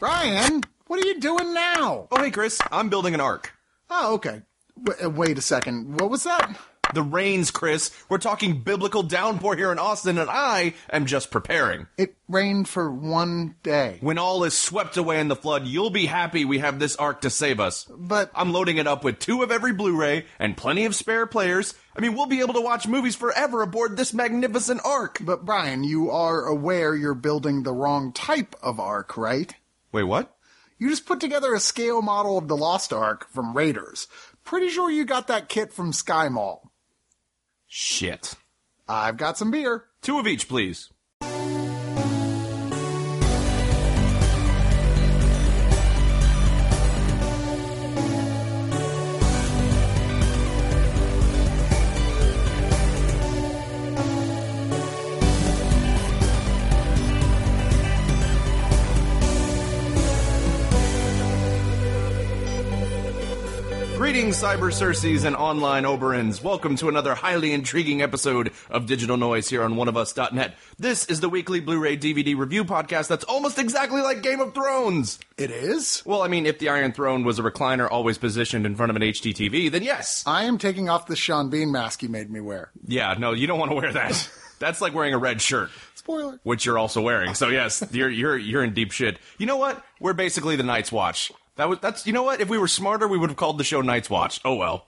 Brian, 0.00 0.62
what 0.86 0.98
are 0.98 1.06
you 1.06 1.20
doing 1.20 1.52
now? 1.52 2.08
Oh, 2.10 2.22
hey, 2.22 2.30
Chris. 2.30 2.58
I'm 2.72 2.88
building 2.88 3.12
an 3.12 3.20
ark. 3.20 3.52
Oh, 3.90 4.14
okay. 4.14 4.40
W- 4.82 5.06
uh, 5.06 5.10
wait 5.10 5.36
a 5.36 5.42
second. 5.42 6.00
What 6.00 6.08
was 6.10 6.22
that? 6.24 6.58
The 6.94 7.02
rains, 7.02 7.50
Chris. 7.50 7.90
We're 8.08 8.16
talking 8.16 8.62
biblical 8.62 9.02
downpour 9.02 9.56
here 9.56 9.70
in 9.70 9.78
Austin, 9.78 10.16
and 10.16 10.30
I 10.30 10.72
am 10.90 11.04
just 11.04 11.30
preparing. 11.30 11.86
It 11.98 12.16
rained 12.28 12.66
for 12.66 12.90
one 12.90 13.56
day. 13.62 13.98
When 14.00 14.16
all 14.16 14.42
is 14.44 14.56
swept 14.58 14.96
away 14.96 15.20
in 15.20 15.28
the 15.28 15.36
flood, 15.36 15.66
you'll 15.66 15.90
be 15.90 16.06
happy 16.06 16.46
we 16.46 16.58
have 16.60 16.78
this 16.78 16.96
ark 16.96 17.20
to 17.20 17.30
save 17.30 17.60
us. 17.60 17.86
But 17.94 18.30
I'm 18.34 18.52
loading 18.54 18.78
it 18.78 18.86
up 18.88 19.04
with 19.04 19.18
two 19.18 19.42
of 19.42 19.52
every 19.52 19.74
Blu-ray 19.74 20.24
and 20.38 20.56
plenty 20.56 20.86
of 20.86 20.96
spare 20.96 21.26
players. 21.26 21.74
I 21.94 22.00
mean, 22.00 22.14
we'll 22.16 22.24
be 22.26 22.40
able 22.40 22.54
to 22.54 22.60
watch 22.62 22.88
movies 22.88 23.16
forever 23.16 23.60
aboard 23.62 23.98
this 23.98 24.14
magnificent 24.14 24.80
ark. 24.82 25.18
but 25.20 25.44
Brian, 25.44 25.84
you 25.84 26.10
are 26.10 26.46
aware 26.46 26.96
you're 26.96 27.14
building 27.14 27.62
the 27.64 27.74
wrong 27.74 28.12
type 28.12 28.56
of 28.62 28.80
ark, 28.80 29.16
right? 29.18 29.54
Wait, 29.92 30.04
what? 30.04 30.36
You 30.78 30.88
just 30.88 31.06
put 31.06 31.20
together 31.20 31.54
a 31.54 31.60
scale 31.60 32.00
model 32.00 32.38
of 32.38 32.48
the 32.48 32.56
Lost 32.56 32.92
Ark 32.92 33.28
from 33.30 33.56
Raiders. 33.56 34.08
Pretty 34.44 34.70
sure 34.70 34.90
you 34.90 35.04
got 35.04 35.26
that 35.26 35.48
kit 35.48 35.72
from 35.72 35.92
Sky 35.92 36.28
Mall. 36.28 36.72
Shit. 37.66 38.34
I've 38.88 39.16
got 39.16 39.36
some 39.36 39.50
beer. 39.50 39.84
Two 40.02 40.18
of 40.18 40.26
each, 40.26 40.48
please. 40.48 40.90
Greetings, 64.20 64.42
Cyber 64.42 64.70
Circes 64.70 65.24
and 65.24 65.34
online 65.34 65.84
Oberons. 65.84 66.42
Welcome 66.42 66.76
to 66.76 66.90
another 66.90 67.14
highly 67.14 67.54
intriguing 67.54 68.02
episode 68.02 68.52
of 68.68 68.84
Digital 68.84 69.16
Noise 69.16 69.48
here 69.48 69.62
on 69.62 69.76
oneofus.net. 69.76 70.56
This 70.78 71.06
is 71.06 71.20
the 71.20 71.30
weekly 71.30 71.58
Blu-ray 71.60 71.96
DVD 71.96 72.36
review 72.36 72.66
podcast 72.66 73.08
that's 73.08 73.24
almost 73.24 73.58
exactly 73.58 74.02
like 74.02 74.20
Game 74.20 74.40
of 74.40 74.52
Thrones. 74.52 75.20
It 75.38 75.50
is? 75.50 76.02
Well, 76.04 76.20
I 76.20 76.28
mean, 76.28 76.44
if 76.44 76.58
the 76.58 76.68
Iron 76.68 76.92
Throne 76.92 77.24
was 77.24 77.38
a 77.38 77.42
recliner 77.42 77.90
always 77.90 78.18
positioned 78.18 78.66
in 78.66 78.76
front 78.76 78.90
of 78.90 78.96
an 78.96 79.00
HDTV, 79.00 79.70
then 79.70 79.82
yes. 79.82 80.22
I 80.26 80.44
am 80.44 80.58
taking 80.58 80.90
off 80.90 81.06
the 81.06 81.16
Sean 81.16 81.48
Bean 81.48 81.72
mask 81.72 82.02
you 82.02 82.10
made 82.10 82.30
me 82.30 82.40
wear. 82.40 82.72
Yeah, 82.86 83.14
no, 83.18 83.32
you 83.32 83.46
don't 83.46 83.58
want 83.58 83.70
to 83.70 83.76
wear 83.76 83.90
that. 83.90 84.30
That's 84.58 84.82
like 84.82 84.92
wearing 84.92 85.14
a 85.14 85.18
red 85.18 85.40
shirt, 85.40 85.70
Spoiler. 85.94 86.38
which 86.42 86.66
you're 86.66 86.78
also 86.78 87.00
wearing. 87.00 87.32
So 87.32 87.48
yes, 87.48 87.82
you're 87.90 88.10
you're 88.10 88.36
you're 88.36 88.62
in 88.62 88.74
deep 88.74 88.92
shit. 88.92 89.18
You 89.38 89.46
know 89.46 89.56
what? 89.56 89.82
We're 89.98 90.12
basically 90.12 90.56
the 90.56 90.62
Night's 90.62 90.92
Watch. 90.92 91.32
That 91.60 91.68
was 91.68 91.78
that's 91.78 92.06
you 92.06 92.14
know 92.14 92.22
what? 92.22 92.40
If 92.40 92.48
we 92.48 92.56
were 92.56 92.68
smarter, 92.68 93.06
we 93.06 93.18
would 93.18 93.28
have 93.28 93.36
called 93.36 93.58
the 93.58 93.64
show 93.64 93.82
Night's 93.82 94.08
Watch. 94.08 94.40
Oh 94.46 94.54
well. 94.54 94.86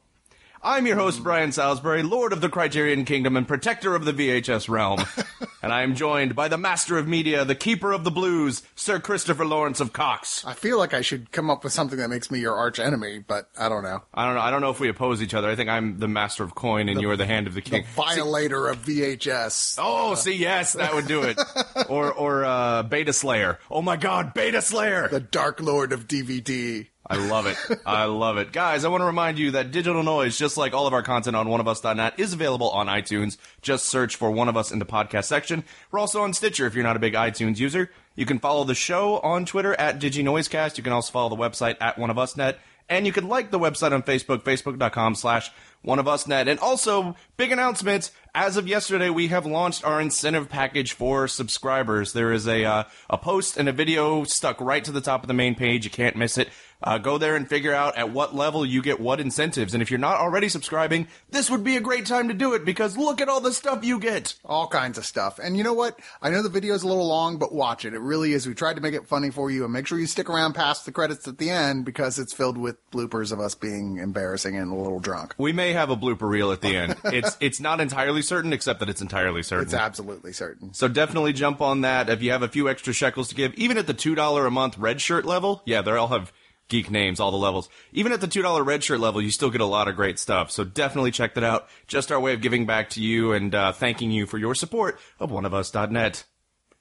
I'm 0.65 0.87
your 0.87 0.95
host, 0.95 1.25
Brian 1.25 1.51
Salisbury, 1.51 2.05
Lord 2.05 2.33
of 2.33 2.41
the 2.41 2.49
Criterion 2.49 3.05
Kingdom 3.05 3.37
and 3.37 3.49
Protector 3.49 3.97
of 3.97 4.05
the 4.05 4.13
VHS 4.13 4.69
realm. 4.69 5.01
and 5.63 5.73
I 5.73 5.83
am 5.83 5.97
joined 5.97 6.37
by 6.37 6.47
the 6.47 6.57
Master 6.57 6.99
of 6.99 7.09
Media, 7.09 7.45
the 7.45 7.57
Keeper 7.57 7.91
of 7.91 8.05
the 8.05 8.13
Blues, 8.13 8.63
Sir 8.77 9.01
Christopher 9.01 9.45
Lawrence 9.45 9.81
of 9.81 9.93
Cox. 9.93 10.45
I 10.45 10.55
feel 10.55 10.79
like 10.79 10.95
I 10.95 11.01
should 11.01 11.33
come 11.33 11.51
up 11.51 11.65
with 11.65 11.73
something 11.73 11.99
that 11.99 12.11
makes 12.11 12.31
me 12.31 12.39
your 12.39 12.55
arch 12.55 12.79
enemy, 12.79 13.19
but 13.27 13.51
I 13.59 13.69
don't 13.69 13.83
know. 13.83 14.05
I 14.15 14.25
don't 14.25 14.37
know. 14.37 14.41
I 14.41 14.53
don't 14.53 14.61
know 14.61 14.71
if 14.71 14.79
we 14.79 14.89
oppose 14.89 15.21
each 15.21 15.35
other. 15.35 15.49
I 15.51 15.57
think 15.57 15.69
I'm 15.69 15.99
the 15.99 16.07
Master 16.07 16.45
of 16.45 16.55
Coin 16.55 16.89
and 16.89 17.01
you're 17.01 17.17
the 17.17 17.27
Hand 17.27 17.49
of 17.49 17.55
the 17.55 17.61
The 17.61 17.69
King. 17.71 17.85
violator 17.97 18.69
of 18.69 18.85
VHS. 18.85 19.79
Oh, 19.81 20.15
see, 20.15 20.37
yes, 20.37 20.75
that 20.75 20.95
would 20.95 21.09
do 21.09 21.23
it. 21.25 21.41
or 21.89 22.13
or 22.13 22.45
uh, 22.45 22.85
Beta 22.85 23.13
Slayer. 23.13 23.59
Oh 23.69 23.83
my 23.83 23.97
God, 23.97 24.33
Beta 24.33 24.63
Slayer! 24.63 25.09
The 25.09 25.19
Dark 25.19 25.61
Lord 25.61 25.93
of 25.93 26.07
DVD. 26.07 26.87
I 27.07 27.17
love 27.17 27.47
it. 27.47 27.57
I 27.85 28.05
love 28.05 28.37
it. 28.39 28.53
Guys, 28.53 28.85
I 28.85 28.89
want 28.89 29.01
to 29.01 29.07
remind 29.07 29.39
you 29.39 29.53
that 29.53 29.73
Digital 29.73 30.03
Noise, 30.03 30.39
just 30.39 30.57
like 30.57 30.73
all 30.73 30.87
of 30.87 30.93
our 30.93 31.03
content 31.03 31.35
on 31.35 31.49
oneofus.net, 31.49 32.15
is 32.19 32.33
available 32.33 32.71
on 32.71 32.87
iTunes. 32.87 33.39
Just 33.61 33.87
search 33.87 34.17
for 34.17 34.31
One 34.31 34.49
of 34.49 34.57
Us 34.57 34.71
in 34.71 34.79
the 34.79 34.87
podcast 34.87 35.25
section. 35.25 35.65
We're 35.91 35.99
also 35.99 36.23
on 36.23 36.33
Stitcher 36.33 36.67
if 36.67 36.75
you're 36.75 36.85
not 36.85 36.97
a 36.97 37.01
big 37.01 37.15
iTunes 37.15 37.59
user. 37.59 37.91
You 38.15 38.25
can 38.25 38.39
follow 38.39 38.65
the 38.65 38.75
show 38.75 39.19
on 39.21 39.47
Twitter 39.47 39.75
at 39.75 40.01
DigiNoisecast. 40.01 40.77
You 40.77 40.85
can 40.85 40.93
also 40.93 41.11
follow 41.11 41.29
the 41.29 41.43
website 41.43 41.77
at 41.81 41.97
oneofusnet. 41.97 42.57
And 42.89 43.07
you 43.07 43.13
can 43.13 43.29
like 43.29 43.51
the 43.51 43.59
website 43.59 43.93
on 43.93 44.03
Facebook, 44.03 44.43
facebook.com 44.43 45.15
slash 45.15 45.51
oneofusnet. 45.85 46.47
And 46.47 46.61
also, 46.61 47.17
big 47.37 47.51
announcement. 47.51 48.11
As 48.35 48.57
of 48.57 48.69
yesterday, 48.69 49.09
we 49.09 49.29
have 49.29 49.47
launched 49.47 49.85
our 49.85 50.01
incentive 50.01 50.49
package 50.49 50.93
for 50.93 51.27
subscribers. 51.27 52.13
There 52.13 52.33
is 52.33 52.47
a, 52.47 52.65
uh, 52.65 52.85
a 53.09 53.19
post 53.19 53.57
and 53.57 53.69
a 53.69 53.73
video 53.73 54.25
stuck 54.25 54.61
right 54.61 54.85
to 54.85 54.93
the 54.93 55.01
top 55.01 55.23
of 55.23 55.29
the 55.29 55.35
main 55.35 55.55
page. 55.55 55.85
You 55.85 55.91
can't 55.91 56.17
miss 56.17 56.39
it. 56.39 56.49
Uh, 56.83 56.99
go 56.99 57.19
there 57.19 57.37
and 57.37 57.49
figure 57.49 57.75
out 57.75 57.97
at 57.97 58.11
what 58.11 58.35
level 58.35 58.65
you 58.67 58.83
get 58.83 59.01
what 59.01 59.21
incentives. 59.21 59.75
And 59.75 59.83
if 59.83 59.91
you're 59.91 59.99
not 59.99 60.17
already 60.19 60.49
subscribing, 60.49 61.09
this 61.31 61.51
would 61.51 61.65
be 61.65 61.77
a 61.77 61.81
great 61.81 62.07
time 62.07 62.29
to 62.29 62.35
do 62.35 62.55
it 62.55 62.65
because 62.65 62.97
look 62.97 63.21
at 63.21 63.29
all 63.29 63.41
the 63.41 63.53
stuff 63.53 63.85
you 63.85 63.99
get. 63.99 64.35
All 64.45 64.67
kinds 64.67 64.99
of 64.99 65.07
stuff. 65.07 65.39
And 65.39 65.57
you 65.57 65.65
know 65.65 65.73
what? 65.73 65.99
I 66.21 66.31
know 66.31 66.43
the 66.43 66.49
video's 66.49 66.83
a 66.83 66.89
little 66.89 67.07
long, 67.07 67.39
but 67.39 67.55
watch 67.55 67.85
it. 67.85 67.95
It 67.95 68.01
really 68.01 68.33
is. 68.33 68.47
We 68.47 68.55
tried 68.55 68.75
to 68.75 68.81
make 68.81 68.95
it 68.95 69.07
funny 69.07 69.31
for 69.31 69.51
you 69.51 69.65
and 69.65 69.73
make 69.73 69.87
sure 69.87 69.99
you 69.99 70.07
stick 70.07 70.29
around 70.29 70.55
past 70.55 70.85
the 70.85 70.93
credits 70.93 71.29
at 71.29 71.39
the 71.39 71.51
end 71.51 71.85
because 71.85 72.19
it's 72.19 72.33
filled 72.33 72.59
with 72.59 72.77
bloopers 72.91 73.33
of 73.33 73.41
us 73.41 73.55
being 73.55 73.99
embarrassing 73.99 74.57
and 74.57 74.73
a 74.73 74.75
little 74.75 75.01
drunk. 75.01 75.35
We 75.39 75.53
may 75.53 75.73
have 75.73 75.91
a 75.91 75.97
blooper 75.97 76.29
reel 76.29 76.53
at 76.53 76.61
the 76.61 76.77
end. 76.77 76.97
It's 77.13 77.37
it's 77.41 77.61
not 77.61 77.81
entirely 77.81 78.23
certain, 78.23 78.53
except 78.53 78.81
that 78.81 78.89
it's 78.89 79.03
entirely 79.03 79.43
certain. 79.43 79.65
It's 79.65 79.75
absolutely 79.75 80.33
certain. 80.33 80.73
So 80.73 80.89
definitely 80.89 81.35
jump 81.35 81.61
on 81.61 81.83
that. 81.83 82.09
If 82.09 82.23
you 82.23 82.31
have 82.31 82.43
a 82.43 82.49
few 82.49 82.69
extra 82.71 82.95
shekels 82.95 83.29
to 83.29 83.35
give, 83.35 83.53
even 83.55 83.77
at 83.77 83.87
the 83.87 83.93
two 83.93 84.15
dollar 84.15 84.47
a 84.47 84.51
month 84.51 84.79
red 84.79 85.01
shirt 85.01 85.27
level, 85.27 85.63
yeah, 85.67 85.83
they 85.83 85.91
all 85.93 86.09
have 86.09 86.33
geek 86.73 86.91
names, 86.91 87.21
all 87.21 87.31
the 87.31 87.37
levels. 87.37 87.69
Even 87.93 88.11
at 88.13 88.21
the 88.21 88.27
two 88.27 88.43
dollar 88.43 88.65
red 88.65 88.83
shirt 88.83 88.99
level, 88.99 89.23
you 89.23 89.31
still 89.31 89.51
get 89.51 89.61
a 89.61 89.67
lot 89.67 89.87
of 89.87 89.95
great 89.95 90.19
stuff. 90.19 90.51
So 90.51 90.65
definitely 90.65 91.13
check 91.13 91.35
that 91.35 91.45
out. 91.45 91.69
Just 91.87 92.11
our 92.11 92.19
way 92.19 92.33
of 92.33 92.41
giving 92.41 92.67
back 92.67 92.91
to 92.91 93.03
you 93.03 93.33
and 93.33 93.55
uh, 93.55 93.73
thanking 93.73 94.11
you 94.11 94.27
for 94.27 94.39
your 94.39 94.57
support 94.57 94.99
of 95.21 95.31
oneofus.net. 95.31 96.25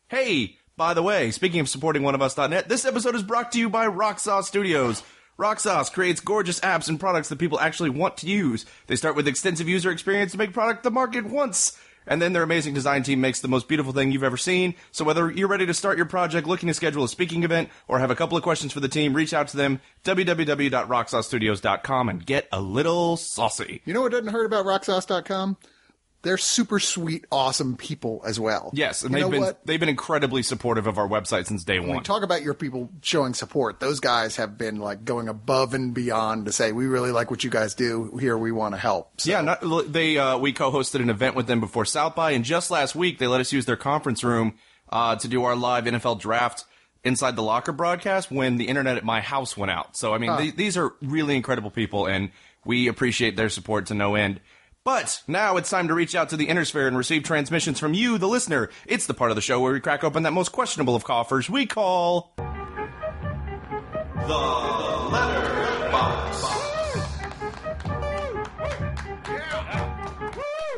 Hey, 0.08 0.58
by 0.78 0.94
the 0.96 1.04
way, 1.04 1.30
speaking 1.30 1.60
of 1.60 1.70
supporting 1.70 2.02
oneofus.net, 2.02 2.70
this 2.70 2.86
episode 2.86 3.16
is 3.16 3.22
brought 3.22 3.52
to 3.52 3.60
you 3.60 3.70
by 3.70 3.86
Rocksauce 3.86 4.46
Studios. 4.46 5.04
Rocksauce 5.38 5.92
creates 5.92 6.22
gorgeous 6.22 6.60
apps 6.62 6.88
and 6.88 7.00
products 7.00 7.30
that 7.30 7.40
people 7.40 7.60
actually 7.60 7.90
want 7.90 8.18
to 8.18 8.28
use. 8.28 8.66
They 8.88 8.96
start 8.96 9.16
with 9.16 9.28
extensive 9.28 9.68
user 9.68 9.92
experience 9.92 10.32
to 10.32 10.38
make 10.38 10.54
product 10.54 10.84
the 10.84 10.92
market 10.92 11.26
wants. 11.26 11.78
And 12.08 12.22
then 12.22 12.34
their 12.34 12.44
amazing 12.44 12.74
design 12.74 13.04
team 13.04 13.22
makes 13.22 13.42
the 13.42 13.48
most 13.48 13.68
beautiful 13.68 13.94
thing 13.94 14.12
you've 14.12 14.24
ever 14.24 14.38
seen. 14.38 14.76
So 14.92 15.06
whether 15.06 15.32
you're 15.32 15.48
ready 15.48 15.66
to 15.66 15.74
start 15.74 15.98
your 15.98 16.06
project, 16.06 16.48
looking 16.48 16.68
to 16.68 16.74
schedule 16.74 17.04
a 17.04 17.10
speaking 17.10 17.44
event, 17.44 17.70
or 17.88 18.00
have 18.00 18.12
a 18.12 18.16
couple 18.16 18.38
of 18.38 18.44
questions 18.44 18.74
for 18.74 18.80
the 18.80 18.90
team, 18.90 19.14
reach 19.14 19.34
out 19.34 19.48
to 19.50 19.58
them, 19.58 19.80
www.rocksaucestudios.com 20.04 22.10
and 22.10 22.26
get 22.26 22.48
a 22.52 22.62
little 22.62 23.18
saucy. 23.18 23.82
You 23.86 23.94
know 23.94 24.02
what 24.02 24.12
doesn't 24.12 24.28
hurt 24.28 24.46
about 24.46 24.66
rocksauce.com? 24.66 25.58
They're 26.24 26.38
super 26.38 26.80
sweet, 26.80 27.26
awesome 27.32 27.78
people 27.78 28.22
as 28.26 28.40
well. 28.40 28.70
Yes, 28.74 29.04
and 29.04 29.12
you 29.14 29.22
they've 29.22 29.32
been 29.32 29.42
what? 29.42 29.66
they've 29.66 29.80
been 29.80 29.90
incredibly 29.90 30.44
supportive 30.44 30.86
of 30.86 30.98
our 30.98 31.08
website 31.08 31.48
since 31.48 31.64
day 31.64 31.80
When 31.80 31.90
one. 31.90 32.04
talk 32.04 32.22
about 32.22 32.44
your 32.44 32.54
people 32.54 32.90
showing 33.02 33.34
support, 33.34 33.80
those 33.80 34.00
guys 34.00 34.36
have 34.36 34.58
been 34.58 34.80
like 34.80 35.04
going 35.04 35.28
above 35.28 35.74
and 35.74 35.94
beyond 35.94 36.46
to 36.46 36.52
say, 36.52 36.72
we 36.72 36.86
really 36.86 37.12
like 37.12 37.32
what 37.32 37.44
you 37.44 37.50
guys 37.50 37.74
do 37.74 38.16
here. 38.20 38.38
We 38.38 38.52
want 38.52 38.76
to 38.76 38.80
help. 38.80 39.20
So, 39.22 39.32
Yeah, 39.32 39.42
not, 39.42 39.62
they 39.92 40.18
uh, 40.18 40.38
we 40.38 40.54
co-hosted 40.54 41.02
an 41.02 41.10
event 41.10 41.36
with 41.36 41.48
them 41.48 41.60
before 41.60 41.86
South 41.86 42.16
by, 42.16 42.32
and 42.32 42.46
just 42.46 42.70
last 42.70 42.96
week 42.96 43.18
they 43.18 43.28
let 43.28 43.42
us 43.42 43.52
use 43.52 43.66
their 43.66 43.78
conference 43.78 44.24
room 44.24 44.54
uh, 44.90 45.16
to 45.16 45.28
do 45.28 45.44
our 45.44 45.56
live 45.56 45.86
NFL 45.86 46.20
draft 46.20 46.66
inside 47.04 47.36
the 47.36 47.42
locker 47.42 47.72
broadcast 47.72 48.30
when 48.30 48.58
the 48.58 48.66
internet 48.66 48.96
at 48.96 49.04
my 49.04 49.22
house 49.22 49.58
went 49.58 49.72
out. 49.72 49.98
So 49.98 50.14
I 50.14 50.20
mean, 50.20 50.38
th- 50.38 50.56
these 50.56 50.78
are 50.78 50.94
really 51.02 51.36
incredible 51.36 51.72
people, 51.72 52.06
and 52.06 52.30
we 52.64 52.88
appreciate 52.88 53.36
their 53.36 53.50
support 53.50 53.88
to 53.88 53.96
no 53.96 54.14
end. 54.14 54.40
But 54.84 55.22
now 55.28 55.58
it's 55.58 55.70
time 55.70 55.88
to 55.90 55.94
reach 55.94 56.16
out 56.16 56.30
to 56.30 56.38
the 56.38 56.48
inner 56.48 56.66
sphere 56.66 56.88
and 56.88 56.98
receive 56.98 57.22
transmissions 57.22 57.80
from 57.80 57.94
you, 57.94 58.18
the 58.18 58.28
listener. 58.28 58.72
It's 58.88 59.06
the 59.06 59.14
part 59.14 59.30
of 59.30 59.36
the 59.36 59.42
show 59.42 59.60
where 59.60 59.74
we 59.74 59.80
crack 59.80 60.04
open 60.04 60.24
that 60.24 60.34
most 60.34 60.52
questionable 60.52 60.96
of 60.96 61.04
coffers 61.04 61.48
we 61.52 61.68
call 61.68 62.34
the 62.36 62.44
letter 65.12 65.92
box. 65.92 66.46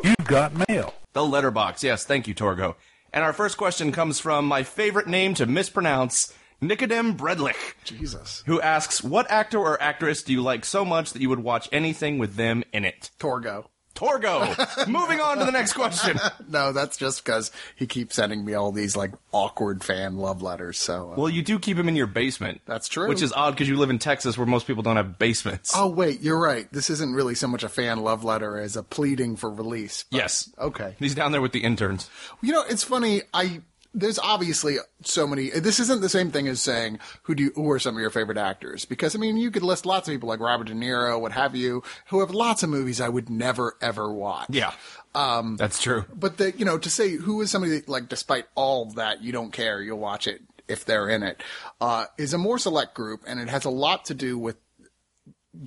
You've 0.03 0.27
got 0.27 0.67
mail. 0.67 0.93
The 1.13 1.23
letterbox. 1.23 1.81
Yes, 1.81 2.03
thank 2.03 2.27
you, 2.27 2.35
Torgo. 2.35 2.75
And 3.13 3.23
our 3.23 3.31
first 3.31 3.55
question 3.57 3.93
comes 3.93 4.19
from 4.19 4.45
my 4.45 4.63
favorite 4.63 5.07
name 5.07 5.33
to 5.35 5.45
mispronounce, 5.45 6.33
Nicodem 6.61 7.15
Bredlich, 7.15 7.75
Jesus. 7.85 8.43
who 8.47 8.59
asks, 8.59 9.01
What 9.01 9.31
actor 9.31 9.59
or 9.59 9.81
actress 9.81 10.23
do 10.23 10.33
you 10.33 10.41
like 10.41 10.65
so 10.65 10.83
much 10.83 11.13
that 11.13 11.21
you 11.21 11.29
would 11.29 11.39
watch 11.39 11.69
anything 11.71 12.17
with 12.17 12.35
them 12.35 12.65
in 12.73 12.83
it? 12.83 13.11
Torgo. 13.17 13.67
Torgo! 13.95 14.87
Moving 14.87 15.19
on 15.21 15.37
to 15.39 15.45
the 15.45 15.51
next 15.51 15.73
question. 15.73 16.19
No, 16.49 16.71
that's 16.71 16.97
just 16.97 17.23
because 17.23 17.51
he 17.75 17.87
keeps 17.87 18.15
sending 18.15 18.45
me 18.45 18.53
all 18.53 18.71
these 18.71 18.95
like 18.95 19.11
awkward 19.31 19.83
fan 19.83 20.17
love 20.17 20.41
letters. 20.43 20.77
So, 20.77 21.11
uh, 21.11 21.15
Well, 21.15 21.29
you 21.29 21.41
do 21.41 21.57
keep 21.57 21.77
him 21.77 21.87
in 21.89 21.95
your 21.95 22.05
basement. 22.05 22.61
That's 22.65 22.87
true. 22.87 23.07
Which 23.07 23.21
is 23.23 23.33
odd 23.33 23.51
because 23.51 23.67
you 23.67 23.75
live 23.77 23.89
in 23.89 23.97
Texas 23.97 24.37
where 24.37 24.45
most 24.45 24.67
people 24.67 24.83
don't 24.83 24.97
have 24.97 25.17
basements. 25.17 25.71
oh 25.75 25.87
wait, 25.87 26.21
you're 26.21 26.39
right. 26.39 26.71
This 26.71 26.89
isn't 26.91 27.13
really 27.13 27.33
so 27.35 27.47
much 27.47 27.63
a 27.63 27.69
fan 27.69 27.99
love 28.01 28.23
letter 28.23 28.59
as 28.59 28.75
a 28.75 28.83
pleading 28.83 29.35
for 29.35 29.49
release. 29.49 30.03
But- 30.11 30.17
yes. 30.17 30.49
Okay. 30.59 30.95
He's 30.99 31.15
down 31.15 31.31
there 31.31 31.41
with 31.41 31.53
the 31.53 31.63
interns. 31.63 32.09
You 32.41 32.51
know, 32.51 32.63
it's 32.69 32.83
funny. 32.83 33.23
I 33.33 33.61
there's 33.93 34.19
obviously 34.19 34.77
so 35.03 35.27
many. 35.27 35.49
This 35.49 35.79
isn't 35.79 36.01
the 36.01 36.09
same 36.09 36.31
thing 36.31 36.47
as 36.47 36.61
saying 36.61 36.99
who 37.23 37.35
do 37.35 37.43
you, 37.43 37.51
who 37.55 37.69
are 37.71 37.79
some 37.79 37.95
of 37.95 38.01
your 38.01 38.09
favorite 38.09 38.37
actors 38.37 38.85
because 38.85 39.15
I 39.15 39.19
mean 39.19 39.37
you 39.37 39.51
could 39.51 39.63
list 39.63 39.85
lots 39.85 40.07
of 40.07 40.13
people 40.13 40.29
like 40.29 40.39
Robert 40.39 40.67
De 40.67 40.73
Niro, 40.73 41.19
what 41.19 41.31
have 41.31 41.55
you, 41.55 41.83
who 42.07 42.19
have 42.21 42.31
lots 42.31 42.63
of 42.63 42.69
movies 42.69 42.99
I 42.99 43.09
would 43.09 43.29
never 43.29 43.77
ever 43.81 44.11
watch. 44.11 44.47
Yeah. 44.49 44.73
Um, 45.15 45.57
That's 45.57 45.81
true. 45.81 46.05
But 46.13 46.37
the 46.37 46.51
you 46.57 46.65
know 46.65 46.77
to 46.77 46.89
say 46.89 47.11
who 47.11 47.41
is 47.41 47.51
somebody 47.51 47.79
that, 47.79 47.89
like 47.89 48.09
despite 48.09 48.45
all 48.55 48.87
of 48.87 48.95
that 48.95 49.21
you 49.21 49.31
don't 49.31 49.51
care 49.51 49.81
you'll 49.81 49.99
watch 49.99 50.27
it 50.27 50.41
if 50.67 50.85
they're 50.85 51.09
in 51.09 51.23
it 51.23 51.43
uh, 51.81 52.05
is 52.17 52.33
a 52.33 52.37
more 52.37 52.57
select 52.57 52.95
group 52.95 53.21
and 53.27 53.39
it 53.39 53.49
has 53.49 53.65
a 53.65 53.69
lot 53.69 54.05
to 54.05 54.13
do 54.13 54.37
with 54.37 54.55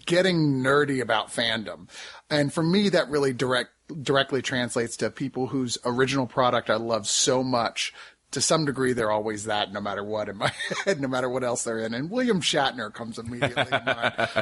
getting 0.04 0.62
nerdy 0.62 1.00
about 1.00 1.28
fandom. 1.28 1.88
And 2.30 2.52
for 2.52 2.62
me, 2.62 2.88
that 2.88 3.08
really 3.08 3.32
direct, 3.32 3.70
directly 4.02 4.42
translates 4.42 4.96
to 4.98 5.10
people 5.10 5.48
whose 5.48 5.78
original 5.84 6.26
product 6.26 6.70
I 6.70 6.76
love 6.76 7.06
so 7.06 7.42
much. 7.42 7.94
To 8.32 8.40
some 8.40 8.64
degree, 8.66 8.92
they're 8.92 9.10
always 9.10 9.44
that, 9.44 9.72
no 9.72 9.80
matter 9.80 10.04
what 10.04 10.28
in 10.28 10.36
my 10.36 10.52
head, 10.84 11.00
no 11.00 11.08
matter 11.08 11.28
what 11.28 11.42
else 11.44 11.64
they're 11.64 11.78
in. 11.78 11.94
And 11.94 12.10
William 12.10 12.40
Shatner 12.42 12.92
comes 12.92 13.18
immediately 13.18 13.64
to 13.64 13.82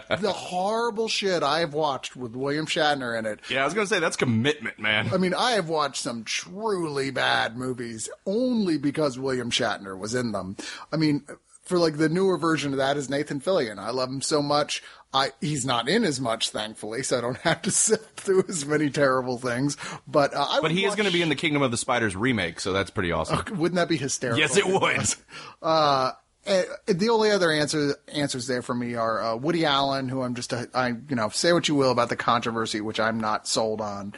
mind. 0.09 0.21
The 0.23 0.33
horrible 0.33 1.07
shit 1.07 1.43
I 1.43 1.61
have 1.61 1.75
watched 1.75 2.17
with 2.17 2.35
William 2.35 2.67
Shatner 2.67 3.17
in 3.17 3.27
it. 3.27 3.41
Yeah, 3.49 3.63
I 3.63 3.65
was 3.67 3.75
gonna 3.75 3.87
say 3.87 4.01
that's 4.01 4.17
commitment, 4.17 4.79
man. 4.79 5.11
I 5.13 5.19
mean, 5.19 5.35
I 5.35 5.53
have 5.53 5.69
watched 5.69 6.03
some 6.03 6.25
truly 6.25 7.11
bad 7.11 7.57
movies 7.57 8.09
only 8.27 8.79
because 8.79 9.19
William 9.19 9.51
Shatner 9.51 9.97
was 9.99 10.15
in 10.15 10.33
them. 10.33 10.57
I 10.93 10.97
mean, 10.97 11.25
for 11.65 11.79
like 11.79 11.97
the 11.97 12.09
newer 12.09 12.37
version 12.37 12.73
of 12.73 12.79
that 12.79 12.97
is 12.97 13.09
Nathan 13.09 13.41
Fillion. 13.41 13.79
I 13.79 13.91
love 13.91 14.09
him 14.09 14.21
so 14.21 14.43
much. 14.43 14.83
I 15.13 15.31
he's 15.41 15.65
not 15.65 15.89
in 15.89 16.05
as 16.05 16.21
much, 16.21 16.51
thankfully, 16.51 17.03
so 17.03 17.19
I 17.19 17.21
don't 17.21 17.37
have 17.43 17.63
to 17.63 17.71
sift 17.71 18.21
through 18.21 18.45
as 18.49 18.67
many 18.67 18.91
terrible 18.91 19.39
things. 19.39 19.77
But 20.07 20.35
uh, 20.35 20.47
I 20.49 20.61
But 20.61 20.73
he 20.73 20.85
is 20.85 20.95
going 20.95 21.07
to 21.07 21.13
be 21.13 21.23
in 21.23 21.29
the 21.29 21.37
Kingdom 21.37 21.63
of 21.63 21.71
the 21.71 21.77
Spiders 21.77 22.17
remake, 22.17 22.61
so 22.61 22.73
that's 22.73 22.91
pretty 22.91 23.13
awesome. 23.13 23.39
Wouldn't 23.59 23.77
that 23.77 23.89
be 23.89 23.97
hysterical? 23.97 24.41
Yes, 24.41 24.57
it 24.57 24.67
would. 24.67 25.15
Uh, 26.47 26.75
the 26.87 27.09
only 27.09 27.31
other 27.31 27.51
answer 27.51 27.97
answers 28.09 28.47
there 28.47 28.61
for 28.61 28.75
me 28.75 28.95
are 28.97 29.23
uh, 29.23 29.35
Woody 29.35 29.65
Allen, 29.65 30.11
who 30.11 30.21
I'm 30.21 30.35
just 30.35 30.53
a, 30.53 30.69
I 30.75 30.89
you 30.89 31.17
know 31.17 31.31
say 31.31 31.55
what 31.55 31.69
you 31.69 31.75
will 31.75 31.91
about 31.91 32.11
the 32.11 32.17
controversy, 32.17 32.83
which 32.83 33.01
I'm 33.01 33.19
not 33.19 33.49
sold 33.49 33.81
on. 33.81 34.15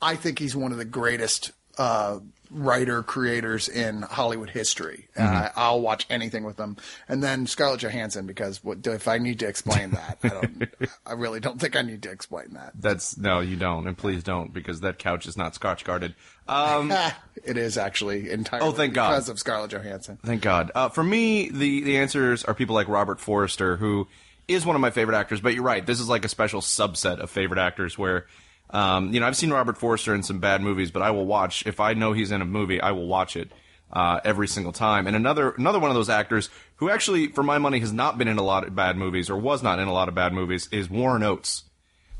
I 0.00 0.14
think 0.14 0.38
he's 0.38 0.54
one 0.54 0.70
of 0.70 0.78
the 0.78 0.84
greatest 0.84 1.50
uh, 1.76 2.20
writer 2.50 3.02
creators 3.02 3.68
in 3.68 4.02
Hollywood 4.02 4.50
history. 4.50 5.08
Mm-hmm. 5.16 5.36
I, 5.36 5.50
I'll 5.56 5.80
watch 5.80 6.06
anything 6.10 6.44
with 6.44 6.56
them. 6.56 6.76
And 7.08 7.22
then 7.22 7.46
Scarlett 7.46 7.80
Johansson, 7.80 8.26
because 8.26 8.62
what, 8.62 8.86
if 8.86 9.08
I 9.08 9.18
need 9.18 9.40
to 9.40 9.48
explain 9.48 9.90
that, 9.92 10.18
I 10.22 10.28
don't. 10.28 10.68
I 11.06 11.12
really 11.14 11.40
don't 11.40 11.60
think 11.60 11.76
I 11.76 11.82
need 11.82 12.02
to 12.02 12.10
explain 12.10 12.54
that. 12.54 12.72
That's 12.78 13.16
no, 13.16 13.40
you 13.40 13.56
don't, 13.56 13.86
and 13.86 13.96
please 13.96 14.22
don't, 14.22 14.52
because 14.52 14.80
that 14.80 14.98
couch 14.98 15.26
is 15.26 15.36
not 15.36 15.54
scotch 15.54 15.84
guarded. 15.84 16.14
Um, 16.46 16.92
it 17.44 17.56
is 17.56 17.78
actually 17.78 18.30
entirely 18.30 18.66
Oh, 18.66 18.72
thank 18.72 18.94
God. 18.94 19.10
because 19.10 19.28
of 19.28 19.38
Scarlett 19.38 19.70
Johansson. 19.70 20.18
Thank 20.24 20.42
God. 20.42 20.70
Uh, 20.74 20.88
for 20.88 21.02
me, 21.02 21.48
the 21.48 21.82
the 21.82 21.96
answers 21.98 22.44
are 22.44 22.54
people 22.54 22.74
like 22.74 22.88
Robert 22.88 23.20
Forster, 23.20 23.76
who 23.76 24.06
is 24.46 24.66
one 24.66 24.76
of 24.76 24.80
my 24.80 24.90
favorite 24.90 25.16
actors. 25.16 25.40
But 25.40 25.54
you're 25.54 25.62
right, 25.64 25.84
this 25.84 26.00
is 26.00 26.08
like 26.08 26.24
a 26.24 26.28
special 26.28 26.60
subset 26.60 27.18
of 27.18 27.30
favorite 27.30 27.58
actors 27.60 27.98
where. 27.98 28.26
Um, 28.74 29.14
you 29.14 29.20
know, 29.20 29.26
I've 29.26 29.36
seen 29.36 29.52
Robert 29.52 29.78
Forster 29.78 30.14
in 30.14 30.24
some 30.24 30.40
bad 30.40 30.60
movies, 30.60 30.90
but 30.90 31.00
I 31.00 31.12
will 31.12 31.26
watch 31.26 31.64
if 31.64 31.78
I 31.78 31.94
know 31.94 32.12
he's 32.12 32.32
in 32.32 32.42
a 32.42 32.44
movie. 32.44 32.80
I 32.80 32.90
will 32.90 33.06
watch 33.06 33.36
it 33.36 33.52
uh, 33.92 34.18
every 34.24 34.48
single 34.48 34.72
time. 34.72 35.06
And 35.06 35.14
another 35.14 35.50
another 35.52 35.78
one 35.78 35.90
of 35.90 35.94
those 35.94 36.08
actors 36.08 36.50
who 36.76 36.90
actually, 36.90 37.28
for 37.28 37.44
my 37.44 37.58
money, 37.58 37.78
has 37.78 37.92
not 37.92 38.18
been 38.18 38.26
in 38.26 38.36
a 38.36 38.42
lot 38.42 38.66
of 38.66 38.74
bad 38.74 38.96
movies 38.96 39.30
or 39.30 39.36
was 39.36 39.62
not 39.62 39.78
in 39.78 39.86
a 39.86 39.92
lot 39.92 40.08
of 40.08 40.14
bad 40.16 40.32
movies 40.32 40.68
is 40.72 40.90
Warren 40.90 41.22
Oates. 41.22 41.62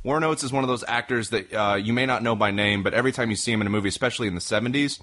Warren 0.04 0.22
Oates 0.22 0.44
is 0.44 0.52
one 0.52 0.62
of 0.62 0.68
those 0.68 0.84
actors 0.86 1.30
that 1.30 1.52
uh, 1.52 1.74
you 1.74 1.92
may 1.92 2.06
not 2.06 2.22
know 2.22 2.36
by 2.36 2.52
name, 2.52 2.84
but 2.84 2.94
every 2.94 3.10
time 3.10 3.30
you 3.30 3.36
see 3.36 3.52
him 3.52 3.60
in 3.60 3.66
a 3.66 3.70
movie, 3.70 3.88
especially 3.88 4.28
in 4.28 4.34
the 4.34 4.40
'70s, 4.40 5.02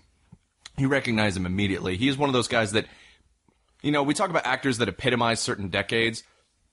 you 0.78 0.88
recognize 0.88 1.36
him 1.36 1.46
immediately. 1.46 1.98
He 1.98 2.08
is 2.08 2.18
one 2.18 2.30
of 2.30 2.34
those 2.34 2.48
guys 2.48 2.72
that, 2.72 2.86
you 3.82 3.92
know, 3.92 4.04
we 4.04 4.14
talk 4.14 4.30
about 4.30 4.46
actors 4.46 4.78
that 4.78 4.88
epitomize 4.88 5.42
certain 5.42 5.68
decades. 5.68 6.24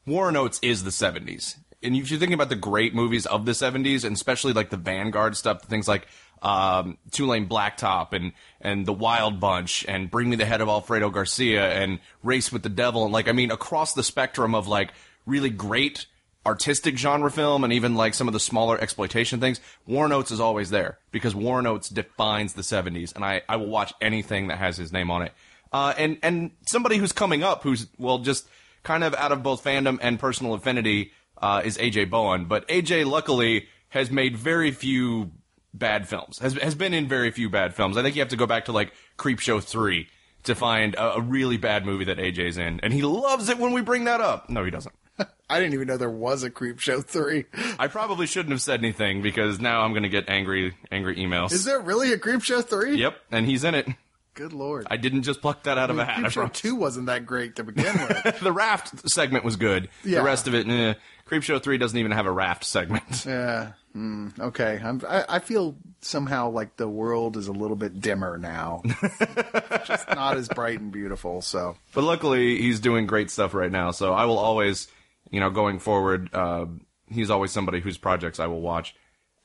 Warren 0.07 0.37
Oates 0.37 0.61
is 0.63 0.85
the 0.85 0.91
70s. 0.91 1.57
And 1.83 1.95
if 1.95 2.11
you're 2.11 2.19
thinking 2.19 2.35
about 2.35 2.49
the 2.49 2.57
great 2.57 2.95
movies 2.95 3.27
of 3.27 3.45
the 3.45 3.53
70s, 3.53 4.05
and 4.05 4.17
especially 4.17 4.53
like 4.53 4.71
the 4.71 4.77
Vanguard 4.77 5.37
stuff, 5.37 5.63
things 5.63 5.87
like 5.87 6.09
um, 6.43 6.99
Two 7.13 7.27
Lane 7.27 7.49
Blacktop 7.49 8.13
and, 8.13 8.33
and 8.61 8.85
The 8.85 8.93
Wild 8.93 9.39
Bunch 9.41 9.85
and 9.87 10.11
Bring 10.11 10.31
Me 10.31 10.37
the 10.37 10.45
Head 10.45 10.61
of 10.61 10.69
Alfredo 10.69 11.11
Garcia 11.11 11.71
and 11.71 12.01
Race 12.23 12.53
with 12.53 12.63
the 12.63 12.69
Devil, 12.69 13.05
and 13.05 13.13
like, 13.13 13.29
I 13.29 13.33
mean, 13.33 13.51
across 13.51 13.95
the 13.95 14.03
spectrum 14.03 14.55
of 14.55 14.67
like 14.67 14.93
really 15.27 15.51
great 15.51 16.07
artistic 16.47 16.97
genre 16.97 17.31
film 17.31 17.63
and 17.63 17.73
even 17.73 17.95
like 17.95 18.15
some 18.15 18.27
of 18.27 18.33
the 18.33 18.41
smaller 18.41 18.81
exploitation 18.81 19.39
things, 19.39 19.61
Warren 19.87 20.13
Oates 20.13 20.31
is 20.31 20.41
always 20.41 20.71
there 20.71 20.99
because 21.13 21.35
Warren 21.35 21.67
Oates 21.67 21.89
defines 21.89 22.55
the 22.55 22.63
70s, 22.63 23.15
and 23.15 23.25
I, 23.25 23.43
I 23.49 23.57
will 23.57 23.67
watch 23.67 23.93
anything 24.01 24.49
that 24.49 24.59
has 24.59 24.77
his 24.77 24.93
name 24.93 25.11
on 25.11 25.23
it. 25.23 25.33
Uh, 25.73 25.93
and, 25.99 26.19
and 26.23 26.51
somebody 26.67 26.97
who's 26.97 27.13
coming 27.13 27.43
up 27.43 27.63
who's, 27.63 27.87
well, 27.99 28.19
just 28.19 28.49
kind 28.83 29.05
of 29.05 29.15
out 29.15 29.33
of 29.33 29.43
both 29.43 29.63
fandom 29.63 29.99
and 30.01 30.19
personal 30.19 30.55
affinity 30.55 31.13
uh, 31.41 31.63
is 31.65 31.79
AJ 31.79 32.11
Bowen. 32.11 32.47
But 32.47 32.67
AJ, 32.69 33.07
luckily, 33.07 33.67
has 33.91 34.11
made 34.11 34.37
very 34.37 34.71
few 34.71 35.33
bad 35.75 36.09
films, 36.09 36.39
has, 36.41 36.55
has 36.55 36.75
been 36.75 36.95
in 36.95 37.09
very 37.09 37.31
few 37.31 37.49
bad 37.49 37.75
films. 37.75 37.97
I 37.97 38.03
think 38.03 38.17
you 38.17 38.23
have 38.23 38.31
to 38.31 38.37
go 38.37 38.47
back 38.47 38.65
to 38.67 38.73
like 38.73 38.93
Creepshow 39.19 39.63
3 39.63 40.09
to 40.45 40.55
find 40.55 40.95
a, 40.95 41.15
a 41.17 41.21
really 41.21 41.57
bad 41.57 41.85
movie 41.85 42.05
that 42.05 42.19
AJ's 42.19 42.59
in. 42.59 42.81
And 42.83 42.93
he 42.93 43.03
loves 43.03 43.49
it 43.49 43.59
when 43.59 43.73
we 43.73 43.81
bring 43.83 44.05
that 44.05 44.21
up. 44.21 44.49
No, 44.51 44.65
he 44.65 44.71
doesn't. 44.71 44.95
I 45.51 45.59
didn't 45.61 45.75
even 45.75 45.89
know 45.89 45.97
there 45.97 46.11
was 46.11 46.43
a 46.43 46.51
Creepshow 46.51 47.05
three. 47.05 47.47
I 47.79 47.87
probably 47.89 48.27
shouldn't 48.27 48.53
have 48.53 48.63
said 48.63 48.81
anything 48.81 49.21
because 49.23 49.61
now 49.61 49.83
I'm 49.83 49.91
going 49.93 50.05
to 50.05 50.09
get 50.09 50.29
angry, 50.29 50.75
angry 50.91 51.17
emails. 51.17 51.53
Is 51.53 51.65
there 51.65 51.81
really 51.81 52.13
a 52.13 52.19
Creepshow 52.19 52.65
three? 52.65 52.97
Yep, 52.99 53.17
and 53.31 53.47
he's 53.47 53.65
in 53.65 53.75
it. 53.75 53.89
Good 54.35 54.53
lord. 54.53 54.87
I 54.89 54.97
didn't 54.99 55.23
just 55.23 55.41
pluck 55.43 55.65
that 55.65 55.79
out 55.79 55.91
of 55.91 55.99
a 55.99 56.05
hat. 56.05 56.19
I 56.19 56.29
Creepshow 56.29 56.35
promise. 56.35 56.61
two 56.61 56.77
wasn't 56.77 57.07
that 57.07 57.27
great 57.27 57.57
to 57.57 57.65
begin 57.65 57.93
with. 58.25 58.39
the 58.41 58.53
raft 58.53 59.11
segment 59.11 59.45
was 59.45 59.57
good. 59.57 59.89
Yeah. 60.05 60.19
The 60.21 60.25
rest 60.25 60.47
of 60.47 60.55
it, 60.55 60.69
eh. 60.69 60.95
Creepshow 61.29 61.63
3 61.63 61.79
doesn't 61.79 61.99
even 61.99 62.13
have 62.13 62.27
a 62.27 62.33
raft 62.33 62.65
segment. 62.65 63.25
yeah. 63.27 63.73
Mm, 63.95 64.39
okay. 64.39 64.81
I'm, 64.83 65.03
I, 65.09 65.25
I 65.29 65.39
feel 65.39 65.77
somehow 66.01 66.51
like 66.51 66.77
the 66.77 66.89
world 66.89 67.37
is 67.37 67.49
a 67.49 67.53
little 67.53 67.77
bit 67.77 68.01
dimmer 68.01 68.39
now. 68.39 68.83
Just 69.85 70.09
not 70.09 70.37
as 70.37 70.49
bright 70.49 70.81
and 70.81 70.93
beautiful. 70.93 71.43
So 71.43 71.77
But 71.95 72.05
luckily, 72.05 72.61
he's 72.61 72.81
doing 72.81 73.07
great 73.07 73.31
stuff 73.31 73.55
right 73.55 73.71
now. 73.71 73.91
So 73.91 74.13
I 74.13 74.25
will 74.25 74.39
always, 74.39 74.89
you 75.31 75.41
know, 75.41 75.51
going 75.51 75.79
forward, 75.79 76.31
uh, 76.33 76.67
he's 77.09 77.31
always 77.31 77.51
somebody 77.51 77.81
whose 77.81 77.99
projects 77.99 78.41
I 78.41 78.47
will 78.47 78.61
watch. 78.61 78.95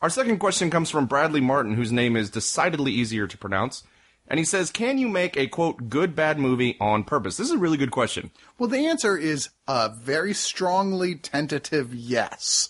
Our 0.01 0.09
second 0.09 0.39
question 0.39 0.69
comes 0.69 0.89
from 0.89 1.05
Bradley 1.05 1.41
Martin, 1.41 1.75
whose 1.75 1.91
name 1.91 2.15
is 2.15 2.29
decidedly 2.29 2.91
easier 2.91 3.25
to 3.27 3.37
pronounce. 3.37 3.83
And 4.27 4.39
he 4.39 4.45
says, 4.45 4.71
Can 4.71 4.97
you 4.97 5.07
make 5.07 5.37
a 5.37 5.47
quote, 5.47 5.89
good 5.89 6.15
bad 6.15 6.39
movie 6.39 6.77
on 6.79 7.03
purpose? 7.03 7.37
This 7.37 7.47
is 7.47 7.53
a 7.53 7.59
really 7.59 7.77
good 7.77 7.91
question. 7.91 8.31
Well, 8.57 8.69
the 8.69 8.85
answer 8.85 9.17
is 9.17 9.49
a 9.67 9.89
very 9.89 10.33
strongly 10.33 11.15
tentative 11.15 11.93
yes. 11.93 12.69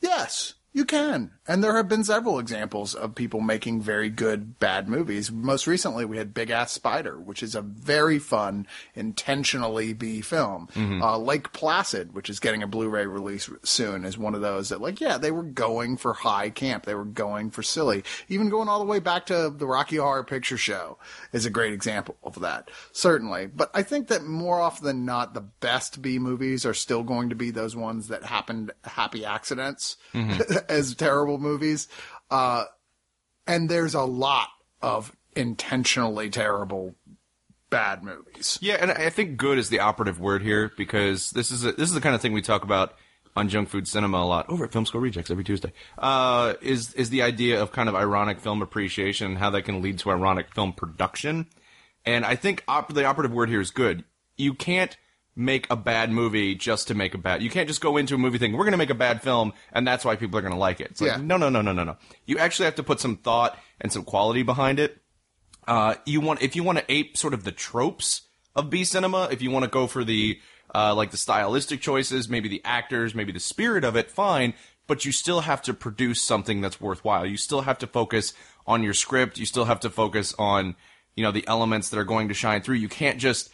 Yes, 0.00 0.54
you 0.72 0.84
can. 0.84 1.32
And 1.46 1.62
there 1.62 1.76
have 1.76 1.88
been 1.88 2.04
several 2.04 2.38
examples 2.38 2.94
of 2.94 3.14
people 3.14 3.40
making 3.40 3.82
very 3.82 4.08
good 4.08 4.58
bad 4.58 4.88
movies. 4.88 5.30
Most 5.30 5.66
recently, 5.66 6.06
we 6.06 6.16
had 6.16 6.32
Big 6.32 6.48
Ass 6.48 6.72
Spider, 6.72 7.18
which 7.18 7.42
is 7.42 7.54
a 7.54 7.60
very 7.60 8.18
fun, 8.18 8.66
intentionally 8.94 9.92
B 9.92 10.22
film. 10.22 10.68
Uh, 11.02 11.18
Lake 11.18 11.52
Placid, 11.52 12.14
which 12.14 12.30
is 12.30 12.40
getting 12.40 12.62
a 12.62 12.66
Blu-ray 12.66 13.06
release 13.06 13.50
soon, 13.62 14.06
is 14.06 14.16
one 14.16 14.34
of 14.34 14.40
those 14.40 14.70
that, 14.70 14.80
like, 14.80 15.02
yeah, 15.02 15.18
they 15.18 15.30
were 15.30 15.42
going 15.42 15.98
for 15.98 16.14
high 16.14 16.48
camp. 16.48 16.86
They 16.86 16.94
were 16.94 17.04
going 17.04 17.50
for 17.50 17.62
silly. 17.62 18.04
Even 18.28 18.48
going 18.48 18.68
all 18.68 18.78
the 18.78 18.86
way 18.86 18.98
back 18.98 19.26
to 19.26 19.50
the 19.54 19.66
Rocky 19.66 19.96
Horror 19.96 20.24
Picture 20.24 20.56
Show 20.56 20.96
is 21.32 21.44
a 21.44 21.50
great 21.50 21.74
example 21.74 22.16
of 22.22 22.40
that. 22.40 22.70
Certainly. 22.92 23.48
But 23.48 23.70
I 23.74 23.82
think 23.82 24.08
that 24.08 24.24
more 24.24 24.60
often 24.60 24.86
than 24.86 25.04
not, 25.04 25.34
the 25.34 25.42
best 25.42 26.00
B 26.00 26.18
movies 26.18 26.64
are 26.64 26.72
still 26.74 27.02
going 27.02 27.28
to 27.28 27.34
be 27.34 27.50
those 27.50 27.76
ones 27.76 28.08
that 28.08 28.24
happened 28.24 28.72
happy 28.84 29.26
accidents 29.26 29.98
as 30.68 30.94
terrible 30.94 31.33
movies. 31.38 31.88
Uh, 32.30 32.64
and 33.46 33.68
there's 33.68 33.94
a 33.94 34.02
lot 34.02 34.48
of 34.82 35.14
intentionally 35.36 36.30
terrible 36.30 36.94
bad 37.70 38.02
movies. 38.02 38.58
Yeah, 38.60 38.76
and 38.80 38.90
I 38.92 39.10
think 39.10 39.36
good 39.36 39.58
is 39.58 39.68
the 39.68 39.80
operative 39.80 40.20
word 40.20 40.42
here 40.42 40.72
because 40.76 41.30
this 41.30 41.50
is 41.50 41.64
a, 41.64 41.72
this 41.72 41.88
is 41.88 41.94
the 41.94 42.00
kind 42.00 42.14
of 42.14 42.20
thing 42.20 42.32
we 42.32 42.42
talk 42.42 42.62
about 42.62 42.94
on 43.36 43.48
Junk 43.48 43.68
Food 43.68 43.88
Cinema 43.88 44.18
a 44.18 44.24
lot 44.24 44.48
over 44.48 44.64
at 44.64 44.72
Film 44.72 44.86
School 44.86 45.00
Rejects 45.00 45.30
every 45.30 45.44
Tuesday. 45.44 45.72
Uh, 45.98 46.54
is 46.60 46.94
is 46.94 47.10
the 47.10 47.22
idea 47.22 47.60
of 47.60 47.72
kind 47.72 47.88
of 47.88 47.94
ironic 47.94 48.40
film 48.40 48.62
appreciation 48.62 49.26
and 49.28 49.38
how 49.38 49.50
that 49.50 49.62
can 49.62 49.82
lead 49.82 49.98
to 50.00 50.10
ironic 50.10 50.54
film 50.54 50.72
production. 50.72 51.46
And 52.04 52.24
I 52.24 52.36
think 52.36 52.62
op- 52.68 52.92
the 52.92 53.04
operative 53.04 53.32
word 53.32 53.48
here 53.48 53.60
is 53.60 53.70
good. 53.70 54.04
You 54.36 54.54
can't 54.54 54.96
make 55.36 55.66
a 55.70 55.76
bad 55.76 56.10
movie 56.10 56.54
just 56.54 56.88
to 56.88 56.94
make 56.94 57.14
a 57.14 57.18
bad. 57.18 57.42
You 57.42 57.50
can't 57.50 57.66
just 57.68 57.80
go 57.80 57.96
into 57.96 58.14
a 58.14 58.18
movie 58.18 58.38
thinking 58.38 58.56
we're 58.56 58.64
going 58.64 58.72
to 58.72 58.78
make 58.78 58.90
a 58.90 58.94
bad 58.94 59.22
film 59.22 59.52
and 59.72 59.86
that's 59.86 60.04
why 60.04 60.16
people 60.16 60.38
are 60.38 60.42
going 60.42 60.52
to 60.52 60.58
like 60.58 60.80
it. 60.80 60.92
It's 60.92 61.00
like, 61.00 61.10
Yeah. 61.10 61.16
no, 61.16 61.36
no, 61.36 61.48
no, 61.48 61.60
no, 61.60 61.72
no, 61.72 61.84
no. 61.84 61.96
You 62.26 62.38
actually 62.38 62.66
have 62.66 62.76
to 62.76 62.82
put 62.82 63.00
some 63.00 63.16
thought 63.16 63.58
and 63.80 63.92
some 63.92 64.04
quality 64.04 64.42
behind 64.42 64.78
it 64.78 65.00
uh, 65.66 65.94
you 66.04 66.20
want 66.20 66.42
if 66.42 66.54
you 66.54 66.62
want 66.62 66.78
to 66.78 66.84
ape 66.92 67.16
sort 67.16 67.32
of 67.34 67.44
the 67.44 67.52
tropes 67.52 68.22
of 68.54 68.68
B 68.70 68.84
cinema, 68.84 69.28
if 69.30 69.40
you 69.40 69.50
want 69.50 69.64
to 69.64 69.70
go 69.70 69.86
for 69.86 70.04
the 70.04 70.38
uh, 70.74 70.94
like 70.94 71.10
the 71.10 71.16
stylistic 71.16 71.80
choices, 71.80 72.28
maybe 72.28 72.48
the 72.48 72.60
actors, 72.64 73.14
maybe 73.14 73.32
the 73.32 73.40
spirit 73.40 73.84
of 73.84 73.96
it, 73.96 74.10
fine. 74.10 74.54
But 74.86 75.06
you 75.06 75.12
still 75.12 75.40
have 75.40 75.62
to 75.62 75.72
produce 75.72 76.20
something 76.20 76.60
that's 76.60 76.80
worthwhile. 76.80 77.24
You 77.24 77.38
still 77.38 77.62
have 77.62 77.78
to 77.78 77.86
focus 77.86 78.34
on 78.66 78.82
your 78.82 78.92
script. 78.92 79.38
You 79.38 79.46
still 79.46 79.64
have 79.64 79.80
to 79.80 79.90
focus 79.90 80.34
on 80.38 80.76
you 81.16 81.22
know, 81.22 81.30
the 81.30 81.46
elements 81.46 81.88
that 81.88 81.98
are 81.98 82.04
going 82.04 82.28
to 82.28 82.34
shine 82.34 82.60
through. 82.60 82.74
You 82.76 82.88
can't 82.88 83.18
just 83.18 83.50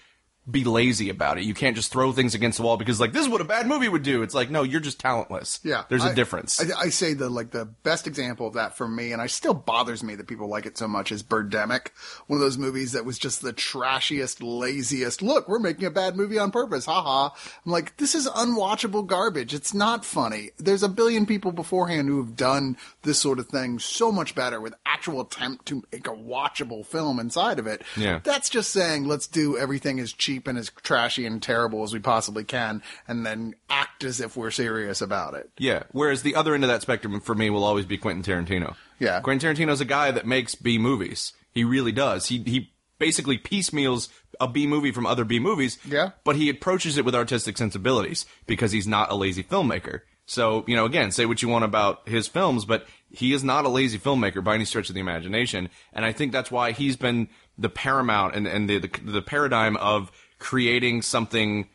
be 0.48 0.64
lazy 0.64 1.10
about 1.10 1.38
it. 1.38 1.44
You 1.44 1.54
can't 1.54 1.76
just 1.76 1.92
throw 1.92 2.12
things 2.12 2.34
against 2.34 2.58
the 2.58 2.64
wall 2.64 2.76
because 2.76 3.00
like 3.00 3.12
this 3.12 3.22
is 3.22 3.28
what 3.28 3.40
a 3.40 3.44
bad 3.44 3.66
movie 3.66 3.88
would 3.88 4.02
do. 4.02 4.22
It's 4.22 4.34
like 4.34 4.50
no, 4.50 4.62
you're 4.62 4.80
just 4.80 4.98
talentless. 4.98 5.60
Yeah, 5.62 5.84
there's 5.88 6.04
a 6.04 6.08
I- 6.10 6.14
difference. 6.14 6.60
I, 6.60 6.86
I 6.86 6.88
say 6.88 7.14
the 7.14 7.28
like 7.28 7.50
the 7.50 7.66
best 7.66 8.06
example 8.06 8.46
of 8.46 8.54
that 8.54 8.76
for 8.76 8.88
me, 8.88 9.12
and 9.12 9.20
I 9.20 9.26
still 9.26 9.54
bothers 9.54 10.02
me 10.02 10.14
that 10.16 10.26
people 10.26 10.48
like 10.48 10.66
it 10.66 10.78
so 10.78 10.88
much 10.88 11.12
is 11.12 11.22
Birdemic, 11.22 11.88
one 12.26 12.38
of 12.38 12.40
those 12.40 12.58
movies 12.58 12.92
that 12.92 13.04
was 13.04 13.18
just 13.18 13.42
the 13.42 13.52
trashiest, 13.52 14.42
laziest. 14.42 15.22
Look, 15.22 15.48
we're 15.48 15.58
making 15.58 15.84
a 15.84 15.90
bad 15.90 16.16
movie 16.16 16.38
on 16.38 16.50
purpose, 16.50 16.86
haha. 16.86 17.28
Ha. 17.28 17.34
I'm 17.66 17.72
like, 17.72 17.96
this 17.98 18.14
is 18.14 18.26
unwatchable 18.28 19.06
garbage. 19.06 19.54
It's 19.54 19.74
not 19.74 20.04
funny. 20.04 20.50
There's 20.58 20.82
a 20.82 20.88
billion 20.88 21.26
people 21.26 21.52
beforehand 21.52 22.08
who 22.08 22.22
have 22.22 22.34
done 22.36 22.76
this 23.02 23.18
sort 23.18 23.38
of 23.38 23.48
thing 23.48 23.78
so 23.78 24.10
much 24.10 24.34
better 24.34 24.60
with 24.60 24.74
actual 24.86 25.20
attempt 25.20 25.66
to 25.66 25.82
make 25.92 26.06
a 26.06 26.10
watchable 26.10 26.84
film 26.84 27.18
inside 27.20 27.58
of 27.58 27.66
it. 27.66 27.82
Yeah. 27.96 28.20
That's 28.24 28.48
just 28.48 28.70
saying 28.70 29.06
let's 29.06 29.26
do 29.26 29.56
everything 29.56 30.00
as 30.00 30.12
cheap 30.12 30.29
and 30.38 30.58
as 30.58 30.70
trashy 30.82 31.26
and 31.26 31.42
terrible 31.42 31.82
as 31.82 31.92
we 31.92 31.98
possibly 31.98 32.44
can, 32.44 32.82
and 33.08 33.24
then 33.24 33.54
act 33.68 34.04
as 34.04 34.20
if 34.20 34.36
we're 34.36 34.50
serious 34.50 35.00
about 35.00 35.34
it. 35.34 35.50
Yeah. 35.58 35.84
Whereas 35.92 36.22
the 36.22 36.34
other 36.34 36.54
end 36.54 36.64
of 36.64 36.70
that 36.70 36.82
spectrum 36.82 37.20
for 37.20 37.34
me 37.34 37.50
will 37.50 37.64
always 37.64 37.86
be 37.86 37.98
Quentin 37.98 38.22
Tarantino. 38.22 38.74
Yeah. 38.98 39.20
Quentin 39.20 39.54
Tarantino's 39.54 39.80
a 39.80 39.86
guy 39.86 40.10
that 40.10 40.26
makes 40.26 40.54
B 40.54 40.78
movies. 40.78 41.32
He 41.52 41.64
really 41.64 41.92
does. 41.92 42.28
He 42.28 42.38
he 42.42 42.72
basically 42.98 43.38
piecemeals 43.38 44.08
a 44.38 44.46
B 44.46 44.66
movie 44.66 44.92
from 44.92 45.06
other 45.06 45.24
B 45.24 45.38
movies. 45.40 45.78
Yeah. 45.84 46.10
But 46.24 46.36
he 46.36 46.48
approaches 46.48 46.96
it 46.96 47.04
with 47.04 47.14
artistic 47.14 47.58
sensibilities 47.58 48.26
because 48.46 48.72
he's 48.72 48.86
not 48.86 49.10
a 49.10 49.16
lazy 49.16 49.42
filmmaker. 49.42 50.02
So, 50.26 50.62
you 50.68 50.76
know, 50.76 50.84
again, 50.84 51.10
say 51.10 51.26
what 51.26 51.42
you 51.42 51.48
want 51.48 51.64
about 51.64 52.08
his 52.08 52.28
films, 52.28 52.64
but 52.64 52.86
he 53.10 53.32
is 53.32 53.42
not 53.42 53.64
a 53.64 53.68
lazy 53.68 53.98
filmmaker 53.98 54.44
by 54.44 54.54
any 54.54 54.64
stretch 54.64 54.88
of 54.88 54.94
the 54.94 55.00
imagination. 55.00 55.70
And 55.92 56.04
I 56.04 56.12
think 56.12 56.30
that's 56.30 56.52
why 56.52 56.70
he's 56.70 56.96
been 56.96 57.28
the 57.58 57.68
paramount 57.68 58.36
and, 58.36 58.46
and 58.46 58.70
the, 58.70 58.78
the, 58.78 59.00
the 59.02 59.22
paradigm 59.22 59.76
of 59.78 60.12
creating 60.40 61.02
something 61.02 61.68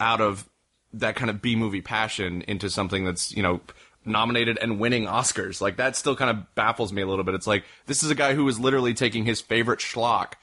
out 0.00 0.22
of 0.22 0.48
that 0.94 1.16
kind 1.16 1.28
of 1.28 1.42
B 1.42 1.56
movie 1.56 1.82
passion 1.82 2.42
into 2.48 2.70
something 2.70 3.04
that's, 3.04 3.32
you 3.32 3.42
know, 3.42 3.60
nominated 4.06 4.58
and 4.60 4.78
winning 4.78 5.04
Oscars. 5.04 5.60
Like 5.60 5.76
that 5.76 5.96
still 5.96 6.16
kind 6.16 6.30
of 6.30 6.54
baffles 6.54 6.92
me 6.92 7.02
a 7.02 7.06
little 7.06 7.24
bit. 7.24 7.34
It's 7.34 7.46
like 7.46 7.64
this 7.86 8.02
is 8.02 8.10
a 8.10 8.14
guy 8.14 8.34
who 8.34 8.48
is 8.48 8.58
literally 8.58 8.94
taking 8.94 9.24
his 9.24 9.40
favorite 9.40 9.80
schlock 9.80 10.34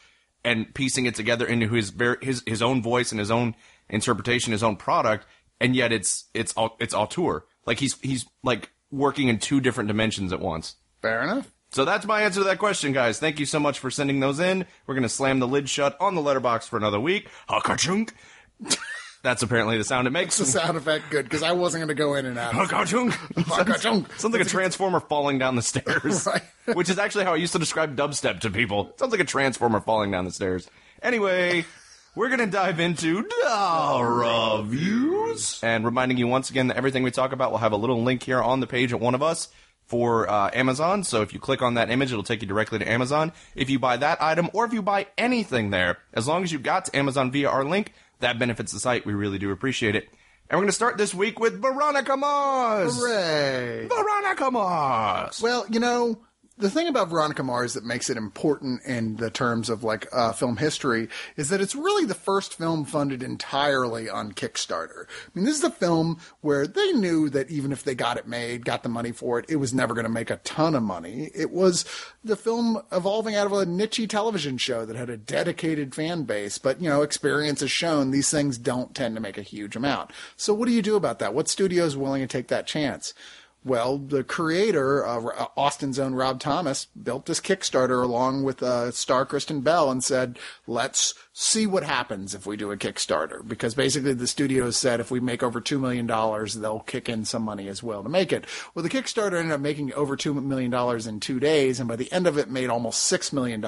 and 0.44 0.74
piecing 0.74 1.06
it 1.06 1.16
together 1.16 1.46
into 1.46 1.68
his 1.70 1.90
ver- 1.90 2.20
his 2.22 2.44
his 2.46 2.62
own 2.62 2.82
voice 2.82 3.12
and 3.12 3.20
his 3.20 3.32
own 3.32 3.56
interpretation, 3.90 4.52
his 4.52 4.64
own 4.64 4.76
product, 4.76 5.26
and 5.60 5.76
yet 5.76 5.92
it's 5.92 6.26
it's 6.34 6.54
it's 6.80 6.94
auteur. 6.94 7.46
Like 7.66 7.80
he's 7.80 8.00
he's 8.02 8.26
like 8.44 8.72
working 8.92 9.28
in 9.28 9.40
two 9.40 9.62
different 9.62 9.88
dimensions 9.88 10.34
at 10.34 10.40
once. 10.40 10.76
Fair 11.02 11.22
enough. 11.24 11.52
So 11.72 11.86
that's 11.86 12.06
my 12.06 12.24
answer 12.24 12.42
to 12.42 12.44
that 12.46 12.60
question, 12.60 12.92
guys. 12.92 13.20
Thank 13.20 13.40
you 13.40 13.46
so 13.46 13.60
much 13.60 13.80
for 13.80 13.90
sending 13.90 14.20
those 14.20 14.40
in. 14.40 14.66
We're 14.86 14.96
gonna 14.96 15.10
slam 15.10 15.40
the 15.40 15.48
lid 15.48 15.70
shut 15.70 15.96
on 16.00 16.16
the 16.16 16.22
letterbox 16.22 16.68
for 16.68 16.78
another 16.78 17.00
week. 17.00 17.30
Hakachunk. 17.50 18.12
That's 19.24 19.44
apparently 19.44 19.78
the 19.78 19.84
sound 19.84 20.08
it 20.08 20.12
makes. 20.12 20.40
The 20.40 20.46
sound 20.46 20.78
effect 20.78 21.12
good 21.12 21.26
because 21.26 21.44
I 21.44 21.52
wasn't 21.52 21.82
going 21.82 21.90
to 21.90 21.94
go 21.94 22.16
in 22.16 22.26
and 22.26 22.40
out. 22.40 22.54
Hakachunk. 22.54 23.12
Hakachunk. 23.12 24.12
Sounds 24.20 24.34
like 24.34 24.42
a 24.42 24.50
transformer 24.50 25.00
falling 25.00 25.38
down 25.38 25.56
the 25.56 25.62
stairs. 25.62 26.28
Right. 26.66 26.76
Which 26.76 26.90
is 26.90 26.98
actually 26.98 27.26
how 27.26 27.34
I 27.34 27.38
used 27.38 27.54
to 27.54 27.60
describe 27.60 27.96
dubstep 27.96 28.40
to 28.42 28.50
people. 28.50 28.94
Sounds 28.98 29.12
like 29.12 29.22
a 29.22 29.26
transformer 29.26 29.80
falling 29.80 30.12
down 30.12 30.26
the 30.26 30.32
stairs. 30.32 30.68
Anyway, 31.02 31.66
we're 32.16 32.30
going 32.30 32.40
to 32.40 32.48
dive 32.48 32.80
into 32.80 33.22
the 33.24 34.04
reviews. 34.04 35.60
And 35.64 35.86
reminding 35.86 36.18
you 36.18 36.28
once 36.28 36.50
again 36.50 36.68
that 36.68 36.78
everything 36.78 37.04
we 37.04 37.12
talk 37.12 37.32
about 37.32 37.52
will 37.52 37.58
have 37.60 37.74
a 37.74 37.78
little 37.78 38.02
link 38.04 38.24
here 38.24 38.42
on 38.42 38.60
the 38.60 38.68
page 38.68 38.94
at 38.94 39.00
one 39.00 39.16
of 39.16 39.22
us 39.22 39.50
for 39.92 40.30
uh, 40.30 40.50
Amazon. 40.54 41.04
So 41.04 41.22
if 41.22 41.34
you 41.34 41.40
click 41.40 41.62
on 41.62 41.74
that 41.74 41.90
image, 41.92 42.14
it'll 42.14 42.24
take 42.24 42.42
you 42.42 42.48
directly 42.48 42.80
to 42.80 42.90
Amazon. 42.90 43.34
If 43.56 43.70
you 43.70 43.78
buy 43.78 43.98
that 43.98 44.24
item 44.24 44.50
or 44.54 44.64
if 44.64 44.72
you 44.72 44.82
buy 44.82 45.08
anything 45.18 45.70
there, 45.70 45.98
as 46.14 46.30
long 46.30 46.44
as 46.44 46.52
you 46.54 46.60
got 46.60 46.86
to 46.86 46.96
Amazon 46.96 47.30
via 47.30 47.50
our 47.50 47.66
link, 47.66 47.92
that 48.22 48.40
benefits 48.40 48.72
the 48.72 48.80
site. 48.80 49.06
We 49.06 49.14
really 49.14 49.38
do 49.38 49.52
appreciate 49.52 49.98
it. 49.98 50.06
And 50.50 50.58
we're 50.58 50.64
going 50.64 50.68
to 50.70 50.74
start 50.74 50.98
this 50.98 51.14
week 51.14 51.42
with 51.42 51.62
Veronica 51.62 52.16
Mars. 52.16 52.98
Hooray. 52.98 53.90
Veronica 53.90 54.50
Mars. 54.50 55.42
Well, 55.42 55.66
you 55.70 55.82
know, 55.82 56.20
the 56.62 56.70
thing 56.70 56.88
about 56.88 57.10
Veronica 57.10 57.44
Mars 57.44 57.74
that 57.74 57.84
makes 57.84 58.10
it 58.10 58.18
important 58.18 58.84
in 58.86 59.16
the 59.18 59.32
terms 59.32 59.68
of 59.68 59.84
like 59.84 60.08
uh, 60.14 60.32
film 60.32 60.58
history 60.58 61.10
is 61.36 61.50
that 61.50 61.60
it's 61.60 61.76
really 61.76 62.06
the 62.06 62.14
first 62.14 62.54
film 62.54 62.86
funded 62.86 63.24
entirely 63.24 64.08
on 64.08 64.32
Kickstarter. 64.32 65.06
I 65.06 65.30
mean, 65.34 65.46
this 65.46 65.58
is 65.58 65.64
a 65.64 65.72
film 65.72 66.20
where 66.42 66.68
they 66.68 66.92
knew 66.92 67.30
that 67.30 67.50
even 67.50 67.72
if 67.72 67.84
they 67.84 67.96
got 67.96 68.18
it 68.18 68.28
made, 68.28 68.64
got 68.64 68.84
the 68.84 68.90
money 68.90 69.12
for 69.12 69.40
it, 69.40 69.46
it 69.50 69.56
was 69.56 69.74
never 69.74 69.96
going 69.96 70.06
to 70.06 70.10
make 70.10 70.30
a 70.30 70.38
ton 70.38 70.76
of 70.76 70.84
money. 70.84 71.32
It 71.34 71.52
was 71.52 71.84
the 72.24 72.36
film 72.36 72.82
evolving 72.92 73.36
out 73.36 73.48
of 73.48 73.54
a 73.54 73.66
niche 73.66 74.08
television 74.08 74.58
show 74.60 74.86
that 74.86 74.96
had 74.96 75.10
a 75.10 75.18
dedicated 75.18 75.96
fan 75.96 76.24
base, 76.24 76.60
but 76.60 76.80
you 76.80 76.90
know, 76.90 77.02
experience 77.02 77.62
has 77.62 77.72
shown 77.72 78.12
these 78.12 78.30
things 78.30 78.60
don't 78.60 78.94
tend 78.94 79.16
to 79.16 79.22
make 79.22 79.40
a 79.40 79.44
huge 79.44 79.76
amount. 79.76 80.12
So 80.38 80.54
what 80.54 80.68
do 80.68 80.74
you 80.74 80.84
do 80.84 80.96
about 80.96 81.18
that? 81.20 81.34
What 81.34 81.50
studio 81.50 81.86
is 81.86 81.98
willing 81.98 82.22
to 82.22 82.28
take 82.28 82.50
that 82.50 82.68
chance? 82.68 83.16
Well, 83.64 84.00
the 84.00 84.24
creator, 84.24 85.06
uh, 85.06 85.46
Austin's 85.56 86.00
own 86.00 86.16
Rob 86.16 86.40
Thomas, 86.40 86.88
built 87.02 87.28
this 87.28 87.40
Kickstarter 87.40 88.04
along 88.04 88.42
with 88.42 88.64
uh, 88.64 88.90
star 88.90 89.24
Kristen 89.24 89.62
Bell 89.62 89.92
and 89.92 90.04
said, 90.04 90.40
let's 90.66 91.14
see 91.32 91.68
what 91.68 91.84
happens 91.84 92.34
if 92.34 92.48
we 92.48 92.58
do 92.58 92.72
a 92.72 92.78
Kickstarter. 92.78 93.48
Because 93.48 93.76
basically 93.76 94.16
the 94.16 94.26
studio 94.26 94.72
said 94.72 95.00
if 95.00 95.12
we 95.12 95.20
make 95.20 95.44
over 95.44 95.62
$2 95.62 95.80
million, 95.80 96.08
they'll 96.08 96.80
kick 96.80 97.08
in 97.08 97.24
some 97.24 97.44
money 97.44 97.68
as 97.68 97.84
well 97.84 98.02
to 98.02 98.10
make 98.10 98.34
it. 98.34 98.48
Well, 98.74 98.82
the 98.82 98.90
Kickstarter 98.90 99.38
ended 99.38 99.52
up 99.52 99.62
making 99.62 99.94
over 99.94 100.18
$2 100.18 100.44
million 100.44 100.74
in 101.08 101.20
two 101.20 101.40
days, 101.40 101.80
and 101.80 101.88
by 101.88 101.96
the 101.96 102.12
end 102.12 102.26
of 102.26 102.40
it 102.40 102.50
made 102.50 102.72
almost 102.72 103.12
$6 103.12 103.32
million, 103.32 103.64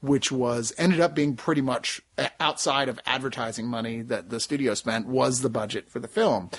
which 0.00 0.32
was, 0.32 0.74
ended 0.76 1.00
up 1.00 1.14
being 1.14 1.36
pretty 1.36 1.60
much 1.60 2.02
uh, 2.18 2.28
outside 2.40 2.88
of 2.88 2.98
advertising 3.06 3.68
money 3.68 4.02
that 4.02 4.30
the 4.30 4.40
studio 4.40 4.74
spent 4.74 5.06
was 5.06 5.40
the 5.40 5.48
budget 5.48 5.88
for 5.88 6.00
the 6.00 6.08
film. 6.08 6.50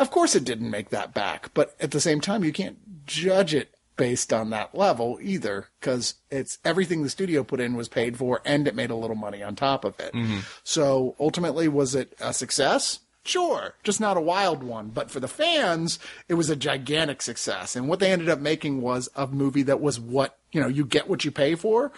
Of 0.00 0.10
course, 0.10 0.34
it 0.34 0.44
didn't 0.44 0.70
make 0.70 0.88
that 0.88 1.12
back, 1.12 1.50
but 1.52 1.76
at 1.78 1.90
the 1.90 2.00
same 2.00 2.22
time, 2.22 2.42
you 2.42 2.52
can't 2.52 3.06
judge 3.06 3.54
it 3.54 3.74
based 3.98 4.32
on 4.32 4.48
that 4.48 4.74
level 4.74 5.18
either, 5.20 5.66
because 5.78 6.14
it's 6.30 6.58
everything 6.64 7.02
the 7.02 7.10
studio 7.10 7.44
put 7.44 7.60
in 7.60 7.76
was 7.76 7.86
paid 7.86 8.16
for, 8.16 8.40
and 8.46 8.66
it 8.66 8.74
made 8.74 8.88
a 8.88 8.96
little 8.96 9.14
money 9.14 9.42
on 9.42 9.54
top 9.54 9.84
of 9.84 10.00
it. 10.00 10.14
Mm-hmm. 10.14 10.38
So 10.64 11.16
ultimately, 11.20 11.68
was 11.68 11.94
it 11.94 12.14
a 12.18 12.32
success? 12.32 13.00
Sure, 13.24 13.74
just 13.82 14.00
not 14.00 14.16
a 14.16 14.22
wild 14.22 14.62
one. 14.62 14.88
But 14.88 15.10
for 15.10 15.20
the 15.20 15.28
fans, 15.28 15.98
it 16.30 16.34
was 16.34 16.48
a 16.48 16.56
gigantic 16.56 17.20
success. 17.20 17.76
And 17.76 17.86
what 17.86 18.00
they 18.00 18.10
ended 18.10 18.30
up 18.30 18.40
making 18.40 18.80
was 18.80 19.10
a 19.14 19.26
movie 19.26 19.64
that 19.64 19.82
was 19.82 20.00
what, 20.00 20.38
you 20.50 20.62
know, 20.62 20.68
you 20.68 20.86
get 20.86 21.10
what 21.10 21.26
you 21.26 21.30
pay 21.30 21.54
for. 21.54 21.92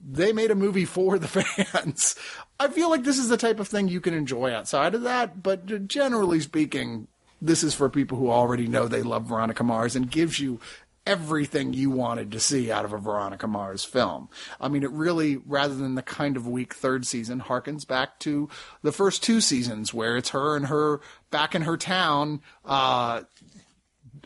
They 0.00 0.32
made 0.32 0.52
a 0.52 0.54
movie 0.54 0.84
for 0.84 1.18
the 1.18 1.26
fans. 1.72 2.14
I 2.60 2.68
feel 2.68 2.88
like 2.88 3.02
this 3.02 3.18
is 3.18 3.30
the 3.30 3.36
type 3.36 3.58
of 3.58 3.66
thing 3.66 3.88
you 3.88 4.00
can 4.00 4.14
enjoy 4.14 4.52
outside 4.52 4.94
of 4.94 5.02
that, 5.02 5.42
but 5.42 5.88
generally 5.88 6.38
speaking, 6.38 7.08
this 7.40 7.62
is 7.62 7.74
for 7.74 7.88
people 7.88 8.18
who 8.18 8.30
already 8.30 8.66
know 8.66 8.88
they 8.88 9.02
love 9.02 9.26
Veronica 9.26 9.62
Mars 9.64 9.96
and 9.96 10.10
gives 10.10 10.40
you 10.40 10.60
everything 11.08 11.72
you 11.72 11.88
wanted 11.88 12.30
to 12.30 12.38
see 12.38 12.70
out 12.70 12.84
of 12.84 12.92
a 12.92 12.98
Veronica 12.98 13.46
Mars 13.46 13.82
film. 13.82 14.28
I 14.60 14.68
mean, 14.68 14.82
it 14.82 14.90
really, 14.90 15.38
rather 15.38 15.74
than 15.74 15.94
the 15.94 16.02
kind 16.02 16.36
of 16.36 16.46
weak 16.46 16.74
third 16.74 17.06
season, 17.06 17.40
harkens 17.40 17.86
back 17.86 18.18
to 18.20 18.50
the 18.82 18.92
first 18.92 19.22
two 19.22 19.40
seasons 19.40 19.94
where 19.94 20.18
it's 20.18 20.30
her 20.30 20.54
and 20.54 20.66
her 20.66 21.00
back 21.30 21.54
in 21.54 21.62
her 21.62 21.78
town, 21.78 22.42
uh, 22.66 23.22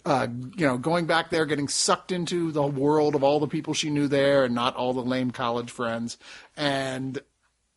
uh, 0.05 0.27
you 0.57 0.67
know, 0.67 0.77
going 0.77 1.07
back 1.07 1.31
there, 1.31 1.47
getting 1.47 1.69
sucked 1.69 2.11
into 2.11 2.51
the 2.51 2.67
world 2.67 3.15
of 3.15 3.23
all 3.23 3.39
the 3.39 3.47
people 3.47 3.75
she 3.75 3.89
knew 3.89 4.09
there 4.09 4.45
and 4.45 4.55
not 4.55 4.75
all 4.75 4.93
the 4.93 5.03
lame 5.03 5.31
college 5.31 5.71
friends. 5.71 6.19
And 6.57 7.21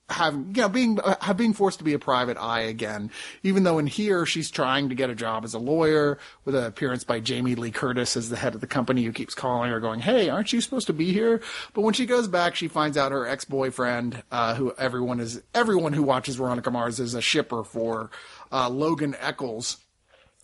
having 0.10 0.54
you 0.56 0.62
know 0.62 0.70
being 0.70 1.00
uh, 1.04 1.34
being 1.34 1.54
forced 1.54 1.80
to 1.80 1.84
be 1.84 1.94
a 1.94 2.00
private 2.00 2.38
eye 2.38 2.62
again 2.62 3.10
even 3.42 3.64
though 3.64 3.80
in 3.80 3.88
here 3.88 4.24
she's 4.24 4.52
trying 4.52 4.90
to 4.90 4.96
get 4.96 5.10
a 5.10 5.16
job 5.16 5.44
as 5.44 5.56
a 5.56 5.60
lawyer 5.60 6.20
with 6.44 6.54
an 6.54 6.64
appearance 6.64 7.04
by 7.04 7.20
Jamie 7.20 7.56
Lee 7.56 7.72
Curtis 7.72 8.16
as 8.16 8.30
the 8.30 8.36
head 8.36 8.54
of 8.54 8.62
the 8.62 8.68
company 8.68 9.04
who 9.04 9.12
keeps 9.12 9.34
calling 9.34 9.72
her 9.72 9.80
going 9.80 10.02
hey 10.02 10.30
aren't 10.30 10.54
you 10.54 10.62
supposed 10.62 10.86
to 10.88 10.94
be 10.94 11.12
here 11.12 11.42
but 11.74 11.82
when 11.82 11.96
she 11.96 12.06
goes 12.06 12.28
back 12.28 12.56
she 12.56 12.68
finds 12.68 12.98
out 12.98 13.12
her 13.12 13.26
ex-boyfriend 13.26 14.22
uh, 14.32 14.54
who 14.54 14.74
everyone 14.78 15.20
is 15.20 15.42
everyone 15.56 15.94
who 15.94 16.04
watches 16.04 16.36
Veronica 16.36 16.70
Mars 16.70 17.00
is 17.00 17.16
a 17.16 17.22
shipper 17.22 17.64
for 17.64 18.12
uh, 18.52 18.70
Logan 18.70 19.16
Echolls 19.20 19.78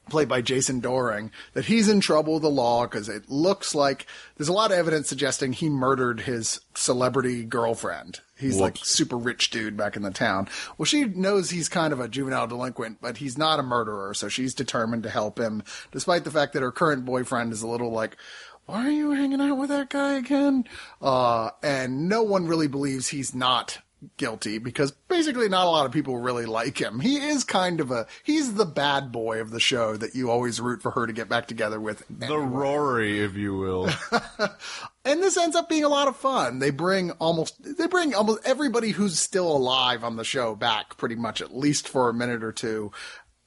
played 0.09 0.27
by 0.27 0.41
Jason 0.41 0.81
Dohring, 0.81 1.29
that 1.53 1.65
he's 1.65 1.87
in 1.87 2.01
trouble 2.01 2.33
with 2.33 2.43
the 2.43 2.49
law 2.49 2.85
because 2.85 3.07
it 3.07 3.29
looks 3.29 3.73
like 3.73 4.05
there's 4.35 4.49
a 4.49 4.53
lot 4.53 4.71
of 4.71 4.77
evidence 4.77 5.07
suggesting 5.07 5.53
he 5.53 5.69
murdered 5.69 6.21
his 6.21 6.59
celebrity 6.75 7.43
girlfriend. 7.43 8.19
He's 8.41 8.60
like 8.60 8.77
super 8.81 9.17
rich 9.17 9.51
dude 9.51 9.77
back 9.77 9.95
in 9.95 10.01
the 10.01 10.12
town. 10.12 10.50
Well, 10.77 10.86
she 10.86 11.05
knows 11.05 11.50
he's 11.50 11.69
kind 11.69 11.93
of 11.93 12.00
a 12.00 12.07
juvenile 12.07 12.48
delinquent, 12.48 12.98
but 13.00 13.17
he's 13.17 13.38
not 13.38 13.60
a 13.60 13.63
murderer, 13.63 14.13
so 14.13 14.27
she's 14.27 14.53
determined 14.53 15.03
to 15.03 15.10
help 15.10 15.39
him, 15.39 15.63
despite 15.91 16.24
the 16.24 16.31
fact 16.31 16.53
that 16.53 16.62
her 16.62 16.71
current 16.71 17.05
boyfriend 17.05 17.53
is 17.53 17.62
a 17.62 17.67
little 17.67 17.91
like, 17.91 18.17
why 18.65 18.86
are 18.88 18.91
you 18.91 19.12
hanging 19.12 19.41
out 19.41 19.57
with 19.57 19.69
that 19.69 19.89
guy 19.89 20.13
again? 20.13 20.65
Uh, 21.01 21.51
and 21.62 22.10
no 22.10 22.24
one 22.24 22.48
really 22.48 22.67
believes 22.67 23.07
he's 23.07 23.36
not 23.36 23.79
guilty 24.17 24.58
because 24.58 24.91
basically 24.91 25.48
not 25.48 25.67
a 25.67 25.70
lot 25.70 25.86
of 25.86 25.91
people 25.91 26.17
really 26.17 26.46
like 26.46 26.79
him. 26.79 27.00
He 27.00 27.17
is 27.17 27.43
kind 27.43 27.79
of 27.79 27.91
a 27.91 28.08
he's 28.24 28.55
the 28.55 28.65
bad 28.65 29.12
boy 29.12 29.39
of 29.41 29.51
the 29.51 29.60
show 29.60 29.96
that 29.98 30.15
you 30.15 30.31
always 30.31 30.60
root 30.60 30.81
for 30.81 30.91
her 30.91 31.05
to 31.05 31.13
get 31.13 31.29
back 31.29 31.48
together 31.48 31.79
with. 31.79 32.03
The 32.10 32.38
Rory, 32.38 33.24
if 33.24 33.36
you 33.36 33.55
will. 33.55 33.89
and 35.05 35.22
this 35.22 35.38
ends 35.38 35.55
up 35.55 35.70
being 35.70 35.84
a 35.84 35.89
lot 35.89 36.08
of 36.08 36.15
fun. 36.15 36.60
They 36.60 36.72
bring 36.72 37.12
almost 37.12 37.77
they 37.77 37.88
bring 37.88 38.13
almost 38.13 38.39
everybody 38.46 38.91
who's 38.91 39.20
still 39.20 39.51
alive 39.55 40.03
on 40.03 40.15
the 40.15 40.24
show 40.24 40.55
back 40.55 40.98
pretty 40.98 41.15
much 41.15 41.41
at 41.41 41.55
least 41.55 41.88
for 41.88 42.10
a 42.10 42.13
minute 42.13 42.43
or 42.43 42.51
two. 42.51 42.91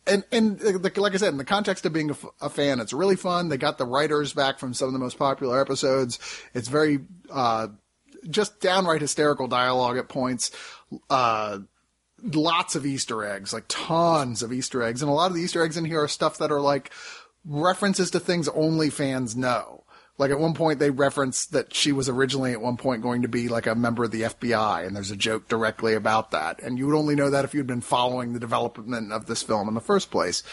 And 0.07 0.23
and 0.31 0.59
the, 0.59 0.93
like 0.97 1.15
I 1.15 1.17
said, 1.17 1.33
in 1.33 1.39
the 1.39 1.45
context 1.45 1.87
of 1.87 1.93
being 1.93 2.11
a, 2.11 2.17
a, 2.43 2.51
fan, 2.51 2.79
it's 2.79 2.93
really 2.93 3.17
fun. 3.17 3.49
They 3.49 3.57
got 3.57 3.79
the 3.79 3.87
writers 3.87 4.35
back 4.35 4.59
from 4.59 4.75
some 4.75 4.89
of 4.89 4.93
the 4.93 4.99
most 4.99 5.19
popular 5.19 5.59
episodes. 5.61 6.19
It's 6.53 6.69
very 6.69 7.01
uh, 7.31 7.69
just 8.31 8.61
downright 8.61 9.01
hysterical 9.01 9.49
dialogue 9.49 9.97
at 9.99 10.09
points. 10.09 10.51
Uh, 11.11 11.59
lots 12.23 12.75
of 12.75 12.87
Easter 12.87 13.25
eggs, 13.25 13.53
like 13.53 13.65
tons 13.69 14.43
of 14.43 14.53
Easter 14.53 14.83
eggs, 14.83 15.03
and 15.03 15.11
a 15.11 15.15
lot 15.15 15.31
of 15.31 15.37
the 15.37 15.43
Easter 15.43 15.63
eggs 15.63 15.77
in 15.77 15.85
here 15.85 16.03
are 16.03 16.09
stuff 16.09 16.39
that 16.39 16.53
are 16.53 16.61
like 16.61 16.91
references 17.45 18.11
to 18.11 18.21
things 18.21 18.49
only 18.49 18.91
fans 18.91 19.37
know. 19.37 19.85
Like 20.17 20.31
at 20.31 20.39
one 20.39 20.55
point 20.55 20.79
they 20.79 20.91
reference 20.91 21.47
that 21.47 21.75
she 21.75 21.91
was 21.91 22.09
originally 22.09 22.53
at 22.53 22.61
one 22.61 22.77
point 22.77 23.03
going 23.03 23.23
to 23.23 23.29
be 23.29 23.49
like 23.49 23.67
a 23.67 23.75
member 23.75 24.05
of 24.05 24.13
the 24.13 24.23
FBI 24.23 24.87
and 24.87 24.95
there's 24.95 25.11
a 25.11 25.17
joke 25.17 25.49
directly 25.49 25.95
about 25.95 26.31
that. 26.31 26.63
And 26.63 26.79
you 26.79 26.87
would 26.87 26.97
only 26.97 27.17
know 27.17 27.31
that 27.31 27.45
if 27.45 27.53
you'd 27.53 27.67
been 27.67 27.81
following 27.81 28.33
the 28.33 28.39
development 28.39 29.13
of 29.13 29.27
this 29.27 29.43
film 29.43 29.67
in 29.67 29.75
the 29.75 29.81
first 29.81 30.13
place. 30.13 30.45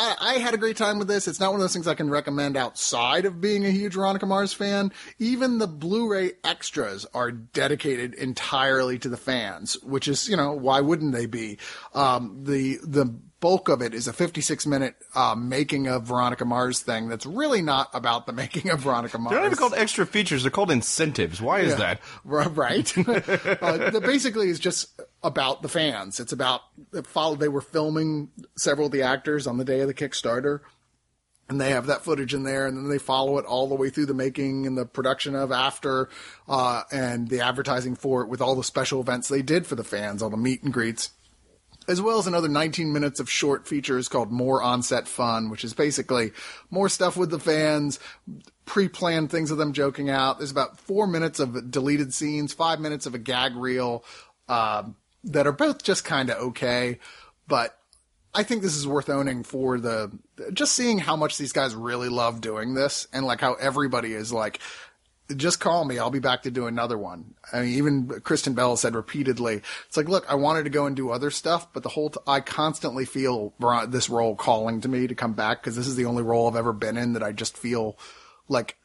I, 0.00 0.16
I, 0.18 0.34
had 0.38 0.54
a 0.54 0.58
great 0.58 0.78
time 0.78 0.98
with 0.98 1.08
this. 1.08 1.28
It's 1.28 1.38
not 1.38 1.50
one 1.50 1.60
of 1.60 1.60
those 1.60 1.74
things 1.74 1.86
I 1.86 1.94
can 1.94 2.08
recommend 2.08 2.56
outside 2.56 3.26
of 3.26 3.38
being 3.38 3.66
a 3.66 3.70
huge 3.70 3.94
Veronica 3.94 4.24
Mars 4.24 4.54
fan. 4.54 4.92
Even 5.18 5.58
the 5.58 5.66
Blu-ray 5.66 6.32
extras 6.42 7.04
are 7.12 7.30
dedicated 7.30 8.14
entirely 8.14 8.98
to 8.98 9.10
the 9.10 9.18
fans, 9.18 9.74
which 9.82 10.08
is, 10.08 10.26
you 10.26 10.36
know, 10.36 10.52
why 10.52 10.80
wouldn't 10.80 11.12
they 11.12 11.26
be? 11.26 11.58
Um, 11.92 12.44
the, 12.44 12.78
the 12.82 13.14
bulk 13.40 13.68
of 13.68 13.82
it 13.82 13.94
is 13.94 14.06
a 14.06 14.12
56 14.12 14.66
minute 14.66 14.94
uh, 15.14 15.34
making 15.34 15.88
of 15.88 16.04
Veronica 16.04 16.44
Mars 16.44 16.80
thing 16.80 17.08
that's 17.08 17.26
really 17.26 17.62
not 17.62 17.88
about 17.92 18.26
the 18.26 18.32
making 18.32 18.70
of 18.70 18.80
Veronica 18.80 19.18
Mars. 19.18 19.32
They're 19.32 19.40
not 19.40 19.46
even 19.46 19.58
called 19.58 19.74
extra 19.74 20.06
features, 20.06 20.42
they're 20.42 20.50
called 20.50 20.70
incentives. 20.70 21.40
Why 21.40 21.60
is 21.60 21.70
yeah, 21.72 21.76
that? 21.76 22.00
Right. 22.24 22.96
uh, 23.62 24.00
basically 24.00 24.48
is 24.48 24.60
just 24.60 25.00
about 25.22 25.62
the 25.62 25.68
fans. 25.68 26.20
It's 26.20 26.32
about 26.32 26.62
follow 27.04 27.34
they 27.34 27.48
were 27.48 27.60
filming 27.60 28.30
several 28.56 28.86
of 28.86 28.92
the 28.92 29.02
actors 29.02 29.46
on 29.46 29.56
the 29.56 29.64
day 29.64 29.80
of 29.80 29.88
the 29.88 29.94
Kickstarter. 29.94 30.60
And 31.48 31.60
they 31.60 31.70
have 31.70 31.86
that 31.86 32.04
footage 32.04 32.32
in 32.32 32.44
there, 32.44 32.68
and 32.68 32.76
then 32.76 32.88
they 32.88 32.98
follow 32.98 33.36
it 33.38 33.44
all 33.44 33.66
the 33.66 33.74
way 33.74 33.90
through 33.90 34.06
the 34.06 34.14
making 34.14 34.68
and 34.68 34.78
the 34.78 34.86
production 34.86 35.34
of 35.34 35.50
after, 35.50 36.08
uh, 36.48 36.84
and 36.92 37.28
the 37.28 37.40
advertising 37.40 37.96
for 37.96 38.22
it 38.22 38.28
with 38.28 38.40
all 38.40 38.54
the 38.54 38.62
special 38.62 39.00
events 39.00 39.28
they 39.28 39.42
did 39.42 39.66
for 39.66 39.74
the 39.74 39.82
fans, 39.82 40.22
all 40.22 40.30
the 40.30 40.36
meet 40.36 40.62
and 40.62 40.72
greets 40.72 41.10
as 41.88 42.00
well 42.00 42.18
as 42.18 42.26
another 42.26 42.48
19 42.48 42.92
minutes 42.92 43.20
of 43.20 43.30
short 43.30 43.66
features 43.66 44.08
called 44.08 44.30
More 44.30 44.62
On-Set 44.62 45.08
Fun, 45.08 45.50
which 45.50 45.64
is 45.64 45.74
basically 45.74 46.32
more 46.70 46.88
stuff 46.88 47.16
with 47.16 47.30
the 47.30 47.38
fans, 47.38 47.98
pre-planned 48.64 49.30
things 49.30 49.50
of 49.50 49.58
them 49.58 49.72
joking 49.72 50.10
out. 50.10 50.38
There's 50.38 50.50
about 50.50 50.78
four 50.78 51.06
minutes 51.06 51.40
of 51.40 51.70
deleted 51.70 52.14
scenes, 52.14 52.52
five 52.52 52.80
minutes 52.80 53.06
of 53.06 53.14
a 53.14 53.18
gag 53.18 53.56
reel, 53.56 54.04
uh, 54.48 54.84
that 55.24 55.46
are 55.46 55.52
both 55.52 55.82
just 55.82 56.04
kind 56.04 56.30
of 56.30 56.38
okay, 56.38 56.98
but 57.46 57.76
I 58.32 58.42
think 58.42 58.62
this 58.62 58.76
is 58.76 58.86
worth 58.86 59.10
owning 59.10 59.42
for 59.42 59.78
the 59.78 60.10
just 60.52 60.74
seeing 60.74 60.98
how 60.98 61.16
much 61.16 61.36
these 61.36 61.52
guys 61.52 61.74
really 61.74 62.08
love 62.08 62.40
doing 62.40 62.74
this 62.74 63.08
and 63.12 63.26
like 63.26 63.40
how 63.40 63.54
everybody 63.54 64.12
is 64.12 64.32
like 64.32 64.60
just 65.36 65.60
call 65.60 65.84
me. 65.84 65.98
I'll 65.98 66.10
be 66.10 66.18
back 66.18 66.42
to 66.42 66.50
do 66.50 66.66
another 66.66 66.98
one. 66.98 67.34
I 67.52 67.62
mean, 67.62 67.74
even 67.74 68.08
Kristen 68.20 68.54
Bell 68.54 68.76
said 68.76 68.94
repeatedly, 68.94 69.62
it's 69.86 69.96
like, 69.96 70.08
look, 70.08 70.24
I 70.28 70.34
wanted 70.34 70.64
to 70.64 70.70
go 70.70 70.86
and 70.86 70.96
do 70.96 71.10
other 71.10 71.30
stuff, 71.30 71.72
but 71.72 71.82
the 71.82 71.88
whole, 71.88 72.10
t- 72.10 72.20
I 72.26 72.40
constantly 72.40 73.04
feel 73.04 73.52
this 73.88 74.10
role 74.10 74.34
calling 74.34 74.80
to 74.82 74.88
me 74.88 75.06
to 75.06 75.14
come 75.14 75.32
back 75.32 75.62
because 75.62 75.76
this 75.76 75.86
is 75.86 75.96
the 75.96 76.06
only 76.06 76.22
role 76.22 76.48
I've 76.48 76.56
ever 76.56 76.72
been 76.72 76.96
in 76.96 77.14
that 77.14 77.22
I 77.22 77.32
just 77.32 77.56
feel 77.56 77.98
like 78.48 78.76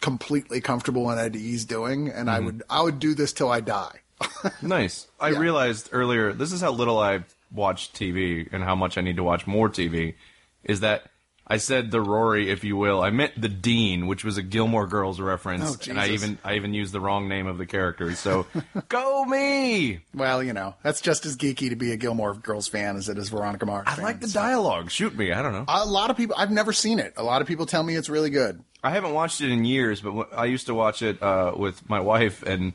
completely 0.00 0.60
comfortable 0.60 1.10
and 1.10 1.20
at 1.20 1.36
ease 1.36 1.64
doing. 1.64 2.08
And 2.08 2.28
mm-hmm. 2.28 2.28
I 2.28 2.40
would, 2.40 2.62
I 2.70 2.82
would 2.82 2.98
do 2.98 3.14
this 3.14 3.32
till 3.32 3.50
I 3.50 3.60
die. 3.60 4.00
nice. 4.62 5.08
I 5.18 5.30
yeah. 5.30 5.38
realized 5.38 5.88
earlier, 5.92 6.32
this 6.32 6.52
is 6.52 6.60
how 6.60 6.72
little 6.72 6.98
I 6.98 7.24
watch 7.52 7.92
TV 7.92 8.48
and 8.52 8.62
how 8.62 8.74
much 8.74 8.96
I 8.98 9.00
need 9.00 9.16
to 9.16 9.24
watch 9.24 9.46
more 9.46 9.68
TV 9.68 10.14
is 10.62 10.80
that 10.80 11.09
I 11.50 11.56
said 11.56 11.90
the 11.90 12.00
Rory, 12.00 12.48
if 12.48 12.62
you 12.62 12.76
will. 12.76 13.02
I 13.02 13.10
meant 13.10 13.38
the 13.38 13.48
Dean, 13.48 14.06
which 14.06 14.24
was 14.24 14.38
a 14.38 14.42
Gilmore 14.42 14.86
Girls 14.86 15.20
reference, 15.20 15.88
oh, 15.88 15.90
and 15.90 15.98
I 15.98 16.10
even 16.10 16.38
I 16.44 16.54
even 16.54 16.74
used 16.74 16.92
the 16.92 17.00
wrong 17.00 17.28
name 17.28 17.48
of 17.48 17.58
the 17.58 17.66
character. 17.66 18.14
So 18.14 18.46
go 18.88 19.24
me. 19.24 19.98
Well, 20.14 20.44
you 20.44 20.52
know 20.52 20.76
that's 20.84 21.00
just 21.00 21.26
as 21.26 21.36
geeky 21.36 21.70
to 21.70 21.76
be 21.76 21.90
a 21.90 21.96
Gilmore 21.96 22.34
Girls 22.34 22.68
fan 22.68 22.96
as 22.96 23.08
it 23.08 23.18
is 23.18 23.30
Veronica 23.30 23.66
Mars. 23.66 23.88
I 23.88 24.00
like 24.00 24.20
the 24.20 24.28
so. 24.28 24.38
dialogue. 24.38 24.92
Shoot 24.92 25.16
me. 25.16 25.32
I 25.32 25.42
don't 25.42 25.52
know. 25.52 25.64
A 25.66 25.84
lot 25.84 26.10
of 26.10 26.16
people. 26.16 26.36
I've 26.38 26.52
never 26.52 26.72
seen 26.72 27.00
it. 27.00 27.14
A 27.16 27.24
lot 27.24 27.42
of 27.42 27.48
people 27.48 27.66
tell 27.66 27.82
me 27.82 27.96
it's 27.96 28.08
really 28.08 28.30
good. 28.30 28.62
I 28.84 28.90
haven't 28.90 29.12
watched 29.12 29.40
it 29.40 29.50
in 29.50 29.64
years, 29.64 30.00
but 30.00 30.28
I 30.32 30.44
used 30.44 30.66
to 30.66 30.74
watch 30.74 31.02
it 31.02 31.20
uh, 31.20 31.52
with 31.56 31.88
my 31.90 31.98
wife, 31.98 32.44
and 32.44 32.74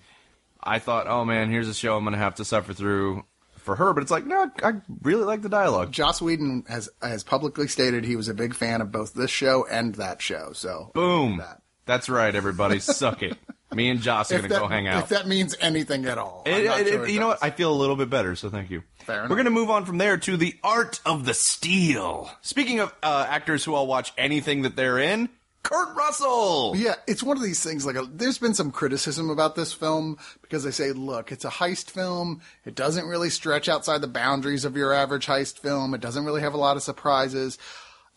I 0.61 0.79
thought, 0.79 1.07
oh 1.07 1.23
man, 1.23 1.49
here's 1.49 1.69
a 1.69 1.73
show 1.73 1.95
I'm 1.95 2.03
going 2.03 2.11
to 2.11 2.19
have 2.19 2.35
to 2.35 2.45
suffer 2.45 2.73
through 2.73 3.23
for 3.65 3.75
her, 3.75 3.93
but 3.93 4.04
it's 4.04 4.12
like, 4.12 4.25
no, 4.25 4.49
I 4.63 4.73
really 5.01 5.25
like 5.25 5.41
the 5.41 5.49
dialogue. 5.49 5.91
Joss 5.91 6.21
Whedon 6.21 6.63
has 6.69 6.88
has 7.01 7.23
publicly 7.23 7.67
stated 7.67 8.06
he 8.06 8.15
was 8.15 8.30
a 8.30 8.34
big 8.34 8.54
fan 8.54 8.80
of 8.80 8.91
both 8.91 9.13
this 9.13 9.32
show 9.32 9.65
and 9.69 9.95
that 9.95 10.21
show. 10.21 10.51
So 10.54 10.91
boom, 10.93 11.38
that. 11.39 11.62
that's 11.86 12.08
right, 12.08 12.34
everybody, 12.34 12.80
suck 12.80 13.23
it. 13.23 13.38
Me 13.73 13.89
and 13.89 13.99
Joss 13.99 14.32
are 14.32 14.38
going 14.38 14.49
to 14.49 14.58
go 14.58 14.67
hang 14.67 14.88
out. 14.88 15.04
If 15.04 15.10
that 15.10 15.28
means 15.28 15.56
anything 15.60 16.06
at 16.06 16.17
all, 16.17 16.43
it, 16.45 16.65
it, 16.65 16.88
sure 16.88 17.06
it, 17.06 17.12
you 17.12 17.19
know 17.19 17.28
what? 17.28 17.39
I 17.43 17.49
feel 17.49 17.73
a 17.73 17.75
little 17.75 17.97
bit 17.97 18.10
better, 18.10 18.36
so 18.36 18.49
thank 18.49 18.69
you. 18.69 18.84
Fair 18.99 19.17
enough. 19.17 19.30
We're 19.30 19.36
going 19.36 19.45
to 19.45 19.51
move 19.51 19.69
on 19.69 19.84
from 19.84 19.97
there 19.97 20.17
to 20.17 20.38
the 20.38 20.56
art 20.63 21.01
of 21.06 21.25
the 21.25 21.34
steal. 21.34 22.30
Speaking 22.41 22.80
of 22.80 22.95
uh, 23.04 23.25
actors 23.28 23.65
who 23.65 23.75
I'll 23.75 23.88
watch 23.88 24.13
anything 24.17 24.62
that 24.62 24.78
they're 24.78 24.99
in, 24.99 25.30
Kurt 25.65 25.95
Russell. 25.95 26.73
Yeah, 26.75 26.93
it's 27.08 27.23
one 27.23 27.38
of 27.38 27.43
these 27.43 27.63
things. 27.63 27.88
Like, 27.88 27.95
a, 27.95 28.04
there's 28.04 28.38
been 28.38 28.54
some 28.54 28.71
criticism 28.71 29.32
about 29.32 29.56
this 29.56 29.73
film 29.73 30.19
because 30.43 30.63
they 30.63 30.69
say, 30.69 30.91
look, 30.91 31.32
it's 31.32 31.43
a 31.43 31.49
heist 31.49 31.89
film. 31.89 32.41
It 32.65 32.75
doesn't 32.75 33.08
really 33.08 33.32
stretch 33.32 33.67
outside 33.67 34.01
the 34.01 34.08
boundaries 34.08 34.63
of 34.63 34.78
your 34.78 34.93
average 34.93 35.25
heist 35.25 35.58
film. 35.58 35.95
It 35.95 36.01
doesn't 36.01 36.23
really 36.23 36.41
have 36.41 36.54
a 36.54 36.58
lot 36.58 36.78
of 36.78 36.84
surprises. 36.84 37.58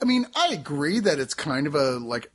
I 0.00 0.04
mean, 0.04 0.26
I 0.36 0.48
agree 0.52 1.00
that 1.00 1.18
it's 1.18 1.32
kind 1.32 1.66
of 1.66 1.74
a 1.74 1.92
like 1.92 2.30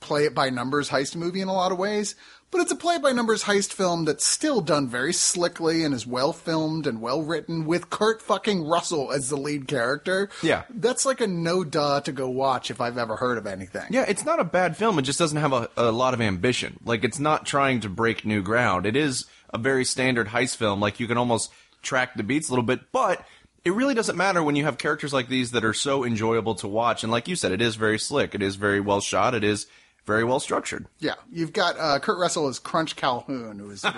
play 0.00 0.24
it 0.24 0.34
by 0.34 0.50
numbers 0.50 0.90
heist 0.90 1.16
movie 1.16 1.40
in 1.40 1.48
a 1.48 1.52
lot 1.52 1.72
of 1.72 1.78
ways, 1.78 2.14
but 2.50 2.60
it's 2.60 2.72
a 2.72 2.76
play 2.76 2.98
by 2.98 3.12
numbers 3.12 3.44
heist 3.44 3.72
film 3.72 4.04
that's 4.06 4.26
still 4.26 4.60
done 4.60 4.88
very 4.88 5.12
slickly 5.12 5.84
and 5.84 5.94
is 5.94 6.06
well 6.06 6.32
filmed 6.32 6.86
and 6.86 7.00
well 7.00 7.22
written 7.22 7.66
with 7.66 7.90
Kurt 7.90 8.22
fucking 8.22 8.66
Russell 8.66 9.12
as 9.12 9.28
the 9.28 9.36
lead 9.36 9.68
character. 9.68 10.30
Yeah. 10.42 10.62
That's 10.70 11.04
like 11.04 11.20
a 11.20 11.26
no 11.26 11.62
duh 11.62 12.00
to 12.00 12.12
go 12.12 12.30
watch 12.30 12.70
if 12.70 12.80
I've 12.80 12.96
ever 12.96 13.16
heard 13.16 13.36
of 13.36 13.46
anything. 13.46 13.86
Yeah, 13.90 14.06
it's 14.08 14.24
not 14.24 14.40
a 14.40 14.44
bad 14.44 14.76
film. 14.76 14.98
It 14.98 15.02
just 15.02 15.18
doesn't 15.18 15.38
have 15.38 15.52
a, 15.52 15.68
a 15.76 15.92
lot 15.92 16.14
of 16.14 16.20
ambition. 16.20 16.78
Like, 16.84 17.04
it's 17.04 17.18
not 17.18 17.44
trying 17.44 17.80
to 17.80 17.90
break 17.90 18.24
new 18.24 18.42
ground. 18.42 18.86
It 18.86 18.96
is 18.96 19.26
a 19.52 19.58
very 19.58 19.84
standard 19.84 20.28
heist 20.28 20.56
film. 20.56 20.80
Like, 20.80 21.00
you 21.00 21.06
can 21.06 21.18
almost 21.18 21.52
track 21.82 22.14
the 22.14 22.22
beats 22.22 22.48
a 22.48 22.52
little 22.52 22.64
bit, 22.64 22.80
but 22.92 23.26
it 23.64 23.72
really 23.72 23.94
doesn't 23.94 24.16
matter 24.16 24.42
when 24.42 24.56
you 24.56 24.64
have 24.64 24.78
characters 24.78 25.12
like 25.12 25.28
these 25.28 25.50
that 25.50 25.64
are 25.64 25.74
so 25.74 26.04
enjoyable 26.04 26.54
to 26.56 26.68
watch. 26.68 27.02
And 27.02 27.12
like 27.12 27.28
you 27.28 27.36
said, 27.36 27.52
it 27.52 27.60
is 27.60 27.76
very 27.76 27.98
slick. 27.98 28.34
It 28.34 28.42
is 28.42 28.56
very 28.56 28.80
well 28.80 29.00
shot. 29.00 29.34
It 29.34 29.44
is 29.44 29.66
very 30.08 30.24
well 30.24 30.40
structured. 30.40 30.86
Yeah, 30.98 31.14
you've 31.30 31.52
got 31.52 31.78
uh, 31.78 31.98
Kurt 32.00 32.18
Russell 32.18 32.48
as 32.48 32.58
Crunch 32.58 32.96
Calhoun, 32.96 33.58
who 33.58 33.70
is 33.70 33.84
of 33.84 33.94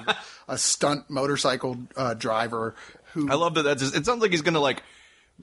a 0.49 0.59
stunt 0.59 1.09
motorcycle 1.09 1.79
uh, 1.96 2.14
driver. 2.14 2.75
Who 3.14 3.31
I 3.31 3.37
love 3.37 3.55
that. 3.55 3.62
That's 3.62 3.81
just, 3.81 3.96
it 3.96 4.05
sounds 4.05 4.20
like 4.20 4.33
he's 4.33 4.42
going 4.42 4.55
to 4.55 4.61
like 4.61 4.83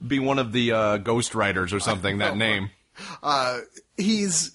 be 0.06 0.18
one 0.18 0.38
of 0.38 0.52
the 0.52 0.72
uh, 0.72 0.96
Ghost 0.98 1.34
Riders 1.34 1.72
or 1.72 1.80
something. 1.80 2.18
that 2.18 2.36
name. 2.48 2.70
Uh, 3.22 3.60
he's 3.96 4.54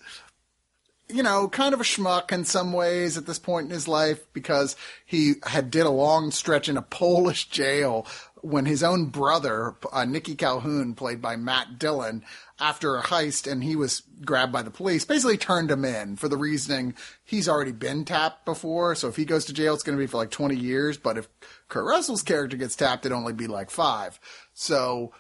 you 1.10 1.22
know, 1.22 1.48
kind 1.48 1.74
of 1.74 1.82
a 1.82 1.84
schmuck 1.84 2.32
in 2.32 2.46
some 2.46 2.74
ways 2.74 3.18
at 3.18 3.26
this 3.26 3.38
point 3.38 3.66
in 3.66 3.72
his 3.72 3.88
life 3.88 4.22
because 4.34 4.76
he 5.06 5.34
had 5.44 5.70
did 5.70 5.86
a 5.86 5.90
long 5.90 6.32
stretch 6.32 6.70
in 6.70 6.78
a 6.78 6.82
Polish 6.82 7.50
jail 7.50 8.08
when 8.42 8.66
his 8.66 8.84
own 8.84 9.06
brother, 9.06 9.76
uh, 9.92 10.06
Nicky 10.06 10.36
Calhoun, 10.36 10.96
played 10.96 11.22
by 11.22 11.36
Matt 11.36 11.78
Dillon, 11.78 12.24
after 12.64 12.96
a 12.96 13.04
heist 13.04 13.52
and 13.52 13.62
he 13.62 13.76
was 13.76 14.04
grabbed 14.24 14.54
by 14.54 14.62
the 14.62 14.72
police, 14.72 15.04
basically 15.04 15.36
turned 15.36 15.70
him 15.70 15.84
in 15.84 16.16
for 16.16 16.30
the 16.30 16.38
reasoning 16.38 16.94
he's 17.22 17.50
already 17.50 17.74
been 17.74 18.06
tapped 18.06 18.46
before. 18.46 18.96
So 18.96 19.10
if 19.10 19.18
he 19.18 19.26
goes 19.26 19.44
to 19.46 19.54
jail, 19.54 19.74
it's 19.74 19.84
going 19.84 19.98
to 19.98 20.02
be 20.02 20.08
for 20.08 20.16
like 20.16 20.32
20 20.32 20.56
years. 20.56 20.98
But 20.98 21.18
if 21.18 21.28
Kurt 21.68 21.86
Russell's 21.86 22.24
character 22.24 22.56
gets 22.56 22.78
tapped, 22.78 23.06
it'd 23.06 23.16
only 23.16 23.34
be 23.34 23.48
like 23.48 23.70
five. 23.70 24.18
So 24.54 25.12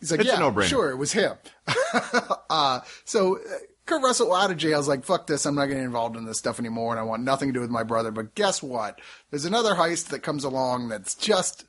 he's 0.00 0.10
like, 0.10 0.20
it's 0.20 0.28
yeah, 0.28 0.60
sure, 0.62 0.90
it 0.90 0.96
was 0.96 1.12
him. 1.12 1.36
uh, 2.50 2.80
so 3.04 3.36
uh, 3.38 3.40
Kurt 3.86 4.02
Russell 4.02 4.34
out 4.34 4.50
of 4.50 4.56
jail 4.56 4.80
is 4.80 4.88
like, 4.88 5.04
fuck 5.04 5.28
this, 5.28 5.46
I'm 5.46 5.54
not 5.54 5.66
getting 5.66 5.84
involved 5.84 6.16
in 6.16 6.24
this 6.24 6.38
stuff 6.38 6.58
anymore 6.58 6.92
and 6.92 6.98
I 6.98 7.04
want 7.04 7.22
nothing 7.22 7.50
to 7.50 7.52
do 7.52 7.60
with 7.60 7.70
my 7.70 7.84
brother. 7.84 8.10
But 8.10 8.34
guess 8.34 8.60
what? 8.60 9.00
There's 9.30 9.44
another 9.44 9.76
heist 9.76 10.08
that 10.08 10.24
comes 10.24 10.42
along 10.42 10.88
that's 10.88 11.14
just 11.14 11.64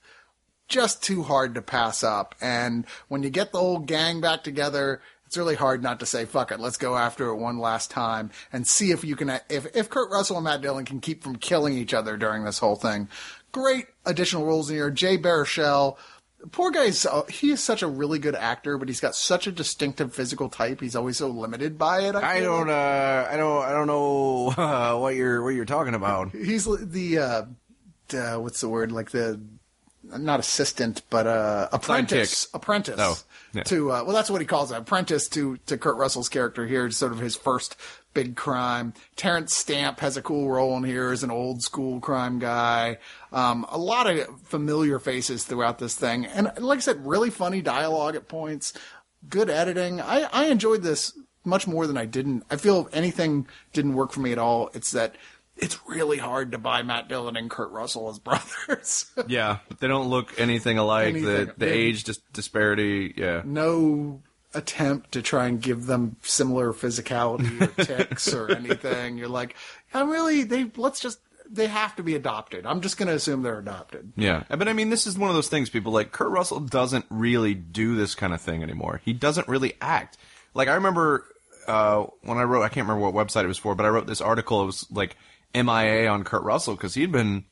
just 0.74 1.04
too 1.04 1.22
hard 1.22 1.54
to 1.54 1.62
pass 1.62 2.04
up. 2.04 2.34
And 2.42 2.86
when 3.08 3.22
you 3.22 3.30
get 3.30 3.52
the 3.52 3.60
whole 3.60 3.78
gang 3.78 4.22
back 4.22 4.44
together, 4.44 5.02
it's 5.28 5.38
really 5.38 5.54
hard 5.54 5.84
not 5.84 6.00
to 6.00 6.06
say, 6.08 6.26
fuck 6.26 6.52
it, 6.52 6.60
let's 6.60 6.78
go 6.78 6.98
after 6.98 7.28
it 7.28 7.36
one 7.36 7.60
last 7.60 7.92
time 7.92 8.32
and 8.52 8.66
see 8.66 8.90
if 8.90 9.04
you 9.04 9.16
can, 9.16 9.30
if, 9.50 9.68
if 9.76 9.90
Kurt 9.90 10.12
Russell 10.12 10.38
and 10.38 10.46
Matt 10.46 10.62
Dillon 10.62 10.84
can 10.84 11.00
keep 11.00 11.24
from 11.24 11.36
killing 11.36 11.78
each 11.78 11.94
other 11.94 12.18
during 12.18 12.44
this 12.44 12.58
whole 12.58 12.76
thing, 12.76 13.08
great 13.52 13.86
additional 14.04 14.46
roles 14.46 14.72
in 14.72 14.76
here. 14.76 14.90
Jay 14.90 15.18
Baruchel. 15.18 15.96
Poor 16.52 16.72
guy's 16.72 17.06
uh, 17.06 17.24
he 17.30 17.52
is 17.52 17.64
such 17.64 17.82
a 17.82 17.88
really 17.88 18.20
good 18.20 18.36
actor, 18.36 18.78
but 18.78 18.90
he's 18.90 19.00
got 19.00 19.16
such 19.16 19.48
a 19.48 19.52
distinctive 19.52 20.14
physical 20.14 20.50
type. 20.50 20.82
He's 20.82 20.96
always 20.96 21.16
so 21.16 21.30
limited 21.30 21.78
by 21.78 22.02
it. 22.02 22.16
I 22.16 22.42
feel 22.42 22.58
don't, 22.58 22.70
uh, 22.70 23.30
I 23.32 23.38
don't, 23.38 23.64
I 23.64 23.72
don't 23.72 23.88
know 23.88 24.48
uh, 24.58 24.98
what 25.00 25.16
you're, 25.16 25.42
what 25.42 25.52
you're 25.52 25.64
talking 25.64 25.94
about. 25.94 26.32
He's 26.32 26.66
the 26.66 27.20
uh, 27.20 27.44
uh, 28.14 28.36
what's 28.40 28.60
the 28.62 28.70
word? 28.70 28.92
Like 28.92 29.12
the 29.12 29.40
not 30.18 30.40
assistant, 30.40 31.02
but 31.10 31.28
uh, 31.28 31.70
apprentice. 31.72 32.48
Apprentice. 32.54 32.96
Oh, 33.00 33.18
yeah. 33.54 33.64
To 33.64 33.92
uh, 33.92 34.04
well, 34.04 34.16
that's 34.16 34.30
what 34.30 34.42
he 34.42 34.48
calls 34.48 34.72
it. 34.72 34.78
Apprentice 34.78 35.28
to 35.30 35.58
to 35.66 35.78
Kurt 35.78 35.98
Russell's 35.98 36.30
character 36.30 36.66
here. 36.66 36.88
It's 36.88 36.98
sort 36.98 37.12
of 37.12 37.20
his 37.20 37.36
first 37.36 37.76
big 38.14 38.36
crime. 38.36 38.94
Terence 39.16 39.56
Stamp 39.56 40.00
has 40.00 40.18
a 40.18 40.22
cool 40.22 40.50
role 40.50 40.76
in 40.78 40.84
here 40.84 41.12
as 41.12 41.24
an 41.24 41.32
old 41.32 41.62
school 41.62 42.00
crime 42.00 42.40
guy. 42.40 42.98
Um, 43.32 43.66
a 43.70 43.78
lot 43.78 44.08
of 44.08 44.42
familiar 44.44 45.00
faces 45.00 45.44
throughout 45.44 45.80
this 45.80 45.96
thing, 45.96 46.26
and 46.26 46.52
like 46.58 46.78
I 46.78 46.82
said, 46.82 47.06
really 47.06 47.30
funny 47.30 47.62
dialogue 47.62 48.16
at 48.16 48.28
points. 48.28 48.74
Good 49.30 49.50
editing. 49.50 50.02
I, 50.02 50.28
I 50.34 50.46
enjoyed 50.48 50.82
this 50.84 51.18
much 51.46 51.68
more 51.68 51.88
than 51.88 51.98
I 51.98 52.06
didn't. 52.06 52.44
I 52.50 52.56
feel 52.56 52.88
if 52.88 52.94
anything 52.94 53.48
didn't 53.72 53.94
work 53.94 54.12
for 54.12 54.20
me 54.20 54.32
at 54.32 54.38
all, 54.38 54.70
it's 54.74 54.92
that 54.92 55.16
it's 55.58 55.80
really 55.88 56.18
hard 56.18 56.52
to 56.54 56.58
buy 56.58 56.82
Matt 56.84 57.08
Dillon 57.08 57.38
and 57.38 57.50
Kurt 57.50 57.72
Russell 57.72 58.10
as 58.10 58.20
brothers. 58.68 59.12
Yeah, 59.28 59.60
they 59.80 59.88
don't 59.88 60.10
look 60.10 60.40
anything 60.40 60.78
alike. 60.78 61.10
Anything. 61.10 61.46
The 61.48 61.54
the 61.58 61.72
age 61.72 62.04
dis- 62.04 62.20
disparity. 62.34 63.14
Yeah. 63.16 63.42
no 63.46 64.22
attempt 64.56 65.12
to 65.14 65.22
try 65.22 65.48
and 65.48 65.60
give 65.60 65.88
them 65.88 66.16
similar 66.22 66.72
physicality 66.74 67.60
or 67.60 67.84
ticks 67.86 68.32
or 68.34 68.52
anything. 68.52 69.18
You're 69.18 69.28
like, 69.28 69.56
I'm 69.94 70.10
really 70.10 70.44
they 70.44 70.70
let's 70.78 71.00
just 71.00 71.20
they 71.50 71.68
have 71.68 71.96
to 71.96 72.04
be 72.04 72.16
adopted. 72.16 72.66
I'm 72.66 72.82
just 72.82 72.98
gonna 72.98 73.14
assume 73.14 73.42
they're 73.42 73.60
adopted. 73.60 74.14
Yeah, 74.16 74.44
but 74.50 74.68
I 74.68 74.74
mean, 74.74 74.90
this 74.90 75.08
is 75.08 75.18
one 75.18 75.30
of 75.30 75.36
those 75.36 75.50
things. 75.50 75.70
People 75.70 75.92
like 75.92 76.12
Kurt 76.12 76.30
Russell 76.30 76.60
doesn't 76.60 77.06
really 77.10 77.54
do 77.54 77.96
this 77.96 78.16
kind 78.16 78.34
of 78.34 78.42
thing 78.42 78.64
anymore. 78.64 79.02
He 79.04 79.14
doesn't 79.14 79.48
really 79.48 79.74
act. 79.82 80.18
Like 80.54 80.68
I 80.68 80.76
remember 80.76 81.26
uh, 81.68 82.06
when 82.22 82.38
I 82.38 82.44
wrote, 82.44 82.62
I 82.62 82.70
can't 82.70 82.88
remember 82.88 83.10
what 83.10 83.28
website 83.28 83.44
it 83.44 83.48
was 83.48 83.58
for, 83.58 83.74
but 83.76 83.86
I 83.86 83.90
wrote 83.90 84.06
this 84.08 84.22
article. 84.22 84.62
It 84.62 84.66
was 84.68 84.86
like 84.92 85.16
MIA 85.56 86.08
on 86.10 86.24
Kurt 86.24 86.44
Russell 86.44 86.76
because 86.76 86.94
he'd 86.94 87.12
been 87.12 87.46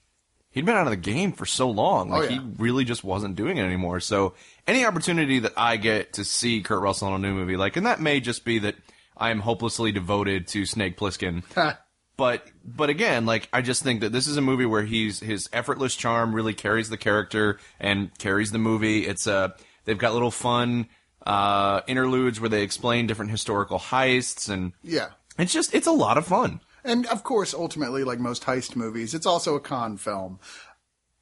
he'd 0.50 0.66
been 0.66 0.76
out 0.76 0.88
of 0.88 0.92
the 0.92 0.98
game 0.98 1.32
for 1.32 1.46
so 1.46 1.70
long. 1.70 2.10
Like 2.10 2.22
Oh, 2.22 2.24
yeah. 2.34 2.40
he 2.42 2.48
really 2.58 2.84
just 2.84 3.04
wasn't 3.04 3.36
doing 3.36 3.58
it 3.58 3.64
anymore. 3.64 4.00
So 4.00 4.34
any 4.68 4.86
opportunity 4.86 5.40
that 5.40 5.54
I 5.56 5.78
get 5.78 6.14
to 6.14 6.26
see 6.26 6.62
Kurt 6.62 6.82
Russell 6.82 7.08
in 7.10 7.14
a 7.16 7.20
new 7.20 7.34
movie, 7.34 7.58
like, 7.58 7.78
and 7.78 7.86
that 7.86 8.00
may 8.02 8.20
just 8.20 8.44
be 8.46 8.60
that 8.60 8.76
I 9.18 9.30
am 9.32 9.40
hopelessly 9.40 9.92
devoted 9.92 10.48
to 10.48 10.66
Snake 10.66 10.98
Plissken. 10.98 11.44
but 12.18 12.46
but 12.66 12.90
again, 12.90 13.26
like 13.26 13.48
I 13.54 13.62
just 13.62 13.84
think 13.84 14.02
that 14.02 14.12
this 14.12 14.28
is 14.28 14.36
a 14.38 14.42
movie 14.42 14.66
where 14.66 14.84
he's 14.84 15.20
his 15.20 15.50
effortless 15.54 15.96
charm 15.96 16.34
really 16.36 16.54
carries 16.54 16.90
the 16.90 16.98
character 16.98 17.60
and 17.80 18.16
carries 18.18 18.52
the 18.52 18.58
movie. 18.60 19.06
It's 19.08 19.28
a 19.28 19.56
they've 19.86 19.98
got 19.98 20.14
little 20.14 20.32
fun 20.32 20.88
uh, 21.26 21.82
interludes 21.88 22.40
where 22.42 22.50
they 22.50 22.64
explain 22.64 23.06
different 23.08 23.30
historical 23.32 23.78
heists 23.80 24.50
and 24.50 24.74
Yeah. 24.84 25.10
it's 25.38 25.54
just 25.54 25.74
it's 25.76 25.88
a 25.88 25.92
lot 25.92 26.18
of 26.18 26.26
fun. 26.26 26.62
And 26.84 27.06
of 27.08 27.24
course, 27.24 27.54
ultimately, 27.54 28.04
like 28.04 28.20
most 28.20 28.44
heist 28.44 28.76
movies, 28.76 29.13
it's 29.13 29.26
also 29.26 29.56
a 29.56 29.60
con 29.60 29.98
film. 29.98 30.39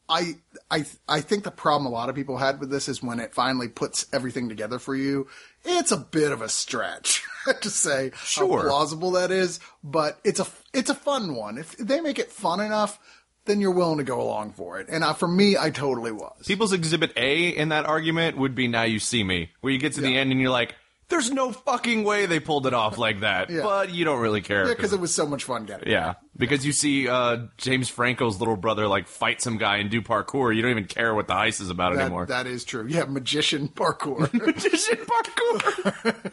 I 0.08 0.38
I 0.72 0.86
I 1.08 1.22
think 1.22 1.44
the 1.44 1.52
problem 1.52 1.86
a 1.86 1.96
lot 1.96 2.10
of 2.10 2.16
people 2.16 2.38
had 2.38 2.60
with 2.60 2.72
this 2.72 2.88
is 2.90 3.04
when 3.04 3.20
it 3.20 3.34
finally 3.34 3.68
puts 3.68 4.08
everything 4.12 4.50
together 4.50 4.80
for 4.80 4.96
you. 4.96 5.28
It's 5.64 5.92
a 5.92 5.98
bit 5.98 6.32
of 6.32 6.42
a 6.42 6.50
stretch 6.50 7.24
to 7.62 7.70
say 7.70 8.12
Sure. 8.24 8.64
how 8.64 8.68
plausible 8.70 9.12
that 9.12 9.30
is, 9.32 9.60
but 9.84 10.20
it's 10.24 10.40
a 10.40 10.48
it's 10.74 10.90
a 10.90 10.96
fun 10.96 11.36
one. 11.36 11.58
If 11.60 11.78
they 11.78 12.02
make 12.02 12.18
it 12.18 12.32
fun 12.32 12.60
enough, 12.60 12.98
then 13.46 13.62
you're 13.62 13.70
willing 13.72 14.00
to 14.00 14.04
go 14.04 14.20
along 14.20 14.54
for 14.54 14.80
it. 14.80 14.88
And 14.90 15.04
uh, 15.04 15.14
for 15.14 15.28
me, 15.28 15.58
I 15.58 15.70
totally 15.70 16.12
was. 16.12 16.44
People's 16.48 16.74
Exhibit 16.74 17.14
A 17.16 17.50
in 17.50 17.70
that 17.70 17.86
argument 17.86 18.38
would 18.38 18.56
be 18.56 18.68
Now 18.68 18.84
You 18.84 18.98
See 19.00 19.24
Me, 19.24 19.52
where 19.62 19.72
you 19.72 19.78
get 19.80 19.94
to 19.94 20.02
the 20.02 20.18
end 20.18 20.32
and 20.32 20.42
you're 20.42 20.50
like, 20.50 20.74
there's 21.10 21.32
no 21.32 21.52
fucking 21.52 22.04
way 22.04 22.26
they 22.28 22.40
pulled 22.40 22.66
it 22.68 22.74
off 22.74 22.98
like 22.98 23.20
that. 23.22 23.50
Yeah. 23.50 23.62
But 23.64 23.92
you 23.92 24.06
don't 24.06 24.20
really 24.22 24.42
care. 24.42 24.68
yeah, 24.68 24.74
because 24.76 24.94
it 24.94 25.00
was 25.00 25.14
so 25.14 25.26
much 25.28 25.44
fun 25.44 25.66
getting. 25.66 25.90
Yeah, 25.92 26.14
because 26.38 26.66
you 26.66 26.72
see 26.72 27.08
uh, 27.08 27.48
James 27.58 27.90
Franco's 27.90 28.40
little 28.40 28.56
brother 28.56 28.88
like 28.88 29.08
fight 29.08 29.42
some 29.42 29.58
guy 29.58 29.78
and 29.78 29.90
do 29.90 30.02
parkour. 30.02 30.56
You 30.56 30.62
don't 30.62 30.72
even 30.72 30.86
care 30.86 31.14
what 31.16 31.28
the 31.28 31.34
heist 31.34 31.62
is 31.62 31.70
about 31.70 31.96
That, 31.96 32.02
anymore. 32.04 32.26
that 32.28 32.48
is 32.48 32.64
true. 32.64 32.86
Yeah, 32.88 33.06
magician 33.06 33.68
parkour. 33.68 34.32
Magician 34.46 34.98
parkour. 34.98 36.32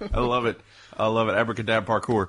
I 0.14 0.20
love 0.20 0.46
it. 0.46 0.60
I 0.96 1.06
love 1.06 1.28
it. 1.28 1.34
Abracadabra 1.34 2.00
parkour. 2.00 2.28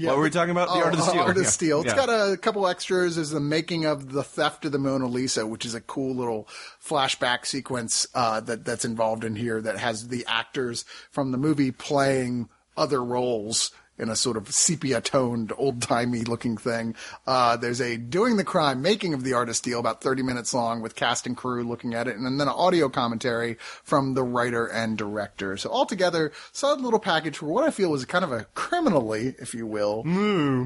Yeah, 0.00 0.08
what 0.10 0.18
were 0.18 0.22
we 0.24 0.30
talking 0.30 0.50
about? 0.52 0.68
The 0.68 0.74
Oh, 0.74 0.84
Art 0.84 0.94
of 0.94 0.98
the 1.00 1.04
uh, 1.04 1.08
Steal. 1.08 1.22
Art 1.22 1.36
of 1.36 1.42
Yeah. 1.42 1.48
Steal. 1.48 1.80
It's 1.82 1.90
Yeah. 1.90 2.06
got 2.06 2.08
a 2.32 2.36
couple 2.36 2.66
extras. 2.66 3.18
Is 3.18 3.30
the 3.30 3.40
making 3.40 3.84
of 3.84 4.12
the 4.12 4.22
theft 4.24 4.64
of 4.64 4.72
the 4.72 4.78
Mona 4.78 5.06
Lisa, 5.06 5.46
which 5.46 5.66
is 5.66 5.74
a 5.74 5.80
cool 5.80 6.14
little 6.14 6.48
flashback 6.82 7.44
sequence 7.44 8.06
uh, 8.14 8.40
that 8.40 8.64
that's 8.64 8.84
involved 8.84 9.24
in 9.24 9.36
here. 9.36 9.60
That 9.60 9.78
has 9.78 10.08
the 10.08 10.24
actors 10.26 10.84
from 11.10 11.32
the 11.32 11.38
movie 11.38 11.70
playing 11.70 12.48
other 12.76 13.04
roles 13.04 13.72
in 14.00 14.08
a 14.08 14.16
sort 14.16 14.36
of 14.36 14.50
sepia 14.52 15.00
toned, 15.00 15.52
old 15.56 15.82
timey 15.82 16.22
looking 16.22 16.56
thing. 16.56 16.94
Uh, 17.26 17.56
there's 17.56 17.80
a 17.80 17.96
doing 17.96 18.36
the 18.36 18.44
crime, 18.44 18.82
making 18.82 19.14
of 19.14 19.22
the 19.22 19.32
Artist 19.34 19.62
deal, 19.62 19.78
about 19.78 20.00
30 20.02 20.22
minutes 20.22 20.52
long, 20.54 20.80
with 20.80 20.94
cast 20.96 21.26
and 21.26 21.36
crew 21.36 21.62
looking 21.62 21.94
at 21.94 22.08
it, 22.08 22.16
and 22.16 22.24
then 22.24 22.40
an 22.40 22.48
audio 22.48 22.88
commentary 22.88 23.56
from 23.84 24.14
the 24.14 24.22
writer 24.22 24.66
and 24.66 24.96
director. 24.98 25.56
So 25.56 25.70
altogether, 25.70 26.32
solid 26.52 26.80
little 26.80 26.98
package 26.98 27.36
for 27.38 27.46
what 27.46 27.64
I 27.64 27.70
feel 27.70 27.90
was 27.90 28.04
kind 28.06 28.24
of 28.24 28.32
a 28.32 28.44
criminally, 28.54 29.34
if 29.38 29.54
you 29.54 29.66
will, 29.66 30.02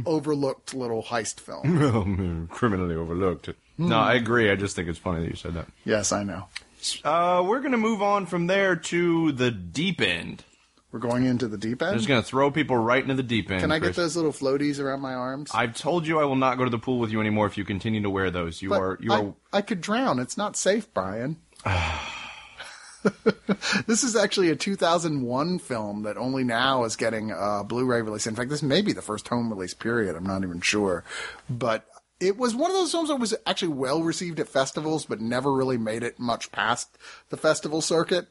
overlooked 0.06 0.74
little 0.74 1.02
heist 1.02 1.40
film. 1.40 1.82
Oh, 1.94 2.46
criminally 2.54 2.94
overlooked. 2.94 3.50
No, 3.76 3.98
I 3.98 4.14
agree. 4.14 4.50
I 4.50 4.54
just 4.56 4.74
think 4.76 4.88
it's 4.88 4.98
funny 4.98 5.20
that 5.22 5.30
you 5.30 5.36
said 5.36 5.54
that. 5.54 5.66
yes, 5.84 6.12
I 6.12 6.22
know. 6.22 6.46
Uh, 7.02 7.42
we're 7.46 7.60
gonna 7.60 7.76
move 7.76 8.00
on 8.02 8.26
from 8.26 8.46
there 8.46 8.76
to 8.76 9.32
the 9.32 9.50
deep 9.50 10.00
end. 10.00 10.44
We're 10.94 11.00
going 11.00 11.24
into 11.24 11.48
the 11.48 11.58
deep 11.58 11.82
end. 11.82 11.90
I'm 11.90 11.96
Just 11.96 12.06
gonna 12.06 12.22
throw 12.22 12.52
people 12.52 12.76
right 12.76 13.02
into 13.02 13.14
the 13.14 13.24
deep 13.24 13.50
end. 13.50 13.62
Can 13.62 13.72
I 13.72 13.80
get 13.80 13.96
those 13.96 14.14
little 14.14 14.30
floaties 14.30 14.78
around 14.78 15.00
my 15.00 15.12
arms? 15.12 15.50
I've 15.52 15.76
told 15.76 16.06
you 16.06 16.20
I 16.20 16.24
will 16.24 16.36
not 16.36 16.56
go 16.56 16.62
to 16.62 16.70
the 16.70 16.78
pool 16.78 17.00
with 17.00 17.10
you 17.10 17.20
anymore 17.20 17.48
if 17.48 17.58
you 17.58 17.64
continue 17.64 18.00
to 18.00 18.08
wear 18.08 18.30
those. 18.30 18.62
You 18.62 18.68
But 18.68 18.80
are 18.80 18.98
you 19.00 19.12
I, 19.12 19.20
are 19.20 19.34
I 19.52 19.62
could 19.62 19.80
drown. 19.80 20.20
It's 20.20 20.36
not 20.36 20.54
safe, 20.54 20.94
Brian. 20.94 21.38
this 23.86 24.04
is 24.04 24.14
actually 24.14 24.50
a 24.50 24.54
2001 24.54 25.58
film 25.58 26.04
that 26.04 26.16
only 26.16 26.44
now 26.44 26.84
is 26.84 26.94
getting 26.94 27.32
a 27.32 27.64
Blu-ray 27.64 28.02
release. 28.02 28.28
In 28.28 28.36
fact, 28.36 28.50
this 28.50 28.62
may 28.62 28.80
be 28.80 28.92
the 28.92 29.02
first 29.02 29.26
home 29.26 29.50
release 29.50 29.74
period. 29.74 30.14
I'm 30.14 30.22
not 30.22 30.44
even 30.44 30.60
sure, 30.60 31.02
but 31.50 31.86
it 32.20 32.36
was 32.36 32.54
one 32.54 32.70
of 32.70 32.76
those 32.76 32.92
films 32.92 33.08
that 33.08 33.16
was 33.16 33.34
actually 33.46 33.72
well 33.72 34.04
received 34.04 34.38
at 34.38 34.46
festivals, 34.46 35.06
but 35.06 35.20
never 35.20 35.52
really 35.52 35.76
made 35.76 36.04
it 36.04 36.20
much 36.20 36.52
past 36.52 36.96
the 37.30 37.36
festival 37.36 37.80
circuit. 37.80 38.28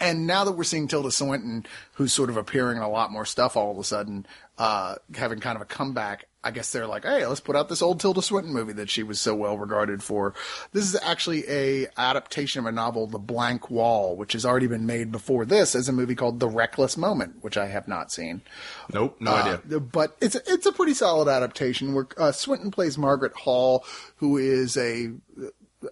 And 0.00 0.26
now 0.26 0.44
that 0.44 0.52
we're 0.52 0.64
seeing 0.64 0.86
Tilda 0.86 1.10
Swinton, 1.10 1.66
who's 1.94 2.12
sort 2.12 2.30
of 2.30 2.36
appearing 2.36 2.76
in 2.76 2.82
a 2.82 2.88
lot 2.88 3.10
more 3.10 3.24
stuff 3.24 3.56
all 3.56 3.72
of 3.72 3.78
a 3.78 3.84
sudden, 3.84 4.26
uh, 4.56 4.96
having 5.14 5.40
kind 5.40 5.56
of 5.56 5.62
a 5.62 5.64
comeback, 5.64 6.26
I 6.42 6.52
guess 6.52 6.70
they're 6.70 6.86
like, 6.86 7.02
hey, 7.02 7.26
let's 7.26 7.40
put 7.40 7.56
out 7.56 7.68
this 7.68 7.82
old 7.82 7.98
Tilda 7.98 8.22
Swinton 8.22 8.52
movie 8.52 8.72
that 8.74 8.88
she 8.88 9.02
was 9.02 9.20
so 9.20 9.34
well 9.34 9.58
regarded 9.58 10.04
for. 10.04 10.34
This 10.72 10.84
is 10.84 10.96
actually 11.02 11.44
a 11.48 11.88
adaptation 11.96 12.60
of 12.60 12.66
a 12.66 12.72
novel, 12.72 13.08
The 13.08 13.18
Blank 13.18 13.70
Wall, 13.70 14.14
which 14.14 14.34
has 14.34 14.46
already 14.46 14.68
been 14.68 14.86
made 14.86 15.10
before 15.10 15.44
this 15.44 15.74
as 15.74 15.88
a 15.88 15.92
movie 15.92 16.14
called 16.14 16.38
The 16.38 16.48
Reckless 16.48 16.96
Moment, 16.96 17.42
which 17.42 17.56
I 17.56 17.66
have 17.66 17.88
not 17.88 18.12
seen. 18.12 18.42
nope, 18.92 19.16
no 19.18 19.32
idea. 19.32 19.60
Uh, 19.76 19.80
but 19.80 20.16
it's 20.20 20.36
it's 20.36 20.66
a 20.66 20.72
pretty 20.72 20.94
solid 20.94 21.28
adaptation 21.28 21.92
where 21.92 22.06
uh, 22.16 22.30
Swinton 22.30 22.70
plays 22.70 22.96
Margaret 22.96 23.32
Hall, 23.34 23.84
who 24.16 24.36
is 24.36 24.76
a 24.76 25.10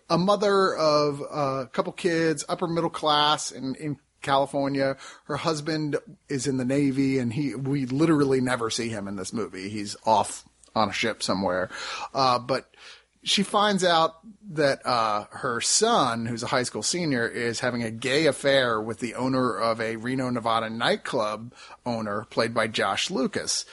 a 0.09 0.18
mother 0.18 0.75
of 0.75 1.20
a 1.20 1.68
couple 1.72 1.92
kids, 1.92 2.44
upper 2.49 2.66
middle 2.66 2.90
class 2.90 3.51
in, 3.51 3.75
in 3.77 3.99
California. 4.22 4.96
Her 5.25 5.37
husband 5.37 5.96
is 6.29 6.46
in 6.46 6.57
the 6.57 6.64
Navy 6.64 7.18
and 7.18 7.33
he, 7.33 7.55
we 7.55 7.87
literally 7.87 8.40
never 8.40 8.70
see 8.70 8.88
him 8.88 9.09
in 9.09 9.16
this 9.16 9.33
movie. 9.33 9.68
He's 9.68 9.96
off 10.05 10.44
on 10.75 10.88
a 10.88 10.92
ship 10.92 11.22
somewhere. 11.22 11.70
Uh, 12.12 12.38
but 12.38 12.68
she 13.22 13.42
finds 13.42 13.83
out 13.83 14.16
that, 14.53 14.85
uh, 14.87 15.25
her 15.31 15.61
son, 15.61 16.27
who's 16.27 16.42
a 16.42 16.49
high 16.49 16.62
school 16.62 16.83
senior, 16.83 17.27
is 17.27 17.61
having 17.61 17.83
a 17.83 17.90
gay 17.90 18.27
affair 18.27 18.81
with 18.81 19.01
the 19.01 19.14
owner 19.14 19.57
of 19.57 19.81
a 19.81 19.96
Reno, 19.96 20.31
Nevada 20.31 20.70
nightclub 20.70 21.53
owner 21.85 22.27
played 22.31 22.55
by 22.55 22.68
Josh 22.68 23.11
Lucas. 23.11 23.64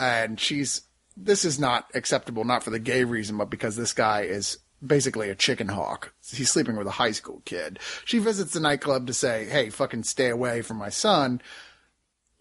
And 0.00 0.40
she's, 0.40 0.82
this 1.16 1.44
is 1.44 1.58
not 1.58 1.90
acceptable, 1.94 2.44
not 2.44 2.62
for 2.62 2.70
the 2.70 2.78
gay 2.78 3.04
reason, 3.04 3.36
but 3.36 3.50
because 3.50 3.76
this 3.76 3.92
guy 3.92 4.22
is 4.22 4.58
basically 4.84 5.30
a 5.30 5.34
chicken 5.34 5.68
hawk. 5.68 6.12
He's 6.32 6.50
sleeping 6.50 6.76
with 6.76 6.86
a 6.86 6.92
high 6.92 7.12
school 7.12 7.42
kid. 7.44 7.78
She 8.04 8.18
visits 8.18 8.52
the 8.52 8.60
nightclub 8.60 9.06
to 9.06 9.14
say, 9.14 9.44
hey, 9.46 9.70
fucking 9.70 10.04
stay 10.04 10.28
away 10.28 10.62
from 10.62 10.76
my 10.78 10.88
son. 10.88 11.40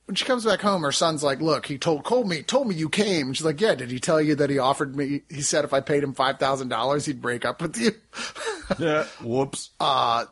When 0.06 0.16
she 0.16 0.26
comes 0.26 0.44
back 0.44 0.62
home, 0.62 0.82
her 0.82 0.92
son's 0.92 1.24
like, 1.24 1.40
look, 1.40 1.68
he 1.68 1.78
told, 1.78 2.06
told 2.06 2.28
me, 2.28 2.42
told 2.44 2.68
me 2.68 2.76
you 2.76 2.90
came. 2.90 3.28
And 3.28 3.38
she's 3.38 3.46
like, 3.46 3.62
yeah, 3.62 3.76
did 3.76 3.92
he 3.92 4.00
tell 4.00 4.20
you 4.20 4.36
that 4.36 4.50
he 4.50 4.58
offered 4.60 4.96
me, 4.96 5.22
he 5.30 5.42
said 5.42 5.64
if 5.64 5.74
I 5.74 5.80
paid 5.80 6.04
him 6.04 6.14
$5,000, 6.14 7.06
he'd 7.06 7.22
break 7.22 7.46
up 7.46 7.62
with 7.62 7.78
you? 7.78 7.92
yeah. 8.80 9.06
Whoops. 9.22 9.70
Uh, 9.80 10.26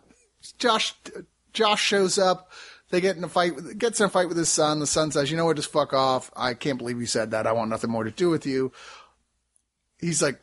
Josh 0.57 0.93
Josh 1.53 1.81
shows 1.83 2.17
up. 2.17 2.51
They 2.89 3.01
get 3.01 3.17
in 3.17 3.23
a 3.23 3.29
fight. 3.29 3.55
with- 3.55 3.77
Gets 3.77 3.99
in 3.99 4.05
a 4.07 4.09
fight 4.09 4.27
with 4.29 4.37
his 4.37 4.49
son. 4.49 4.79
The 4.79 4.87
son 4.87 5.11
says, 5.11 5.29
"You 5.29 5.37
know 5.37 5.45
what? 5.45 5.57
Just 5.57 5.71
fuck 5.71 5.93
off. 5.93 6.31
I 6.35 6.53
can't 6.53 6.77
believe 6.77 6.99
you 6.99 7.05
said 7.05 7.31
that. 7.31 7.45
I 7.45 7.51
want 7.51 7.69
nothing 7.69 7.89
more 7.91 8.03
to 8.03 8.11
do 8.11 8.29
with 8.29 8.45
you." 8.45 8.71
he's 9.99 10.21
like, 10.21 10.39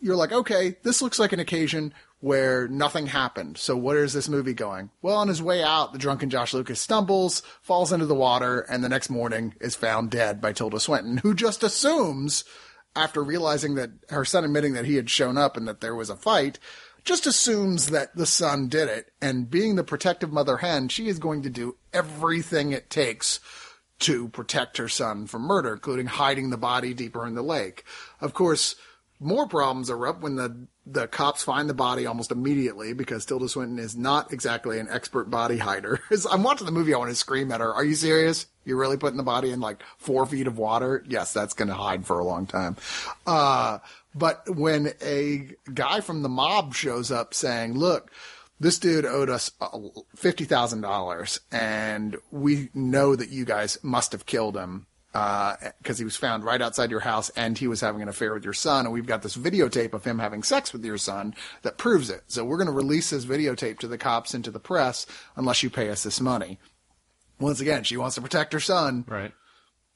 you're 0.00 0.16
like, 0.16 0.32
okay, 0.32 0.76
this 0.82 1.02
looks 1.02 1.18
like 1.18 1.32
an 1.32 1.40
occasion 1.40 1.92
where 2.20 2.66
nothing 2.68 3.06
happened. 3.06 3.58
So 3.58 3.76
where 3.76 4.02
is 4.02 4.12
this 4.12 4.28
movie 4.28 4.54
going? 4.54 4.90
Well, 5.02 5.16
on 5.16 5.28
his 5.28 5.42
way 5.42 5.62
out, 5.62 5.92
the 5.92 5.98
drunken 5.98 6.30
Josh 6.30 6.52
Lucas 6.52 6.80
stumbles, 6.80 7.42
falls 7.62 7.92
into 7.92 8.06
the 8.06 8.14
water, 8.14 8.60
and 8.60 8.82
the 8.82 8.88
next 8.88 9.08
morning 9.08 9.54
is 9.60 9.76
found 9.76 10.10
dead 10.10 10.40
by 10.40 10.52
Tilda 10.52 10.80
Swinton, 10.80 11.18
who 11.18 11.34
just 11.34 11.62
assumes, 11.62 12.44
after 12.96 13.22
realizing 13.22 13.76
that 13.76 13.90
her 14.08 14.24
son 14.24 14.44
admitting 14.44 14.74
that 14.74 14.86
he 14.86 14.96
had 14.96 15.10
shown 15.10 15.38
up 15.38 15.56
and 15.56 15.68
that 15.68 15.80
there 15.80 15.94
was 15.94 16.10
a 16.10 16.16
fight, 16.16 16.58
just 17.04 17.26
assumes 17.26 17.90
that 17.90 18.14
the 18.16 18.26
son 18.26 18.68
did 18.68 18.88
it. 18.88 19.12
And 19.22 19.50
being 19.50 19.76
the 19.76 19.84
protective 19.84 20.32
mother 20.32 20.58
hen, 20.58 20.88
she 20.88 21.08
is 21.08 21.18
going 21.18 21.42
to 21.42 21.50
do 21.50 21.76
everything 21.92 22.72
it 22.72 22.90
takes 22.90 23.38
to 24.00 24.28
protect 24.28 24.76
her 24.76 24.88
son 24.88 25.26
from 25.26 25.42
murder, 25.42 25.72
including 25.72 26.06
hiding 26.06 26.50
the 26.50 26.56
body 26.56 26.94
deeper 26.94 27.26
in 27.26 27.34
the 27.34 27.42
lake. 27.42 27.84
Of 28.20 28.34
course, 28.34 28.74
more 29.20 29.46
problems 29.46 29.90
erupt 29.90 30.22
when 30.22 30.36
the 30.36 30.66
the 30.90 31.06
cops 31.06 31.42
find 31.42 31.68
the 31.68 31.74
body 31.74 32.06
almost 32.06 32.32
immediately 32.32 32.94
because 32.94 33.26
Tilda 33.26 33.48
Swinton 33.48 33.78
is 33.78 33.94
not 33.94 34.32
exactly 34.32 34.78
an 34.78 34.88
expert 34.90 35.28
body 35.28 35.58
hider. 35.58 36.00
I'm 36.30 36.42
watching 36.42 36.64
the 36.64 36.72
movie, 36.72 36.94
I 36.94 36.98
want 36.98 37.10
to 37.10 37.14
scream 37.14 37.52
at 37.52 37.60
her. 37.60 37.74
Are 37.74 37.84
you 37.84 37.94
serious? 37.94 38.46
You're 38.64 38.78
really 38.78 38.96
putting 38.96 39.18
the 39.18 39.22
body 39.22 39.50
in 39.50 39.60
like 39.60 39.82
four 39.98 40.24
feet 40.24 40.46
of 40.46 40.56
water? 40.56 41.04
Yes, 41.06 41.34
that's 41.34 41.52
going 41.52 41.68
to 41.68 41.74
hide 41.74 42.06
for 42.06 42.18
a 42.18 42.24
long 42.24 42.46
time. 42.46 42.76
Uh, 43.26 43.78
but 44.14 44.42
when 44.56 44.94
a 45.02 45.50
guy 45.72 46.00
from 46.00 46.22
the 46.22 46.28
mob 46.30 46.74
shows 46.74 47.10
up 47.10 47.34
saying, 47.34 47.74
look, 47.74 48.10
this 48.60 48.78
dude 48.78 49.04
owed 49.04 49.30
us 49.30 49.50
uh, 49.60 49.68
$50,000 50.16 51.40
and 51.52 52.16
we 52.30 52.70
know 52.74 53.14
that 53.14 53.28
you 53.28 53.44
guys 53.44 53.78
must 53.82 54.12
have 54.12 54.26
killed 54.26 54.56
him 54.56 54.86
because 55.12 55.98
he 55.98 56.04
was 56.04 56.16
found 56.16 56.44
right 56.44 56.60
outside 56.60 56.90
your 56.90 57.00
house 57.00 57.30
and 57.30 57.56
he 57.56 57.66
was 57.66 57.80
having 57.80 58.02
an 58.02 58.08
affair 58.08 58.34
with 58.34 58.44
your 58.44 58.52
son. 58.52 58.84
And 58.84 58.92
we've 58.92 59.06
got 59.06 59.22
this 59.22 59.36
videotape 59.36 59.94
of 59.94 60.04
him 60.04 60.18
having 60.18 60.42
sex 60.42 60.72
with 60.72 60.84
your 60.84 60.98
son 60.98 61.34
that 61.62 61.78
proves 61.78 62.10
it. 62.10 62.24
So 62.28 62.44
we're 62.44 62.58
going 62.58 62.66
to 62.66 62.72
release 62.72 63.10
this 63.10 63.24
videotape 63.24 63.78
to 63.80 63.88
the 63.88 63.98
cops 63.98 64.34
and 64.34 64.44
to 64.44 64.50
the 64.50 64.60
press 64.60 65.06
unless 65.36 65.62
you 65.62 65.70
pay 65.70 65.88
us 65.90 66.02
this 66.02 66.20
money. 66.20 66.58
Once 67.40 67.60
again, 67.60 67.84
she 67.84 67.96
wants 67.96 68.16
to 68.16 68.20
protect 68.20 68.52
her 68.52 68.60
son. 68.60 69.04
Right. 69.08 69.32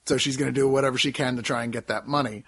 So 0.07 0.16
she's 0.16 0.37
going 0.37 0.53
to 0.53 0.61
do 0.61 0.68
whatever 0.68 0.98
she 0.98 1.12
can 1.12 1.37
to 1.37 1.42
try 1.42 1.62
and 1.64 1.72
get 1.72 1.88
that 1.88 2.07
money. 2.07 2.44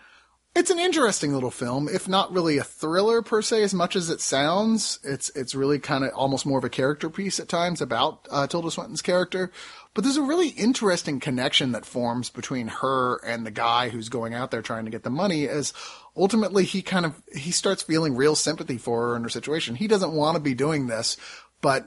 It's 0.56 0.70
an 0.70 0.78
interesting 0.78 1.34
little 1.34 1.50
film, 1.50 1.88
if 1.88 2.06
not 2.06 2.32
really 2.32 2.58
a 2.58 2.64
thriller 2.64 3.22
per 3.22 3.42
se, 3.42 3.64
as 3.64 3.74
much 3.74 3.96
as 3.96 4.08
it 4.08 4.20
sounds. 4.20 5.00
It's 5.02 5.28
it's 5.30 5.52
really 5.52 5.80
kind 5.80 6.04
of 6.04 6.12
almost 6.14 6.46
more 6.46 6.58
of 6.58 6.64
a 6.64 6.70
character 6.70 7.10
piece 7.10 7.40
at 7.40 7.48
times 7.48 7.80
about 7.80 8.28
uh, 8.30 8.46
Tilda 8.46 8.70
Swinton's 8.70 9.02
character. 9.02 9.50
But 9.94 10.02
there's 10.02 10.16
a 10.16 10.22
really 10.22 10.48
interesting 10.48 11.20
connection 11.20 11.70
that 11.72 11.86
forms 11.86 12.28
between 12.28 12.66
her 12.66 13.24
and 13.24 13.46
the 13.46 13.52
guy 13.52 13.90
who's 13.90 14.08
going 14.08 14.34
out 14.34 14.50
there 14.50 14.60
trying 14.60 14.86
to 14.86 14.90
get 14.90 15.04
the 15.04 15.10
money. 15.10 15.48
As 15.48 15.72
ultimately 16.16 16.64
he 16.64 16.82
kind 16.82 17.06
of 17.06 17.22
he 17.32 17.52
starts 17.52 17.84
feeling 17.84 18.16
real 18.16 18.34
sympathy 18.34 18.76
for 18.76 19.08
her 19.08 19.16
and 19.16 19.24
her 19.24 19.28
situation. 19.28 19.76
He 19.76 19.86
doesn't 19.86 20.12
want 20.12 20.34
to 20.34 20.42
be 20.42 20.54
doing 20.54 20.88
this, 20.88 21.16
but 21.60 21.86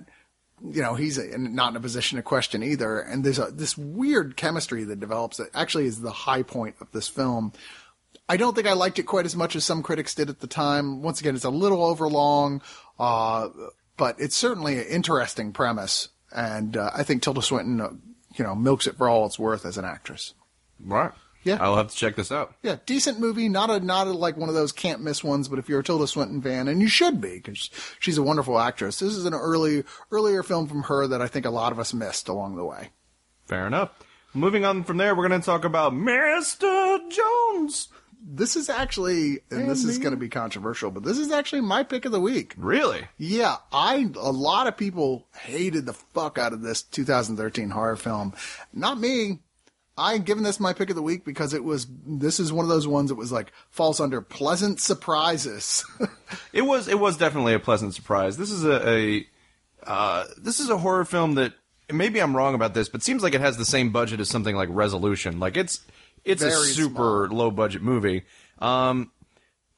you 0.64 0.82
know, 0.82 0.96
he's 0.96 1.20
not 1.38 1.72
in 1.72 1.76
a 1.76 1.82
position 1.82 2.16
to 2.16 2.24
question 2.24 2.64
either. 2.64 3.00
And 3.00 3.24
there's 3.24 3.40
a, 3.40 3.52
this 3.52 3.78
weird 3.78 4.38
chemistry 4.38 4.84
that 4.86 5.00
develops 5.00 5.38
that 5.38 5.50
actually 5.54 5.86
is 5.86 6.02
the 6.02 6.12
high 6.12 6.44
point 6.44 6.76
of 6.82 6.92
this 6.94 7.08
film. 7.08 7.54
I 8.30 8.38
don't 8.38 8.56
think 8.56 8.68
I 8.68 8.74
liked 8.74 9.00
it 9.00 9.04
quite 9.04 9.26
as 9.26 9.36
much 9.36 9.56
as 9.56 9.64
some 9.64 9.84
critics 9.84 10.16
did 10.16 10.30
at 10.30 10.40
the 10.40 10.48
time. 10.48 11.02
Once 11.02 11.20
again, 11.20 11.36
it's 11.36 11.46
a 11.46 11.50
little 11.50 11.84
overlong, 11.84 12.62
uh, 13.00 13.50
but 13.98 14.16
it's 14.20 14.36
certainly 14.36 14.80
an 14.80 14.86
interesting 14.86 15.52
premise. 15.52 16.10
And 16.38 16.78
uh, 16.78 16.92
I 16.94 17.02
think 17.02 17.24
Tilda 17.24 17.42
Swinton, 17.42 17.82
uh, 17.82 17.90
you 18.36 18.46
know, 18.46 18.54
milks 18.54 18.86
it 18.86 18.96
for 18.96 19.10
all 19.10 19.26
it's 19.26 19.40
worth 19.40 19.66
as 19.66 19.80
an 19.80 19.86
actress. 19.86 20.36
Right. 20.80 21.12
Yeah. 21.44 21.58
I'll 21.60 21.78
have 21.78 21.90
to 21.90 21.96
check 21.96 22.16
this 22.16 22.32
out. 22.32 22.54
Yeah, 22.62 22.76
decent 22.86 23.20
movie. 23.20 23.50
Not 23.50 23.72
a 23.72 23.80
not 23.80 24.06
a, 24.06 24.12
like 24.12 24.38
one 24.38 24.48
of 24.48 24.54
those 24.54 24.72
can't 24.72 25.02
miss 25.02 25.24
ones, 25.24 25.48
but 25.48 25.58
if 25.58 25.68
you're 25.68 25.80
a 25.80 25.84
Tilda 25.84 26.06
Swinton 26.06 26.42
fan, 26.42 26.68
and 26.68 26.80
you 26.80 26.88
should 26.88 27.20
be 27.20 27.38
because 27.38 27.72
she's 28.00 28.20
a 28.20 28.24
wonderful 28.24 28.60
actress. 28.60 29.00
This 29.00 29.16
is 29.16 29.26
an 29.26 29.34
early 29.34 29.84
earlier 30.12 30.44
film 30.44 30.68
from 30.68 30.84
her 30.84 31.08
that 31.08 31.22
I 31.22 31.28
think 31.28 31.46
a 31.46 31.50
lot 31.50 31.72
of 31.72 31.80
us 31.80 31.94
missed 31.94 32.28
along 32.28 32.56
the 32.56 32.66
way. 32.66 32.90
Fair 33.48 33.66
enough. 33.66 33.92
Moving 34.34 34.64
on 34.64 34.84
from 34.84 34.98
there, 34.98 35.16
we're 35.16 35.28
going 35.28 35.42
to 35.42 35.46
talk 35.46 35.64
about 35.64 35.94
Mr. 35.94 37.00
Jones. 37.10 37.88
This 38.22 38.56
is 38.56 38.70
actually, 38.70 39.40
and 39.52 39.70
this 39.70 39.84
is 39.84 40.00
going 40.00 40.12
to 40.12 40.18
be 40.18 40.30
controversial, 40.30 40.92
but 40.92 41.04
this 41.04 41.18
is 41.18 41.32
actually 41.32 41.62
my 41.62 41.84
pick 41.84 42.06
of 42.06 42.12
the 42.12 42.20
week. 42.20 42.54
Really? 42.58 43.08
Yeah, 43.18 43.58
I 43.72 44.10
a 44.16 44.32
lot 44.32 44.68
of 44.68 44.76
people 44.76 45.28
hated 45.40 45.86
the 45.86 45.94
fuck 45.94 46.38
out 46.38 46.54
of 46.54 46.62
this 46.62 46.82
2013 46.82 47.70
horror 47.70 47.96
film. 47.96 48.34
Not 48.74 49.00
me. 49.00 49.40
I 49.98 50.20
given 50.20 50.44
this 50.44 50.60
my 50.60 50.74
pick 50.74 50.90
of 50.92 50.96
the 50.96 51.02
week 51.02 51.26
because 51.26 51.54
it 51.54 51.64
was 51.64 51.88
this 52.06 52.40
is 52.40 52.54
one 52.54 52.64
of 52.64 52.70
those 52.70 52.88
ones 52.88 53.10
that 53.10 53.16
was 53.16 53.32
like 53.32 53.52
falls 53.72 54.00
under 54.00 54.22
pleasant 54.22 54.80
surprises. 54.80 55.84
It 56.52 56.64
was 56.64 56.90
it 56.90 57.00
was 57.00 57.16
definitely 57.16 57.54
a 57.54 57.60
pleasant 57.60 57.96
surprise. 57.96 58.36
This 58.36 58.52
is 58.52 58.66
a, 58.66 58.90
a 58.90 59.28
uh, 59.84 60.26
this 60.38 60.60
is 60.60 60.70
a 60.70 60.78
horror 60.78 61.06
film 61.06 61.36
that 61.36 61.54
maybe 61.92 62.20
I'm 62.20 62.36
wrong 62.36 62.54
about 62.54 62.74
this, 62.74 62.90
but 62.90 63.02
seems 63.02 63.24
like 63.24 63.34
it 63.34 63.42
has 63.42 63.58
the 63.58 63.66
same 63.66 63.92
budget 63.92 64.20
as 64.20 64.30
something 64.30 64.56
like 64.56 64.68
Resolution. 64.72 65.40
Like 65.40 65.56
it's 65.56 65.86
it's 66.28 66.44
a 66.44 66.52
super 66.52 67.30
low 67.30 67.52
budget 67.52 67.82
movie. 67.82 68.24
Um, 68.60 69.12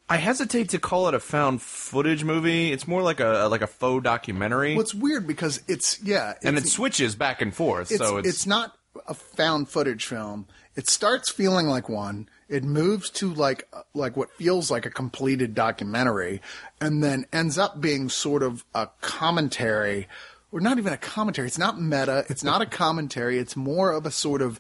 I 0.09 0.17
hesitate 0.17 0.69
to 0.69 0.79
call 0.79 1.07
it 1.07 1.13
a 1.13 1.19
found 1.19 1.61
footage 1.61 2.23
movie. 2.23 2.71
It's 2.71 2.87
more 2.87 3.03
like 3.03 3.19
a 3.19 3.47
like 3.49 3.61
a 3.61 3.67
faux 3.67 4.03
documentary, 4.03 4.75
What's 4.75 4.93
weird 4.93 5.27
because 5.27 5.61
it's 5.67 6.01
yeah, 6.01 6.33
and 6.43 6.57
it 6.57 6.67
switches 6.67 7.15
back 7.15 7.41
and 7.41 7.53
forth. 7.53 7.91
it's, 7.91 7.99
so 7.99 8.17
it's, 8.17 8.27
it's 8.27 8.45
not 8.47 8.75
a 9.07 9.13
found 9.13 9.69
footage 9.69 10.05
film. 10.05 10.47
It 10.75 10.87
starts 10.89 11.29
feeling 11.29 11.67
like 11.67 11.89
one. 11.89 12.27
It 12.47 12.63
moves 12.63 13.11
to 13.11 13.31
like 13.31 13.67
like 13.93 14.17
what 14.17 14.31
feels 14.31 14.71
like 14.71 14.87
a 14.87 14.89
completed 14.89 15.53
documentary, 15.53 16.41
and 16.81 17.03
then 17.03 17.27
ends 17.31 17.59
up 17.59 17.79
being 17.79 18.09
sort 18.09 18.41
of 18.41 18.65
a 18.73 18.87
commentary, 19.01 20.07
or 20.51 20.59
not 20.59 20.79
even 20.79 20.91
a 20.91 20.97
commentary. 20.97 21.47
It's 21.47 21.59
not 21.59 21.79
meta. 21.79 22.25
It's 22.29 22.43
not 22.43 22.61
a 22.63 22.65
commentary. 22.83 23.37
It's 23.37 23.55
more 23.55 23.91
of 23.91 24.07
a 24.07 24.11
sort 24.11 24.41
of 24.41 24.59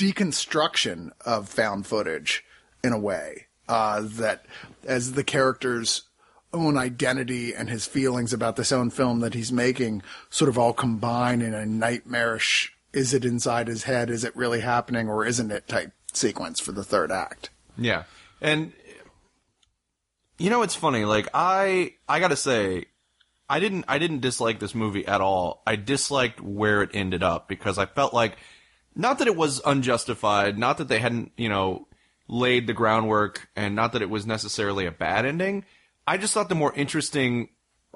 deconstruction 0.00 1.10
of 1.26 1.48
found 1.48 1.86
footage 1.86 2.42
in 2.82 2.92
a 2.92 2.98
way 2.98 3.46
uh, 3.68 4.00
that 4.02 4.46
as 4.86 5.12
the 5.12 5.24
characters 5.24 6.08
own 6.52 6.78
identity 6.78 7.54
and 7.54 7.68
his 7.68 7.86
feelings 7.86 8.32
about 8.32 8.56
this 8.56 8.72
own 8.72 8.88
film 8.90 9.20
that 9.20 9.34
he's 9.34 9.52
making 9.52 10.02
sort 10.30 10.48
of 10.48 10.58
all 10.58 10.72
combine 10.72 11.42
in 11.42 11.52
a 11.52 11.66
nightmarish 11.66 12.72
is 12.92 13.12
it 13.12 13.24
inside 13.24 13.68
his 13.68 13.84
head 13.84 14.08
is 14.08 14.24
it 14.24 14.34
really 14.34 14.60
happening 14.60 15.08
or 15.08 15.24
isn't 15.26 15.52
it 15.52 15.68
type 15.68 15.92
sequence 16.12 16.58
for 16.58 16.72
the 16.72 16.82
third 16.82 17.12
act 17.12 17.50
Yeah. 17.78 18.04
And 18.40 18.72
you 20.38 20.48
know 20.48 20.62
it's 20.62 20.74
funny, 20.74 21.04
like 21.04 21.28
I 21.34 21.94
I 22.08 22.20
got 22.20 22.28
to 22.28 22.36
say 22.36 22.86
I 23.48 23.60
didn't 23.60 23.84
I 23.86 23.98
didn't 23.98 24.20
dislike 24.20 24.60
this 24.60 24.74
movie 24.74 25.06
at 25.06 25.20
all. 25.20 25.62
I 25.66 25.76
disliked 25.76 26.40
where 26.40 26.82
it 26.82 26.90
ended 26.94 27.22
up 27.22 27.48
because 27.48 27.78
I 27.78 27.86
felt 27.86 28.14
like 28.14 28.38
not 28.94 29.18
that 29.18 29.28
it 29.28 29.36
was 29.36 29.60
unjustified, 29.64 30.58
not 30.58 30.78
that 30.78 30.88
they 30.88 30.98
hadn't, 30.98 31.32
you 31.36 31.48
know, 31.48 31.86
laid 32.28 32.66
the 32.66 32.72
groundwork 32.72 33.48
and 33.56 33.74
not 33.74 33.92
that 33.92 34.02
it 34.02 34.10
was 34.10 34.26
necessarily 34.26 34.86
a 34.86 34.92
bad 34.92 35.26
ending. 35.26 35.64
I 36.06 36.16
just 36.16 36.34
thought 36.34 36.48
the 36.48 36.54
more 36.54 36.72
interesting 36.74 37.50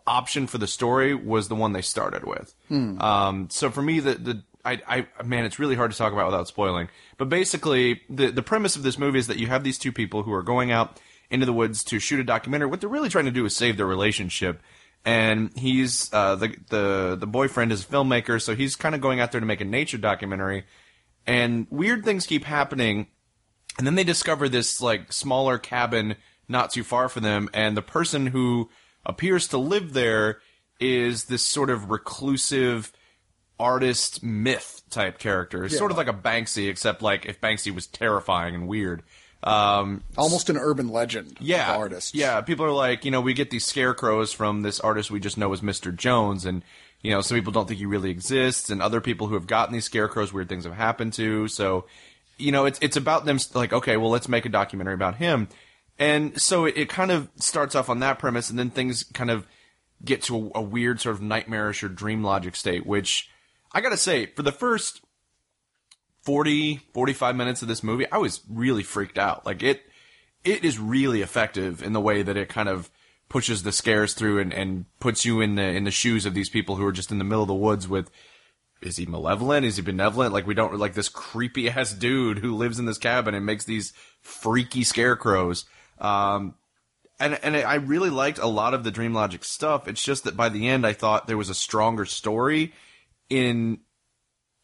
option 0.06 0.46
for 0.46 0.58
the 0.58 0.66
story 0.66 1.14
was 1.14 1.48
the 1.48 1.54
one 1.54 1.72
they 1.72 1.82
started 1.82 2.24
with. 2.24 2.54
Um, 3.00 3.48
so 3.50 3.70
for 3.70 3.82
me, 3.82 4.00
the 4.00 4.14
the 4.14 4.42
I, 4.64 4.80
I 5.18 5.22
man, 5.22 5.44
it's 5.44 5.58
really 5.58 5.74
hard 5.74 5.92
to 5.92 5.98
talk 5.98 6.12
about 6.12 6.26
without 6.26 6.48
spoiling. 6.48 6.88
But 7.16 7.28
basically, 7.28 8.02
the 8.08 8.30
the 8.30 8.42
premise 8.42 8.76
of 8.76 8.82
this 8.82 8.98
movie 8.98 9.18
is 9.18 9.26
that 9.26 9.38
you 9.38 9.46
have 9.48 9.64
these 9.64 9.78
two 9.78 9.92
people 9.92 10.22
who 10.22 10.32
are 10.32 10.42
going 10.42 10.70
out 10.70 11.00
into 11.30 11.46
the 11.46 11.52
woods 11.52 11.84
to 11.84 11.98
shoot 11.98 12.20
a 12.20 12.24
documentary. 12.24 12.68
What 12.68 12.80
they're 12.80 12.88
really 12.88 13.08
trying 13.08 13.24
to 13.26 13.30
do 13.30 13.44
is 13.44 13.56
save 13.56 13.76
their 13.76 13.86
relationship. 13.86 14.62
And 15.06 15.56
he's 15.56 16.12
uh, 16.14 16.36
the 16.36 16.56
the 16.70 17.16
the 17.20 17.26
boyfriend 17.26 17.72
is 17.72 17.84
a 17.84 17.86
filmmaker, 17.86 18.40
so 18.40 18.54
he's 18.54 18.74
kind 18.74 18.94
of 18.94 19.02
going 19.02 19.20
out 19.20 19.32
there 19.32 19.40
to 19.40 19.46
make 19.46 19.60
a 19.60 19.66
nature 19.66 19.98
documentary. 19.98 20.64
And 21.26 21.66
weird 21.70 22.04
things 22.04 22.26
keep 22.26 22.44
happening 22.44 23.06
and 23.78 23.86
then 23.86 23.94
they 23.94 24.04
discover 24.04 24.48
this 24.48 24.80
like 24.80 25.12
smaller 25.12 25.58
cabin 25.58 26.16
not 26.48 26.70
too 26.70 26.84
far 26.84 27.08
from 27.08 27.22
them, 27.22 27.48
and 27.54 27.76
the 27.76 27.82
person 27.82 28.26
who 28.26 28.70
appears 29.06 29.48
to 29.48 29.58
live 29.58 29.92
there 29.92 30.40
is 30.78 31.24
this 31.24 31.42
sort 31.42 31.70
of 31.70 31.90
reclusive 31.90 32.92
artist 33.58 34.22
myth 34.22 34.82
type 34.90 35.18
character. 35.18 35.64
It's 35.64 35.78
Sort 35.78 35.90
of 35.90 35.96
like 35.96 36.08
a 36.08 36.12
Banksy, 36.12 36.68
except 36.68 37.02
like 37.02 37.26
if 37.26 37.40
Banksy 37.40 37.74
was 37.74 37.86
terrifying 37.86 38.54
and 38.54 38.68
weird. 38.68 39.02
Um, 39.42 40.02
almost 40.16 40.48
an 40.48 40.56
urban 40.56 40.88
legend 40.88 41.36
yeah, 41.38 41.70
of 41.70 41.78
artists 41.78 42.14
Yeah, 42.14 42.40
people 42.40 42.64
are 42.64 42.72
like, 42.72 43.04
you 43.04 43.10
know, 43.10 43.20
we 43.20 43.34
get 43.34 43.50
these 43.50 43.66
scarecrows 43.66 44.32
from 44.32 44.62
this 44.62 44.80
artist 44.80 45.10
we 45.10 45.20
just 45.20 45.36
know 45.36 45.52
as 45.52 45.60
Mr. 45.60 45.94
Jones, 45.94 46.44
and 46.44 46.62
you 47.04 47.10
know, 47.10 47.20
some 47.20 47.36
people 47.36 47.52
don't 47.52 47.68
think 47.68 47.78
he 47.78 47.86
really 47.86 48.10
exists, 48.10 48.70
and 48.70 48.80
other 48.80 49.00
people 49.00 49.26
who 49.26 49.34
have 49.34 49.46
gotten 49.46 49.74
these 49.74 49.84
scarecrows, 49.84 50.32
weird 50.32 50.48
things 50.48 50.64
have 50.64 50.72
happened 50.72 51.12
to. 51.12 51.46
So, 51.48 51.84
you 52.38 52.50
know, 52.50 52.64
it's 52.64 52.78
it's 52.80 52.96
about 52.96 53.26
them 53.26 53.38
like, 53.52 53.74
okay, 53.74 53.98
well, 53.98 54.10
let's 54.10 54.26
make 54.26 54.46
a 54.46 54.48
documentary 54.48 54.94
about 54.94 55.16
him, 55.16 55.48
and 55.98 56.40
so 56.40 56.64
it, 56.64 56.78
it 56.78 56.88
kind 56.88 57.10
of 57.10 57.28
starts 57.36 57.74
off 57.74 57.90
on 57.90 58.00
that 58.00 58.18
premise, 58.18 58.48
and 58.48 58.58
then 58.58 58.70
things 58.70 59.04
kind 59.04 59.30
of 59.30 59.46
get 60.02 60.22
to 60.22 60.50
a, 60.54 60.58
a 60.58 60.62
weird 60.62 60.98
sort 60.98 61.14
of 61.14 61.20
nightmarish 61.20 61.84
or 61.84 61.88
dream 61.88 62.24
logic 62.24 62.56
state, 62.56 62.86
which 62.86 63.28
I 63.70 63.82
gotta 63.82 63.98
say, 63.98 64.26
for 64.26 64.42
the 64.42 64.50
first 64.50 65.02
40, 66.22 66.80
45 66.94 67.36
minutes 67.36 67.60
of 67.60 67.68
this 67.68 67.82
movie, 67.82 68.10
I 68.10 68.16
was 68.16 68.40
really 68.48 68.82
freaked 68.82 69.18
out. 69.18 69.44
Like 69.44 69.62
it, 69.62 69.82
it 70.42 70.64
is 70.64 70.78
really 70.78 71.20
effective 71.20 71.82
in 71.82 71.92
the 71.92 72.00
way 72.00 72.22
that 72.22 72.38
it 72.38 72.48
kind 72.48 72.70
of 72.70 72.90
pushes 73.28 73.62
the 73.62 73.72
scares 73.72 74.14
through 74.14 74.38
and, 74.40 74.52
and 74.52 74.84
puts 75.00 75.24
you 75.24 75.40
in 75.40 75.54
the 75.54 75.62
in 75.62 75.84
the 75.84 75.90
shoes 75.90 76.26
of 76.26 76.34
these 76.34 76.48
people 76.48 76.76
who 76.76 76.86
are 76.86 76.92
just 76.92 77.10
in 77.10 77.18
the 77.18 77.24
middle 77.24 77.42
of 77.42 77.48
the 77.48 77.54
woods 77.54 77.88
with 77.88 78.10
is 78.82 78.96
he 78.96 79.06
malevolent? 79.06 79.64
Is 79.64 79.76
he 79.76 79.82
benevolent? 79.82 80.32
Like 80.32 80.46
we 80.46 80.54
don't 80.54 80.76
like 80.76 80.94
this 80.94 81.08
creepy 81.08 81.70
ass 81.70 81.92
dude 81.92 82.38
who 82.38 82.54
lives 82.54 82.78
in 82.78 82.86
this 82.86 82.98
cabin 82.98 83.34
and 83.34 83.46
makes 83.46 83.64
these 83.64 83.92
freaky 84.20 84.84
scarecrows. 84.84 85.64
Um, 85.98 86.54
and 87.18 87.38
and 87.42 87.56
I 87.56 87.76
really 87.76 88.10
liked 88.10 88.38
a 88.38 88.46
lot 88.46 88.74
of 88.74 88.84
the 88.84 88.90
Dream 88.90 89.14
Logic 89.14 89.42
stuff. 89.44 89.88
It's 89.88 90.02
just 90.02 90.24
that 90.24 90.36
by 90.36 90.48
the 90.48 90.68
end, 90.68 90.86
I 90.86 90.92
thought 90.92 91.26
there 91.26 91.38
was 91.38 91.48
a 91.48 91.54
stronger 91.54 92.04
story 92.04 92.72
in 93.30 93.80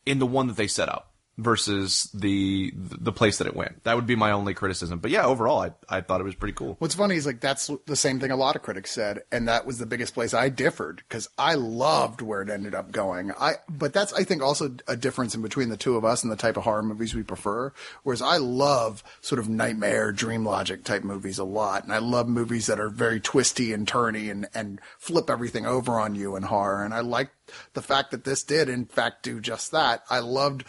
in 0.04 0.18
the 0.18 0.26
one 0.26 0.48
that 0.48 0.56
they 0.56 0.66
set 0.66 0.88
up 0.88 1.09
versus 1.40 2.10
the 2.14 2.72
the 2.76 3.12
place 3.12 3.38
that 3.38 3.46
it 3.46 3.56
went. 3.56 3.82
That 3.84 3.96
would 3.96 4.06
be 4.06 4.16
my 4.16 4.30
only 4.30 4.54
criticism. 4.54 4.98
But 4.98 5.10
yeah, 5.10 5.24
overall, 5.24 5.60
I 5.60 5.72
I 5.88 6.00
thought 6.00 6.20
it 6.20 6.24
was 6.24 6.34
pretty 6.34 6.54
cool. 6.54 6.76
What's 6.78 6.94
funny 6.94 7.16
is 7.16 7.26
like 7.26 7.40
that's 7.40 7.70
the 7.86 7.96
same 7.96 8.20
thing 8.20 8.30
a 8.30 8.36
lot 8.36 8.56
of 8.56 8.62
critics 8.62 8.90
said, 8.90 9.22
and 9.32 9.48
that 9.48 9.66
was 9.66 9.78
the 9.78 9.86
biggest 9.86 10.14
place 10.14 10.34
I 10.34 10.48
differed 10.48 11.02
because 11.08 11.28
I 11.38 11.54
loved 11.54 12.20
where 12.20 12.42
it 12.42 12.50
ended 12.50 12.74
up 12.74 12.92
going. 12.92 13.32
I 13.38 13.54
but 13.68 13.92
that's 13.92 14.12
I 14.12 14.24
think 14.24 14.42
also 14.42 14.76
a 14.86 14.96
difference 14.96 15.34
in 15.34 15.42
between 15.42 15.70
the 15.70 15.76
two 15.76 15.96
of 15.96 16.04
us 16.04 16.22
and 16.22 16.30
the 16.30 16.36
type 16.36 16.56
of 16.56 16.64
horror 16.64 16.82
movies 16.82 17.14
we 17.14 17.22
prefer. 17.22 17.72
Whereas 18.02 18.22
I 18.22 18.36
love 18.36 19.02
sort 19.20 19.38
of 19.38 19.48
nightmare, 19.48 20.12
dream 20.12 20.44
logic 20.44 20.84
type 20.84 21.04
movies 21.04 21.38
a 21.38 21.44
lot, 21.44 21.84
and 21.84 21.92
I 21.92 21.98
love 21.98 22.28
movies 22.28 22.66
that 22.66 22.80
are 22.80 22.90
very 22.90 23.20
twisty 23.20 23.72
and 23.72 23.86
turny 23.86 24.30
and 24.30 24.48
and 24.54 24.80
flip 24.98 25.30
everything 25.30 25.66
over 25.66 25.98
on 25.98 26.14
you 26.14 26.36
in 26.36 26.42
horror. 26.44 26.84
And 26.84 26.92
I 26.92 27.00
like 27.00 27.30
the 27.72 27.82
fact 27.82 28.10
that 28.10 28.24
this 28.24 28.42
did 28.42 28.68
in 28.68 28.86
fact 28.86 29.22
do 29.22 29.40
just 29.40 29.72
that. 29.72 30.02
I 30.10 30.20
loved 30.20 30.64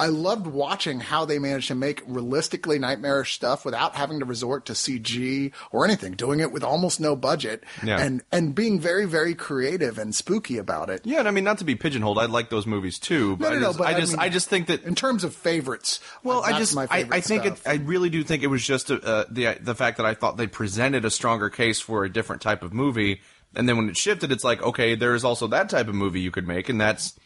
I 0.00 0.06
loved 0.06 0.46
watching 0.46 0.98
how 1.00 1.24
they 1.24 1.38
managed 1.38 1.68
to 1.68 1.74
make 1.74 2.02
realistically 2.06 2.78
nightmarish 2.78 3.34
stuff 3.34 3.64
without 3.64 3.94
having 3.94 4.18
to 4.20 4.24
resort 4.24 4.66
to 4.66 4.72
CG 4.72 5.52
or 5.70 5.84
anything, 5.84 6.14
doing 6.14 6.40
it 6.40 6.50
with 6.52 6.64
almost 6.64 7.00
no 7.00 7.14
budget 7.14 7.62
Yeah. 7.84 8.00
and, 8.00 8.22
and 8.32 8.54
being 8.54 8.80
very, 8.80 9.04
very 9.04 9.34
creative 9.34 9.98
and 9.98 10.14
spooky 10.14 10.58
about 10.58 10.90
it. 10.90 11.02
Yeah, 11.04 11.18
and 11.20 11.28
I 11.28 11.30
mean 11.30 11.44
not 11.44 11.58
to 11.58 11.64
be 11.64 11.74
pigeonholed, 11.74 12.18
I 12.18 12.24
like 12.26 12.50
those 12.50 12.66
movies 12.66 12.98
too. 12.98 13.36
But 13.36 13.52
No, 13.52 13.58
no, 13.58 13.60
I 13.60 13.68
just, 13.68 13.78
but 13.78 13.86
I 13.86 13.90
I 13.90 14.00
just, 14.00 14.12
mean- 14.12 14.20
I 14.22 14.28
just 14.30 14.48
think 14.48 14.66
that 14.68 14.82
In 14.84 14.94
terms 14.94 15.22
of 15.24 15.34
favorites, 15.34 16.00
Well, 16.24 16.42
that's 16.42 16.54
I 16.54 16.58
just, 16.58 16.74
my 16.74 16.86
I, 16.90 17.06
I 17.10 17.20
think 17.20 17.44
it. 17.44 17.60
I 17.66 17.74
really 17.74 18.10
do 18.10 18.24
think 18.24 18.42
it 18.42 18.46
was 18.48 18.64
just 18.66 18.90
uh, 18.90 19.24
the 19.30 19.58
the 19.60 19.74
fact 19.74 19.98
that 19.98 20.06
I 20.06 20.14
thought 20.14 20.36
they 20.38 20.46
presented 20.46 21.04
a 21.04 21.10
stronger 21.10 21.50
case 21.50 21.78
for 21.80 22.04
a 22.04 22.10
different 22.12 22.42
type 22.42 22.62
of 22.62 22.72
movie, 22.72 23.20
and 23.54 23.68
then 23.68 23.76
when 23.76 23.88
it 23.88 23.96
shifted, 23.96 24.32
it's 24.32 24.44
like, 24.44 24.62
okay, 24.62 24.94
there 24.94 25.14
is 25.14 25.24
also 25.24 25.46
that 25.48 25.68
type 25.68 25.88
of 25.88 25.94
movie 25.94 26.20
you 26.20 26.30
could 26.30 26.48
make, 26.48 26.68
and 26.68 26.80
that's 26.80 27.18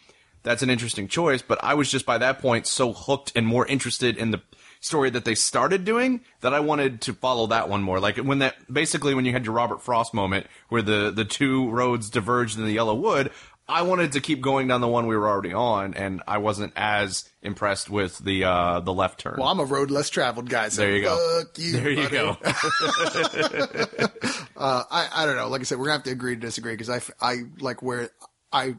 that's 0.44 0.62
an 0.62 0.70
interesting 0.70 1.08
choice. 1.08 1.42
But 1.42 1.58
I 1.64 1.74
was 1.74 1.90
just 1.90 2.06
by 2.06 2.18
that 2.18 2.38
point 2.38 2.66
so 2.68 2.92
hooked 2.92 3.32
and 3.34 3.44
more 3.46 3.66
interested 3.66 4.16
in 4.16 4.30
the 4.30 4.40
story 4.80 5.10
that 5.10 5.24
they 5.24 5.34
started 5.34 5.84
doing 5.84 6.20
that 6.42 6.52
I 6.54 6.60
wanted 6.60 7.00
to 7.02 7.14
follow 7.14 7.46
that 7.48 7.68
one 7.68 7.82
more. 7.82 7.98
Like 7.98 8.18
when 8.18 8.38
that 8.40 8.54
basically 8.72 9.14
when 9.14 9.24
you 9.24 9.32
had 9.32 9.44
your 9.46 9.54
Robert 9.54 9.82
Frost 9.82 10.14
moment 10.14 10.46
where 10.68 10.82
the 10.82 11.10
the 11.10 11.24
two 11.24 11.68
roads 11.70 12.08
diverged 12.10 12.58
in 12.58 12.64
the 12.64 12.72
Yellow 12.72 12.94
Wood. 12.94 13.30
I 13.66 13.80
wanted 13.80 14.12
to 14.12 14.20
keep 14.20 14.42
going 14.42 14.68
down 14.68 14.82
the 14.82 14.88
one 14.88 15.06
we 15.06 15.16
were 15.16 15.26
already 15.26 15.54
on, 15.54 15.94
and 15.94 16.22
I 16.28 16.36
wasn't 16.36 16.74
as 16.76 17.26
impressed 17.40 17.88
with 17.88 18.18
the 18.18 18.44
uh, 18.44 18.80
the 18.80 18.92
left 18.92 19.20
turn. 19.20 19.36
well, 19.38 19.48
I'm 19.48 19.58
a 19.58 19.64
road 19.64 19.90
less 19.90 20.10
traveled 20.10 20.50
guy, 20.50 20.68
so 20.68 20.82
There 20.82 20.94
you 20.94 21.00
go. 21.02 21.40
fuck 21.40 21.58
you, 21.58 21.72
There 21.72 21.88
you 21.90 22.02
buddy. 22.02 22.10
go. 22.10 22.36
Uh, 24.56 24.82
I, 24.90 25.08
I 25.12 25.26
don't 25.26 25.36
know. 25.36 25.48
Like 25.48 25.62
I 25.62 25.64
said, 25.64 25.78
we're 25.78 25.86
gonna 25.86 25.94
have 25.98 26.04
to 26.04 26.10
agree 26.12 26.34
to 26.36 26.40
disagree 26.40 26.74
because 26.76 26.88
I 26.90 27.00
I 27.26 27.42
like 27.58 27.82
where 27.82 28.10
I, 28.52 28.76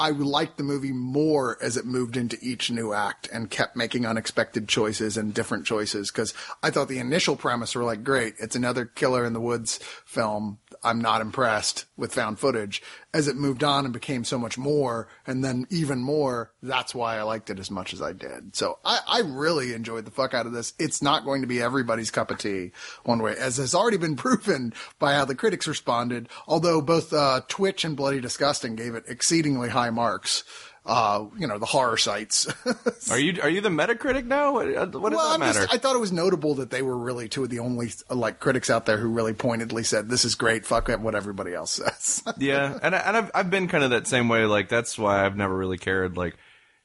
I 0.00 0.10
liked 0.10 0.58
the 0.58 0.62
movie 0.62 0.92
more 0.92 1.58
as 1.60 1.76
it 1.76 1.84
moved 1.84 2.16
into 2.16 2.38
each 2.40 2.70
new 2.70 2.92
act 2.92 3.28
and 3.32 3.50
kept 3.50 3.74
making 3.74 4.06
unexpected 4.06 4.68
choices 4.68 5.16
and 5.16 5.34
different 5.34 5.66
choices. 5.66 6.10
Cause 6.12 6.34
I 6.62 6.70
thought 6.70 6.88
the 6.88 7.00
initial 7.00 7.34
premise 7.34 7.74
were 7.74 7.82
like, 7.82 8.04
great, 8.04 8.34
it's 8.38 8.54
another 8.54 8.84
killer 8.84 9.24
in 9.24 9.32
the 9.32 9.40
woods 9.40 9.80
film. 10.04 10.58
I'm 10.82 11.00
not 11.00 11.20
impressed 11.20 11.86
with 11.96 12.14
found 12.14 12.38
footage. 12.38 12.82
As 13.12 13.26
it 13.26 13.36
moved 13.36 13.64
on 13.64 13.84
and 13.84 13.92
became 13.92 14.24
so 14.24 14.38
much 14.38 14.58
more 14.58 15.08
and 15.26 15.42
then 15.42 15.66
even 15.70 16.00
more, 16.00 16.52
that's 16.62 16.94
why 16.94 17.16
I 17.16 17.22
liked 17.22 17.50
it 17.50 17.58
as 17.58 17.70
much 17.70 17.92
as 17.92 18.02
I 18.02 18.12
did. 18.12 18.54
So 18.54 18.78
I, 18.84 18.98
I 19.08 19.20
really 19.20 19.72
enjoyed 19.72 20.04
the 20.04 20.10
fuck 20.10 20.34
out 20.34 20.46
of 20.46 20.52
this. 20.52 20.74
It's 20.78 21.02
not 21.02 21.24
going 21.24 21.40
to 21.40 21.46
be 21.48 21.60
everybody's 21.60 22.10
cup 22.10 22.30
of 22.30 22.38
tea 22.38 22.72
one 23.04 23.22
way, 23.22 23.34
as 23.36 23.56
has 23.56 23.74
already 23.74 23.96
been 23.96 24.16
proven 24.16 24.72
by 24.98 25.14
how 25.14 25.24
the 25.24 25.34
critics 25.34 25.66
responded. 25.66 26.28
Although 26.46 26.80
both 26.80 27.12
uh, 27.12 27.40
Twitch 27.48 27.84
and 27.84 27.96
Bloody 27.96 28.20
Disgusting 28.20 28.76
gave 28.76 28.94
it 28.94 29.04
exceedingly 29.08 29.70
high 29.70 29.90
marks. 29.90 30.44
Uh, 30.88 31.26
you 31.36 31.46
know, 31.46 31.58
the 31.58 31.66
horror 31.66 31.98
sites. 31.98 32.46
Are 33.10 33.18
you 33.18 33.38
are 33.42 33.50
you 33.50 33.60
the 33.60 33.68
Metacritic 33.68 34.24
now? 34.24 34.54
What, 34.54 34.68
what 34.68 35.10
does 35.10 35.18
well, 35.18 35.32
that 35.32 35.38
matter? 35.38 35.60
just, 35.60 35.74
I 35.74 35.76
thought 35.76 35.94
it 35.94 35.98
was 35.98 36.12
notable 36.12 36.54
that 36.54 36.70
they 36.70 36.80
were 36.80 36.96
really 36.96 37.28
two 37.28 37.44
of 37.44 37.50
the 37.50 37.58
only 37.58 37.90
like 38.08 38.40
critics 38.40 38.70
out 38.70 38.86
there 38.86 38.96
who 38.96 39.08
really 39.08 39.34
pointedly 39.34 39.82
said, 39.82 40.08
"This 40.08 40.24
is 40.24 40.34
great. 40.34 40.64
Fuck 40.64 40.88
what 40.88 41.14
everybody 41.14 41.52
else 41.52 41.72
says." 41.72 42.22
yeah, 42.38 42.78
and 42.82 42.94
I, 42.94 42.98
and 43.00 43.16
I've 43.18 43.30
I've 43.34 43.50
been 43.50 43.68
kind 43.68 43.84
of 43.84 43.90
that 43.90 44.06
same 44.06 44.30
way. 44.30 44.46
Like 44.46 44.70
that's 44.70 44.98
why 44.98 45.26
I've 45.26 45.36
never 45.36 45.54
really 45.54 45.76
cared. 45.76 46.16
Like 46.16 46.36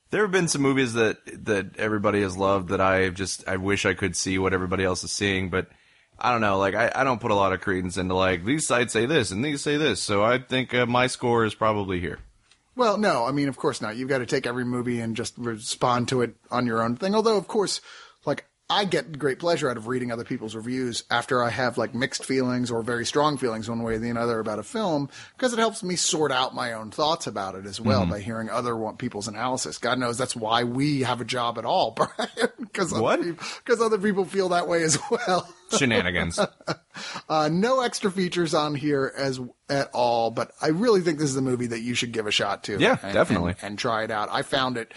there 0.09 0.23
have 0.23 0.31
been 0.31 0.49
some 0.49 0.61
movies 0.61 0.93
that 0.93 1.19
that 1.45 1.77
everybody 1.77 2.21
has 2.23 2.35
loved 2.35 2.69
that 2.69 2.81
I 2.81 3.07
just 3.07 3.47
I 3.47 3.55
wish 3.55 3.85
I 3.85 3.93
could 3.93 4.17
see 4.17 4.37
what 4.37 4.53
everybody 4.53 4.83
else 4.83 5.03
is 5.03 5.11
seeing, 5.11 5.49
but. 5.49 5.67
I 6.19 6.31
don't 6.31 6.41
know. 6.41 6.59
Like, 6.59 6.75
I, 6.75 6.91
I 6.93 7.03
don't 7.03 7.19
put 7.19 7.31
a 7.31 7.35
lot 7.35 7.53
of 7.53 7.61
credence 7.61 7.97
into 7.97 8.13
like 8.13 8.45
these 8.45 8.67
sites 8.67 8.93
say 8.93 9.07
this 9.07 9.31
and 9.31 9.43
these 9.43 9.61
say 9.61 9.77
this, 9.77 9.99
so 9.99 10.23
I 10.23 10.37
think 10.37 10.73
uh, 10.73 10.85
my 10.85 11.07
score 11.07 11.43
is 11.43 11.55
probably 11.55 11.99
here. 11.99 12.19
Well, 12.75 12.97
no, 12.97 13.25
I 13.25 13.31
mean, 13.31 13.49
of 13.49 13.57
course 13.57 13.81
not. 13.81 13.95
You've 13.95 14.09
got 14.09 14.19
to 14.19 14.25
take 14.25 14.47
every 14.47 14.65
movie 14.65 14.99
and 14.99 15.15
just 15.15 15.37
respond 15.37 16.07
to 16.07 16.21
it 16.21 16.35
on 16.49 16.65
your 16.65 16.81
own 16.81 16.95
thing. 16.95 17.13
Although, 17.13 17.37
of 17.37 17.47
course, 17.47 17.81
I 18.73 18.85
get 18.85 19.19
great 19.19 19.37
pleasure 19.37 19.69
out 19.69 19.77
of 19.77 19.85
reading 19.87 20.11
other 20.11 20.23
people's 20.23 20.55
reviews 20.55 21.03
after 21.11 21.43
I 21.43 21.49
have 21.51 21.77
like 21.77 21.93
mixed 21.93 22.25
feelings 22.25 22.71
or 22.71 22.81
very 22.81 23.05
strong 23.05 23.37
feelings 23.37 23.69
one 23.69 23.83
way 23.83 23.93
or 23.93 23.99
the 23.99 24.11
other 24.19 24.39
about 24.39 24.57
a 24.57 24.63
film 24.63 25.09
because 25.37 25.53
it 25.53 25.59
helps 25.59 25.83
me 25.83 25.95
sort 25.95 26.31
out 26.31 26.55
my 26.55 26.73
own 26.73 26.89
thoughts 26.89 27.27
about 27.27 27.53
it 27.53 27.67
as 27.67 27.79
well 27.79 28.07
by 28.07 28.19
hearing 28.19 28.49
other 28.49 28.75
people's 28.97 29.27
analysis. 29.27 29.77
God 29.77 29.99
knows 29.99 30.17
that's 30.17 30.35
why 30.35 30.63
we 30.63 31.01
have 31.01 31.21
a 31.21 31.25
job 31.25 31.59
at 31.59 31.65
all, 31.65 31.91
Brian, 31.95 32.49
because 32.59 32.91
What? 32.91 33.21
Because 33.23 33.79
other 33.79 33.99
people 33.99 34.25
feel 34.25 34.49
that 34.49 34.67
way 34.67 34.81
as 34.81 34.97
well. 35.11 35.47
Shenanigans. 35.77 36.39
Uh, 37.29 37.49
no 37.51 37.81
extra 37.81 38.09
features 38.11 38.55
on 38.55 38.73
here 38.73 39.13
as 39.15 39.39
at 39.69 39.89
all, 39.93 40.31
but 40.31 40.51
I 40.61 40.67
really 40.69 41.01
think 41.01 41.19
this 41.19 41.29
is 41.29 41.35
a 41.37 41.41
movie 41.41 41.67
that 41.67 41.81
you 41.81 41.93
should 41.93 42.11
give 42.11 42.25
a 42.27 42.31
shot 42.31 42.63
to. 42.65 42.79
Yeah, 42.79 42.97
and- 43.03 43.13
definitely. 43.13 43.51
and, 43.53 43.63
and 43.63 43.79
try 43.79 44.03
it 44.03 44.11
out. 44.11 44.29
I 44.31 44.41
found 44.41 44.77
it 44.77 44.93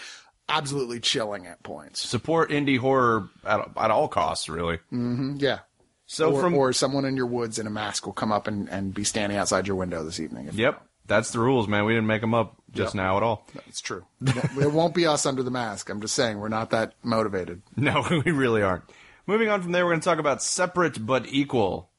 absolutely 0.49 1.01
chilling 1.01 1.47
at 1.47 1.63
points. 1.63 2.01
Support 2.07 2.51
indie 2.51 2.79
horror 2.79 3.29
at, 3.45 3.69
at 3.77 3.91
all 3.91 4.09
costs, 4.09 4.49
really. 4.49 4.77
Mm-hmm, 4.93 5.37
yeah. 5.39 5.61
So 6.07 6.33
or, 6.35 6.41
from 6.41 6.55
or 6.55 6.73
someone 6.73 7.05
in 7.05 7.17
your 7.17 7.27
woods 7.27 7.59
in 7.59 7.67
a 7.67 7.71
mask 7.71 8.07
will 8.07 8.13
come 8.13 8.31
up 8.33 8.47
and, 8.47 8.69
and 8.71 8.95
be 8.95 9.03
standing 9.05 9.37
outside 9.39 9.67
your 9.67 9.77
window 9.77 10.05
this 10.05 10.21
evening. 10.21 10.49
Yep, 10.53 10.81
that's 11.07 11.31
the 11.33 11.41
rules, 11.41 11.67
man. 11.67 11.85
We 11.85 11.95
didn't 11.95 12.07
make 12.07 12.21
them 12.21 12.35
up 12.35 12.55
just 12.73 12.95
Yep. 12.95 13.03
now 13.03 13.17
at 13.17 13.23
all. 13.25 13.47
It's 13.67 13.81
true. 13.81 14.05
it 14.25 14.73
won't 14.73 14.95
be 14.95 15.07
us 15.07 15.27
under 15.27 15.43
the 15.43 15.51
mask. 15.51 15.89
I'm 15.91 16.01
just 16.01 16.15
saying 16.15 16.39
we're 16.39 16.49
not 16.49 16.71
that 16.71 16.95
motivated. 17.03 17.63
No, 17.77 18.05
we 18.09 18.31
really 18.31 18.63
aren't. 18.63 18.85
Moving 19.27 19.49
on 19.49 19.63
from 19.63 19.73
there, 19.73 19.85
we're 19.85 19.91
going 19.93 20.01
to 20.01 20.05
talk 20.05 20.19
about 20.21 20.41
separate 20.43 21.05
but 21.05 21.27
equal, 21.27 21.91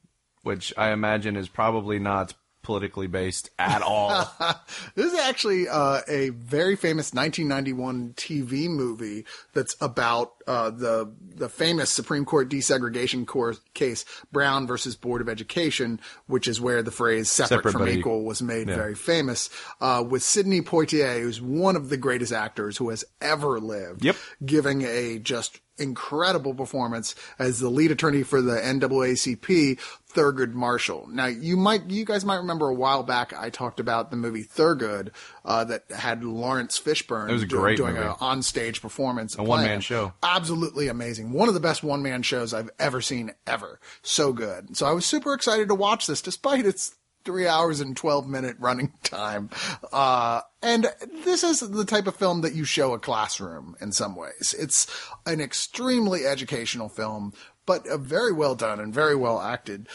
which 0.42 0.72
I 0.78 0.92
imagine 0.92 1.36
is 1.36 1.48
probably 1.48 1.98
not 1.98 2.32
politically 2.68 3.06
based 3.06 3.48
at 3.58 3.80
all. 3.80 4.30
This 4.94 5.12
is 5.14 5.18
actually 5.20 5.68
uh, 5.68 6.00
a 6.06 6.28
very 6.30 6.76
famous 6.76 7.14
1991 7.14 8.12
TV 8.14 8.68
movie 8.68 9.24
that's 9.54 9.74
about 9.80 10.32
uh, 10.46 10.68
the 10.70 11.10
the 11.34 11.48
famous 11.48 11.90
Supreme 11.90 12.24
Court 12.26 12.50
desegregation 12.50 13.26
course, 13.26 13.60
case 13.74 14.04
Brown 14.32 14.66
versus 14.66 14.96
Board 14.96 15.22
of 15.22 15.28
Education, 15.30 15.98
which 16.26 16.46
is 16.46 16.60
where 16.60 16.82
the 16.82 16.90
phrase 16.90 17.30
"separate, 17.30 17.58
Separate 17.58 17.72
from 17.72 17.82
equal" 17.88 17.98
equal. 17.98 18.24
was 18.24 18.42
made 18.42 18.68
Yeah. 18.68 18.74
very 18.76 18.94
famous. 18.94 19.48
Uh, 19.80 20.04
with 20.06 20.22
Sidney 20.22 20.60
Poitier, 20.60 21.22
who's 21.22 21.40
one 21.40 21.74
of 21.76 21.88
the 21.88 21.96
greatest 21.96 22.32
actors 22.32 22.76
who 22.76 22.90
has 22.90 23.04
ever 23.22 23.58
lived, 23.60 24.04
Yep. 24.04 24.16
giving 24.44 24.82
a 24.82 25.18
just 25.18 25.60
incredible 25.80 26.54
performance 26.54 27.14
as 27.38 27.60
the 27.60 27.68
lead 27.70 27.92
attorney 27.92 28.24
for 28.24 28.42
the 28.42 28.56
NAACP, 28.60 29.78
Thurgood 30.18 30.52
Marshall. 30.52 31.06
Now, 31.08 31.26
you 31.26 31.56
might, 31.56 31.88
you 31.90 32.04
guys 32.04 32.24
might 32.24 32.36
remember 32.38 32.68
a 32.68 32.74
while 32.74 33.04
back 33.04 33.32
I 33.32 33.50
talked 33.50 33.78
about 33.78 34.10
the 34.10 34.16
movie 34.16 34.42
Thurgood 34.42 35.10
uh, 35.44 35.62
that 35.64 35.84
had 35.92 36.24
Laurence 36.24 36.76
Fishburne 36.78 37.28
It 37.28 37.32
was 37.34 37.42
a 37.42 37.46
do- 37.46 37.56
great 37.58 37.76
doing 37.76 37.96
an 37.96 38.14
on-stage 38.20 38.82
performance, 38.82 39.38
A 39.38 39.42
one-man 39.44 39.80
show. 39.80 40.12
Absolutely 40.22 40.88
amazing. 40.88 41.30
One 41.30 41.46
of 41.46 41.54
the 41.54 41.60
best 41.60 41.84
one-man 41.84 42.22
shows 42.22 42.52
I've 42.52 42.70
ever 42.80 43.00
seen 43.00 43.32
ever. 43.46 43.78
So 44.02 44.32
good. 44.32 44.76
So 44.76 44.86
I 44.86 44.90
was 44.92 45.06
super 45.06 45.32
excited 45.34 45.68
to 45.68 45.74
watch 45.76 46.06
this, 46.08 46.20
despite 46.20 46.66
its 46.66 46.96
three 47.24 47.46
hours 47.46 47.80
and 47.80 47.96
12 47.96 48.26
minute 48.26 48.56
running 48.58 48.92
time. 49.02 49.50
Uh, 49.92 50.40
and 50.62 50.90
this 51.24 51.44
is 51.44 51.60
the 51.60 51.84
type 51.84 52.06
of 52.06 52.16
film 52.16 52.40
that 52.40 52.54
you 52.54 52.64
show 52.64 52.94
a 52.94 52.98
classroom 52.98 53.76
in 53.80 53.92
some 53.92 54.16
ways. 54.16 54.54
It's 54.58 54.86
an 55.26 55.40
extremely 55.40 56.24
educational 56.26 56.88
film, 56.88 57.34
but 57.68 57.86
uh, 57.86 57.98
very 57.98 58.32
well 58.32 58.54
done 58.54 58.80
and 58.80 58.94
very 58.94 59.14
well 59.14 59.38
acted, 59.38 59.88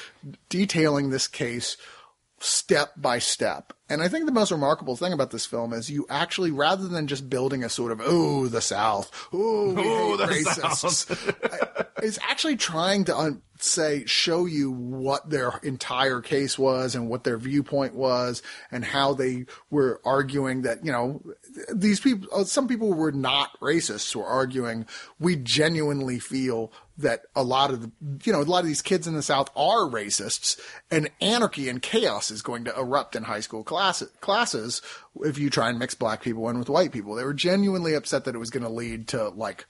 detailing 0.48 1.10
this 1.10 1.28
case 1.28 1.76
step 2.38 2.92
by 2.96 3.18
step. 3.18 3.74
And 3.90 4.02
I 4.02 4.10
think 4.10 4.26
the 4.26 4.32
most 4.32 4.52
remarkable 4.52 4.96
thing 4.96 5.12
about 5.12 5.32
this 5.32 5.46
film 5.46 5.74
is 5.74 5.90
you 5.90 6.06
actually, 6.08 6.52
rather 6.52 6.88
than 6.88 7.08
just 7.08 7.30
building 7.30 7.64
a 7.64 7.70
sort 7.70 7.92
of, 7.92 8.00
oh, 8.04 8.48
the 8.48 8.62
South, 8.62 9.12
oh, 9.34 9.74
we 9.74 9.82
Ooh, 9.82 10.18
the 10.18 10.26
racists, 10.26 12.04
is 12.04 12.20
actually 12.30 12.58
trying 12.58 13.06
to 13.06 13.18
un- 13.18 13.42
say, 13.58 14.04
show 14.06 14.46
you 14.46 14.72
what 14.72 15.30
their 15.30 15.60
entire 15.64 16.22
case 16.22 16.60
was 16.60 16.94
and 16.96 17.10
what 17.10 17.24
their 17.24 17.38
viewpoint 17.38 17.96
was 17.96 18.44
and 18.72 18.86
how 18.86 19.14
they 19.14 19.46
were 19.72 20.00
arguing 20.06 20.62
that, 20.64 20.86
you 20.86 20.92
know, 20.92 21.24
these 21.74 22.00
people, 22.00 22.28
uh, 22.34 22.44
some 22.44 22.68
people 22.68 22.94
were 22.94 23.12
not 23.12 23.60
racists 23.60 24.16
were 24.16 24.26
arguing, 24.26 24.86
we 25.20 25.36
genuinely 25.36 26.20
feel 26.20 26.72
that 26.98 27.22
a 27.36 27.44
lot 27.44 27.72
of 27.72 27.82
the, 27.82 27.92
you 28.26 28.32
know, 28.32 28.42
a 28.42 28.44
lot 28.44 28.60
of 28.60 28.68
these 28.68 28.82
kids 28.82 29.08
in 29.08 29.16
the 29.16 29.22
South 29.22 29.50
are 29.56 29.90
racists 29.90 30.60
and 30.92 31.10
anarchy 31.22 31.70
and 31.70 31.82
chaos 31.82 32.32
is 32.32 32.42
going 32.42 32.64
to 32.66 32.78
erupt 32.78 33.16
in 33.16 33.24
high 33.24 33.40
school 33.40 33.64
class, 33.64 34.04
classes 34.22 34.82
if 35.22 35.38
you 35.38 35.50
try 35.50 35.70
and 35.70 35.80
mix 35.80 35.96
black 35.96 36.22
people 36.22 36.48
in 36.50 36.60
with 36.60 36.70
white 36.70 36.92
people. 36.92 37.16
They 37.16 37.24
were 37.24 37.34
genuinely 37.34 37.94
upset 37.94 38.26
that 38.26 38.36
it 38.36 38.40
was 38.40 38.50
going 38.50 38.64
to 38.64 38.70
lead 38.70 39.08
to 39.10 39.30
like 39.30 39.66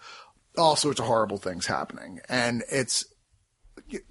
all 0.57 0.75
sorts 0.75 0.99
of 0.99 1.05
horrible 1.05 1.37
things 1.37 1.65
happening. 1.65 2.19
And 2.29 2.63
it's 2.69 3.05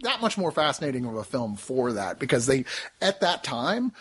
that 0.03 0.20
much 0.20 0.37
more 0.37 0.51
fascinating 0.51 1.05
of 1.05 1.14
a 1.14 1.25
film 1.25 1.57
for 1.57 1.93
that 1.93 2.18
because 2.18 2.47
they, 2.47 2.64
at 3.01 3.20
that 3.20 3.45
time, 3.45 3.93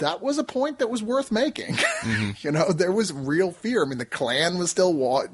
that 0.00 0.20
was 0.20 0.36
a 0.38 0.44
point 0.44 0.78
that 0.80 0.90
was 0.90 1.02
worth 1.02 1.30
making. 1.32 1.76
you 2.40 2.50
know, 2.50 2.72
there 2.72 2.92
was 2.92 3.12
real 3.12 3.52
fear. 3.52 3.84
I 3.84 3.88
mean, 3.88 3.98
the 3.98 4.04
Klan 4.04 4.58
was 4.58 4.70
still 4.70 4.92
wa- 4.92 5.26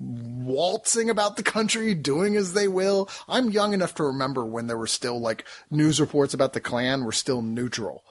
waltzing 0.00 1.08
about 1.10 1.36
the 1.36 1.42
country, 1.42 1.94
doing 1.94 2.36
as 2.36 2.52
they 2.52 2.68
will. 2.68 3.08
I'm 3.28 3.50
young 3.50 3.72
enough 3.72 3.94
to 3.96 4.04
remember 4.04 4.44
when 4.44 4.66
there 4.66 4.76
were 4.78 4.86
still 4.86 5.20
like 5.20 5.44
news 5.70 6.00
reports 6.00 6.34
about 6.34 6.52
the 6.52 6.60
Klan 6.60 7.04
were 7.04 7.12
still 7.12 7.42
neutral. 7.42 8.04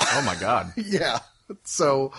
Oh 0.00 0.22
my 0.24 0.34
god. 0.36 0.72
Yeah. 0.76 1.18
So, 1.64 2.12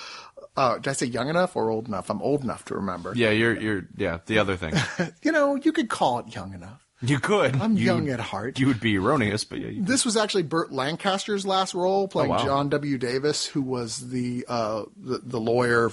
uh, 0.58 0.80
did 0.80 0.88
I 0.88 0.94
say 0.94 1.06
young 1.06 1.30
enough 1.30 1.56
or 1.56 1.70
old 1.70 1.88
enough? 1.88 2.10
I'm 2.10 2.22
old 2.22 2.44
enough 2.44 2.66
to 2.66 2.74
remember. 2.76 3.14
Yeah, 3.16 3.30
you're 3.30 3.56
you're 3.60 3.84
yeah, 3.96 4.20
the 4.26 4.40
other 4.40 4.56
thing. 4.58 4.74
You 5.22 5.32
know, 5.32 5.56
you 5.56 5.72
could 5.72 5.88
call 5.90 6.20
it 6.20 6.34
young 6.34 6.54
enough. 6.56 6.84
You 7.02 7.20
could. 7.20 7.56
I'm 7.56 7.78
You- 7.78 7.86
young 7.86 8.10
at 8.10 8.20
heart. 8.20 8.60
You 8.60 8.68
would 8.68 8.80
be 8.82 8.98
erroneous, 8.98 9.44
but 9.46 9.60
yeah. 9.60 9.72
This 9.82 10.04
was 10.06 10.18
actually 10.18 10.44
Burt 10.44 10.72
Lancaster's 10.72 11.46
last 11.46 11.74
role, 11.74 12.08
playing 12.08 12.32
Oh, 12.32 12.36
wow. 12.36 12.46
John 12.46 12.70
W. 12.70 12.98
Davis, 12.98 13.46
who 13.46 13.62
was 13.62 14.10
the 14.10 14.46
uh, 14.50 14.84
the, 14.98 15.20
the 15.24 15.40
lawyer 15.40 15.92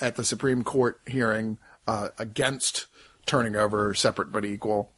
at 0.00 0.16
the 0.16 0.24
Supreme 0.24 0.64
Court 0.64 1.00
hearing 1.06 1.58
uh, 1.86 2.08
against 2.18 2.86
turning 3.26 3.54
over 3.54 3.94
separate 3.94 4.32
but 4.32 4.44
equal. 4.44 4.90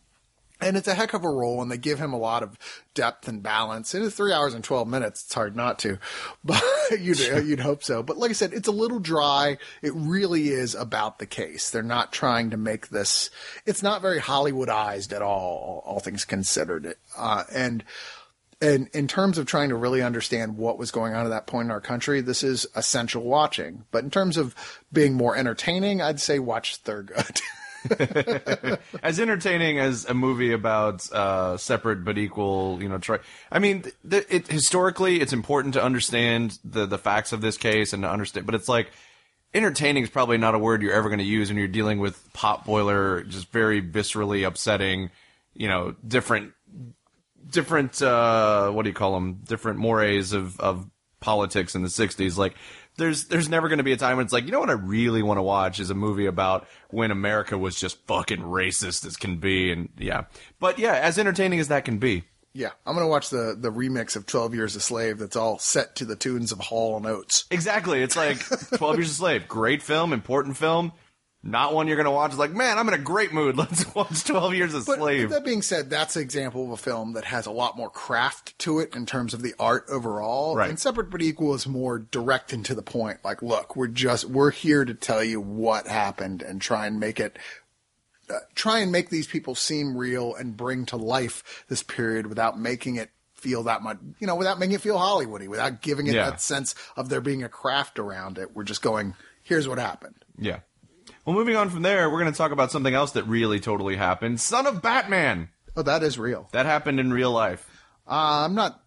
And 0.63 0.77
it's 0.77 0.89
a 0.89 0.95
heck 0.95 1.13
of 1.13 1.25
a 1.25 1.29
role, 1.29 1.61
and 1.61 1.71
they 1.71 1.77
give 1.77 1.99
him 1.99 2.13
a 2.13 2.19
lot 2.19 2.43
of 2.43 2.57
depth 2.95 3.29
and 3.29 3.43
balance. 3.43 3.95
It 3.95 4.03
is 4.03 4.15
three 4.15 4.33
hours 4.33 4.55
and 4.55 4.63
twelve 4.63 4.89
minutes. 4.89 5.25
It's 5.25 5.35
hard 5.35 5.57
not 5.57 5.79
to, 5.81 5.99
but 6.45 6.63
you'd 6.99 7.19
you'd 7.19 7.61
hope 7.61 7.83
so. 7.83 8.03
But 8.03 8.19
like 8.19 8.31
I 8.31 8.35
said, 8.35 8.53
it's 8.53 8.69
a 8.69 8.73
little 8.73 9.01
dry. 9.01 9.59
It 9.83 9.93
really 9.95 10.49
is 10.49 10.75
about 10.75 11.19
the 11.19 11.27
case. 11.27 11.71
They're 11.71 11.83
not 11.83 12.13
trying 12.13 12.51
to 12.51 12.57
make 12.57 12.89
this. 12.89 13.31
It's 13.67 13.83
not 13.83 14.03
very 14.03 14.21
Hollywoodized 14.21 15.13
at 15.13 15.23
all. 15.23 15.83
All 15.85 16.01
things 16.01 16.25
considered, 16.25 16.95
uh, 17.17 17.45
and 17.53 17.85
and 18.63 18.89
in 18.93 19.09
terms 19.09 19.39
of 19.39 19.47
trying 19.47 19.71
to 19.71 19.75
really 19.75 20.03
understand 20.03 20.57
what 20.57 20.79
was 20.79 20.93
going 20.93 21.15
on 21.15 21.27
at 21.27 21.31
that 21.31 21.49
point 21.49 21.67
in 21.67 21.73
our 21.73 21.81
country, 21.81 22.21
this 22.21 22.45
is 22.45 22.65
essential 22.77 23.25
watching. 23.25 23.85
But 23.91 24.05
in 24.05 24.11
terms 24.11 24.37
of 24.37 24.55
being 24.93 25.15
more 25.15 25.37
entertaining, 25.37 26.01
I'd 26.01 26.21
say 26.21 26.39
watch 26.39 26.83
Thurgood. 26.85 27.41
as 29.03 29.19
entertaining 29.19 29.79
as 29.79 30.05
a 30.05 30.15
movie 30.15 30.53
about 30.53 31.11
uh, 31.13 31.57
separate 31.57 32.05
but 32.05 32.19
equal, 32.19 32.79
you 32.81 32.89
know, 32.89 32.99
try. 32.99 33.19
I 33.51 33.59
mean, 33.59 33.85
th- 34.09 34.27
it 34.29 34.49
historically, 34.49 35.21
it's 35.21 35.33
important 35.33 35.75
to 35.75 35.83
understand 35.83 36.59
the 36.65 36.87
the 36.87 36.99
facts 36.99 37.33
of 37.33 37.41
this 37.41 37.57
case 37.57 37.93
and 37.93 38.03
to 38.03 38.11
understand, 38.11 38.47
but 38.47 38.55
it's 38.55 38.69
like 38.69 38.91
entertaining 39.55 40.03
is 40.03 40.11
probably 40.11 40.39
not 40.39 40.55
a 40.55 40.59
word 40.59 40.83
you're 40.83 40.93
ever 40.93 41.09
going 41.09 41.19
to 41.19 41.25
use 41.25 41.49
when 41.49 41.59
you're 41.59 41.69
dealing 41.69 41.99
with 41.99 42.33
pot 42.33 42.65
boiler, 42.65 43.23
just 43.25 43.51
very 43.53 43.83
viscerally 43.83 44.47
upsetting, 44.47 45.11
you 45.55 45.69
know, 45.69 45.95
different 46.07 46.53
different 47.51 48.01
uh 48.01 48.71
what 48.71 48.85
do 48.85 48.89
you 48.89 48.95
call 48.95 49.13
them 49.15 49.41
different 49.45 49.79
mores 49.79 50.33
of 50.33 50.59
of 50.61 50.89
politics 51.21 51.75
in 51.75 51.83
the 51.83 51.89
60s 51.89 52.37
like 52.37 52.55
there's 52.97 53.25
there's 53.25 53.49
never 53.49 53.69
going 53.69 53.79
to 53.79 53.85
be 53.85 53.93
a 53.93 53.97
time 53.97 54.17
when 54.17 54.25
it's 54.27 54.33
like 54.33 54.45
you 54.45 54.53
know 54.53 54.61
what 54.61 54.71
I 54.71 54.75
really 54.75 55.23
want 55.23 55.39
to 55.39 55.43
watch 55.43 55.81
is 55.81 55.91
a 55.91 55.95
movie 55.95 56.27
about 56.27 56.67
when 56.91 57.11
America 57.11 57.57
was 57.57 57.77
just 57.77 57.99
fucking 58.07 58.41
racist 58.41 59.07
as 59.07 59.17
can 59.17 59.39
be 59.39 59.73
and 59.73 59.89
yeah 59.99 60.25
but 60.61 60.79
yeah 60.79 60.95
as 60.95 61.19
entertaining 61.19 61.61
as 61.61 61.69
that 61.69 61.85
can 61.85 61.99
be 61.99 62.25
yeah, 62.55 62.73
I'm 62.85 62.95
gonna 62.95 63.09
watch 63.09 63.31
the 63.31 63.57
the 63.59 63.73
remix 63.73 64.15
of 64.15 64.27
Twelve 64.27 64.55
Years 64.55 64.77
a 64.77 64.81
Slave. 64.81 65.19
That's 65.19 65.37
all 65.37 65.59
set 65.59 65.97
to 65.97 66.05
the 66.05 66.17
tunes 66.17 66.53
of 66.53 66.59
Hall 66.61 66.99
and 66.99 67.07
Oates. 67.07 67.47
exactly 67.51 68.03
it's 68.03 68.15
like 68.15 68.39
12 68.77 68.97
years 68.97 69.11
a 69.11 69.15
slave 69.15 69.49
great 69.49 69.83
film 69.83 70.13
important 70.13 70.59
film 70.59 70.93
not 71.45 71.75
one 71.75 71.89
you're 71.89 71.97
going 71.97 72.05
to 72.05 72.11
watch 72.13 72.31
it's 72.31 72.39
like 72.39 72.53
man 72.53 72.79
I'm 72.79 72.87
in 72.89 72.95
a 72.95 72.99
great 72.99 73.33
mood 73.33 73.57
let's 73.59 73.93
watch 73.95 74.23
12 74.25 74.55
years 74.55 74.75
a 74.75 74.81
But 74.81 74.99
slave 74.99 75.31
that 75.31 75.45
being 75.45 75.63
said, 75.63 75.91
that's 75.91 76.15
an 76.17 76.23
example 76.23 76.65
of 76.65 76.71
a 76.71 76.77
film 76.77 77.15
that 77.15 77.25
has 77.25 77.47
a 77.47 77.51
lot 77.51 77.77
more 77.77 77.91
craft 77.91 78.59
to 78.61 78.79
it 78.79 78.95
in 78.95 79.07
terms 79.07 79.35
of 79.35 79.43
the 79.43 79.55
art 79.59 79.85
overall. 79.89 80.55
Right. 80.57 80.69
And 80.71 80.79
Separate 80.79 81.11
but 81.11 81.21
Equal 81.23 81.55
is 81.55 81.67
more 81.67 81.99
direct 81.99 82.53
and 82.53 82.65
to 82.67 82.75
the 82.75 82.83
point. 82.83 83.19
Like, 83.25 83.43
look, 83.43 83.75
we're 83.75 83.89
just 83.89 84.27
we're 84.27 84.51
here 84.53 84.85
to 84.85 84.95
tell 84.95 85.25
you 85.25 85.41
what 85.41 85.87
happened 85.89 86.43
and 86.43 86.61
try 86.61 86.87
and 86.87 87.01
make 87.01 87.19
it. 87.19 87.39
Uh, 88.31 88.35
try 88.55 88.79
and 88.79 88.93
make 88.93 89.11
these 89.11 89.27
people 89.27 89.55
seem 89.57 89.97
real 89.97 90.35
and 90.37 90.57
bring 90.57 90.87
to 90.87 90.97
life 90.97 91.65
this 91.69 91.83
period 91.83 92.27
without 92.29 92.59
making 92.59 92.95
it 92.97 93.11
feel 93.35 93.65
that 93.65 93.83
much, 93.83 93.99
you 94.21 94.27
know, 94.29 94.37
without 94.37 94.61
making 94.61 94.75
it 94.77 94.81
feel 94.81 94.97
Hollywoody, 94.97 95.49
without 95.49 95.83
giving 95.83 96.07
it 96.07 96.15
Yeah. 96.15 96.31
that 96.31 96.41
sense 96.41 96.77
of 96.97 97.09
there 97.09 97.21
being 97.21 97.43
a 97.43 97.49
craft 97.49 97.99
around 97.99 98.39
it. 98.39 98.55
We're 98.55 98.63
just 98.63 98.81
going, 98.81 99.15
here's 99.43 99.67
what 99.67 99.79
happened. 99.79 100.15
yeah 100.39 100.61
well 101.25 101.35
moving 101.37 101.57
on 101.57 101.71
from 101.71 101.83
there 101.83 102.11
we're 102.11 102.21
going 102.21 102.33
to 102.33 102.37
talk 102.37 102.53
about 102.53 102.71
something 102.71 102.95
else 102.95 103.13
that 103.13 103.25
really 103.25 103.61
totally 103.61 103.97
happened 103.97 104.41
son 104.41 104.67
of 104.67 104.83
Batman 104.83 105.49
Oh, 105.77 105.83
that 105.83 106.03
is 106.03 106.19
real. 106.19 106.49
that 106.53 106.67
happened 106.67 107.01
in 107.01 107.13
real 107.13 107.31
life 107.33 107.67
Uh, 108.07 108.45
I'm 108.45 108.55
not, 108.55 108.83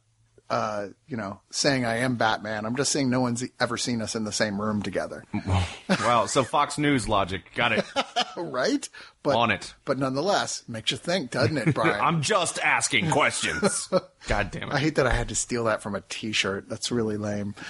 uh, 0.50 0.88
you 1.08 1.18
know, 1.18 1.40
saying 1.50 1.86
I 1.86 1.98
am 2.00 2.16
Batman. 2.18 2.66
I'm 2.66 2.76
just 2.76 2.92
saying 2.92 3.10
no 3.10 3.22
one's 3.22 3.44
ever 3.60 3.78
seen 3.78 4.02
us 4.04 4.14
in 4.16 4.24
the 4.26 4.32
same 4.32 4.62
room 4.62 4.84
together, 4.84 5.24
Wow. 5.90 6.28
So 6.28 6.44
Fox 6.44 6.78
News 6.78 7.10
logic. 7.10 7.42
Got 7.56 7.72
it. 7.72 7.86
right? 8.38 8.88
But 9.26 9.36
On 9.38 9.50
it. 9.50 9.74
But 9.86 9.98
nonetheless, 9.98 10.64
makes 10.68 10.92
you 10.92 10.98
think, 10.98 11.32
doesn't 11.32 11.58
it, 11.58 11.74
Brian? 11.74 12.00
I'm 12.04 12.22
just 12.22 12.60
asking 12.60 13.10
questions. 13.10 13.90
God 14.28 14.52
damn 14.52 14.70
it. 14.70 14.74
I 14.74 14.80
hate 14.80 14.96
that 14.96 15.08
I 15.08 15.14
had 15.14 15.30
to 15.30 15.36
steal 15.36 15.64
that 15.64 15.82
from 15.82 15.96
a 15.96 16.02
T-shirt. 16.02 16.70
That's 16.70 16.92
really 16.92 17.18
lame. 17.18 17.56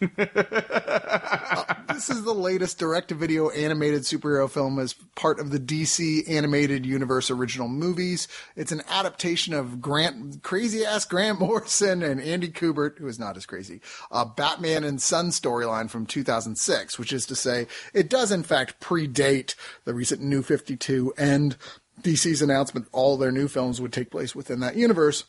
Uh, 0.00 1.74
this 1.92 2.08
is 2.08 2.22
the 2.22 2.32
latest 2.34 2.78
direct-to-video 2.78 3.50
animated 3.50 4.02
superhero 4.02 4.48
film 4.48 4.78
as 4.78 4.94
part 5.14 5.40
of 5.40 5.50
the 5.50 5.58
DC 5.58 6.28
animated 6.28 6.86
universe 6.86 7.30
original 7.30 7.68
movies. 7.68 8.28
It's 8.56 8.72
an 8.72 8.82
adaptation 8.88 9.52
of 9.52 9.80
Grant, 9.80 10.42
crazy-ass 10.42 11.04
Grant 11.06 11.40
Morrison 11.40 12.02
and 12.02 12.20
Andy 12.20 12.48
Kubert, 12.48 12.98
who 12.98 13.06
is 13.08 13.18
not 13.18 13.36
as 13.36 13.46
crazy, 13.46 13.80
uh, 14.10 14.24
Batman 14.24 14.84
and 14.84 15.02
Son 15.02 15.28
storyline 15.28 15.90
from 15.90 16.06
2006, 16.06 16.98
which 16.98 17.12
is 17.12 17.26
to 17.26 17.34
say, 17.34 17.66
it 17.92 18.08
does 18.08 18.30
in 18.30 18.42
fact 18.42 18.80
predate 18.80 19.54
the 19.84 19.94
recent 19.94 20.22
New 20.22 20.42
52 20.70 21.12
and 21.18 21.56
DC's 22.00 22.42
announcement 22.42 22.86
all 22.92 23.16
their 23.16 23.32
new 23.32 23.48
films 23.48 23.80
would 23.80 23.92
take 23.92 24.10
place 24.10 24.34
within 24.34 24.60
that 24.60 24.76
universe 24.76 25.24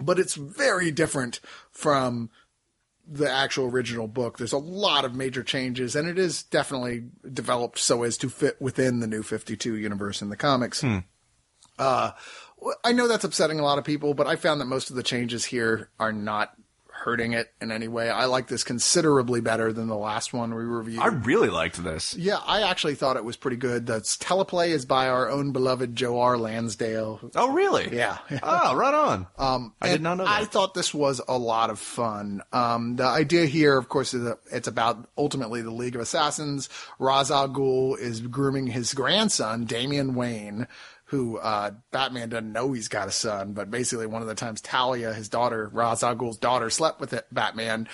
but 0.00 0.18
it's 0.18 0.34
very 0.34 0.90
different 0.90 1.40
from 1.70 2.30
the 3.10 3.28
actual 3.28 3.66
original 3.66 4.06
book. 4.06 4.36
There's 4.36 4.52
a 4.52 4.58
lot 4.58 5.04
of 5.04 5.14
major 5.14 5.42
changes, 5.42 5.96
and 5.96 6.06
it 6.06 6.18
is 6.18 6.42
definitely 6.42 7.06
developed 7.32 7.78
so 7.78 8.02
as 8.02 8.16
to 8.18 8.28
fit 8.28 8.60
within 8.60 9.00
the 9.00 9.06
new 9.06 9.22
52 9.22 9.76
universe 9.76 10.20
in 10.20 10.28
the 10.28 10.36
comics. 10.36 10.84
Uh, 11.78 12.12
I 12.84 12.92
know 12.92 13.08
that's 13.08 13.24
upsetting 13.24 13.58
a 13.58 13.64
lot 13.64 13.78
of 13.78 13.84
people, 13.84 14.12
but 14.12 14.26
I 14.26 14.36
found 14.36 14.60
that 14.60 14.66
most 14.66 14.90
of 14.90 14.96
the 14.96 15.02
changes 15.02 15.46
here 15.46 15.88
are 15.98 16.12
not 16.12 16.52
hurting 16.98 17.32
it 17.32 17.52
in 17.60 17.70
any 17.70 17.88
way. 17.88 18.10
I 18.10 18.24
like 18.26 18.48
this 18.48 18.64
considerably 18.64 19.40
better 19.40 19.72
than 19.72 19.86
the 19.88 19.96
last 19.96 20.32
one 20.32 20.54
we 20.54 20.64
reviewed. 20.64 20.98
I 21.00 21.06
really 21.06 21.48
liked 21.48 21.82
this. 21.82 22.14
yeah, 22.16 22.38
I 22.44 22.62
actually 22.68 22.94
thought 22.96 23.16
it 23.16 23.24
was 23.24 23.36
pretty 23.36 23.56
good. 23.56 23.86
That's 23.86 24.16
teleplay 24.16 24.68
is 24.68 24.84
by 24.84 25.08
our 25.08 25.30
own 25.30 25.52
beloved 25.52 25.94
Joe 25.94 26.20
R. 26.20 26.36
Lansdale. 26.36 27.20
Oh, 27.36 27.52
really? 27.52 27.94
Yeah. 27.96 28.18
Oh, 28.42 28.74
right 28.74 28.94
on. 28.94 29.26
Um, 29.38 29.74
I 29.80 29.88
did 29.90 30.02
not 30.02 30.16
know 30.18 30.24
that. 30.24 30.30
I 30.40 30.44
thought 30.44 30.74
this 30.74 30.92
was 30.94 31.20
a 31.28 31.36
lot 31.38 31.70
of 31.70 31.78
fun. 31.78 32.42
Um, 32.52 32.96
the 32.96 33.04
idea 33.04 33.46
here, 33.46 33.76
of 33.76 33.88
course, 33.88 34.14
is 34.14 34.24
that 34.24 34.38
it's 34.50 34.68
about 34.68 35.08
ultimately 35.16 35.60
the 35.62 35.70
League 35.70 35.94
of 35.94 36.00
Assassins. 36.00 36.68
Ra's 36.98 37.30
al 37.30 37.48
Ghul 37.48 37.98
is 37.98 38.20
grooming 38.20 38.66
his 38.68 38.94
grandson, 38.94 39.64
Damian 39.64 40.14
Wayne, 40.14 40.66
who 41.08 41.38
uh, 41.38 41.72
Batman 41.90 42.28
doesn't 42.28 42.52
know 42.52 42.72
he's 42.72 42.88
got 42.88 43.08
a 43.08 43.10
son, 43.10 43.52
but 43.52 43.70
basically 43.70 44.06
one 44.06 44.22
of 44.22 44.28
the 44.28 44.34
times 44.34 44.60
Talia, 44.60 45.12
his 45.12 45.28
daughter, 45.28 45.70
Ra's 45.72 46.02
al 46.02 46.14
Ghul's 46.14 46.36
daughter, 46.36 46.70
slept 46.70 47.00
with 47.00 47.12
it, 47.12 47.26
Batman. 47.32 47.88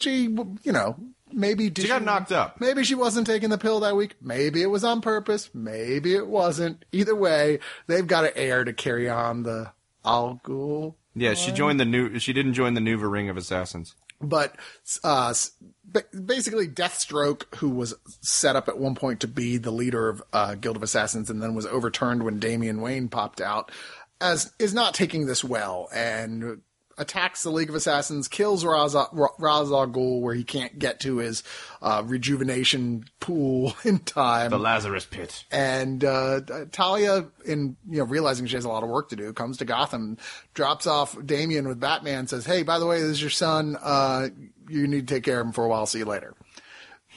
She, 0.00 0.22
you 0.24 0.72
know, 0.72 0.96
maybe 1.32 1.70
did 1.70 1.82
She 1.82 1.88
got 1.88 2.02
knocked 2.02 2.32
up. 2.32 2.60
Maybe 2.60 2.82
she 2.84 2.94
wasn't 2.94 3.26
taking 3.26 3.50
the 3.50 3.58
pill 3.58 3.80
that 3.80 3.96
week. 3.96 4.16
Maybe 4.20 4.62
it 4.62 4.66
was 4.66 4.82
on 4.84 5.00
purpose. 5.00 5.50
Maybe 5.54 6.14
it 6.14 6.26
wasn't. 6.26 6.84
Either 6.92 7.14
way, 7.14 7.60
they've 7.86 8.06
got 8.06 8.24
an 8.24 8.32
heir 8.34 8.64
to 8.64 8.72
carry 8.72 9.08
on 9.08 9.42
the 9.42 9.70
Al 10.04 10.40
Ghul. 10.44 10.94
yeah, 11.14 11.34
she 11.34 11.52
joined 11.52 11.78
the 11.80 11.84
new. 11.84 12.18
She 12.18 12.32
didn't 12.32 12.54
join 12.54 12.74
the 12.74 12.80
new 12.80 12.96
Ring 12.98 13.28
of 13.28 13.36
Assassins. 13.36 13.94
but 14.20 14.54
uh, 15.02 15.32
basically 16.26 16.68
Deathstroke, 16.68 17.54
who 17.56 17.70
was 17.70 17.94
set 18.20 18.56
up 18.56 18.68
at 18.68 18.78
one 18.78 18.94
point 18.94 19.20
to 19.20 19.28
be 19.28 19.56
the 19.56 19.70
leader 19.70 20.08
of 20.08 20.22
uh, 20.32 20.54
Guild 20.54 20.76
of 20.76 20.82
Assassins 20.82 21.30
and 21.30 21.42
then 21.42 21.54
was 21.54 21.66
overturned 21.66 22.22
when 22.22 22.38
Damian 22.38 22.80
Wayne 22.80 23.08
popped 23.08 23.40
out, 23.40 23.70
as 24.20 24.52
is 24.58 24.74
not 24.74 24.94
taking 24.94 25.26
this 25.26 25.44
well 25.44 25.88
and 25.94 26.60
attacks 26.98 27.42
the 27.42 27.50
League 27.50 27.68
of 27.68 27.74
Assassins, 27.74 28.28
kills 28.28 28.64
Ra's, 28.64 28.94
Ra- 28.94 29.28
al 29.40 29.66
Ghul 29.88 30.20
where 30.20 30.34
he 30.34 30.44
can't 30.44 30.78
get 30.78 31.00
to 31.00 31.18
his 31.18 31.42
uh, 31.82 32.02
rejuvenation 32.04 33.04
pool 33.20 33.74
in 33.84 33.98
time. 33.98 34.50
The 34.50 34.58
Lazarus 34.58 35.06
Pit. 35.06 35.44
And 35.50 36.04
uh, 36.04 36.40
Talia, 36.72 37.26
in 37.44 37.76
you 37.88 37.98
know 37.98 38.04
realizing 38.04 38.46
she 38.46 38.56
has 38.56 38.64
a 38.64 38.68
lot 38.68 38.82
of 38.82 38.88
work 38.88 39.10
to 39.10 39.16
do, 39.16 39.32
comes 39.32 39.58
to 39.58 39.64
Gotham, 39.64 40.18
drops 40.54 40.86
off 40.86 41.16
Damian 41.24 41.68
with 41.68 41.80
Batman, 41.80 42.26
says, 42.26 42.46
"Hey, 42.46 42.62
by 42.62 42.78
the 42.78 42.86
way, 42.86 43.00
this 43.00 43.10
is 43.10 43.20
your 43.20 43.30
son. 43.30 43.76
Uh, 43.82 44.28
you 44.68 44.86
need 44.86 45.08
to 45.08 45.14
take 45.14 45.24
care 45.24 45.40
of 45.40 45.46
him 45.46 45.52
for 45.52 45.64
a 45.64 45.68
while. 45.68 45.86
See 45.86 45.98
you 45.98 46.04
later." 46.04 46.34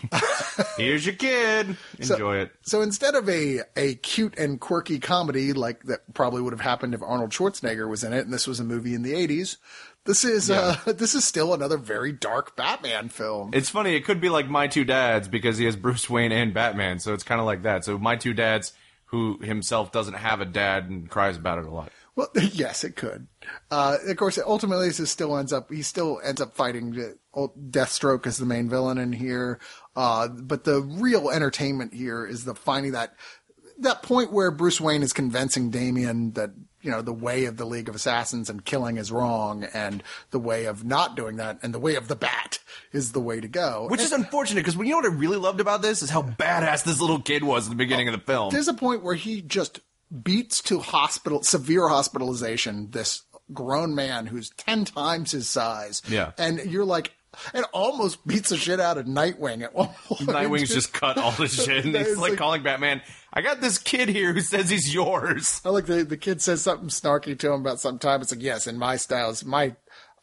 Here's 0.77 1.05
your 1.05 1.15
kid. 1.15 1.75
Enjoy 1.97 2.37
it. 2.37 2.51
So 2.61 2.81
instead 2.81 3.15
of 3.15 3.27
a 3.29 3.61
a 3.75 3.95
cute 3.95 4.37
and 4.37 4.59
quirky 4.59 4.99
comedy 4.99 5.53
like 5.53 5.83
that 5.83 6.13
probably 6.13 6.41
would 6.41 6.53
have 6.53 6.61
happened 6.61 6.93
if 6.93 7.01
Arnold 7.01 7.31
Schwarzenegger 7.31 7.89
was 7.89 8.03
in 8.03 8.13
it, 8.13 8.25
and 8.25 8.33
this 8.33 8.47
was 8.47 8.59
a 8.59 8.63
movie 8.63 8.93
in 8.93 9.01
the 9.01 9.13
'80s, 9.13 9.57
this 10.05 10.23
is 10.23 10.49
uh, 10.49 10.77
this 10.85 11.15
is 11.15 11.25
still 11.25 11.53
another 11.53 11.77
very 11.77 12.11
dark 12.11 12.55
Batman 12.55 13.09
film. 13.09 13.51
It's 13.53 13.69
funny. 13.69 13.95
It 13.95 14.05
could 14.05 14.21
be 14.21 14.29
like 14.29 14.49
My 14.49 14.67
Two 14.67 14.85
Dads 14.85 15.27
because 15.27 15.57
he 15.57 15.65
has 15.65 15.75
Bruce 15.75 16.09
Wayne 16.09 16.31
and 16.31 16.53
Batman, 16.53 16.99
so 16.99 17.13
it's 17.13 17.23
kind 17.23 17.39
of 17.39 17.45
like 17.45 17.63
that. 17.63 17.83
So 17.83 17.97
My 17.97 18.15
Two 18.15 18.33
Dads, 18.33 18.73
who 19.05 19.39
himself 19.41 19.91
doesn't 19.91 20.15
have 20.15 20.41
a 20.41 20.45
dad 20.45 20.89
and 20.89 21.09
cries 21.09 21.37
about 21.37 21.59
it 21.59 21.65
a 21.65 21.71
lot. 21.71 21.91
Well, 22.18 22.30
yes, 22.51 22.84
it 22.84 22.95
could. 22.95 23.28
Uh, 23.72 23.97
of 24.05 24.18
course, 24.18 24.39
ultimately, 24.43 24.89
this 24.89 25.09
still 25.09 25.38
ends 25.38 25.53
up. 25.53 25.72
He 25.72 25.84
still 25.84 26.20
ends 26.24 26.41
up 26.41 26.55
fighting 26.55 27.13
Deathstroke 27.34 28.26
as 28.26 28.38
the 28.38 28.45
main 28.45 28.68
villain 28.68 28.97
in 28.97 29.13
here. 29.13 29.59
Uh, 29.95 30.28
but 30.28 30.65
the 30.65 30.82
real 30.82 31.30
entertainment 31.30 31.93
here 31.93 32.26
is 32.26 32.43
the 32.43 32.55
finding 32.55 32.91
that 32.93 33.13
that 33.80 34.01
point 34.01 34.34
where 34.34 34.49
Bruce 34.49 34.82
Wayne 34.82 35.03
is 35.03 35.13
convincing 35.13 35.70
Damian 35.70 36.32
that 36.32 36.49
you 36.82 36.89
know 36.89 37.03
the 37.03 37.13
way 37.13 37.45
of 37.45 37.57
the 37.57 37.65
League 37.65 37.88
of 37.88 37.93
Assassins 37.93 38.49
and 38.49 38.65
killing 38.65 38.97
is 38.97 39.11
wrong, 39.11 39.63
and 39.65 40.01
the 40.32 40.39
way 40.39 40.65
of 40.65 40.84
not 40.84 41.15
doing 41.15 41.36
that, 41.36 41.59
and 41.61 41.72
the 41.72 41.80
way 41.80 41.93
of 41.95 42.07
the 42.07 42.15
Bat 42.15 42.57
is 42.93 43.11
the 43.11 43.22
way 43.22 43.39
to 43.39 43.47
go. 43.47 43.86
Which 43.89 44.01
is 44.01 44.11
unfortunate 44.11 44.61
because 44.61 44.76
you 44.76 44.86
know 44.86 44.97
what 44.97 45.05
I 45.05 45.13
really 45.13 45.38
loved 45.38 45.59
about 45.59 45.84
this 45.84 46.01
is 46.01 46.09
how 46.09 46.24
badass 46.24 46.84
this 46.84 46.99
little 46.99 47.22
kid 47.22 47.43
was 47.43 47.68
at 47.68 47.70
the 47.70 47.76
beginning 47.76 48.07
of 48.07 48.13
the 48.13 48.26
film. 48.26 48.49
There's 48.49 48.68
a 48.68 48.74
point 48.74 49.03
where 49.03 49.13
he 49.13 49.43
just 49.43 49.82
beats 50.24 50.62
to 50.64 50.80
hospital 50.80 51.43
severe 51.43 51.88
hospitalization 51.88 52.91
this 52.91 53.24
grown 53.53 53.95
man 53.95 54.26
who's 54.26 54.49
10 54.51 54.86
times 54.86 55.32
his 55.32 55.49
size. 55.49 56.01
Yeah. 56.08 56.32
And 56.38 56.60
you're 56.72 56.86
like 56.86 57.14
and 57.53 57.66
almost 57.72 58.26
beats 58.26 58.49
the 58.49 58.58
shit 58.58 58.80
out 58.80 58.97
of 58.97 59.05
Nightwing 59.05 59.62
at 59.62 59.76
one 59.76 59.89
point. 60.05 60.22
Nightwing's 60.22 60.74
just 60.74 60.91
cut 60.91 61.18
all 61.18 61.32
the 61.32 61.47
shit, 61.47 61.86
and 61.86 61.95
he's 61.95 62.08
It's 62.08 62.18
like, 62.20 62.32
like- 62.32 62.39
calling 62.39 62.64
Batman. 62.64 63.01
I 63.32 63.41
got 63.41 63.62
this 63.62 63.78
kid 63.78 64.10
here 64.10 64.34
who 64.34 64.41
says 64.41 64.70
he's 64.72 64.91
yours. 64.91 65.62
I 65.64 65.70
like 65.70 65.86
the 65.86 66.03
the 66.03 66.18
kid 66.18 66.41
says 66.41 66.64
something 66.64 66.88
snarky 66.89 67.38
to 67.38 67.51
him 67.53 67.62
about 67.62 67.80
some 67.80 67.99
time. 67.99 68.22
It's 68.22 68.32
like, 68.32 68.41
yes, 68.41 68.66
in 68.66 68.80
my 68.80 68.95
styles, 68.95 69.45
my 69.45 69.76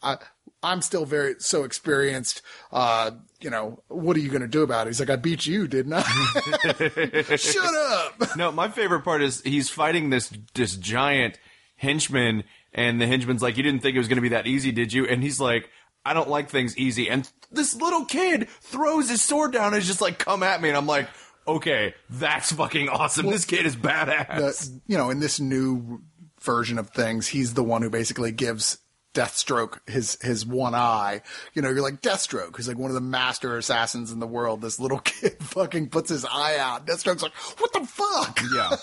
I 0.03 0.17
I'm 0.65 0.81
still 0.81 1.05
very 1.05 1.37
so 1.39 1.65
experienced. 1.65 2.41
Uh, 2.73 3.13
you 3.41 3.51
know, 3.51 3.83
what 3.89 4.17
are 4.17 4.21
you 4.21 4.31
going 4.31 4.41
to 4.41 4.49
do 4.49 4.63
about 4.63 4.87
it? 4.87 4.91
He's 4.91 5.01
like, 5.01 5.11
I 5.11 5.17
beat 5.17 5.45
you, 5.45 5.69
didn't 5.69 5.93
I? 5.95 6.03
Shut 7.37 7.75
up. 7.75 8.37
No, 8.37 8.51
my 8.51 8.69
favorite 8.69 9.03
part 9.03 9.23
is 9.23 9.43
he's 9.43 9.69
fighting 9.69 10.11
this 10.11 10.33
this 10.55 10.77
giant 10.77 11.39
henchman, 11.77 12.45
and 12.73 13.01
the 13.01 13.07
henchman's 13.07 13.43
like, 13.43 13.57
"You 13.57 13.63
didn't 13.63 13.81
think 13.83 13.95
it 13.95 13.99
was 13.99 14.09
going 14.09 14.17
to 14.17 14.23
be 14.23 14.31
that 14.31 14.47
easy, 14.47 14.73
did 14.73 14.93
you?" 14.93 15.07
And 15.07 15.23
he's 15.23 15.39
like, 15.39 15.69
"I 16.05 16.15
don't 16.15 16.29
like 16.29 16.49
things 16.49 16.77
easy." 16.79 17.11
And 17.11 17.31
this 17.53 17.75
little 17.75 18.07
kid 18.07 18.49
throws 18.49 19.11
his 19.11 19.23
sword 19.23 19.53
down 19.53 19.75
and 19.75 19.77
is 19.77 19.87
just 19.87 20.01
like, 20.01 20.19
"Come 20.19 20.43
at 20.43 20.63
me!" 20.63 20.69
And 20.71 20.79
I'm 20.79 20.87
like, 20.87 21.09
"Okay, 21.47 21.95
that's 22.09 22.53
fucking 22.53 22.89
awesome. 22.89 23.27
this 23.27 23.45
kid 23.45 23.67
is 23.67 23.77
badass." 23.77 24.37
the, 24.37 24.81
you 24.87 24.97
know, 24.97 25.11
in 25.11 25.21
this 25.21 25.39
new 25.39 26.03
version 26.41 26.79
of 26.79 26.91
things, 26.91 27.27
he's 27.29 27.55
the 27.55 27.63
one 27.65 27.83
who 27.83 27.91
basically 27.91 28.33
gives 28.33 28.79
Deathstroke 29.15 29.79
his 29.89 30.19
his 30.21 30.45
one 30.45 30.75
eye. 30.75 31.23
You 31.55 31.63
know, 31.63 31.71
you're 31.71 31.83
like 31.83 32.03
Deathstroke, 32.03 32.57
who's 32.57 32.69
like 32.69 32.79
one 32.79 32.91
of 32.91 32.95
the 32.95 33.01
master 33.01 33.57
assassins 33.57 34.13
in 34.13 34.21
the 34.21 34.27
world. 34.27 34.61
This 34.61 34.79
little 34.79 34.99
kid 35.05 35.37
fucking 35.41 35.89
puts 35.89 36.11
his 36.11 36.25
eye 36.25 36.59
out. 36.59 36.87
Deathstroke's 36.87 37.23
like, 37.23 37.35
what 37.59 37.73
the 37.73 37.87
fuck? 37.87 38.41
yeah 38.55 38.77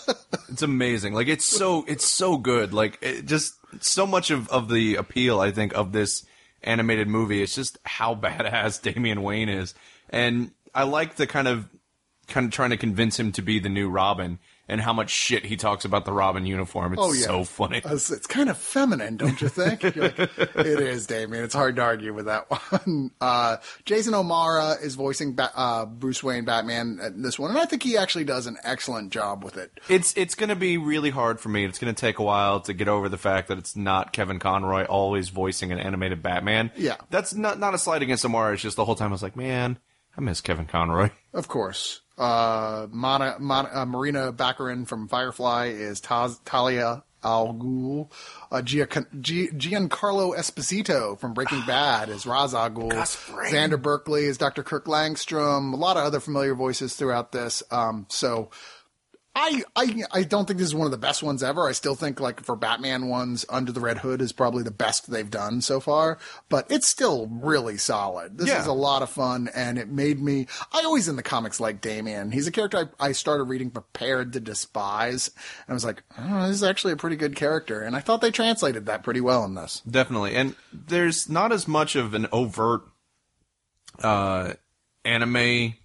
it's 0.49 0.61
amazing 0.61 1.13
like 1.13 1.27
it's 1.27 1.45
so 1.45 1.85
it's 1.87 2.05
so 2.05 2.37
good 2.37 2.73
like 2.73 2.97
it 3.01 3.25
just 3.25 3.53
so 3.79 4.05
much 4.05 4.31
of 4.31 4.47
of 4.49 4.69
the 4.69 4.95
appeal 4.95 5.39
i 5.39 5.51
think 5.51 5.73
of 5.73 5.91
this 5.91 6.25
animated 6.63 7.07
movie 7.07 7.41
is 7.41 7.55
just 7.55 7.77
how 7.83 8.13
badass 8.21 8.81
damian 8.81 9.21
wayne 9.21 9.49
is 9.49 9.73
and 10.09 10.51
i 10.73 10.83
like 10.83 11.15
the 11.15 11.27
kind 11.27 11.47
of 11.47 11.67
kind 12.27 12.45
of 12.45 12.51
trying 12.51 12.69
to 12.69 12.77
convince 12.77 13.19
him 13.19 13.31
to 13.31 13.41
be 13.41 13.59
the 13.59 13.69
new 13.69 13.89
robin 13.89 14.39
and 14.67 14.79
how 14.81 14.93
much 14.93 15.09
shit 15.09 15.45
he 15.45 15.57
talks 15.57 15.83
about 15.85 16.05
the 16.05 16.13
robin 16.13 16.45
uniform 16.45 16.93
it's 16.93 17.01
Oh, 17.01 17.11
yeah. 17.13 17.25
so 17.25 17.43
funny 17.43 17.81
It's, 17.85 18.09
it's 18.11 18.27
kind 18.27 18.49
of 18.49 18.57
feminine, 18.57 19.17
don't 19.17 19.41
you 19.41 19.47
think? 19.49 19.83
Like, 19.83 19.95
it 20.19 20.79
is, 20.79 21.07
Damian. 21.07 21.43
It's 21.43 21.53
hard 21.53 21.75
to 21.77 21.81
argue 21.81 22.13
with 22.13 22.25
that 22.25 22.49
one. 22.49 23.11
Uh, 23.21 23.57
Jason 23.85 24.13
O'Mara 24.13 24.75
is 24.81 24.95
voicing 24.95 25.35
ba- 25.35 25.51
uh, 25.55 25.85
Bruce 25.85 26.23
Wayne 26.23 26.45
Batman 26.45 26.99
at 27.01 27.21
this 27.21 27.37
one, 27.37 27.51
and 27.51 27.59
I 27.59 27.65
think 27.65 27.83
he 27.83 27.97
actually 27.97 28.23
does 28.23 28.47
an 28.47 28.57
excellent 28.63 29.11
job 29.11 29.43
with 29.43 29.57
it. 29.57 29.71
it's 29.89 30.13
it's 30.17 30.35
going 30.35 30.49
to 30.49 30.55
be 30.55 30.77
really 30.77 31.09
hard 31.09 31.39
for 31.39 31.49
me. 31.49 31.65
It's 31.65 31.77
going 31.79 31.93
to 31.93 31.99
take 31.99 32.19
a 32.19 32.23
while 32.23 32.59
to 32.61 32.73
get 32.73 32.87
over 32.87 33.09
the 33.09 33.17
fact 33.17 33.47
that 33.49 33.57
it's 33.57 33.75
not 33.75 34.13
Kevin 34.13 34.39
Conroy 34.39 34.85
always 34.85 35.29
voicing 35.29 35.71
an 35.71 35.79
animated 35.79 36.21
Batman. 36.23 36.71
Yeah. 36.75 36.95
that's 37.09 37.33
not 37.33 37.59
not 37.59 37.73
a 37.73 37.77
slight 37.77 38.01
against 38.01 38.25
O'Mara. 38.25 38.53
It's 38.53 38.61
just 38.61 38.75
the 38.77 38.85
whole 38.85 38.95
time 38.95 39.09
I 39.09 39.11
was 39.11 39.23
like, 39.23 39.35
man, 39.35 39.77
I 40.17 40.21
miss 40.21 40.41
Kevin 40.41 40.65
Conroy. 40.65 41.09
Of 41.33 41.47
course. 41.47 42.01
Uh, 42.17 42.87
Mana, 42.91 43.37
Mana, 43.39 43.69
uh, 43.73 43.85
Morena 43.85 44.33
Baccarin 44.33 44.85
from 44.85 45.07
Firefly 45.07 45.67
is 45.67 46.01
Taz, 46.01 46.41
Talia 46.43 47.03
Al 47.23 47.53
Ghul. 47.53 48.11
Uh, 48.51 48.61
Gia, 48.61 48.85
G, 49.21 49.47
Giancarlo 49.49 50.35
Esposito 50.35 51.17
from 51.17 51.33
Breaking 51.33 51.63
Bad 51.65 52.09
is 52.09 52.25
Ra's 52.25 52.53
al 52.53 52.69
Ghul. 52.69 52.91
Xander 53.49 53.81
Berkeley 53.81 54.25
is 54.25 54.37
Dr. 54.37 54.61
Kirk 54.61 54.85
Langstrom. 54.85 55.73
A 55.73 55.77
lot 55.77 55.97
of 55.97 56.03
other 56.03 56.19
familiar 56.19 56.55
voices 56.55 56.95
throughout 56.95 57.31
this. 57.31 57.63
Um, 57.71 58.07
so 58.09 58.49
I, 59.33 59.63
I 59.77 60.03
I 60.11 60.23
don't 60.23 60.45
think 60.45 60.59
this 60.59 60.67
is 60.67 60.75
one 60.75 60.85
of 60.87 60.91
the 60.91 60.97
best 60.97 61.23
ones 61.23 61.41
ever. 61.41 61.65
I 61.67 61.71
still 61.71 61.95
think 61.95 62.19
like 62.19 62.43
for 62.43 62.57
Batman 62.57 63.07
ones, 63.07 63.45
Under 63.49 63.71
the 63.71 63.79
Red 63.79 63.99
Hood 63.99 64.21
is 64.21 64.33
probably 64.33 64.61
the 64.63 64.71
best 64.71 65.09
they've 65.09 65.29
done 65.29 65.61
so 65.61 65.79
far, 65.79 66.17
but 66.49 66.69
it's 66.69 66.89
still 66.89 67.27
really 67.27 67.77
solid. 67.77 68.37
This 68.37 68.49
Yeah. 68.49 68.59
is 68.59 68.67
a 68.67 68.73
lot 68.73 69.01
of 69.01 69.09
fun, 69.09 69.49
and 69.55 69.77
it 69.77 69.87
made 69.87 70.21
me. 70.21 70.47
I 70.73 70.79
always 70.83 71.07
in 71.07 71.15
the 71.15 71.23
comics 71.23 71.61
like 71.61 71.79
Damian. 71.79 72.31
He's 72.31 72.45
a 72.47 72.51
character 72.51 72.91
I, 72.99 73.07
I 73.07 73.11
started 73.13 73.45
reading 73.45 73.69
prepared 73.71 74.33
to 74.33 74.41
despise, 74.41 75.29
and 75.65 75.71
I 75.71 75.73
was 75.75 75.85
like, 75.85 76.03
oh, 76.19 76.47
this 76.47 76.57
is 76.57 76.63
actually 76.63 76.91
a 76.93 76.97
pretty 76.97 77.15
good 77.15 77.37
character, 77.37 77.81
and 77.81 77.95
I 77.95 78.01
thought 78.01 78.19
they 78.19 78.31
translated 78.31 78.85
that 78.87 79.01
pretty 79.01 79.21
well 79.21 79.45
in 79.45 79.55
this. 79.55 79.81
Definitely. 79.89 80.35
And 80.35 80.55
there's 80.73 81.29
not 81.29 81.53
as 81.53 81.69
much 81.69 81.95
of 81.95 82.13
an 82.13 82.27
overt 82.33 82.81
uh, 84.03 84.53
anime, 85.05 85.75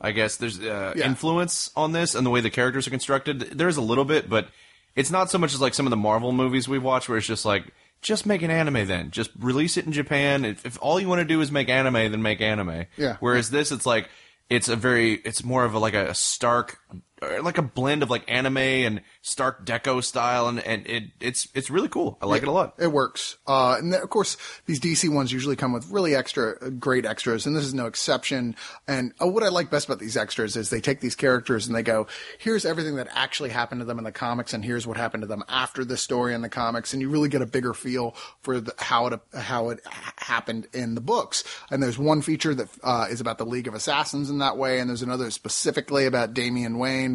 I 0.00 0.12
guess, 0.12 0.36
there's 0.36 0.60
uh, 0.60 0.92
Yeah. 0.96 1.06
influence 1.06 1.70
on 1.76 1.92
this 1.92 2.14
and 2.14 2.26
the 2.26 2.30
way 2.30 2.40
the 2.40 2.50
characters 2.50 2.86
are 2.86 2.90
constructed. 2.90 3.40
There's 3.40 3.76
a 3.76 3.80
little 3.82 4.04
bit, 4.04 4.28
but 4.28 4.48
it's 4.94 5.10
not 5.10 5.30
so 5.30 5.38
much 5.38 5.54
as 5.54 5.60
like 5.60 5.74
some 5.74 5.86
of 5.86 5.90
the 5.90 5.96
Marvel 5.96 6.32
movies 6.32 6.68
we 6.68 6.78
watch 6.78 7.08
where 7.08 7.18
it's 7.18 7.26
just 7.26 7.44
like, 7.44 7.64
just 8.02 8.26
make 8.26 8.42
an 8.42 8.50
anime 8.50 8.86
then. 8.86 9.10
Just 9.10 9.30
release 9.38 9.76
it 9.76 9.86
in 9.86 9.92
Japan. 9.92 10.44
If, 10.44 10.64
if 10.66 10.78
all 10.82 11.00
you 11.00 11.08
want 11.08 11.20
to 11.20 11.24
do 11.24 11.40
is 11.40 11.50
make 11.50 11.68
anime, 11.68 11.94
then 11.94 12.22
make 12.22 12.40
anime. 12.40 12.84
Yeah. 12.96 13.16
Whereas 13.20 13.50
this, 13.50 13.72
it's 13.72 13.86
like, 13.86 14.08
it's 14.50 14.68
a 14.68 14.76
very, 14.76 15.14
it's 15.14 15.42
more 15.42 15.64
of 15.64 15.74
a, 15.74 15.78
like 15.78 15.94
a 15.94 16.14
stark, 16.14 16.78
like 17.22 17.56
a 17.56 17.62
blend 17.62 18.02
of 18.02 18.10
like 18.10 18.30
anime 18.30 18.58
and 18.58 19.00
stark 19.22 19.64
deco 19.64 20.04
style, 20.04 20.48
and, 20.48 20.60
and 20.60 20.86
it 20.86 21.04
it's 21.20 21.48
it's 21.54 21.70
really 21.70 21.88
cool. 21.88 22.18
I 22.20 22.26
like 22.26 22.42
it 22.42 22.48
a 22.48 22.52
lot. 22.52 22.74
It 22.78 22.92
works. 22.92 23.38
Uh, 23.46 23.76
and 23.78 23.94
of 23.94 24.10
course, 24.10 24.36
these 24.66 24.80
DC 24.80 25.12
ones 25.12 25.32
usually 25.32 25.56
come 25.56 25.72
with 25.72 25.90
really 25.90 26.14
extra, 26.14 26.56
uh, 26.60 26.68
great 26.70 27.06
extras, 27.06 27.46
and 27.46 27.56
this 27.56 27.64
is 27.64 27.72
no 27.72 27.86
exception. 27.86 28.54
And 28.86 29.12
uh, 29.20 29.26
what 29.26 29.42
I 29.42 29.48
like 29.48 29.70
best 29.70 29.86
about 29.86 29.98
these 29.98 30.16
extras 30.16 30.56
is 30.56 30.68
they 30.68 30.80
take 30.80 31.00
these 31.00 31.14
characters 31.14 31.66
and 31.66 31.74
they 31.74 31.82
go, 31.82 32.06
here's 32.38 32.66
everything 32.66 32.96
that 32.96 33.08
actually 33.12 33.50
happened 33.50 33.80
to 33.80 33.84
them 33.86 33.98
in 33.98 34.04
the 34.04 34.12
comics, 34.12 34.52
and 34.52 34.64
here's 34.64 34.86
what 34.86 34.98
happened 34.98 35.22
to 35.22 35.26
them 35.26 35.42
after 35.48 35.84
the 35.84 35.96
story 35.96 36.34
in 36.34 36.42
the 36.42 36.48
comics, 36.50 36.92
and 36.92 37.00
you 37.00 37.08
really 37.08 37.30
get 37.30 37.40
a 37.40 37.46
bigger 37.46 37.72
feel 37.72 38.14
for 38.42 38.60
the, 38.60 38.74
how 38.78 39.06
it 39.06 39.20
how 39.34 39.70
it 39.70 39.80
happened 40.18 40.66
in 40.74 40.94
the 40.94 41.00
books. 41.00 41.44
And 41.70 41.82
there's 41.82 41.98
one 41.98 42.20
feature 42.20 42.54
that 42.54 42.68
uh, 42.82 43.06
is 43.10 43.22
about 43.22 43.38
the 43.38 43.46
League 43.46 43.68
of 43.68 43.74
Assassins 43.74 44.28
in 44.28 44.38
that 44.38 44.58
way, 44.58 44.80
and 44.80 44.90
there's 44.90 45.02
another 45.02 45.30
specifically 45.30 46.04
about 46.04 46.34
Damian 46.34 46.78
Wayne. 46.78 47.05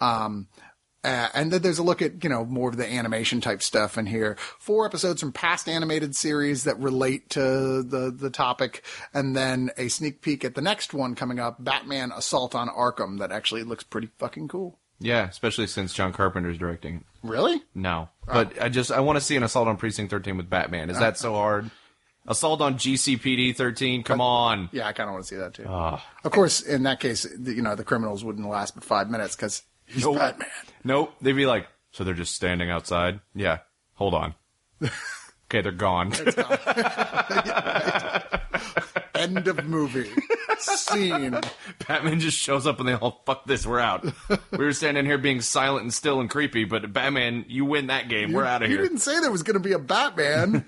Um, 0.00 0.48
uh, 1.04 1.28
and 1.34 1.52
then 1.52 1.60
there's 1.60 1.78
a 1.78 1.82
look 1.82 2.00
at, 2.00 2.24
you 2.24 2.30
know, 2.30 2.46
more 2.46 2.70
of 2.70 2.78
the 2.78 2.90
animation 2.90 3.42
type 3.42 3.62
stuff 3.62 3.98
in 3.98 4.06
here. 4.06 4.36
Four 4.58 4.86
episodes 4.86 5.20
from 5.20 5.32
past 5.32 5.68
animated 5.68 6.16
series 6.16 6.64
that 6.64 6.78
relate 6.78 7.28
to 7.30 7.82
the, 7.82 8.10
the 8.10 8.30
topic. 8.30 8.82
And 9.12 9.36
then 9.36 9.70
a 9.76 9.88
sneak 9.88 10.22
peek 10.22 10.46
at 10.46 10.54
the 10.54 10.62
next 10.62 10.94
one 10.94 11.14
coming 11.14 11.38
up, 11.38 11.62
Batman 11.62 12.10
Assault 12.10 12.54
on 12.54 12.68
Arkham, 12.68 13.18
that 13.18 13.32
actually 13.32 13.64
looks 13.64 13.84
pretty 13.84 14.08
fucking 14.18 14.48
cool. 14.48 14.78
Yeah, 14.98 15.28
especially 15.28 15.66
since 15.66 15.92
John 15.92 16.12
Carpenter's 16.12 16.56
directing. 16.56 16.96
it. 16.96 17.02
Really? 17.22 17.62
No, 17.74 18.08
but 18.26 18.60
I 18.62 18.68
just 18.70 18.90
I 18.90 19.00
want 19.00 19.18
to 19.18 19.24
see 19.24 19.36
an 19.36 19.42
assault 19.42 19.68
on 19.68 19.76
Precinct 19.76 20.10
13 20.10 20.36
with 20.36 20.48
Batman. 20.48 20.88
Is 20.88 20.98
that 20.98 21.18
so 21.18 21.34
hard? 21.34 21.70
Assault 22.26 22.60
on 22.62 22.76
GCPD 22.76 23.54
13. 23.54 24.02
Come 24.02 24.20
on. 24.20 24.70
Yeah, 24.72 24.86
I 24.86 24.92
kind 24.92 25.08
of 25.08 25.14
want 25.14 25.24
to 25.26 25.28
see 25.28 25.36
that 25.36 25.54
too. 25.54 25.66
Ah. 25.68 26.04
Of 26.24 26.32
course, 26.32 26.62
in 26.62 26.84
that 26.84 26.98
case, 27.00 27.26
the, 27.38 27.52
you 27.52 27.60
know, 27.62 27.74
the 27.74 27.84
criminals 27.84 28.24
wouldn't 28.24 28.48
last 28.48 28.74
but 28.74 28.82
five 28.82 29.10
minutes 29.10 29.36
because 29.36 29.62
he's 29.86 30.04
Nope. 30.04 30.16
Batman. 30.16 30.48
Nope. 30.84 31.14
They'd 31.20 31.32
be 31.32 31.44
like, 31.46 31.66
so 31.92 32.02
they're 32.02 32.14
just 32.14 32.34
standing 32.34 32.70
outside? 32.70 33.20
Yeah. 33.34 33.58
Hold 33.94 34.14
on. 34.14 34.34
okay, 34.82 35.60
they're 35.60 35.70
gone. 35.70 36.12
End 39.14 39.46
of 39.46 39.64
movie. 39.66 40.10
Scene. 40.58 41.38
Batman 41.86 42.20
just 42.20 42.38
shows 42.38 42.66
up 42.66 42.80
and 42.80 42.88
they 42.88 42.94
all, 42.94 43.22
fuck 43.26 43.44
this, 43.44 43.66
we're 43.66 43.80
out. 43.80 44.04
we 44.50 44.58
were 44.58 44.72
standing 44.72 45.04
here 45.04 45.18
being 45.18 45.40
silent 45.42 45.82
and 45.82 45.92
still 45.92 46.20
and 46.20 46.30
creepy, 46.30 46.64
but 46.64 46.90
Batman, 46.92 47.44
you 47.48 47.64
win 47.64 47.88
that 47.88 48.08
game. 48.08 48.32
we're 48.32 48.44
out 48.44 48.62
of 48.62 48.68
here. 48.68 48.78
You 48.78 48.82
didn't 48.82 49.00
say 49.00 49.20
there 49.20 49.30
was 49.30 49.42
going 49.42 49.54
to 49.54 49.60
be 49.60 49.72
a 49.72 49.78
Batman. 49.78 50.64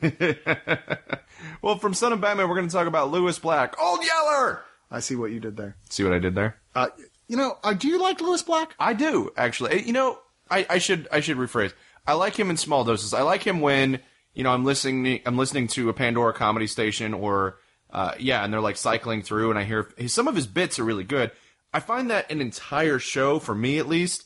Well, 1.62 1.78
from 1.78 1.94
Son 1.94 2.12
of 2.12 2.20
Batman, 2.20 2.48
we're 2.48 2.54
going 2.54 2.68
to 2.68 2.72
talk 2.72 2.86
about 2.86 3.10
Lewis 3.10 3.38
Black. 3.38 3.80
Old 3.80 4.00
Yeller! 4.04 4.62
I 4.90 5.00
see 5.00 5.16
what 5.16 5.32
you 5.32 5.40
did 5.40 5.56
there. 5.56 5.76
See 5.90 6.04
what 6.04 6.12
I 6.12 6.18
did 6.18 6.34
there? 6.34 6.56
Uh, 6.74 6.88
you 7.28 7.36
know, 7.36 7.58
uh, 7.64 7.72
do 7.72 7.88
you 7.88 8.00
like 8.00 8.20
Lewis 8.20 8.42
Black? 8.42 8.74
I 8.78 8.92
do 8.92 9.32
actually. 9.36 9.82
You 9.82 9.92
know, 9.92 10.18
I, 10.50 10.66
I 10.70 10.78
should 10.78 11.08
I 11.10 11.20
should 11.20 11.38
rephrase. 11.38 11.72
I 12.06 12.12
like 12.14 12.38
him 12.38 12.50
in 12.50 12.56
small 12.56 12.84
doses. 12.84 13.12
I 13.12 13.22
like 13.22 13.42
him 13.42 13.60
when 13.60 14.00
you 14.34 14.44
know 14.44 14.52
I'm 14.52 14.64
listening 14.64 15.20
I'm 15.26 15.36
listening 15.36 15.66
to 15.68 15.88
a 15.88 15.92
Pandora 15.92 16.32
comedy 16.32 16.66
station 16.66 17.14
or 17.14 17.58
uh, 17.90 18.12
yeah, 18.18 18.44
and 18.44 18.52
they're 18.52 18.60
like 18.60 18.76
cycling 18.76 19.22
through, 19.22 19.50
and 19.50 19.58
I 19.58 19.64
hear 19.64 19.90
some 20.06 20.28
of 20.28 20.36
his 20.36 20.46
bits 20.46 20.78
are 20.78 20.84
really 20.84 21.04
good. 21.04 21.32
I 21.72 21.80
find 21.80 22.10
that 22.10 22.30
an 22.30 22.40
entire 22.40 22.98
show, 22.98 23.38
for 23.38 23.54
me 23.54 23.78
at 23.78 23.88
least, 23.88 24.24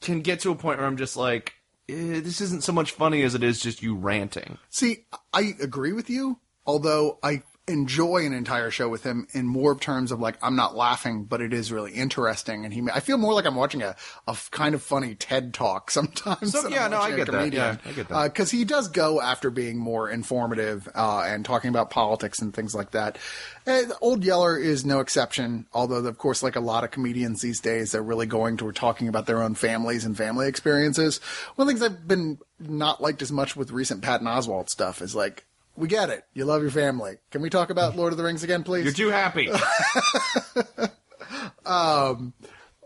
can 0.00 0.20
get 0.20 0.40
to 0.40 0.50
a 0.50 0.54
point 0.54 0.78
where 0.78 0.86
I'm 0.86 0.96
just 0.96 1.16
like, 1.16 1.54
eh, 1.88 2.20
this 2.20 2.40
isn't 2.40 2.64
so 2.64 2.72
much 2.72 2.92
funny 2.92 3.22
as 3.22 3.34
it 3.34 3.42
is 3.42 3.60
just 3.60 3.82
you 3.82 3.94
ranting. 3.94 4.58
See, 4.70 5.06
I 5.32 5.54
agree 5.60 5.92
with 5.92 6.10
you, 6.10 6.38
although 6.68 7.18
I 7.24 7.42
enjoy 7.66 8.24
an 8.24 8.32
entire 8.32 8.70
show 8.70 8.88
with 8.88 9.04
him 9.04 9.26
in 9.34 9.46
more 9.46 9.78
terms 9.78 10.10
of 10.10 10.18
like 10.20 10.38
I'm 10.40 10.56
not 10.56 10.74
laughing, 10.74 11.24
but 11.24 11.42
it 11.42 11.52
is 11.52 11.70
really 11.70 11.92
interesting, 11.92 12.64
and 12.64 12.72
he. 12.72 12.82
I 12.94 13.00
feel 13.00 13.18
more 13.18 13.34
like 13.34 13.44
I'm 13.44 13.56
watching 13.56 13.82
a, 13.82 13.94
a 14.26 14.34
kind 14.50 14.74
of 14.74 14.82
funny 14.82 15.14
TED 15.14 15.52
talk 15.52 15.90
sometimes. 15.98 16.52
So- 16.52 16.68
yeah, 16.68 16.88
no, 16.88 16.96
I 16.98 17.10
get 17.14 17.26
that. 17.26 17.32
comedian. 17.32 17.62
Yeah, 17.84 17.90
I 17.90 17.92
get 17.92 18.08
that. 18.08 18.24
Because 18.32 18.50
he 18.50 18.64
does 18.64 18.88
go 18.88 19.20
after 19.20 19.50
being 19.50 19.76
more 19.78 20.08
informative 20.08 20.88
uh, 20.94 21.24
and 21.26 21.44
talking 21.44 21.68
about 21.68 21.90
politics 21.90 22.40
and 22.40 22.54
things 22.54 22.74
like 22.74 22.92
that. 22.92 23.18
And 23.66 23.92
Old 24.00 24.24
Yeller 24.24 24.56
is 24.58 24.86
no 24.86 25.00
exception, 25.00 25.66
although 25.74 25.96
of 25.96 26.16
course, 26.16 26.42
like 26.42 26.56
a 26.56 26.60
lot 26.60 26.84
of 26.84 26.90
comedians 26.90 27.42
these 27.42 27.60
days, 27.60 27.92
they're 27.92 28.02
really 28.02 28.26
going 28.26 28.56
toward 28.56 28.76
talking 28.76 29.08
about 29.08 29.26
their 29.26 29.42
own 29.42 29.54
families 29.54 30.06
and 30.06 30.16
family 30.16 30.48
experiences. 30.48 31.18
One 31.56 31.68
of 31.68 31.74
the 31.74 31.80
things 31.86 31.92
I've 31.94 32.08
been 32.08 32.38
not 32.58 33.02
liked 33.02 33.20
as 33.20 33.30
much 33.30 33.56
with 33.56 33.72
recent 33.72 34.00
Patton 34.02 34.26
Oswalt 34.26 34.70
stuff 34.70 35.02
is 35.02 35.14
like. 35.14 35.44
We 35.78 35.86
get 35.86 36.10
it. 36.10 36.24
You 36.34 36.44
love 36.44 36.62
your 36.62 36.72
family. 36.72 37.18
Can 37.30 37.40
we 37.40 37.50
talk 37.50 37.70
about 37.70 37.94
Lord 37.94 38.12
of 38.12 38.16
the 38.16 38.24
Rings 38.24 38.42
again, 38.42 38.64
please? 38.64 38.84
You're 38.84 38.92
too 38.92 39.10
happy. 39.10 39.48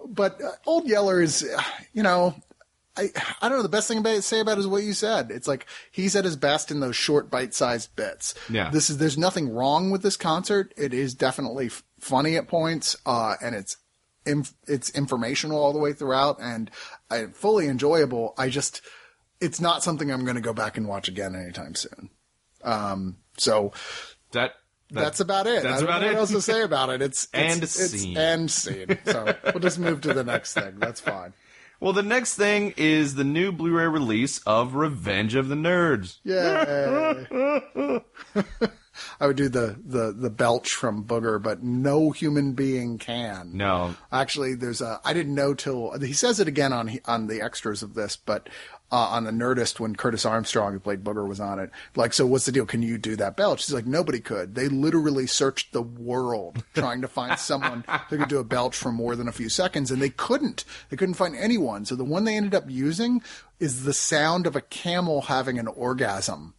but 0.07 0.43
uh, 0.43 0.51
Old 0.66 0.86
Yeller 0.86 1.22
is, 1.22 1.43
uh, 1.43 1.62
you 1.95 2.03
know, 2.03 2.34
I 2.97 3.09
I 3.40 3.49
don't 3.49 3.59
know. 3.59 3.62
The 3.62 3.70
best 3.70 3.88
thing 3.88 3.99
about 3.99 4.16
to 4.16 4.22
say 4.22 4.40
about 4.40 4.59
it 4.59 4.61
is 4.61 4.66
what 4.66 4.82
you 4.82 4.93
said. 4.93 5.30
It's 5.30 5.49
like 5.49 5.66
he's 5.90 6.14
at 6.14 6.26
his 6.26 6.36
best 6.36 6.70
in 6.70 6.80
those 6.80 6.95
short, 6.95 7.30
bite-sized 7.30 7.97
bits. 7.97 8.34
Yeah. 8.51 8.68
This 8.70 8.90
is 8.90 8.99
there's 8.99 9.16
nothing 9.16 9.49
wrong 9.49 9.90
with 9.90 10.03
this 10.03 10.18
concert. 10.18 10.74
It 10.76 10.93
is 10.93 11.14
definitely 11.14 11.66
f- 11.66 11.82
funny 11.99 12.36
at 12.36 12.49
points, 12.49 12.97
uh, 13.07 13.36
and 13.40 13.55
it's 13.55 13.78
inf- 14.26 14.55
it's 14.66 14.90
informational 14.90 15.59
all 15.59 15.72
the 15.72 15.78
way 15.78 15.95
throughout, 15.95 16.36
and 16.40 16.70
uh, 17.11 17.28
fully 17.32 17.68
enjoyable. 17.68 18.34
I 18.36 18.51
just 18.51 18.82
it's 19.40 19.61
not 19.61 19.82
something 19.82 20.11
I'm 20.11 20.24
going 20.24 20.36
to 20.36 20.43
go 20.43 20.53
back 20.53 20.76
and 20.76 20.86
watch 20.86 21.09
again 21.09 21.34
anytime 21.34 21.74
soon. 21.74 22.11
Um, 22.63 23.17
so 23.37 23.73
that, 24.33 24.55
that 24.91 25.01
that's 25.03 25.21
about 25.21 25.47
it. 25.47 25.63
That's 25.63 25.77
I 25.77 25.81
don't 25.81 25.85
about 25.85 26.01
know 26.03 26.07
it. 26.09 26.13
What 26.15 26.19
else 26.21 26.31
to 26.33 26.43
say 26.43 26.63
about 26.65 26.91
it? 26.91 27.03
It's, 27.03 27.25
it's 27.25 27.35
And 27.35 27.63
it's, 27.63 27.73
scene. 27.73 28.17
and 28.17 28.51
scene. 28.51 28.99
So 29.07 29.35
we'll 29.45 29.61
just 29.61 29.79
move 29.79 30.01
to 30.03 30.13
the 30.15 30.25
next 30.25 30.55
thing. 30.55 30.79
That's 30.79 31.01
fine. 31.01 31.33
Well, 31.81 31.93
the 31.93 32.03
next 32.05 32.35
thing 32.37 32.75
is 32.77 33.17
the 33.17 33.25
new 33.25 33.51
Blu-ray 33.51 33.89
release 33.89 34.39
of 34.47 34.77
Revenge 34.77 35.35
of 35.35 35.49
the 35.49 35.57
Nerds. 35.57 36.19
Yeah. 36.23 37.25
I 39.21 39.27
would 39.27 39.37
do 39.37 39.49
the, 39.49 39.81
the, 39.85 40.13
the 40.13 40.31
belch 40.31 40.75
from 40.75 41.05
Booger, 41.05 41.43
but 41.43 41.63
no 41.63 42.11
human 42.11 42.53
being 42.53 42.99
can. 42.99 43.57
No, 43.57 43.97
Actually, 44.13 44.55
there's 44.55 44.81
a. 44.81 45.01
I 45.05 45.13
didn't 45.13 45.35
know 45.35 45.55
till 45.55 45.99
he 45.99 46.13
says 46.13 46.39
it 46.41 46.47
again 46.47 46.73
on 46.73 46.99
on 47.07 47.27
the 47.27 47.41
extras 47.41 47.83
of 47.83 47.95
this, 47.95 48.17
but 48.17 48.49
uh, 48.93 49.09
on 49.09 49.24
the 49.24 49.30
Nerdist 49.30 49.80
when 49.80 49.97
Curtis 49.97 50.26
Armstrong, 50.26 50.74
who 50.74 50.78
played 50.78 51.03
Booger, 51.03 51.26
was 51.26 51.40
on 51.40 51.59
it. 51.59 51.70
Like, 51.97 52.12
so 52.12 52.26
what's 52.26 52.45
the 52.45 52.53
deal? 52.53 52.66
Can 52.66 52.82
you 52.82 52.99
do 52.99 53.16
that 53.16 53.36
belch? 53.36 53.64
He's 53.64 53.74
like, 53.74 53.86
nobody 53.86 54.20
could. 54.20 54.55
They 54.55 54.68
literally 54.68 55.26
searched 55.26 55.72
the 55.72 55.82
world 55.82 56.62
trying 56.74 57.01
to 57.01 57.09
find 57.09 57.38
someone 57.38 57.84
who 58.11 58.18
could 58.18 58.28
do 58.28 58.38
a 58.38 58.45
belch 58.45 58.76
for 58.76 58.93
more 58.93 59.16
than 59.16 59.28
a 59.28 59.32
few 59.32 59.49
seconds, 59.49 59.90
and 59.90 60.03
they 60.03 60.11
couldn't. 60.11 60.64
They 60.90 60.97
couldn't 60.97 61.14
find 61.14 61.34
anyone. 61.34 61.86
So 61.86 61.97
the 61.97 62.05
one 62.05 62.24
they 62.24 62.36
ended 62.36 62.55
up 62.55 62.68
using 62.68 63.22
is 63.59 63.84
the 63.84 63.95
sound 63.95 64.47
of 64.47 64.55
a 64.55 64.61
camel 64.61 65.22
having 65.22 65.59
an 65.59 65.68
orgasm. 65.68 66.55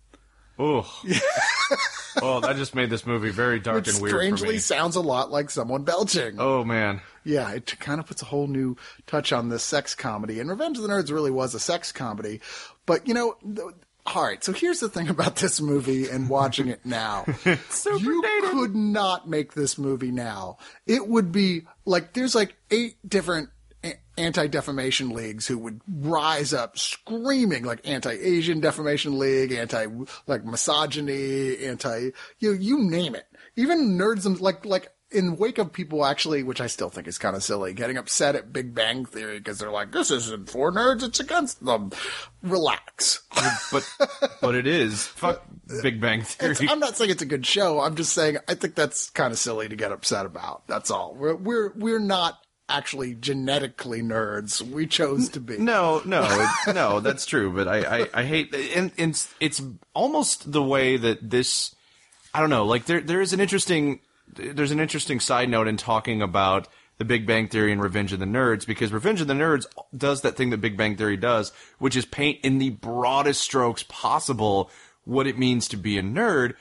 Ooh. 0.59 0.83
oh, 2.21 2.39
that 2.41 2.55
just 2.55 2.75
made 2.75 2.89
this 2.89 3.05
movie 3.05 3.31
very 3.31 3.59
dark 3.59 3.85
Which 3.85 3.93
and 3.93 4.01
weird 4.01 4.13
strangely 4.15 4.59
sounds 4.59 4.95
a 4.95 5.01
lot 5.01 5.31
like 5.31 5.49
someone 5.49 5.83
belching. 5.83 6.35
Oh 6.39 6.63
man. 6.63 7.01
Yeah, 7.23 7.51
it 7.51 7.79
kind 7.79 7.99
of 7.99 8.07
puts 8.07 8.21
a 8.21 8.25
whole 8.25 8.47
new 8.47 8.75
touch 9.07 9.31
on 9.31 9.49
this 9.49 9.63
sex 9.63 9.95
comedy. 9.95 10.39
And 10.39 10.49
Revenge 10.49 10.77
of 10.77 10.83
the 10.83 10.89
Nerds 10.89 11.11
really 11.11 11.31
was 11.31 11.55
a 11.55 11.59
sex 11.59 11.91
comedy. 11.91 12.41
But, 12.85 13.07
you 13.07 13.13
know, 13.13 13.35
th- 13.43 13.69
all 14.05 14.23
right, 14.23 14.43
so 14.43 14.51
here's 14.51 14.81
the 14.81 14.89
thing 14.89 15.07
about 15.09 15.37
this 15.37 15.61
movie 15.61 16.09
and 16.09 16.29
watching 16.29 16.67
it 16.67 16.85
now. 16.85 17.25
Super 17.69 17.97
you 17.97 18.21
dated. 18.21 18.51
could 18.51 18.75
not 18.75 19.29
make 19.29 19.53
this 19.53 19.77
movie 19.77 20.11
now. 20.11 20.57
It 20.85 21.07
would 21.07 21.31
be 21.31 21.63
like, 21.85 22.13
there's 22.13 22.35
like 22.35 22.55
eight 22.69 22.97
different 23.07 23.49
a- 24.17 24.19
anti-defamation 24.19 25.09
leagues 25.09 25.47
who 25.47 25.57
would 25.59 25.81
rise 25.87 26.53
up 26.53 26.77
screaming 26.77 27.63
like 27.63 27.87
anti-Asian 27.87 28.59
defamation 28.59 29.17
league, 29.19 29.51
anti 29.51 29.85
like 30.27 30.45
misogyny, 30.45 31.57
anti 31.65 32.09
you 32.39 32.51
you 32.53 32.79
name 32.79 33.15
it. 33.15 33.25
Even 33.55 33.97
nerds 33.97 34.23
them 34.23 34.35
like 34.35 34.65
like 34.65 34.89
in 35.11 35.37
wake 35.37 35.59
of 35.59 35.71
people 35.71 36.03
actually, 36.05 36.41
which 36.41 36.59
I 36.59 36.65
still 36.65 36.89
think 36.89 37.07
is 37.07 37.19
kind 37.19 37.35
of 37.35 37.43
silly, 37.43 37.71
getting 37.73 37.97
upset 37.97 38.35
at 38.35 38.51
Big 38.51 38.73
Bang 38.73 39.05
Theory 39.05 39.37
because 39.37 39.59
they're 39.59 39.69
like, 39.69 39.91
this 39.91 40.09
isn't 40.09 40.49
for 40.49 40.71
nerds, 40.71 41.03
it's 41.03 41.19
against 41.19 41.63
them. 41.63 41.91
Relax. 42.41 43.21
But 43.71 43.89
but 44.41 44.55
it 44.55 44.65
is. 44.67 45.05
Fuck 45.05 45.43
Big 45.83 46.01
Bang 46.01 46.19
It's- 46.39 46.57
Theory. 46.57 46.69
I'm 46.69 46.79
not 46.79 46.97
saying 46.97 47.11
it's 47.11 47.21
a 47.21 47.25
good 47.27 47.45
show. 47.45 47.79
I'm 47.79 47.95
just 47.95 48.13
saying 48.13 48.37
I 48.47 48.55
think 48.55 48.73
that's 48.75 49.09
kind 49.11 49.31
of 49.31 49.37
silly 49.37 49.69
to 49.69 49.75
get 49.75 49.91
upset 49.91 50.25
about. 50.25 50.67
That's 50.67 50.89
all. 50.91 51.13
We're 51.15 51.35
we're 51.35 51.73
we're 51.75 51.99
not 51.99 52.39
actually 52.69 53.15
genetically 53.15 54.01
nerds. 54.01 54.61
We 54.61 54.87
chose 54.87 55.29
to 55.29 55.39
be. 55.39 55.57
No, 55.57 56.01
no, 56.05 56.23
it, 56.23 56.75
no. 56.75 56.99
That's 56.99 57.25
true, 57.25 57.51
but 57.51 57.67
I, 57.67 58.01
I, 58.01 58.09
I 58.13 58.23
hate, 58.23 58.53
and, 58.53 58.91
and 58.97 59.11
it's, 59.11 59.33
it's 59.39 59.61
almost 59.93 60.51
the 60.51 60.63
way 60.63 60.97
that 60.97 61.29
this. 61.29 61.75
I 62.33 62.39
don't 62.39 62.49
know. 62.49 62.65
Like 62.65 62.85
there, 62.85 63.01
there 63.01 63.21
is 63.21 63.33
an 63.33 63.39
interesting, 63.39 63.99
there's 64.27 64.71
an 64.71 64.79
interesting 64.79 65.19
side 65.19 65.49
note 65.49 65.67
in 65.67 65.77
talking 65.77 66.21
about 66.21 66.67
the 66.97 67.05
Big 67.05 67.27
Bang 67.27 67.47
Theory 67.47 67.71
and 67.71 67.81
Revenge 67.81 68.13
of 68.13 68.19
the 68.19 68.25
Nerds 68.25 68.65
because 68.65 68.91
Revenge 68.91 69.21
of 69.21 69.27
the 69.27 69.33
Nerds 69.33 69.65
does 69.95 70.21
that 70.21 70.35
thing 70.35 70.49
that 70.49 70.57
Big 70.57 70.77
Bang 70.77 70.95
Theory 70.95 71.17
does, 71.17 71.51
which 71.79 71.95
is 71.95 72.05
paint 72.05 72.39
in 72.43 72.59
the 72.59 72.71
broadest 72.71 73.41
strokes 73.41 73.83
possible 73.83 74.71
what 75.05 75.27
it 75.27 75.37
means 75.37 75.67
to 75.67 75.77
be 75.77 75.97
a 75.97 76.03
nerd, 76.03 76.53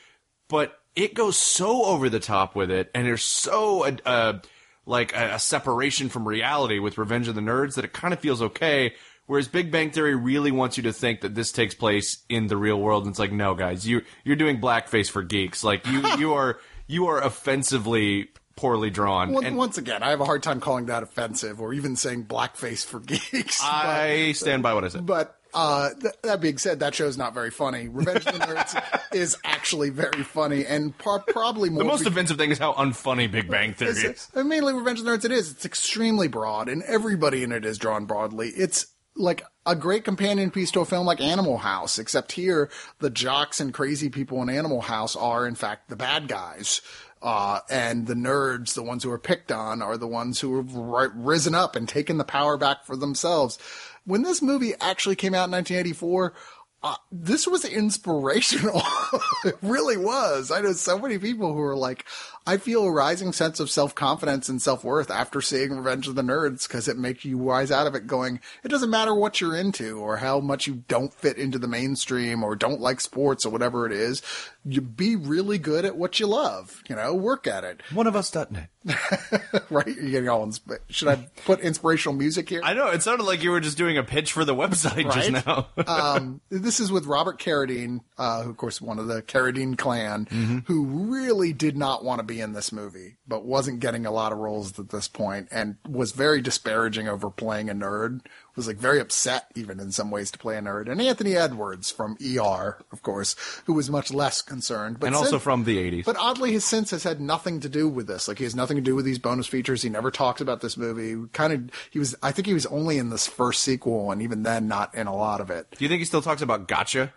but 0.49 0.81
it 0.97 1.15
goes 1.15 1.37
so 1.37 1.85
over 1.85 2.09
the 2.09 2.21
top 2.21 2.55
with 2.55 2.71
it, 2.71 2.91
and 2.95 3.07
there's 3.07 3.23
so 3.23 3.87
uh, 4.05 4.41
like 4.87 5.15
a, 5.15 5.35
a 5.35 5.39
separation 5.39 6.09
from 6.09 6.27
reality 6.27 6.79
with 6.79 6.99
Revenge 6.99 7.29
of 7.29 7.35
the 7.35 7.41
Nerds 7.41 7.75
that 7.75 7.85
it 7.85 7.93
kind 7.93 8.13
of 8.13 8.21
feels 8.21 8.43
okay. 8.43 8.95
Whereas 9.27 9.47
Big 9.49 9.71
Bang 9.71 9.91
Theory 9.91 10.15
really 10.17 10.51
wants 10.51 10.77
you 10.77 10.83
to 10.85 10.93
think 10.93 11.21
that 11.21 11.35
this 11.35 11.53
takes 11.53 11.75
place 11.75 12.25
in 12.29 12.49
the 12.49 12.57
real 12.57 12.81
world, 12.81 13.05
and 13.05 13.13
it's 13.13 13.19
like, 13.19 13.33
no, 13.33 13.55
guys, 13.55 13.87
you 13.87 14.03
you're 14.25 14.37
doing 14.37 14.61
blackface 14.61 15.09
for 15.09 15.23
geeks. 15.23 15.63
Like 15.63 15.87
you 15.87 16.07
you 16.19 16.35
are 16.35 16.59
you 16.87 17.07
are 17.07 17.23
offensively 17.23 18.29
poorly 18.57 18.91
drawn. 18.91 19.33
Once, 19.33 19.47
and 19.47 19.57
once 19.57 19.79
again, 19.79 20.03
I 20.03 20.11
have 20.11 20.21
a 20.21 20.25
hard 20.25 20.43
time 20.43 20.61
calling 20.61 20.87
that 20.87 21.03
offensive 21.03 21.61
or 21.61 21.73
even 21.73 21.97
saying 21.97 22.27
blackface 22.27 22.85
for 22.85 23.01
geeks. 23.01 23.61
I 23.63 24.33
stand 24.37 24.63
by 24.63 24.75
what 24.75 24.85
I 24.85 24.89
said. 24.89 25.07
But 25.07 25.37
uh, 25.55 25.91
th- 26.01 26.15
that 26.23 26.41
being 26.41 26.59
said, 26.59 26.81
that 26.81 26.95
show's 26.95 27.19
not 27.19 27.35
very 27.35 27.51
funny. 27.51 27.89
Revenge 27.89 28.27
of 28.27 28.33
the 28.33 28.39
Nerds 28.41 29.01
is 29.15 29.37
actually 29.45 29.91
very 29.91 30.23
funny 30.23 30.65
and 30.65 30.97
par- 30.99 31.25
probably 31.29 31.69
more. 31.71 31.79
The 31.83 31.89
most 31.89 32.05
be- 32.05 32.09
offensive 32.11 32.39
thing 32.39 32.51
is 32.51 32.59
how 32.59 32.73
unfunny 32.75 33.31
Big 33.31 33.51
Bang 33.51 33.75
Theory 33.75 33.91
is. 33.91 34.05
It's- 34.05 34.29
uh, 34.35 34.45
mainly 34.45 34.73
Revenge 34.73 35.01
of 35.01 35.05
the 35.05 35.11
Nerds. 35.13 35.25
It 35.25 35.33
is. 35.33 35.51
It's 35.51 35.65
extremely 35.65 36.29
broad, 36.29 36.69
and 36.69 36.83
everybody 36.85 37.43
in 37.43 37.53
it 37.53 37.65
is 37.65 37.79
drawn 37.79 38.07
broadly. 38.07 38.49
It's 38.49 38.87
like 39.15 39.43
a 39.67 39.77
great 39.77 40.05
companion 40.05 40.51
piece 40.51 40.71
to 40.71 40.81
a 40.81 40.85
film 40.87 41.07
like 41.07 41.21
Animal 41.21 41.59
House, 41.59 41.99
except 41.99 42.33
here 42.33 42.71
the 43.01 43.11
jocks 43.11 43.61
and 43.61 43.75
crazy 43.75 44.09
people 44.09 44.41
in 44.43 44.49
Animal 44.49 44.81
House 44.81 45.15
are 45.17 45.47
in 45.47 45.55
fact 45.55 45.89
the 45.91 45.97
bad 45.97 46.29
guys. 46.29 46.81
Uh, 47.21 47.61
and 47.71 48.09
the 48.09 48.15
nerds, 48.15 48.75
the 48.75 48.83
ones 48.83 49.05
who 49.05 49.11
are 49.13 49.19
picked 49.19 49.53
on, 49.53 49.81
are 49.81 49.97
the 49.97 50.09
ones 50.09 50.41
who 50.41 50.57
have 50.57 50.75
ri- 50.75 51.07
risen 51.15 51.55
up 51.55 51.77
and 51.77 51.89
taken 51.89 52.17
the 52.19 52.25
power 52.25 52.57
back 52.57 52.85
for 52.85 52.97
themselves. 52.97 53.61
When 54.05 54.23
this 54.23 54.43
movie 54.43 54.75
actually 54.81 55.17
came 55.17 55.35
out 55.35 55.47
in 55.47 55.53
1984, 55.53 56.35
uh, 56.83 56.97
this 57.13 57.47
was 57.47 57.65
inspirational. 57.65 58.83
it 59.45 59.57
really 59.63 59.97
was. 59.97 60.51
I 60.51 60.61
know 60.61 60.73
so 60.73 60.99
many 60.99 61.19
people 61.19 61.53
who 61.53 61.61
are 61.61 61.77
like, 61.77 62.05
I 62.47 62.57
feel 62.57 62.85
a 62.85 62.91
rising 62.91 63.33
sense 63.33 63.61
of 63.61 63.71
self 63.71 63.95
confidence 63.95 64.49
and 64.49 64.61
self 64.61 64.85
worth 64.85 65.11
after 65.11 65.41
seeing 65.41 65.77
Revenge 65.77 66.09
of 66.09 66.15
the 66.15 66.23
Nerds 66.23 66.67
because 66.67 66.89
it 66.89 66.99
makes 66.99 67.25
you 67.25 67.39
wise 67.39 67.71
out 67.71 67.87
of 67.87 67.95
it 67.95 68.07
going, 68.07 68.41
it 68.65 68.69
doesn't 68.69 68.91
matter 68.91 69.15
what 69.15 69.41
you're 69.41 69.57
into 69.57 69.99
or 69.99 70.17
how 70.19 70.41
much 70.41 70.67
you 70.67 70.83
don't 70.89 71.13
fit 71.15 71.37
into 71.39 71.59
the 71.59 71.69
mainstream 71.69 72.43
or 72.43 72.57
don't 72.57 72.81
like 72.81 73.01
sports 73.01 73.47
or 73.47 73.51
whatever 73.51 73.87
it 73.87 73.93
is. 73.93 74.23
You 74.65 74.81
be 74.81 75.17
really 75.17 75.59
good 75.59 75.85
at 75.85 75.97
what 75.97 76.21
you 76.21 76.27
love, 76.27 76.83
you 76.89 76.97
know, 76.97 77.15
work 77.15 77.47
at 77.47 77.65
it. 77.65 77.83
One 77.93 78.07
of 78.07 78.15
us.net. 78.17 78.69
right? 79.71 79.87
You're 79.87 80.11
getting 80.11 80.29
all, 80.29 80.47
insp- 80.47 80.79
should 80.89 81.09
I 81.09 81.29
put 81.45 81.61
inspirational 81.61 82.17
music 82.17 82.49
here? 82.49 82.61
I 82.65 82.75
know, 82.75 82.89
it 82.89 83.03
sounded 83.03 83.25
like 83.25 83.43
you 83.43 83.51
were 83.51 83.61
just 83.61 83.77
doing 83.77 83.99
a 83.99 84.03
pitch 84.03 84.33
for 84.33 84.45
the 84.45 84.55
website 84.55 85.05
Right? 85.05 85.33
just 85.33 85.47
now. 85.47 85.69
um, 85.87 86.41
this 86.49 86.81
is 86.81 86.91
with 86.93 87.07
Robert 87.07 87.41
Carradine, 87.41 88.01
uh, 88.19 88.43
who, 88.43 88.51
of 88.51 88.57
course, 88.57 88.81
one 88.81 88.99
of 88.99 89.07
the 89.07 89.23
Carradine 89.23 89.77
clan, 89.77 90.63
who 90.67 90.85
really 90.85 91.53
did 91.53 91.77
not 91.77 92.05
want 92.05 92.19
to 92.21 92.25
be 92.25 92.32
in 92.41 92.53
this 92.53 92.73
movie, 92.73 93.17
but 93.27 93.45
wasn't 93.45 93.81
getting 93.81 94.07
a 94.07 94.11
lot 94.11 94.33
of 94.33 94.39
roles 94.39 94.79
at 94.79 94.89
this 94.91 95.09
point, 95.09 95.49
and 95.51 95.77
was 95.89 96.13
very 96.13 96.41
disparaging 96.41 97.09
over 97.09 97.31
playing 97.31 97.69
a 97.71 97.75
nerd. 97.75 98.21
Was 98.55 98.67
like 98.67 98.77
very 98.77 99.01
upset, 99.01 99.47
even 99.55 99.81
in 99.81 99.93
some 99.93 100.11
ways, 100.11 100.31
to 100.31 100.39
play 100.39 100.59
a 100.59 100.61
nerd. 100.61 100.91
And 100.91 101.01
Anthony 101.01 101.35
Edwards 101.37 101.91
from 101.91 102.19
ER, 102.23 102.79
of 102.93 103.03
course, 103.03 103.35
who 103.65 103.73
was 103.73 103.89
much 103.89 104.13
less 104.13 104.43
concerned, 104.43 105.01
but 105.01 105.07
and 105.07 105.17
also 105.17 105.31
since- 105.31 105.43
from 105.43 105.65
the 105.65 105.79
80s. 105.79 106.05
but 106.05 106.17
oddly, 106.19 106.53
his 106.53 106.65
sense 106.65 106.91
has 106.91 107.03
had 107.03 107.19
nothing 107.21 107.61
to 107.61 107.69
do 107.71 107.89
with 107.89 108.07
this. 108.07 108.29
Like 108.29 108.39
he 108.39 108.45
has 108.45 108.55
nothing 108.55 108.77
to 108.77 108.83
do 108.83 108.95
with 108.95 109.05
these 109.07 109.19
bonus 109.19 109.47
features. 109.47 109.81
He 109.83 109.89
never 109.89 110.11
talks 110.11 110.41
about 110.43 110.61
this 110.61 110.77
movie. 110.77 111.29
Kind 111.33 111.53
of, 111.53 111.71
he 111.91 111.99
was. 111.99 112.15
I 112.23 112.31
think 112.33 112.47
he 112.47 112.55
was 112.55 112.67
only 112.67 112.99
in 112.99 113.09
this 113.11 113.27
first 113.27 113.63
sequel, 113.63 114.11
and 114.13 114.21
even 114.21 114.43
then, 114.43 114.69
not 114.69 114.95
in 114.95 115.07
a 115.07 115.17
lot 115.17 115.41
of 115.41 115.49
it. 115.51 115.69
Do 115.77 115.85
you 115.85 115.89
think 115.89 116.01
he 116.01 116.05
still 116.05 116.23
talks 116.23 116.43
about 116.43 116.69
gotcha? 116.69 117.15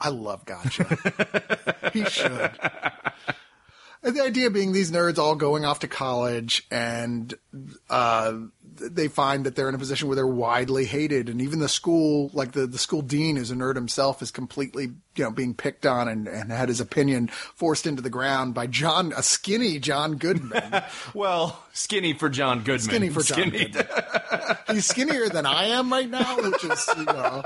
I 0.00 0.10
love 0.10 0.44
Gotcha. 0.44 0.84
he 1.94 2.04
should. 2.04 2.50
The 4.06 4.22
idea 4.22 4.50
being 4.50 4.70
these 4.70 4.92
nerds 4.92 5.18
all 5.18 5.34
going 5.34 5.64
off 5.64 5.80
to 5.80 5.88
college 5.88 6.64
and 6.70 7.34
uh, 7.90 8.34
they 8.78 9.08
find 9.08 9.44
that 9.46 9.56
they're 9.56 9.68
in 9.68 9.74
a 9.74 9.78
position 9.78 10.08
where 10.08 10.16
they're 10.16 10.26
widely 10.26 10.84
hated 10.84 11.28
and 11.28 11.40
even 11.40 11.58
the 11.58 11.68
school 11.68 12.30
like 12.32 12.52
the, 12.52 12.66
the 12.66 12.78
school 12.78 13.02
dean 13.02 13.36
is 13.36 13.50
a 13.50 13.54
nerd 13.54 13.74
himself 13.74 14.22
is 14.22 14.30
completely 14.30 14.84
you 15.16 15.24
know 15.24 15.30
being 15.30 15.54
picked 15.54 15.86
on 15.86 16.08
and, 16.08 16.28
and 16.28 16.50
had 16.52 16.68
his 16.68 16.80
opinion 16.80 17.28
forced 17.28 17.86
into 17.86 18.02
the 18.02 18.10
ground 18.10 18.54
by 18.54 18.66
john 18.66 19.12
a 19.16 19.22
skinny 19.22 19.78
john 19.78 20.16
goodman 20.16 20.82
Well, 21.14 21.62
skinny 21.72 22.12
for 22.12 22.28
John 22.28 22.58
Goodman. 22.58 22.80
skinny 22.80 23.08
for 23.08 23.22
john 23.22 23.38
Skinny. 23.50 23.64
goodman 23.66 23.86
he's 24.70 24.86
skinnier 24.86 25.28
than 25.28 25.46
i 25.46 25.64
am 25.66 25.90
right 25.92 26.08
now 26.08 26.36
which 26.42 26.64
is 26.64 26.88
you 26.96 27.04
know 27.04 27.42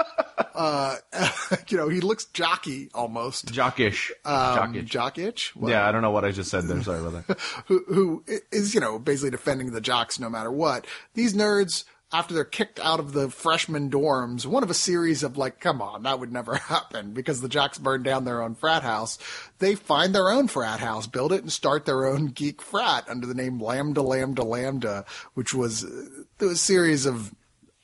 uh, 0.54 0.96
you 1.68 1.76
know 1.76 1.88
he 1.88 2.00
looks 2.00 2.24
jockey 2.26 2.90
almost 2.94 3.52
Jockish. 3.52 4.10
um, 4.24 4.74
Jockish. 4.74 4.84
jock 4.84 5.18
itch 5.18 5.54
Well, 5.56 5.70
yeah, 5.70 5.88
I 5.88 5.92
don't 5.92 6.02
know 6.02 6.10
what 6.10 6.24
I 6.24 6.32
just 6.32 6.50
said 6.50 6.64
there. 6.64 6.82
Sorry 6.82 7.00
about 7.00 7.26
that. 7.26 7.38
who 7.66 7.84
who 7.88 8.24
is 8.52 8.74
you 8.74 8.80
know 8.80 8.98
basically 8.98 9.30
defending 9.30 9.70
the 9.72 9.80
jocks 9.80 10.18
no 10.18 10.28
matter 10.28 10.50
what. 10.50 10.86
These 11.20 11.34
nerds 11.34 11.84
after 12.10 12.32
they're 12.32 12.44
kicked 12.44 12.80
out 12.80 12.98
of 12.98 13.12
the 13.12 13.28
freshman 13.28 13.90
dorms, 13.90 14.46
one 14.46 14.62
of 14.62 14.70
a 14.70 14.74
series 14.74 15.22
of 15.22 15.36
like, 15.36 15.60
come 15.60 15.82
on, 15.82 16.04
that 16.04 16.18
would 16.18 16.32
never 16.32 16.54
happen 16.74 17.12
because 17.12 17.42
the 17.42 17.48
jocks 17.48 17.76
burned 17.76 18.04
down 18.04 18.24
their 18.24 18.40
own 18.40 18.54
frat 18.54 18.82
house. 18.82 19.18
They 19.58 19.74
find 19.74 20.14
their 20.14 20.30
own 20.30 20.48
frat 20.48 20.80
house, 20.80 21.06
build 21.06 21.34
it, 21.34 21.42
and 21.42 21.52
start 21.52 21.84
their 21.84 22.06
own 22.06 22.28
geek 22.28 22.62
frat 22.62 23.04
under 23.06 23.26
the 23.26 23.34
name 23.34 23.60
Lambda 23.60 24.00
Lambda 24.00 24.42
Lambda, 24.42 25.04
which 25.34 25.52
was 25.52 25.84
uh, 25.84 26.46
a 26.48 26.56
series 26.56 27.04
of 27.04 27.34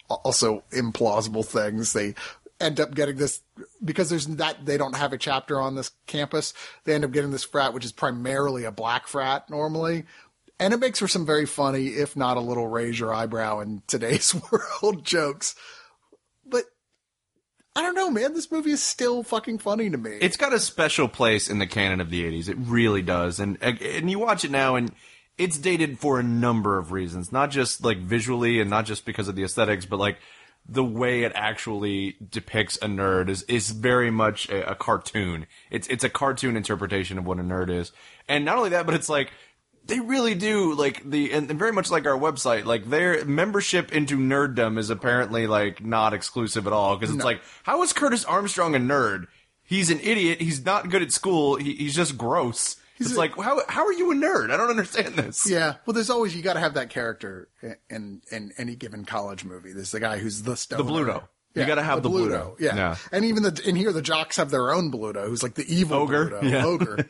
also 0.09 0.64
implausible 0.72 1.45
things. 1.45 1.93
They 1.93 2.14
end 2.59 2.80
up 2.80 2.95
getting 2.95 3.16
this 3.16 3.43
because 3.84 4.09
there's 4.09 4.26
that 4.26 4.64
they 4.64 4.78
don't 4.78 4.97
have 4.97 5.12
a 5.12 5.18
chapter 5.18 5.61
on 5.61 5.74
this 5.74 5.91
campus. 6.07 6.55
They 6.84 6.95
end 6.95 7.05
up 7.05 7.12
getting 7.12 7.32
this 7.32 7.45
frat, 7.45 7.74
which 7.74 7.84
is 7.84 7.93
primarily 7.93 8.64
a 8.64 8.72
black 8.72 9.07
frat 9.07 9.51
normally. 9.51 10.07
And 10.59 10.73
it 10.73 10.81
makes 10.81 10.99
for 10.99 11.09
some 11.09 11.27
very 11.27 11.47
funny, 11.47 11.89
if 11.89 12.17
not 12.17 12.37
a 12.37 12.41
little 12.41 12.67
raise 12.67 12.99
your 12.99 13.13
eyebrow 13.13 13.61
in 13.61 13.83
today's 13.87 14.35
world 14.83 15.05
jokes. 15.05 15.55
But 16.47 16.65
I 17.75 17.83
don't 17.83 17.95
know, 17.95 18.11
man. 18.11 18.33
This 18.33 18.51
movie 18.51 18.71
is 18.71 18.83
still 18.83 19.23
fucking 19.23 19.59
funny 19.59 19.91
to 19.91 19.99
me. 19.99 20.19
It's 20.21 20.39
got 20.39 20.55
a 20.55 20.61
special 20.61 21.09
place 21.09 21.51
in 21.51 21.59
the 21.59 21.67
canon 21.67 22.01
of 22.01 22.09
the 22.09 22.25
80s. 22.25 22.49
It 22.49 22.57
really 22.59 23.03
does. 23.03 23.39
And 23.39 23.63
and 23.63 24.11
you 24.11 24.19
watch 24.19 24.45
it 24.45 24.51
now 24.51 24.77
and 24.77 24.93
it's 25.37 25.59
dated 25.59 25.99
for 25.99 26.19
a 26.19 26.23
number 26.23 26.79
of 26.79 26.93
reasons, 26.93 27.31
not 27.31 27.51
just 27.51 27.85
like 27.85 27.99
visually 27.99 28.61
and 28.61 28.71
not 28.71 28.87
just 28.87 29.05
because 29.05 29.29
of 29.29 29.37
the 29.37 29.45
aesthetics, 29.45 29.85
but 29.85 29.99
like 29.99 30.19
the 30.69 30.85
way 30.85 31.23
it 31.23 31.33
actually 31.35 32.17
depicts 32.29 32.77
a 32.79 32.87
nerd 32.87 33.29
is 33.29 33.43
is 33.43 33.71
very 33.71 34.11
much 34.11 34.49
a, 34.49 34.71
a 34.71 34.75
cartoon. 34.75 35.47
It's 35.71 35.87
it's 35.89 36.05
a 36.05 36.09
cartoon 36.09 36.57
interpretation 36.57 37.19
of 37.19 37.27
what 37.27 37.39
a 37.39 37.43
nerd 37.43 37.71
is. 37.71 37.93
And 38.29 38.45
not 38.45 38.57
only 38.57 38.71
that, 38.71 38.87
but 38.87 38.95
it's 38.95 39.09
like 39.09 39.31
they 39.87 40.01
really 40.01 40.34
do 40.34 40.74
like 40.74 41.09
the 41.09 41.32
and, 41.32 41.49
and 41.51 41.59
very 41.59 41.72
much 41.72 41.91
like 41.91 42.07
our 42.07 42.18
website 42.18 42.64
like 42.64 42.89
their 42.91 43.24
membership 43.24 43.93
into 43.93 44.16
nerddom 44.16 44.78
is 44.78 44.91
apparently 44.91 45.47
like 45.47 45.84
not 45.84 46.12
exclusive 46.14 46.66
at 46.66 46.72
all 46.72 46.97
because 46.97 47.14
it's 47.14 47.24
like 47.24 47.41
how 47.62 47.82
is 47.82 47.93
curtis 47.93 48.24
armstrong 48.24 48.74
a 48.74 48.78
nerd? 48.78 49.26
He's 49.64 49.91
an 49.91 49.99
idiot. 50.01 50.41
He's 50.41 50.64
not 50.64 50.91
good 50.91 51.03
at 51.03 51.11
school. 51.11 51.57
He, 51.57 51.74
he's 51.74 51.95
just 51.97 52.16
gross. 52.16 52.76
It's 52.99 53.14
a- 53.14 53.18
like 53.18 53.37
how 53.37 53.61
how 53.68 53.84
are 53.84 53.93
you 53.93 54.12
a 54.12 54.14
nerd? 54.14 54.51
I 54.53 54.57
don't 54.57 54.70
understand 54.70 55.14
this. 55.14 55.49
Yeah, 55.49 55.74
well, 55.84 55.93
there's 55.95 56.09
always 56.11 56.34
you 56.37 56.43
got 56.43 56.55
to 56.55 56.61
have 56.61 56.74
that 56.74 56.89
character 56.91 57.49
in, 57.62 57.76
in 57.91 58.22
in 58.30 58.53
any 58.59 58.74
given 58.76 59.05
college 59.05 59.45
movie. 59.45 59.72
There's 59.72 59.91
the 59.91 60.01
guy 60.01 60.18
who's 60.18 60.43
the 60.45 60.57
stoner. 60.57 60.82
Bluto. 60.84 61.22
You 61.57 61.67
gotta 61.67 61.83
have 61.83 62.03
the 62.03 62.11
Bluto. 62.11 62.55
Yeah. 62.61 62.77
Yeah. 62.77 62.97
and 63.13 63.25
even 63.25 63.43
the 63.43 63.61
in 63.65 63.75
here 63.77 63.93
the 63.93 64.03
jocks 64.03 64.37
have 64.37 64.51
their 64.51 64.71
own 64.73 64.93
Bluto, 64.93 65.27
who's 65.27 65.43
like 65.43 65.55
the 65.55 65.65
evil 65.75 65.99
Ogre. 65.99 66.31
Bluto, 66.31 66.43
Yeah. 66.51 66.65
ogre, 66.67 67.07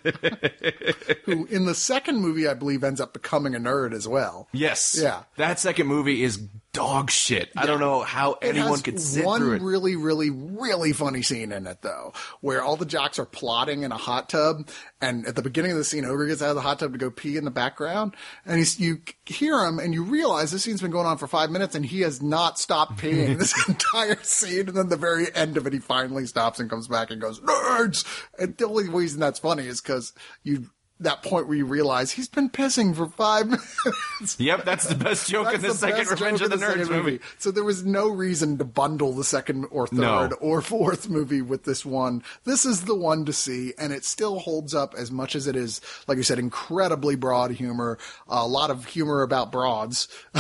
who 1.25 1.47
in 1.47 1.67
the 1.67 1.75
second 1.75 2.19
movie 2.19 2.47
I 2.49 2.55
believe 2.55 2.85
ends 2.85 3.01
up 3.01 3.13
becoming 3.13 3.55
a 3.55 3.59
nerd 3.59 3.93
as 3.93 4.07
well. 4.09 4.49
yes 4.53 4.97
Yeah. 5.01 5.25
that 5.37 5.59
second 5.61 5.87
movie 5.87 6.23
is 6.23 6.39
dog 6.77 7.11
shit. 7.11 7.51
I 7.57 7.67
don't 7.67 7.81
know 7.81 8.03
how 8.03 8.35
It 8.35 8.51
anyone 8.57 8.81
could 8.81 9.01
sit 9.01 9.25
one 9.25 9.41
through 9.41 9.53
it. 9.55 9.63
really, 9.63 9.97
really, 9.97 10.31
really 10.31 10.93
funny 10.93 11.23
scene 11.23 11.51
in 11.53 11.67
it 11.67 11.83
though, 11.83 12.13
where 12.41 12.63
all 12.63 12.77
the 12.77 12.85
jocks 12.87 13.19
are 13.19 13.25
plotting 13.27 13.83
in 13.83 13.91
a 13.93 13.97
hot 13.97 14.29
tub, 14.29 14.69
and 15.01 15.27
at 15.27 15.35
the 15.35 15.43
beginning 15.43 15.73
of 15.73 15.79
the 15.79 15.85
scene, 15.85 16.05
Ogre 16.05 16.27
gets 16.27 16.43
out 16.43 16.51
of 16.51 16.55
the 16.55 16.61
hot 16.63 16.79
tub 16.79 16.93
to 16.93 16.99
go 16.99 17.11
pee 17.11 17.37
in 17.37 17.45
the 17.45 17.51
background, 17.51 18.15
and 18.45 18.59
he's 18.59 18.79
you 18.79 19.01
hear 19.25 19.59
him, 19.67 19.79
and 19.79 19.95
you 19.95 20.03
realize 20.05 20.53
this 20.53 20.63
scene's 20.63 20.81
been 20.83 20.91
going 20.91 21.07
on 21.07 21.19
for 21.19 21.27
five 21.27 21.51
minutes, 21.51 21.75
and 21.75 21.85
he 21.87 22.03
has 22.03 22.23
not 22.23 22.59
stopped 22.59 22.99
peeing 22.99 23.39
this 23.39 23.69
entire 23.69 24.23
scene, 24.23 24.69
and 24.69 24.77
then 24.77 24.89
the 24.89 24.97
very 24.97 25.35
end 25.35 25.57
of 25.57 25.67
it, 25.67 25.73
he 25.73 25.79
finally 25.79 26.27
stops 26.27 26.61
and 26.61 26.71
comes 26.71 26.89
back 26.89 27.11
and 27.11 27.21
goes 27.21 27.41
nerds, 27.41 28.05
and 28.39 28.57
the 28.57 28.67
only 28.67 28.89
reason 28.89 29.19
that's 29.21 29.39
funny 29.39 29.67
is 29.67 29.81
because 29.81 30.13
you. 30.45 30.71
That 31.01 31.23
point 31.23 31.47
where 31.47 31.57
you 31.59 31.67
realize 31.67 32.11
he's 32.11 32.29
been 32.29 32.49
pissing 32.49 32.97
for 32.97 33.07
five 33.07 33.47
minutes. 33.49 34.37
yep 34.39 34.65
that's 34.65 34.87
the 34.87 34.95
best 34.95 35.29
joke 35.29 35.53
in 35.55 35.61
the, 35.61 35.69
That's 35.69 35.79
second 35.81 36.09
revenge 36.11 36.41
of 36.41 36.49
the 36.49 36.55
in 36.57 36.63
nerds 36.63 36.87
second 36.87 36.89
movie 36.91 37.21
So 37.39 37.51
there 37.51 37.65
was 37.65 37.85
no 37.85 38.09
reason 38.09 38.57
to 38.59 38.65
bundle 38.65 39.13
the 39.13 39.23
second 39.25 39.67
or 39.71 39.87
third 39.87 39.99
No. 39.99 40.29
or 40.41 40.63
fourth 40.63 41.11
movie 41.11 41.43
with 41.43 41.65
this 41.65 41.85
one. 41.85 42.23
This 42.45 42.65
is 42.65 42.85
the 42.87 42.95
one 42.95 43.27
to 43.27 43.33
see, 43.35 43.75
and 43.79 43.93
it 43.93 44.05
still 44.07 44.39
holds 44.39 44.75
up 44.75 44.95
as 44.97 45.11
much 45.11 45.37
as 45.37 45.47
it 45.47 45.55
is, 45.55 45.83
like 46.09 46.17
you 46.17 46.23
said, 46.23 46.39
incredibly 46.39 47.15
broad 47.15 47.51
humor. 47.51 47.99
A 48.29 48.47
lot 48.47 48.71
of 48.71 48.87
humor 48.87 49.21
about 49.23 49.53
broads. 49.53 50.09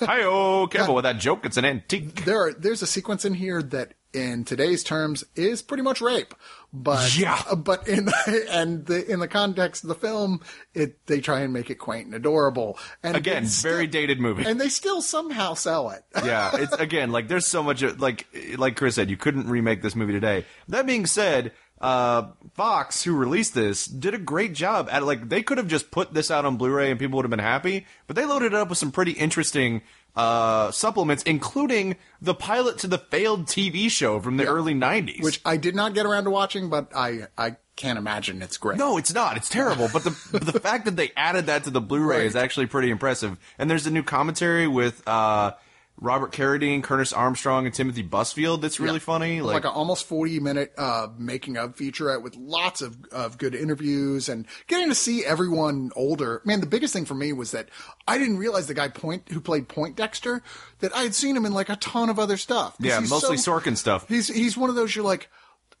hi-oh 0.00 0.66
careful 0.68 0.94
with 0.94 1.04
that 1.04 1.18
joke 1.18 1.44
it's 1.44 1.56
an 1.56 1.64
antique 1.64 2.24
there 2.24 2.46
are 2.46 2.52
there's 2.54 2.80
a 2.82 2.86
sequence 2.86 3.24
in 3.24 3.34
here 3.34 3.62
that 3.62 3.92
in 4.12 4.44
today's 4.44 4.82
terms 4.82 5.24
is 5.34 5.62
pretty 5.62 5.82
much 5.82 6.00
rape 6.00 6.34
but 6.72 7.16
Yeah. 7.18 7.42
but 7.56 7.86
in 7.88 8.08
and 8.50 8.86
the 8.86 9.04
in 9.10 9.20
the 9.20 9.28
context 9.28 9.84
of 9.84 9.88
the 9.88 9.94
film 9.94 10.40
it 10.74 11.04
they 11.06 11.20
try 11.20 11.40
and 11.40 11.52
make 11.52 11.70
it 11.70 11.76
quaint 11.76 12.06
and 12.06 12.14
adorable 12.14 12.78
and 13.02 13.16
again 13.16 13.44
very 13.44 13.86
dated 13.86 14.20
movie 14.20 14.44
and 14.44 14.60
they 14.60 14.68
still 14.68 15.02
somehow 15.02 15.54
sell 15.54 15.90
it 15.90 16.04
yeah, 16.24 16.50
it's 16.54 16.72
again 16.74 17.12
like 17.12 17.28
there's 17.28 17.46
so 17.46 17.62
much 17.62 17.82
like 17.98 18.26
like 18.56 18.76
Chris 18.76 18.94
said, 18.94 19.10
you 19.10 19.16
couldn't 19.16 19.48
remake 19.48 19.82
this 19.82 19.94
movie 19.94 20.12
today. 20.12 20.44
That 20.68 20.86
being 20.86 21.06
said, 21.06 21.52
uh, 21.80 22.28
Fox, 22.54 23.02
who 23.02 23.14
released 23.14 23.54
this, 23.54 23.86
did 23.86 24.14
a 24.14 24.18
great 24.18 24.52
job 24.54 24.88
at 24.90 25.04
like 25.04 25.28
they 25.28 25.42
could 25.42 25.58
have 25.58 25.68
just 25.68 25.90
put 25.90 26.14
this 26.14 26.30
out 26.30 26.44
on 26.44 26.56
Blu-ray 26.56 26.90
and 26.90 26.98
people 26.98 27.16
would 27.16 27.24
have 27.24 27.30
been 27.30 27.38
happy, 27.38 27.86
but 28.06 28.16
they 28.16 28.24
loaded 28.24 28.52
it 28.52 28.54
up 28.54 28.68
with 28.68 28.78
some 28.78 28.92
pretty 28.92 29.12
interesting 29.12 29.82
uh, 30.16 30.70
supplements, 30.70 31.22
including 31.24 31.96
the 32.22 32.34
pilot 32.34 32.78
to 32.78 32.86
the 32.86 32.98
failed 32.98 33.46
TV 33.46 33.90
show 33.90 34.20
from 34.20 34.36
the 34.36 34.46
early 34.46 34.74
'90s. 34.74 35.22
which 35.22 35.40
I 35.44 35.56
did 35.56 35.74
not 35.74 35.94
get 35.94 36.06
around 36.06 36.24
to 36.24 36.30
watching, 36.30 36.70
but 36.70 36.90
I 36.94 37.26
I 37.36 37.56
can't 37.76 37.98
imagine 37.98 38.40
it's 38.40 38.56
great. 38.56 38.78
No, 38.78 38.96
it's 38.96 39.12
not. 39.12 39.36
It's 39.36 39.50
terrible. 39.50 39.88
But 39.92 40.04
the 40.04 40.10
the 40.52 40.58
fact 40.60 40.86
that 40.86 40.96
they 40.96 41.12
added 41.16 41.46
that 41.46 41.64
to 41.64 41.70
the 41.70 41.80
Blu-ray 41.80 42.26
is 42.26 42.34
actually 42.34 42.66
pretty 42.66 42.90
impressive. 42.90 43.36
And 43.58 43.70
there's 43.70 43.86
a 43.86 43.90
new 43.90 44.02
commentary 44.02 44.66
with 44.66 45.06
uh, 45.06 45.52
Robert 45.98 46.30
Carradine, 46.32 46.82
Curtis 46.82 47.12
Armstrong, 47.12 47.64
and 47.64 47.74
Timothy 47.74 48.02
Busfield. 48.02 48.60
That's 48.60 48.78
really 48.78 48.94
Yeah. 48.94 48.98
funny. 49.00 49.40
like, 49.40 49.54
Like, 49.54 49.64
an 49.64 49.70
almost 49.70 50.04
40 50.06 50.40
minute 50.40 50.72
uh, 50.76 51.08
making 51.18 51.56
of 51.56 51.74
featurette 51.74 52.22
with 52.22 52.36
lots 52.36 52.82
of, 52.82 52.96
of 53.12 53.38
good 53.38 53.54
interviews 53.54 54.28
and 54.28 54.46
getting 54.66 54.88
to 54.90 54.94
see 54.94 55.24
everyone 55.24 55.90
older. 55.96 56.42
Man, 56.44 56.60
the 56.60 56.66
biggest 56.66 56.92
thing 56.92 57.06
for 57.06 57.14
me 57.14 57.32
was 57.32 57.52
that 57.52 57.68
I 58.06 58.18
didn't 58.18 58.36
realize 58.38 58.66
the 58.66 58.74
guy 58.74 58.88
Point 58.88 59.30
who 59.30 59.40
played 59.40 59.68
Poindexter 59.68 60.42
that 60.80 60.94
I 60.94 61.02
had 61.02 61.14
seen 61.14 61.36
him 61.36 61.46
in 61.46 61.54
like 61.54 61.68
a 61.70 61.76
ton 61.76 62.10
of 62.10 62.18
other 62.18 62.36
stuff. 62.36 62.76
yeah, 62.78 63.00
mostly 63.00 63.36
so- 63.38 63.58
Sorkin 63.58 63.76
stuff. 63.76 64.06
He's 64.08 64.28
he's 64.28 64.56
one 64.56 64.68
of 64.68 64.76
those 64.76 64.94
you're 64.94 65.04
like, 65.04 65.28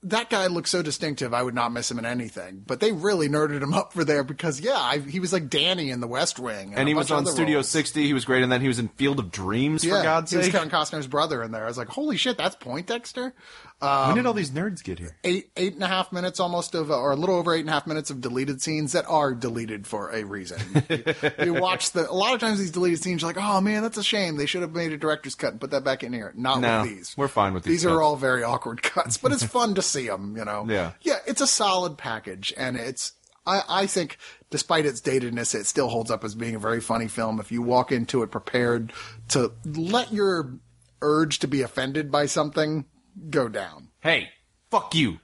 that 0.02 0.30
guy 0.30 0.46
looks 0.46 0.70
so 0.70 0.82
distinctive. 0.82 1.34
I 1.34 1.42
would 1.42 1.54
not 1.54 1.72
miss 1.72 1.90
him 1.90 1.98
in 1.98 2.04
anything. 2.06 2.62
But 2.66 2.80
they 2.80 2.92
really 2.92 3.28
nerded 3.28 3.62
him 3.62 3.74
up 3.74 3.92
for 3.92 4.04
there 4.04 4.22
because 4.22 4.60
yeah, 4.60 4.76
I, 4.78 4.98
he 4.98 5.18
was 5.20 5.32
like 5.32 5.48
Danny 5.48 5.90
in 5.90 6.00
The 6.00 6.06
West 6.06 6.38
Wing, 6.38 6.74
And 6.74 6.86
a 6.86 6.90
he 6.90 6.94
was 6.94 7.10
on 7.10 7.26
Studio 7.26 7.56
roles. 7.56 7.68
60. 7.70 8.06
He 8.06 8.12
was 8.12 8.24
great 8.24 8.42
and 8.42 8.52
then 8.52 8.60
He 8.60 8.68
was 8.68 8.78
in 8.78 8.88
Field 8.88 9.18
of 9.18 9.30
Dreams, 9.32 9.84
Yeah, 9.84 9.98
for 9.98 10.02
God's 10.04 10.30
sake. 10.30 10.40
he 10.42 10.46
was. 10.48 10.52
Kevin 10.52 10.70
Costner's 10.70 11.06
brother 11.06 11.42
in 11.42 11.50
there. 11.50 11.64
I 11.64 11.66
was 11.66 11.78
like, 11.78 11.88
holy 11.88 12.16
shit, 12.16 12.36
that's 12.38 12.54
Poindexter. 12.56 13.32
When 13.78 14.14
did 14.14 14.20
um, 14.20 14.26
all 14.28 14.32
these 14.32 14.50
nerds 14.50 14.82
get 14.82 14.98
here? 14.98 15.16
Eight 15.22 15.50
eight 15.56 15.74
and 15.74 15.82
a 15.82 15.86
half 15.86 16.10
minutes 16.12 16.40
almost 16.40 16.74
of, 16.74 16.90
or 16.90 17.12
a 17.12 17.16
little 17.16 17.34
over 17.36 17.54
eight 17.54 17.60
and 17.60 17.68
a 17.68 17.72
half 17.72 17.86
minutes 17.86 18.10
of 18.10 18.20
deleted 18.20 18.62
scenes 18.62 18.92
that 18.92 19.04
are 19.06 19.34
deleted 19.34 19.86
for 19.86 20.10
a 20.10 20.24
reason. 20.24 20.58
you, 20.88 21.04
you 21.44 21.54
watch 21.54 21.90
the 21.92 22.10
a 22.10 22.12
lot 22.12 22.32
of 22.34 22.40
times 22.40 22.58
these 22.58 22.70
deleted 22.70 23.02
scenes, 23.02 23.20
you're 23.22 23.28
like, 23.28 23.42
oh 23.42 23.60
man, 23.60 23.82
that's 23.82 23.98
a 23.98 24.02
shame. 24.02 24.36
They 24.36 24.46
should 24.46 24.62
have 24.62 24.72
made 24.74 24.92
a 24.92 24.96
director's 24.96 25.34
cut 25.34 25.52
and 25.52 25.60
put 25.60 25.70
that 25.72 25.84
back 25.84 26.02
in 26.02 26.12
here. 26.12 26.32
Not 26.36 26.60
No, 26.60 26.80
with 26.82 26.90
these. 26.90 27.14
we're 27.18 27.28
fine 27.28 27.52
with 27.52 27.64
these 27.64 27.82
These 27.82 27.86
are 27.86 28.00
all 28.02 28.16
very 28.16 28.42
awkward 28.42 28.82
cuts, 28.82 29.18
but 29.18 29.32
it's 29.32 29.44
fun 29.58 29.74
to 29.74 29.82
see 29.82 30.06
them. 30.06 30.36
You 30.36 30.44
know. 30.44 30.64
Yeah. 30.68 30.92
Yeah, 31.02 31.18
it's 31.26 31.40
a 31.40 31.46
solid 31.46 31.98
package, 31.98 32.54
and 32.56 32.76
it's. 32.76 33.12
I, 33.48 33.62
I 33.68 33.86
think, 33.86 34.18
despite 34.50 34.86
its 34.86 35.00
datedness, 35.00 35.54
it 35.54 35.66
still 35.66 35.88
holds 35.88 36.10
up 36.10 36.24
as 36.24 36.34
being 36.34 36.56
a 36.56 36.58
very 36.58 36.80
funny 36.80 37.06
film. 37.06 37.38
If 37.38 37.52
you 37.52 37.62
walk 37.62 37.92
into 37.92 38.24
it 38.24 38.32
prepared 38.32 38.92
to 39.28 39.52
let 39.64 40.12
your 40.12 40.54
urge 41.00 41.38
to 41.40 41.46
be 41.46 41.62
offended 41.62 42.10
by 42.10 42.26
something 42.26 42.86
go 43.30 43.48
down. 43.48 43.88
Hey, 44.00 44.30
fuck 44.70 44.94
you. 44.94 45.18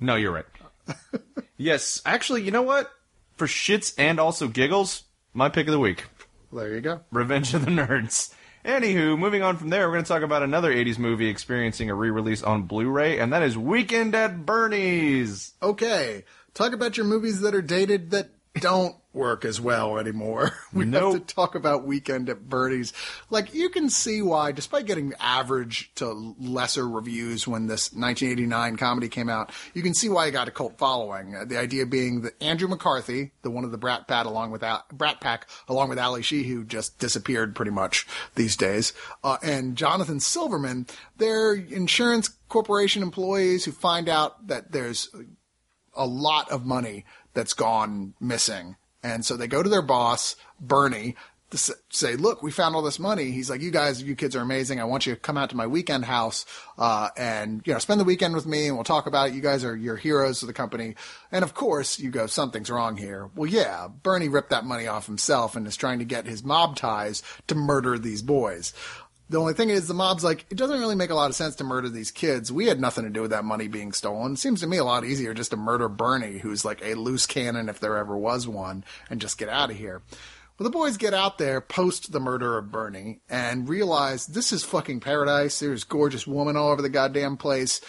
No, 0.00 0.16
you're 0.16 0.32
right. 0.32 0.44
yes, 1.56 2.00
actually, 2.06 2.42
you 2.42 2.50
know 2.50 2.62
what? 2.62 2.90
For 3.36 3.46
shits 3.46 3.94
and 3.98 4.18
also 4.18 4.48
giggles, 4.48 5.04
my 5.32 5.48
pick 5.48 5.66
of 5.66 5.72
the 5.72 5.78
week. 5.78 6.04
There 6.52 6.74
you 6.74 6.80
go. 6.80 7.00
Revenge 7.10 7.54
of 7.54 7.64
the 7.64 7.70
Nerds. 7.70 8.32
Anywho, 8.64 9.18
moving 9.18 9.42
on 9.42 9.56
from 9.56 9.68
there, 9.68 9.86
we're 9.86 9.94
going 9.94 10.04
to 10.04 10.08
talk 10.08 10.22
about 10.22 10.42
another 10.42 10.74
80s 10.74 10.98
movie 10.98 11.28
experiencing 11.28 11.90
a 11.90 11.94
re 11.94 12.10
release 12.10 12.42
on 12.42 12.64
Blu 12.64 12.88
ray, 12.90 13.18
and 13.18 13.32
that 13.32 13.42
is 13.42 13.56
Weekend 13.56 14.14
at 14.14 14.44
Bernie's. 14.44 15.54
Okay, 15.62 16.24
talk 16.54 16.72
about 16.72 16.96
your 16.96 17.06
movies 17.06 17.40
that 17.40 17.54
are 17.54 17.62
dated 17.62 18.10
that 18.10 18.30
don't 18.60 18.96
work 19.18 19.44
as 19.44 19.60
well 19.60 19.98
anymore. 19.98 20.52
We 20.72 20.88
have 20.92 21.12
to 21.12 21.20
talk 21.20 21.54
about 21.54 21.86
Weekend 21.86 22.28
at 22.28 22.48
Bernie's. 22.48 22.92
Like, 23.30 23.52
you 23.54 23.68
can 23.68 23.90
see 23.90 24.22
why, 24.22 24.52
despite 24.52 24.86
getting 24.86 25.14
average 25.18 25.90
to 25.96 26.34
lesser 26.38 26.86
reviews 26.86 27.48
when 27.48 27.66
this 27.66 27.92
1989 27.92 28.76
comedy 28.76 29.08
came 29.08 29.28
out, 29.28 29.50
you 29.74 29.82
can 29.82 29.94
see 29.94 30.08
why 30.08 30.26
it 30.26 30.32
got 30.32 30.46
a 30.46 30.50
cult 30.50 30.78
following. 30.78 31.34
Uh, 31.34 31.44
the 31.46 31.58
idea 31.58 31.84
being 31.86 32.20
that 32.20 32.40
Andrew 32.40 32.68
McCarthy, 32.68 33.32
the 33.42 33.50
one 33.50 33.64
of 33.64 33.72
the 33.72 33.78
Brat 33.78 34.06
Pack, 34.06 34.26
along 34.26 34.50
with 34.50 34.62
Al- 34.62 34.84
Brat 34.92 35.20
Pack, 35.20 35.48
along 35.68 35.88
with 35.88 35.98
Ally 35.98 36.20
Sheedy, 36.20 36.48
who 36.48 36.64
just 36.64 36.98
disappeared 36.98 37.56
pretty 37.56 37.72
much 37.72 38.06
these 38.34 38.56
days, 38.56 38.92
uh, 39.24 39.38
and 39.42 39.74
Jonathan 39.74 40.20
Silverman, 40.20 40.86
they're 41.16 41.54
insurance 41.54 42.28
corporation 42.48 43.02
employees 43.02 43.64
who 43.64 43.72
find 43.72 44.08
out 44.08 44.46
that 44.46 44.70
there's 44.72 45.08
a 45.94 46.06
lot 46.06 46.50
of 46.50 46.64
money 46.64 47.04
that's 47.34 47.54
gone 47.54 48.14
missing. 48.20 48.76
And 49.02 49.24
so 49.24 49.36
they 49.36 49.46
go 49.46 49.62
to 49.62 49.68
their 49.68 49.82
boss, 49.82 50.36
Bernie, 50.60 51.16
to 51.50 51.74
say, 51.88 52.14
look, 52.14 52.42
we 52.42 52.50
found 52.50 52.74
all 52.74 52.82
this 52.82 52.98
money. 52.98 53.30
He's 53.30 53.48
like, 53.48 53.62
you 53.62 53.70
guys, 53.70 54.02
you 54.02 54.14
kids 54.14 54.36
are 54.36 54.42
amazing. 54.42 54.80
I 54.80 54.84
want 54.84 55.06
you 55.06 55.14
to 55.14 55.20
come 55.20 55.38
out 55.38 55.48
to 55.50 55.56
my 55.56 55.66
weekend 55.66 56.04
house, 56.04 56.44
uh, 56.76 57.08
and, 57.16 57.62
you 57.64 57.72
know, 57.72 57.78
spend 57.78 57.98
the 57.98 58.04
weekend 58.04 58.34
with 58.34 58.44
me 58.44 58.66
and 58.66 58.76
we'll 58.76 58.84
talk 58.84 59.06
about 59.06 59.28
it. 59.28 59.34
You 59.34 59.40
guys 59.40 59.64
are 59.64 59.74
your 59.74 59.96
heroes 59.96 60.42
of 60.42 60.46
the 60.46 60.52
company. 60.52 60.94
And 61.32 61.42
of 61.42 61.54
course, 61.54 61.98
you 61.98 62.10
go, 62.10 62.26
something's 62.26 62.70
wrong 62.70 62.98
here. 62.98 63.30
Well, 63.34 63.48
yeah, 63.48 63.88
Bernie 63.88 64.28
ripped 64.28 64.50
that 64.50 64.66
money 64.66 64.86
off 64.86 65.06
himself 65.06 65.56
and 65.56 65.66
is 65.66 65.76
trying 65.76 66.00
to 66.00 66.04
get 66.04 66.26
his 66.26 66.44
mob 66.44 66.76
ties 66.76 67.22
to 67.46 67.54
murder 67.54 67.98
these 67.98 68.20
boys. 68.20 68.74
The 69.30 69.38
only 69.38 69.52
thing 69.52 69.68
is, 69.68 69.86
the 69.86 69.94
mob's 69.94 70.24
like, 70.24 70.46
it 70.48 70.56
doesn't 70.56 70.80
really 70.80 70.94
make 70.94 71.10
a 71.10 71.14
lot 71.14 71.28
of 71.28 71.36
sense 71.36 71.54
to 71.56 71.64
murder 71.64 71.90
these 71.90 72.10
kids. 72.10 72.50
We 72.50 72.66
had 72.66 72.80
nothing 72.80 73.04
to 73.04 73.10
do 73.10 73.20
with 73.20 73.30
that 73.30 73.44
money 73.44 73.68
being 73.68 73.92
stolen. 73.92 74.36
Seems 74.36 74.60
to 74.60 74.66
me 74.66 74.78
a 74.78 74.84
lot 74.84 75.04
easier 75.04 75.34
just 75.34 75.50
to 75.50 75.56
murder 75.56 75.88
Bernie, 75.88 76.38
who's 76.38 76.64
like 76.64 76.80
a 76.82 76.94
loose 76.94 77.26
cannon 77.26 77.68
if 77.68 77.78
there 77.78 77.98
ever 77.98 78.16
was 78.16 78.48
one, 78.48 78.84
and 79.10 79.20
just 79.20 79.36
get 79.36 79.50
out 79.50 79.70
of 79.70 79.76
here. 79.76 80.00
Well, 80.58 80.64
the 80.64 80.76
boys 80.76 80.96
get 80.96 81.14
out 81.14 81.38
there 81.38 81.60
post 81.60 82.10
the 82.10 82.18
murder 82.18 82.58
of 82.58 82.72
Bernie 82.72 83.20
and 83.28 83.68
realize 83.68 84.26
this 84.26 84.52
is 84.52 84.64
fucking 84.64 85.00
paradise. 85.00 85.60
There's 85.60 85.84
gorgeous 85.84 86.26
woman 86.26 86.56
all 86.56 86.70
over 86.70 86.82
the 86.82 86.88
goddamn 86.88 87.36
place. 87.36 87.80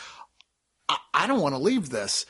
I, 0.87 0.97
I 1.13 1.27
don't 1.27 1.41
want 1.41 1.55
to 1.55 1.61
leave 1.61 1.89
this. 1.89 2.25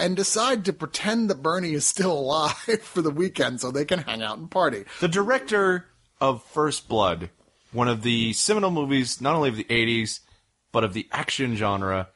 And 0.00 0.16
decide 0.16 0.64
to 0.64 0.72
pretend 0.72 1.28
that 1.28 1.42
Bernie 1.42 1.74
is 1.74 1.84
still 1.84 2.12
alive 2.12 2.54
for 2.82 3.02
the 3.02 3.10
weekend 3.10 3.60
so 3.60 3.70
they 3.70 3.84
can 3.84 4.00
hang 4.00 4.22
out 4.22 4.38
and 4.38 4.50
party. 4.50 4.84
The 5.00 5.08
director 5.08 5.86
of 6.20 6.44
First 6.44 6.88
Blood, 6.88 7.30
one 7.78 7.88
of 7.88 8.02
the 8.02 8.32
seminal 8.32 8.70
movies, 8.70 9.20
not 9.20 9.34
only 9.36 9.48
of 9.48 9.56
the 9.56 9.64
80s, 9.64 10.20
but 10.72 10.84
of 10.84 10.92
the 10.92 11.06
action 11.12 11.56
genre, 11.56 12.08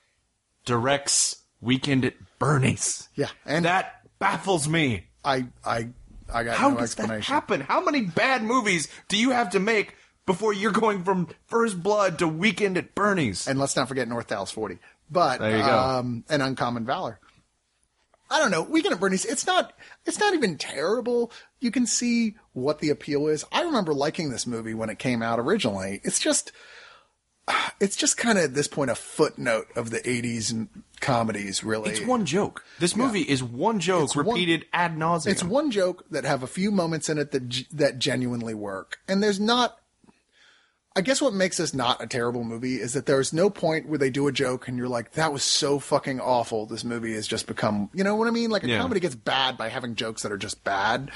directs 0.65 1.43
Weekend 1.61 2.05
at 2.05 2.15
Bernie's. 2.39 3.09
Yeah, 3.15 3.29
and 3.47 3.65
that 3.65 4.01
baffles 4.19 4.69
me. 4.69 5.07
I, 5.25 5.47
I, 5.65 5.89
I 6.33 6.45
got 6.45 6.57
How 6.57 6.71
no 6.71 6.79
does 6.79 6.95
that 6.97 7.03
explanation. 7.05 7.33
happen? 7.35 7.61
How 7.61 7.81
many 7.85 8.03
bad 8.03 8.43
movies 8.43 8.89
do 9.09 9.17
you 9.17 9.31
have 9.31 9.51
to 9.51 9.61
make 9.61 9.95
before 10.27 10.53
you're 10.53 10.73
going 10.73 11.05
from 11.05 11.29
First 11.47 11.83
Blood 11.83 12.19
to 12.19 12.29
Weekend 12.29 12.77
at 12.77 12.95
Bernie's? 12.95 13.47
and 13.47 13.59
let's 13.59 13.77
not 13.77 13.89
forget 13.89 14.09
North 14.09 14.27
Dallas 14.29 14.51
40. 14.51 14.79
But 15.11 15.41
There 15.41 15.57
you 15.59 15.63
go. 15.63 15.79
um 15.79 16.25
and 16.29 16.43
Uncommon 16.43 16.85
Valor. 16.87 17.19
I 18.31 18.39
don't 18.39 18.51
know. 18.51 18.63
Weekend 18.63 18.95
at 18.95 19.01
Bernie's, 19.01 19.25
it's 19.27 19.47
not 19.47 19.73
it's 20.07 20.19
not 20.19 20.33
even 20.35 20.57
terrible. 20.57 21.31
You 21.61 21.71
can 21.71 21.87
see 21.87 22.35
what 22.53 22.81
the 22.81 22.91
appeal 22.91 23.27
is. 23.29 23.45
I 23.53 23.63
remember 23.63 23.95
liking 23.95 24.31
this 24.31 24.47
movie 24.47 24.75
when 24.75 24.91
it 24.91 24.99
came 24.99 25.23
out 25.23 25.39
originally. 25.39 26.01
It's 26.05 26.19
just 26.19 26.53
it's 27.81 27.97
just 27.97 28.17
kind 28.17 28.39
of 28.39 28.45
at 28.45 28.55
this 28.55 28.69
point 28.69 28.91
a 28.91 28.95
footnote 28.95 29.67
of 29.75 29.91
the 29.91 29.99
80s 30.01 30.69
comedies 31.01 31.65
really. 31.65 31.91
It's 31.91 32.01
one 32.01 32.25
joke. 32.25 32.65
This 32.79 32.95
movie 32.95 33.23
is 33.23 33.43
one 33.43 33.81
joke 33.81 34.05
It's 34.05 34.17
one- 34.17 34.27
repeated 34.27 34.67
ad 34.73 34.97
nauseum. 34.97 35.27
It's 35.33 35.43
one 35.43 35.71
joke 35.71 36.05
that 36.11 36.25
have 36.25 36.43
a 36.43 36.47
few 36.47 36.71
moments 36.71 37.09
in 37.09 37.19
it 37.19 37.33
that 37.33 37.65
that 37.73 37.99
genuinely 37.99 38.55
work, 38.55 38.99
and 39.09 39.23
there's 39.23 39.41
not. 39.41 39.79
I 40.95 41.01
guess 41.01 41.23
what 41.23 41.33
makes 41.33 41.57
this 41.57 41.73
not 41.73 42.03
a 42.03 42.07
terrible 42.07 42.45
movie 42.45 42.75
is 42.77 42.93
that 42.93 43.07
there's 43.07 43.33
no 43.33 43.49
point 43.49 43.89
where 43.89 43.97
they 43.99 44.11
do 44.11 44.29
a 44.29 44.33
joke 44.33 44.69
and 44.69 44.77
you're 44.77 44.89
like, 44.91 45.13
"That 45.13 45.33
was 45.33 45.43
so 45.43 45.79
fucking 45.79 46.21
awful." 46.21 46.67
This 46.67 46.85
movie 46.85 47.15
has 47.15 47.27
just 47.27 47.47
become, 47.47 47.89
you 47.95 48.05
know 48.05 48.15
what 48.15 48.29
I 48.29 48.31
mean? 48.31 48.51
Like 48.51 48.63
a 48.63 48.69
Yeah. 48.69 48.79
comedy 48.79 49.01
gets 49.01 49.15
bad 49.15 49.57
by 49.57 49.71
having 49.71 49.95
jokes 49.95 50.21
that 50.23 50.31
are 50.33 50.37
just 50.37 50.63
bad. 50.65 51.11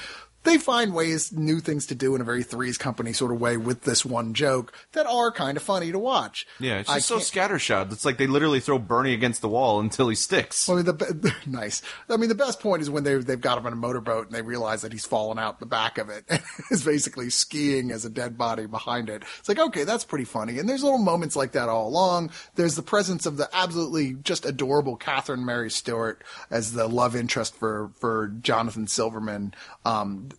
They 0.47 0.57
find 0.57 0.93
ways, 0.93 1.33
new 1.33 1.59
things 1.59 1.87
to 1.87 1.95
do 1.95 2.15
in 2.15 2.21
a 2.21 2.23
very 2.23 2.41
Three's 2.41 2.77
Company 2.77 3.11
sort 3.11 3.33
of 3.33 3.41
way 3.41 3.57
with 3.57 3.81
this 3.81 4.05
one 4.05 4.33
joke 4.33 4.71
that 4.93 5.05
are 5.05 5.29
kind 5.29 5.57
of 5.57 5.61
funny 5.61 5.91
to 5.91 5.99
watch. 5.99 6.47
yeah, 6.57 6.79
it's 6.79 6.89
just 6.89 7.07
so 7.09 7.17
scattershot. 7.17 7.91
It's 7.91 8.05
like 8.05 8.17
they 8.17 8.27
literally 8.27 8.61
throw 8.61 8.79
Bernie 8.79 9.13
against 9.13 9.41
the 9.41 9.49
wall 9.49 9.81
until 9.81 10.07
he 10.07 10.15
sticks. 10.15 10.69
I 10.69 10.75
mean, 10.75 10.85
the 10.85 10.93
be- 10.93 11.29
nice. 11.51 11.81
I 12.09 12.15
mean, 12.15 12.29
the 12.29 12.35
best 12.35 12.61
point 12.61 12.81
is 12.81 12.89
when 12.89 13.03
they 13.03 13.15
they've 13.15 13.41
got 13.41 13.57
him 13.57 13.67
in 13.67 13.73
a 13.73 13.75
motorboat 13.75 14.27
and 14.27 14.33
they 14.33 14.41
realize 14.41 14.83
that 14.83 14.93
he's 14.93 15.05
fallen 15.05 15.37
out 15.37 15.59
the 15.59 15.65
back 15.65 15.97
of 15.97 16.07
it 16.09 16.23
and 16.29 16.41
is 16.71 16.85
basically 16.85 17.29
skiing 17.29 17.91
as 17.91 18.05
a 18.05 18.09
dead 18.09 18.37
body 18.37 18.67
behind 18.67 19.09
it. 19.09 19.23
It's 19.39 19.49
like, 19.49 19.59
okay, 19.59 19.83
that's 19.83 20.05
pretty 20.05 20.23
funny. 20.23 20.59
And 20.59 20.69
there's 20.69 20.81
little 20.81 20.97
moments 20.97 21.35
like 21.35 21.51
that 21.51 21.67
all 21.67 21.89
along. 21.89 22.31
There's 22.55 22.77
the 22.77 22.83
presence 22.83 23.25
of 23.25 23.35
the 23.35 23.49
absolutely 23.51 24.13
just 24.13 24.45
adorable 24.45 24.95
Catherine 24.95 25.43
Mary 25.43 25.69
Stewart 25.69 26.23
as 26.49 26.71
the 26.71 26.87
love 26.87 27.17
interest 27.17 27.53
for 27.53 27.91
for 27.99 28.29
Jonathan 28.41 28.87
Silverman. 28.87 29.53
Um, 29.83 30.29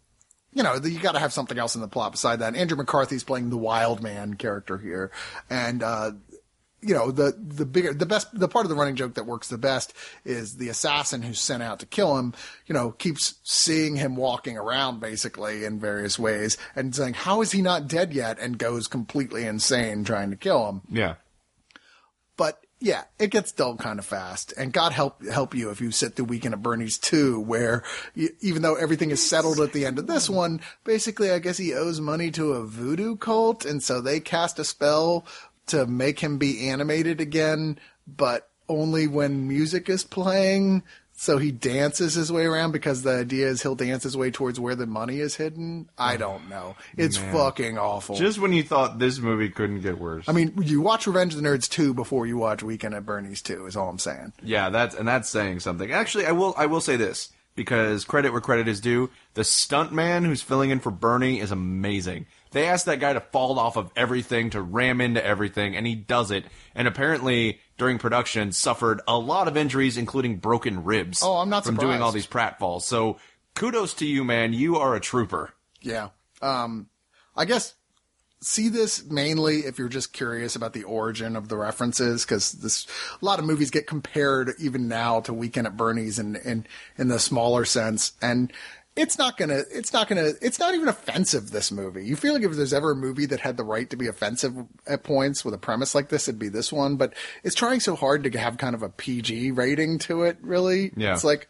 you 0.53 0.63
know, 0.63 0.75
you 0.77 0.99
got 0.99 1.13
to 1.13 1.19
have 1.19 1.33
something 1.33 1.59
else 1.59 1.75
in 1.75 1.81
the 1.81 1.89
plot 1.89 2.13
beside 2.13 2.41
that. 2.41 2.57
Andrew 2.57 2.77
McCarthy's 2.77 3.25
playing 3.25 3.51
the 3.51 3.59
wild 3.59 4.03
man 4.03 4.35
character 4.35 4.79
here, 4.79 5.11
and 5.51 5.83
uh, 5.83 6.13
you 6.81 6.95
know 6.95 7.11
the 7.11 7.37
the 7.37 7.67
bigger 7.67 7.93
the 7.93 8.07
best 8.07 8.29
the 8.39 8.49
part 8.49 8.65
of 8.65 8.71
the 8.71 8.77
running 8.77 8.95
joke 8.95 9.15
that 9.15 9.27
works 9.27 9.49
the 9.49 9.59
best 9.59 9.93
is 10.25 10.57
the 10.57 10.69
assassin 10.69 11.23
who's 11.23 11.41
sent 11.41 11.63
out 11.63 11.81
to 11.81 11.87
kill 11.87 12.17
him 12.17 12.33
you 12.67 12.73
know 12.73 12.93
keeps 12.93 13.35
seeing 13.43 13.97
him 13.97 14.17
walking 14.17 14.57
around 14.57 15.01
basically 15.01 15.65
in 15.65 15.81
various 15.81 16.19
ways 16.19 16.57
and 16.77 16.95
saying 16.95 17.15
how 17.15 17.41
is 17.41 17.51
he 17.51 17.63
not 17.63 17.89
dead 17.89 18.13
yet 18.13 18.39
and 18.39 18.59
goes 18.59 18.87
completely 18.87 19.45
insane 19.45 20.05
trying 20.05 20.31
to 20.31 20.37
kill 20.37 20.69
him 20.69 20.83
yeah. 20.91 21.15
but 22.37 22.63
yeah, 22.81 23.05
it 23.19 23.31
gets 23.31 23.53
dull 23.53 23.77
kind 23.77 23.99
of 23.99 24.07
fast. 24.07 24.53
And 24.57 24.73
God 24.73 24.93
help 24.93 25.25
help 25.27 25.55
you 25.55 25.71
if 25.71 25.81
you 25.81 25.91
sit 25.91 26.15
through 26.15 26.27
Weekend 26.27 26.55
at 26.55 26.63
Bernie's 26.63 26.99
too, 26.99 27.41
where 27.41 27.83
you, 28.15 28.31
even 28.41 28.63
though 28.63 28.77
everything 28.77 29.11
is 29.11 29.29
settled 29.29 29.61
at 29.61 29.73
the 29.73 29.85
end 29.85 29.99
of 29.99 30.07
this 30.07 30.31
one, 30.31 30.61
basically 30.85 31.31
I 31.31 31.41
guess 31.41 31.59
he 31.59 31.75
owes 31.75 32.01
money 32.01 32.31
to 32.33 32.53
a 32.53 32.65
voodoo 32.65 33.17
cult, 33.17 33.65
and 33.65 33.83
so 33.83 34.01
they 34.01 34.21
cast 34.21 34.59
a 34.59 34.65
spell 34.65 35.27
to 35.67 35.87
make 35.87 36.21
him 36.21 36.39
be 36.39 36.69
animated 36.69 37.21
again, 37.21 37.79
but 38.07 38.49
only 38.69 39.07
when 39.07 39.49
music 39.49 39.89
is 39.89 40.05
playing. 40.05 40.83
So 41.21 41.37
he 41.39 41.51
dances 41.51 42.15
his 42.15 42.31
way 42.31 42.45
around 42.45 42.71
because 42.71 43.03
the 43.03 43.11
idea 43.11 43.49
is 43.49 43.61
he'll 43.61 43.75
dance 43.75 44.05
his 44.05 44.17
way 44.17 44.31
towards 44.31 44.61
where 44.61 44.77
the 44.77 44.87
money 44.87 45.19
is 45.19 45.35
hidden. 45.35 45.89
I 45.99 46.15
oh, 46.15 46.19
don't 46.19 46.49
know. 46.49 46.77
It's 46.97 47.17
fucking 47.17 47.77
awful. 47.77 48.15
Just 48.15 48.39
when 48.39 48.53
you 48.53 48.63
thought 48.63 49.01
this 49.01 49.19
movie 49.19 49.49
couldn't 49.49 49.81
get 49.81 49.99
worse. 49.99 50.29
I 50.29 50.33
mean, 50.33 50.55
you 50.63 50.81
watch 50.81 51.09
Revenge 51.09 51.35
of 51.35 51.43
the 51.43 51.49
Nerds 51.49 51.69
2 51.69 51.93
before 51.93 52.29
you 52.29 52.39
watch 52.39 52.63
Weekend 52.63 52.95
at 52.95 53.05
Bernie's 53.05 53.43
2, 53.43 53.67
is 53.67 53.77
all 53.77 53.89
I'm 53.89 53.99
saying. 53.99 54.33
Yeah, 54.45 54.71
that's 54.71 54.95
and 54.95 55.09
that's 55.09 55.29
saying 55.29 55.59
something. 55.59 55.91
Actually, 55.91 56.27
I 56.27 56.31
will 56.31 56.55
I 56.57 56.67
will 56.67 56.81
say 56.81 56.95
this 56.95 57.33
because 57.57 58.05
credit 58.05 58.31
where 58.31 58.41
credit 58.41 58.69
is 58.69 58.81
due. 58.81 59.11
The 59.35 59.43
stunt 59.43 59.93
man 59.93 60.25
who's 60.25 60.41
filling 60.41 60.71
in 60.71 60.79
for 60.79 60.93
Bernie 60.93 61.41
is 61.41 61.51
amazing. 61.51 62.27
They 62.53 62.69
asked 62.69 62.87
that 62.87 63.01
guy 63.01 63.13
to 63.13 63.21
fall 63.21 63.59
off 63.59 63.77
of 63.77 63.91
everything, 63.97 64.51
to 64.51 64.63
ram 64.63 65.01
into 65.01 65.23
everything, 65.23 65.75
and 65.75 65.85
he 65.85 65.97
does 65.97 66.31
it. 66.31 66.45
And 66.77 66.87
apparently, 66.87 67.59
during 67.79 67.99
production, 67.99 68.53
suffered 68.53 69.01
a 69.09 69.19
lot 69.19 69.49
of 69.49 69.57
injuries, 69.57 69.97
including 69.97 70.37
broken 70.37 70.85
ribs. 70.85 71.23
Oh, 71.23 71.37
I'm 71.37 71.49
not 71.49 71.65
from 71.65 71.77
doing 71.77 72.03
all 72.03 72.13
these 72.13 72.27
pratfalls. 72.27 72.83
So, 72.83 73.19
kudos 73.55 73.95
to 73.95 74.07
you, 74.07 74.25
man. 74.25 74.53
You 74.53 74.77
are 74.77 74.95
a 74.95 75.01
trooper. 75.01 75.55
Yeah. 75.81 76.11
Um, 76.43 76.89
I 77.37 77.45
guess 77.45 77.75
see 78.41 78.69
this 78.69 79.05
mainly 79.05 79.61
if 79.61 79.79
you're 79.79 79.89
just 79.89 80.13
curious 80.13 80.55
about 80.55 80.73
the 80.73 80.85
origin 80.85 81.37
of 81.37 81.49
the 81.49 81.57
references, 81.57 82.25
because 82.25 82.53
this 82.53 82.87
a 83.21 83.25
lot 83.25 83.39
of 83.39 83.45
movies 83.45 83.71
get 83.71 83.87
compared 83.87 84.53
even 84.59 84.89
now 84.89 85.21
to 85.21 85.33
Weekend 85.33 85.67
at 85.67 85.77
Bernie's 85.77 86.19
in 86.19 86.37
in 86.37 86.67
in 86.97 87.09
the 87.09 87.19
smaller 87.19 87.65
sense, 87.65 88.13
and 88.23 88.53
it's 88.99 89.19
not 89.19 89.37
gonna 89.37 89.63
it's 89.73 89.93
not 89.93 90.09
gonna 90.09 90.33
it's 90.43 90.59
not 90.59 90.75
even 90.75 90.89
offensive. 90.89 91.51
This 91.51 91.71
movie, 91.73 92.05
you 92.05 92.17
feel 92.17 92.35
like 92.35 92.43
if 92.43 92.53
there's 92.53 92.75
ever 92.75 92.91
a 92.91 92.97
movie 92.97 93.27
that 93.27 93.41
had 93.41 93.57
the 93.57 93.65
right 93.65 93.89
to 93.91 93.97
be 93.97 94.09
offensive 94.09 94.55
at 94.87 95.05
points 95.05 95.45
with 95.45 95.55
a 95.55 95.59
premise 95.59 95.95
like 95.95 96.09
this, 96.09 96.29
it'd 96.29 96.39
be 96.39 96.49
this 96.49 96.73
one. 96.73 96.97
But 96.97 97.15
it's 97.43 97.55
trying 97.55 97.81
so 97.81 97.97
hard 97.97 98.25
to 98.25 98.39
have 98.39 98.59
kind 98.59 98.75
of 98.75 98.83
a 98.83 98.89
PG 98.89 99.53
rating 99.53 99.99
to 100.01 100.25
it. 100.25 100.39
Really, 100.43 100.93
Yeah. 100.97 101.15
It's 101.15 101.25
like 101.25 101.49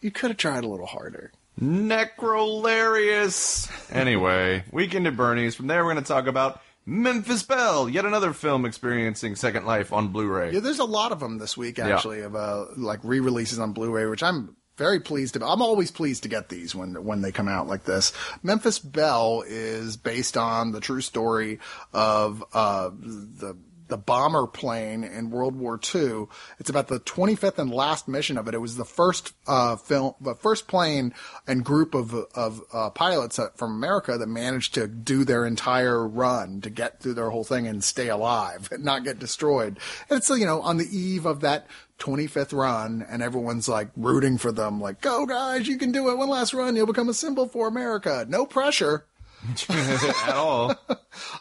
you 0.00 0.10
could 0.10 0.30
have 0.30 0.38
tried 0.38 0.64
a 0.64 0.68
little 0.68 0.86
harder. 0.86 1.32
Necrolarious. 1.60 3.70
Anyway, 3.94 4.64
Weekend 4.72 5.06
at 5.06 5.16
Bernie's. 5.16 5.54
From 5.54 5.68
there, 5.68 5.84
we're 5.84 5.92
going 5.92 6.02
to 6.04 6.08
talk 6.08 6.26
about 6.26 6.60
Memphis 6.86 7.42
Belle, 7.42 7.88
yet 7.88 8.04
another 8.04 8.32
film 8.32 8.66
experiencing 8.66 9.36
second 9.36 9.64
life 9.64 9.92
on 9.92 10.08
Blu-ray. 10.08 10.52
Yeah, 10.52 10.60
there's 10.60 10.80
a 10.80 10.84
lot 10.84 11.12
of 11.12 11.20
them 11.20 11.38
this 11.38 11.56
week 11.56 11.78
actually 11.78 12.20
of 12.20 12.36
uh, 12.36 12.66
like 12.76 13.00
re-releases 13.02 13.58
on 13.58 13.72
Blu-ray, 13.72 14.06
which 14.06 14.22
I'm 14.22 14.56
very 14.76 15.00
pleased 15.00 15.36
about. 15.36 15.52
I'm 15.52 15.62
always 15.62 15.90
pleased 15.90 16.22
to 16.24 16.28
get 16.28 16.48
these 16.48 16.74
when 16.74 17.04
when 17.04 17.22
they 17.22 17.32
come 17.32 17.48
out 17.48 17.68
like 17.68 17.84
this. 17.84 18.12
Memphis 18.42 18.78
Belle 18.78 19.44
is 19.46 19.96
based 19.96 20.36
on 20.36 20.72
the 20.72 20.80
true 20.80 21.00
story 21.00 21.60
of 21.92 22.44
uh, 22.52 22.90
the 22.90 23.56
the 23.88 23.98
bomber 23.98 24.46
plane 24.46 25.04
in 25.04 25.30
World 25.30 25.54
War 25.56 25.78
II. 25.94 26.26
It's 26.58 26.70
about 26.70 26.88
the 26.88 27.00
25th 27.00 27.58
and 27.58 27.70
last 27.70 28.08
mission 28.08 28.38
of 28.38 28.48
it. 28.48 28.54
It 28.54 28.58
was 28.58 28.76
the 28.76 28.84
first 28.84 29.32
uh, 29.46 29.76
film, 29.76 30.14
the 30.20 30.34
first 30.34 30.66
plane 30.68 31.14
and 31.46 31.64
group 31.64 31.94
of 31.94 32.14
of 32.34 32.62
uh, 32.72 32.90
pilots 32.90 33.38
from 33.56 33.72
America 33.72 34.16
that 34.16 34.26
managed 34.26 34.74
to 34.74 34.86
do 34.86 35.24
their 35.24 35.46
entire 35.46 36.06
run 36.06 36.60
to 36.62 36.70
get 36.70 37.00
through 37.00 37.14
their 37.14 37.30
whole 37.30 37.44
thing 37.44 37.66
and 37.66 37.84
stay 37.84 38.08
alive 38.08 38.68
and 38.72 38.84
not 38.84 39.04
get 39.04 39.18
destroyed. 39.18 39.78
And 40.08 40.18
it's 40.18 40.28
you 40.30 40.46
know 40.46 40.60
on 40.62 40.78
the 40.78 40.88
eve 40.96 41.26
of 41.26 41.40
that 41.40 41.66
25th 41.98 42.52
run, 42.52 43.04
and 43.08 43.22
everyone's 43.22 43.68
like 43.68 43.88
rooting 43.96 44.36
for 44.38 44.52
them, 44.52 44.80
like 44.80 45.00
go 45.00 45.26
guys, 45.26 45.66
you 45.68 45.78
can 45.78 45.92
do 45.92 46.10
it. 46.10 46.18
One 46.18 46.28
last 46.28 46.52
run, 46.54 46.76
you'll 46.76 46.86
become 46.86 47.08
a 47.08 47.14
symbol 47.14 47.46
for 47.46 47.68
America. 47.68 48.26
No 48.28 48.46
pressure. 48.46 49.06
At 49.68 50.34
all. 50.34 50.74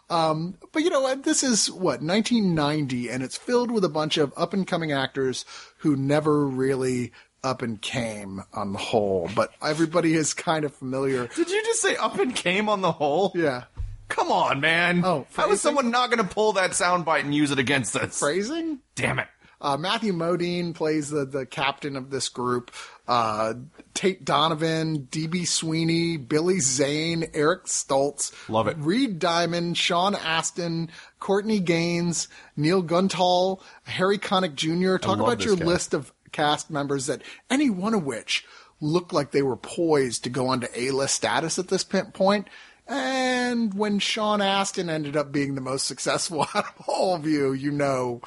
Um, 0.09 0.55
but 0.71 0.83
you 0.83 0.91
know 0.91 1.01
what? 1.01 1.23
This 1.23 1.41
is 1.41 1.71
what 1.71 2.01
1990, 2.03 3.09
and 3.09 3.23
it's 3.23 3.35
filled 3.37 3.71
with 3.71 3.83
a 3.83 3.89
bunch 3.89 4.17
of 4.17 4.31
up 4.37 4.53
and 4.53 4.67
coming 4.67 4.91
actors 4.91 5.45
who 5.77 5.95
never 5.95 6.45
really 6.45 7.11
up 7.43 7.63
and 7.63 7.81
came 7.81 8.43
on 8.53 8.73
the 8.73 8.77
whole. 8.77 9.29
But 9.35 9.51
everybody 9.63 10.13
is 10.13 10.35
kind 10.35 10.63
of 10.65 10.75
familiar. 10.75 11.25
Did 11.27 11.49
you 11.49 11.63
just 11.63 11.81
say 11.81 11.95
up 11.95 12.19
and 12.19 12.35
came 12.35 12.69
on 12.69 12.81
the 12.81 12.91
whole? 12.91 13.31
Yeah, 13.33 13.63
Come 14.09 14.31
on, 14.31 14.59
man. 14.59 15.03
Oh, 15.03 15.19
How 15.19 15.23
phrasing? 15.45 15.53
is 15.53 15.61
someone 15.61 15.89
not 15.89 16.11
going 16.11 16.23
to 16.27 16.31
pull 16.35 16.53
that 16.53 16.71
soundbite 16.71 17.21
and 17.21 17.33
use 17.33 17.49
it 17.49 17.57
against 17.57 17.95
us? 17.95 18.19
phrasing. 18.19 18.77
Damn 18.93 19.17
it. 19.17 19.27
Uh, 19.63 19.77
Matthew 19.77 20.11
Modine 20.11 20.75
plays 20.75 21.09
the, 21.09 21.25
the 21.25 21.45
captain 21.45 21.95
of 21.95 22.09
this 22.09 22.27
group. 22.27 22.69
Uh, 23.07 23.53
Tate 23.93 24.25
Donovan, 24.25 25.07
D.B. 25.09 25.45
Sweeney, 25.45 26.17
Billy 26.17 26.59
Zane, 26.59 27.25
Eric 27.33 27.65
Stoltz. 27.65 28.33
Love 28.49 28.67
it. 28.67 28.77
Reed 28.77 29.19
Diamond, 29.19 29.77
Sean 29.77 30.15
Astin, 30.15 30.89
Courtney 31.19 31.59
Gaines, 31.59 32.27
Neil 32.57 32.83
Giuntoli, 32.83 33.61
Harry 33.83 34.17
Connick 34.17 34.55
Jr. 34.55 34.97
Talk 34.97 35.19
about 35.19 35.45
your 35.45 35.55
guy. 35.55 35.65
list 35.65 35.93
of 35.93 36.11
cast 36.33 36.69
members 36.69 37.05
that 37.05 37.21
any 37.49 37.69
one 37.69 37.93
of 37.93 38.03
which 38.03 38.45
looked 38.81 39.13
like 39.13 39.31
they 39.31 39.41
were 39.41 39.55
poised 39.55 40.25
to 40.25 40.29
go 40.29 40.47
on 40.47 40.59
to 40.59 40.79
A-list 40.79 41.15
status 41.15 41.57
at 41.57 41.69
this 41.69 41.85
point. 41.85 42.47
And 42.85 43.73
when 43.73 43.99
Sean 43.99 44.41
Astin 44.41 44.89
ended 44.89 45.15
up 45.15 45.31
being 45.31 45.55
the 45.55 45.61
most 45.61 45.87
successful 45.87 46.41
out 46.53 46.65
of 46.65 46.83
all 46.87 47.15
of 47.15 47.25
you, 47.25 47.53
you 47.53 47.71
know, 47.71 48.21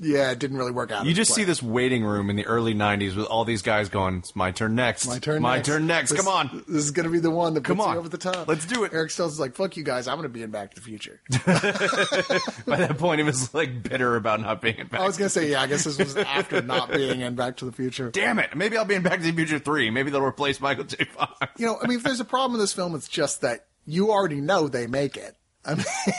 yeah, 0.00 0.30
it 0.30 0.38
didn't 0.38 0.56
really 0.56 0.72
work 0.72 0.90
out. 0.90 1.04
You 1.04 1.12
just 1.14 1.34
see 1.34 1.44
this 1.44 1.62
waiting 1.62 2.02
room 2.04 2.30
in 2.30 2.36
the 2.36 2.46
early 2.46 2.74
90s 2.74 3.14
with 3.14 3.26
all 3.26 3.44
these 3.44 3.62
guys 3.62 3.88
going, 3.88 4.18
it's 4.18 4.34
my 4.34 4.50
turn 4.50 4.74
next. 4.74 5.06
My 5.06 5.18
turn. 5.18 5.34
Next. 5.34 5.42
My 5.42 5.56
next. 5.56 5.68
turn 5.68 5.86
next. 5.86 6.10
This- 6.10 6.18
Come 6.20 6.28
on. 6.28 6.64
This 6.66 6.84
is 6.84 6.90
going 6.90 7.04
to 7.04 7.10
be 7.12 7.18
the 7.18 7.30
one 7.30 7.54
that 7.54 7.64
Come 7.64 7.76
puts 7.76 7.88
on. 7.88 7.92
you 7.94 7.98
over 8.00 8.08
the 8.08 8.18
top. 8.18 8.48
Let's 8.48 8.64
do 8.66 8.84
it. 8.84 8.92
Eric 8.94 9.10
Stoltz 9.10 9.28
is 9.28 9.40
like, 9.40 9.54
"Fuck 9.54 9.76
you 9.76 9.82
guys! 9.84 10.08
I'm 10.08 10.16
going 10.16 10.24
to 10.24 10.28
be 10.28 10.42
in 10.42 10.50
Back 10.50 10.70
to 10.74 10.76
the 10.76 10.80
Future." 10.80 11.20
By 12.66 12.76
that 12.78 12.96
point, 12.98 13.18
he 13.20 13.24
was 13.24 13.52
like 13.54 13.82
bitter 13.82 14.16
about 14.16 14.40
not 14.40 14.60
being 14.62 14.78
in 14.78 14.86
Back 14.86 15.00
I 15.00 15.06
was 15.06 15.16
going 15.16 15.26
to 15.26 15.30
say, 15.30 15.50
yeah, 15.50 15.60
I 15.62 15.66
guess 15.66 15.84
this 15.84 15.98
was 15.98 16.16
after 16.16 16.62
not 16.62 16.90
being 16.90 17.20
in 17.20 17.34
Back 17.34 17.58
to 17.58 17.64
the 17.64 17.72
Future. 17.72 18.10
Damn 18.10 18.38
it. 18.38 18.56
Maybe 18.56 18.76
I'll 18.76 18.84
be 18.84 18.94
in 18.94 19.02
Back 19.02 19.20
to 19.20 19.24
the 19.24 19.32
Future 19.32 19.58
3. 19.58 19.90
Maybe 19.90 20.10
they'll 20.10 20.22
replace 20.22 20.60
Michael 20.60 20.84
J. 20.84 21.04
Fox. 21.04 21.34
You 21.58 21.66
know, 21.66 21.78
I 21.82 21.86
mean, 21.86 21.98
if 21.98 22.04
there's 22.04 22.20
a 22.20 22.24
problem 22.24 22.52
with 22.52 22.60
this 22.60 22.72
film, 22.72 22.94
it's 22.94 23.08
just 23.08 23.40
that 23.42 23.66
you 23.86 24.10
already 24.10 24.40
know 24.40 24.68
they 24.68 24.86
make 24.86 25.16
it. 25.16 25.36
I 25.64 25.74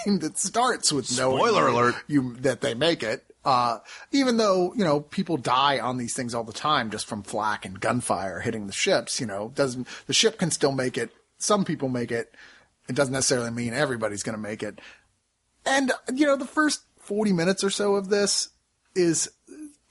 mean, 0.06 0.24
it 0.24 0.38
starts 0.38 0.92
with 0.92 1.18
knowing 1.18 1.38
Spoiler 1.38 1.68
alert. 1.68 1.96
you 2.08 2.36
that 2.38 2.62
they 2.62 2.74
make 2.74 3.04
it. 3.04 3.26
Uh, 3.46 3.80
even 4.12 4.38
though 4.38 4.74
you 4.74 4.86
know 4.86 5.02
people 5.02 5.36
die 5.36 5.78
on 5.80 5.98
these 5.98 6.14
things 6.14 6.34
all 6.34 6.46
the 6.46 6.54
time 6.54 6.90
just 6.90 7.06
from 7.06 7.24
flak 7.24 7.66
and 7.66 7.80
gunfire 7.80 8.40
hitting 8.40 8.68
the 8.68 8.74
ships, 8.74 9.20
you 9.20 9.26
know, 9.26 9.52
doesn't 9.54 9.88
the 10.08 10.14
ship 10.14 10.38
can 10.40 10.50
still 10.50 10.72
make 10.72 10.98
it? 10.98 11.12
Some 11.38 11.66
people 11.66 11.90
make 11.90 12.12
it. 12.12 12.34
It 12.88 12.96
doesn't 12.96 13.14
necessarily 13.14 13.52
mean 13.52 13.74
everybody's 13.74 14.24
going 14.24 14.36
to 14.36 14.42
make 14.42 14.64
it. 14.64 14.80
And 15.66 15.92
you 16.14 16.26
know, 16.26 16.38
the 16.38 16.46
first 16.46 16.84
forty 17.00 17.34
minutes 17.34 17.64
or 17.64 17.70
so 17.70 17.96
of 17.96 18.08
this 18.10 18.50
is 18.96 19.30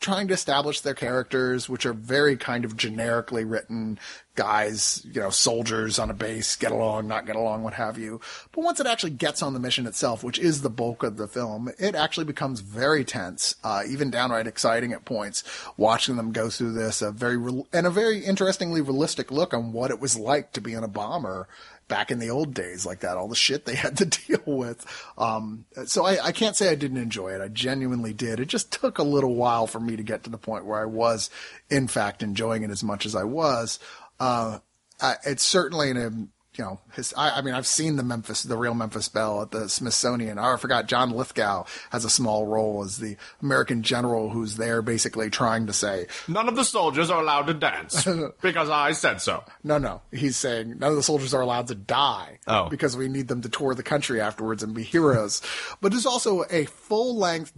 trying 0.03 0.28
to 0.28 0.34
establish 0.34 0.80
their 0.80 0.94
characters, 0.94 1.68
which 1.68 1.86
are 1.86 1.94
very 1.94 2.36
kind 2.36 2.64
of 2.64 2.76
generically 2.76 3.44
written 3.44 3.98
guys, 4.34 5.05
you 5.05 5.20
know, 5.20 5.30
soldiers 5.30 5.98
on 5.98 6.11
a 6.11 6.14
base, 6.14 6.57
get 6.57 6.72
along, 6.72 7.07
not 7.07 7.26
get 7.26 7.36
along, 7.36 7.62
what 7.62 7.74
have 7.74 7.98
you. 7.98 8.20
But 8.50 8.64
once 8.64 8.80
it 8.80 8.86
actually 8.86 9.11
gets 9.11 9.42
on 9.42 9.53
the 9.53 9.61
mission 9.61 9.86
itself, 9.86 10.24
which 10.24 10.38
is 10.38 10.62
the 10.62 10.70
bulk 10.70 11.03
of 11.03 11.16
the 11.16 11.28
film, 11.28 11.70
it 11.78 11.94
actually 11.94 12.24
becomes 12.24 12.61
very 12.61 13.05
tense, 13.05 13.55
uh, 13.62 13.82
even 13.88 14.11
downright 14.11 14.46
exciting 14.46 14.92
at 14.92 15.05
points, 15.05 15.44
watching 15.76 16.16
them 16.16 16.32
go 16.32 16.50
through 16.50 16.72
this, 16.72 17.03
a 17.03 17.12
very, 17.12 17.36
real 17.36 17.66
and 17.72 17.86
a 17.86 17.90
very 17.90 18.24
interestingly 18.24 18.80
realistic 18.80 19.30
look 19.30 19.55
on 19.55 19.72
what 19.72 19.90
it 19.90 20.00
was 20.00 20.18
like 20.18 20.53
to 20.53 20.61
be 20.61 20.72
in 20.72 20.84
a 20.84 20.88
bomber 20.88 21.46
back 21.89 22.11
in 22.11 22.18
the 22.18 22.30
old 22.30 22.55
days 22.55 22.85
like 22.87 23.01
that, 23.01 23.16
all 23.16 23.28
the 23.28 23.35
shit 23.35 23.64
they 23.64 23.74
had 23.76 23.97
to 23.99 24.07
deal 24.07 24.43
with. 24.47 24.85
Um, 25.16 25.66
so 25.87 26.05
I, 26.05 26.26
I 26.26 26.33
can't 26.33 26.57
say 26.57 26.70
I 26.70 26.74
didn't 26.74 26.97
enjoy 26.97 27.30
it. 27.30 27.41
I 27.41 27.49
genuinely 27.49 28.12
did. 28.12 28.41
It 28.41 28.47
just 28.47 28.72
took 28.72 28.99
a 28.99 29.05
little 29.05 29.35
while 29.35 29.66
for 29.66 29.80
me 29.80 29.97
to 29.97 30.03
get 30.03 30.24
to 30.24 30.30
the 30.30 30.39
point 30.39 30.64
where 30.64 30.80
I 30.80 30.87
was, 30.87 31.30
in 31.70 31.89
fact, 31.89 32.22
enjoying 32.22 32.62
it 32.62 32.70
as 32.70 32.83
much 32.83 33.07
as 33.07 33.14
I 33.14 33.24
was. 33.24 33.78
Uh, 34.18 34.59
I, 35.01 35.16
it's 35.24 35.43
certainly 35.43 35.91
an, 35.91 36.32
you 36.57 36.64
know, 36.64 36.80
his, 36.92 37.14
I, 37.16 37.38
I 37.38 37.42
mean, 37.42 37.55
I've 37.55 37.66
seen 37.66 37.96
the 37.96 38.03
Memphis, 38.03 38.42
the 38.42 38.57
real 38.57 38.74
Memphis 38.74 39.09
Belle 39.09 39.42
at 39.42 39.50
the 39.53 39.68
Smithsonian. 39.68 40.38
Oh, 40.38 40.53
I 40.55 40.57
forgot 40.59 40.86
John 40.86 41.11
Lithgow 41.11 41.64
has 41.90 42.05
a 42.05 42.11
small 42.11 42.46
role 42.46 42.82
as 42.84 42.98
the 42.98 43.16
American 43.42 43.82
general 43.82 44.28
who's 44.28 44.57
there 44.57 44.82
basically 44.82 45.30
trying 45.30 45.66
to 45.66 45.72
say, 45.72 46.07
None 46.28 46.48
of 46.48 46.57
the 46.57 46.64
soldiers 46.64 47.09
are 47.11 47.20
allowed 47.22 47.46
to 47.46 47.55
dance 47.55 48.07
because 48.42 48.68
I 48.68 48.92
said 48.92 49.22
so. 49.22 49.44
No, 49.64 49.78
no. 49.78 50.03
He's 50.12 50.36
saying 50.36 50.78
none 50.78 50.90
of 50.90 50.96
the 50.96 51.03
soldiers 51.03 51.32
are 51.32 51.40
allowed 51.40 51.68
to 51.68 51.74
die. 51.74 52.38
Oh. 52.46 52.68
Because 52.68 52.96
we 52.96 53.09
need 53.09 53.28
them 53.28 53.40
to 53.42 53.48
tour 53.48 53.74
the 53.74 53.82
country 53.82 54.20
afterwards 54.20 54.62
and 54.62 54.74
be 54.74 54.82
heroes. 54.82 55.40
but 55.80 55.92
there's 55.92 56.07
also 56.07 56.44
a 56.50 56.66
full 56.66 57.16
length 57.16 57.53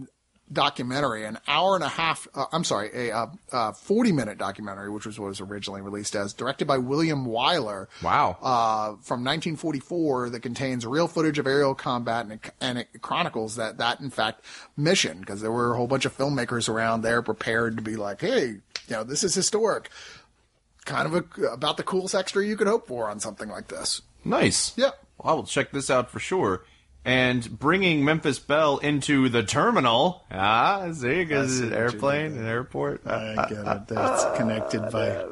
documentary, 0.51 1.25
an 1.25 1.37
hour 1.47 1.75
and 1.75 1.83
a 1.83 1.89
half, 1.89 2.27
uh, 2.35 2.45
I'm 2.51 2.63
sorry, 2.63 3.09
a 3.09 3.15
uh, 3.15 3.27
uh, 3.51 3.71
40 3.71 4.11
minute 4.11 4.37
documentary, 4.37 4.89
which 4.89 5.05
was 5.05 5.19
what 5.19 5.27
was 5.27 5.41
originally 5.41 5.81
released 5.81 6.15
as, 6.15 6.33
directed 6.33 6.65
by 6.65 6.77
William 6.77 7.25
Wyler. 7.25 7.87
Wow. 8.03 8.37
Uh, 8.41 8.85
from 9.01 9.23
1944 9.23 10.29
that 10.29 10.41
contains 10.41 10.85
real 10.85 11.07
footage 11.07 11.39
of 11.39 11.47
aerial 11.47 11.75
combat 11.75 12.25
and 12.25 12.33
it, 12.33 12.51
and 12.61 12.77
it 12.77 13.01
chronicles 13.01 13.55
that, 13.55 13.77
that 13.79 13.99
in 13.99 14.09
fact 14.09 14.41
mission 14.77 15.19
because 15.19 15.41
there 15.41 15.51
were 15.51 15.73
a 15.73 15.77
whole 15.77 15.87
bunch 15.87 16.05
of 16.05 16.15
filmmakers 16.15 16.69
around 16.69 17.01
there 17.01 17.21
prepared 17.21 17.77
to 17.77 17.81
be 17.81 17.95
like, 17.95 18.21
hey, 18.21 18.45
you 18.47 18.61
know, 18.89 19.03
this 19.03 19.23
is 19.23 19.33
historic 19.33 19.89
kind 20.85 21.07
of 21.07 21.15
a, 21.15 21.45
about 21.47 21.77
the 21.77 21.83
coolest 21.83 22.15
extra 22.15 22.45
you 22.45 22.55
could 22.55 22.67
hope 22.67 22.87
for 22.87 23.09
on 23.09 23.19
something 23.19 23.49
like 23.49 23.67
this. 23.67 24.01
Nice. 24.23 24.73
Yeah. 24.77 24.91
Well, 25.17 25.33
I 25.33 25.35
will 25.35 25.43
check 25.43 25.71
this 25.71 25.89
out 25.89 26.09
for 26.09 26.19
sure. 26.19 26.63
And 27.05 27.59
bringing 27.59 28.03
Memphis 28.03 28.39
Belle 28.39 28.79
into 28.79 29.29
the 29.29 29.43
terminal. 29.43 30.23
Ah, 30.31 30.91
see, 30.91 31.23
because 31.23 31.59
an 31.59 31.73
airplane, 31.73 32.37
an 32.37 32.45
airport. 32.45 33.05
I 33.05 33.47
get 33.47 33.59
it. 33.59 33.87
That's 33.87 34.37
connected 34.37 34.81
by. 34.91 35.25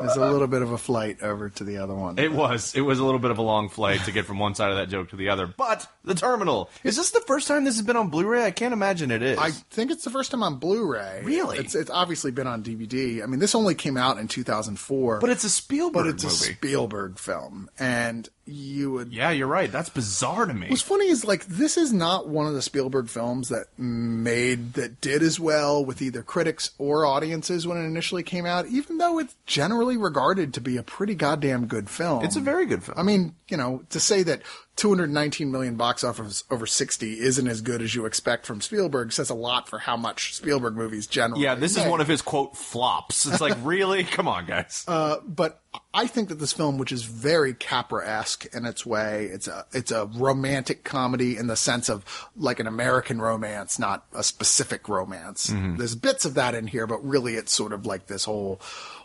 There's 0.00 0.16
a 0.16 0.30
little 0.30 0.48
bit 0.48 0.62
of 0.62 0.72
a 0.72 0.78
flight 0.78 1.22
over 1.22 1.48
to 1.48 1.64
the 1.64 1.78
other 1.78 1.94
one. 1.94 2.18
It 2.18 2.32
was. 2.32 2.74
It 2.74 2.80
was 2.80 2.98
a 2.98 3.04
little 3.04 3.20
bit 3.20 3.30
of 3.30 3.38
a 3.38 3.42
long 3.42 3.68
flight 3.68 4.00
to 4.04 4.12
get 4.12 4.26
from 4.26 4.38
one 4.38 4.54
side 4.54 4.70
of 4.70 4.76
that 4.76 4.88
joke 4.88 5.10
to 5.10 5.16
the 5.16 5.28
other. 5.28 5.46
But 5.46 5.86
the 6.04 6.14
terminal. 6.14 6.68
Is 6.82 6.96
this 6.96 7.12
the 7.12 7.20
first 7.20 7.46
time 7.46 7.64
this 7.64 7.76
has 7.76 7.86
been 7.86 7.96
on 7.96 8.08
Blu-ray? 8.08 8.44
I 8.44 8.50
can't 8.50 8.72
imagine 8.72 9.10
it 9.10 9.22
is. 9.22 9.38
I 9.38 9.50
think 9.50 9.92
it's 9.92 10.04
the 10.04 10.10
first 10.10 10.32
time 10.32 10.42
on 10.42 10.56
Blu-ray. 10.56 11.22
Really? 11.24 11.58
It's 11.58 11.74
it's 11.76 11.90
obviously 11.90 12.32
been 12.32 12.48
on 12.48 12.64
DVD. 12.64 13.22
I 13.22 13.26
mean, 13.26 13.38
this 13.38 13.54
only 13.54 13.76
came 13.76 13.96
out 13.96 14.18
in 14.18 14.26
2004. 14.26 15.20
but 15.20 15.30
it's 15.30 15.44
a 15.44 15.50
Spielberg 15.50 16.04
but 16.04 16.06
it's 16.08 16.24
a. 16.24 16.30
Spielberg 16.30 17.18
film, 17.18 17.70
and 17.78 18.28
you 18.44 18.90
would. 18.92 19.12
yeah, 19.12 19.30
you're 19.30 19.46
right. 19.46 19.70
That's 19.70 19.88
bizarre 19.88 20.46
to 20.46 20.54
me. 20.54 20.68
What's 20.68 20.82
funny 20.82 21.06
is 21.08 21.24
like 21.24 21.46
this 21.46 21.76
is 21.76 21.92
not 21.92 22.28
one 22.28 22.46
of 22.46 22.54
the 22.54 22.62
Spielberg 22.62 23.08
films 23.08 23.48
that 23.50 23.66
made 23.78 24.74
that 24.74 25.00
did 25.00 25.22
as 25.22 25.38
well 25.38 25.84
with 25.84 26.02
either 26.02 26.22
critics 26.22 26.70
or 26.78 27.06
audiences 27.06 27.66
when 27.66 27.78
it 27.78 27.84
initially 27.84 28.22
came 28.22 28.44
out. 28.46 28.66
Even 28.66 28.98
though 28.98 29.18
it's 29.18 29.36
generally 29.46 29.96
regarded 29.96 30.52
to 30.54 30.60
be 30.60 30.76
a 30.76 30.82
pretty 30.82 31.14
goddamn 31.14 31.66
good 31.66 31.88
film. 31.88 32.24
It's 32.24 32.36
a 32.36 32.40
very 32.40 32.66
good 32.66 32.82
film. 32.82 32.98
I 32.98 33.02
mean, 33.02 33.34
you 33.48 33.56
know, 33.56 33.84
to 33.90 34.00
say 34.00 34.22
that 34.24 34.42
219 34.76 35.52
million 35.52 35.76
box 35.76 36.02
office 36.02 36.44
over 36.50 36.66
60 36.66 37.20
isn't 37.20 37.46
as 37.46 37.60
good 37.60 37.82
as 37.82 37.94
you 37.94 38.06
expect 38.06 38.46
from 38.46 38.60
Spielberg 38.60 39.12
says 39.12 39.30
a 39.30 39.34
lot 39.34 39.68
for 39.68 39.78
how 39.78 39.96
much 39.96 40.34
Spielberg 40.34 40.74
movies 40.74 41.06
generally. 41.06 41.42
yeah, 41.44 41.54
this 41.54 41.76
is 41.76 41.86
one 41.86 42.00
of 42.00 42.08
his 42.08 42.22
quote 42.22 42.56
flops. 42.56 43.26
It's 43.26 43.40
like, 43.40 43.56
really? 43.62 44.02
Come 44.04 44.26
on, 44.26 44.46
guys. 44.46 44.84
Uh, 44.88 45.16
but 45.26 45.60
I 45.94 46.06
think 46.06 46.30
that 46.30 46.36
this 46.36 46.52
film, 46.54 46.78
which 46.78 46.90
is 46.90 47.04
very 47.04 47.52
Capra-esque 47.52 48.46
in 48.54 48.64
its 48.64 48.86
way, 48.86 49.26
it's 49.26 49.46
a 49.46 49.66
it's 49.72 49.90
a 49.90 50.06
romantic 50.06 50.84
comedy 50.84 51.36
in 51.36 51.48
the 51.48 51.56
sense 51.56 51.90
of 51.90 52.30
like 52.34 52.60
an 52.60 52.66
American 52.66 53.20
romance, 53.20 53.78
not 53.78 54.06
a 54.14 54.22
specific 54.22 54.88
romance. 54.88 55.52
There's 55.76 55.94
bits 55.94 56.24
of 56.24 56.34
that 56.34 56.54
in 56.54 56.66
here, 56.66 56.86
but 56.86 57.06
really 57.06 57.34
it's 57.34 57.52
sort 57.52 57.72
of 57.74 57.84
like 57.84 58.06
this 58.06 58.24
whole, 58.24 58.60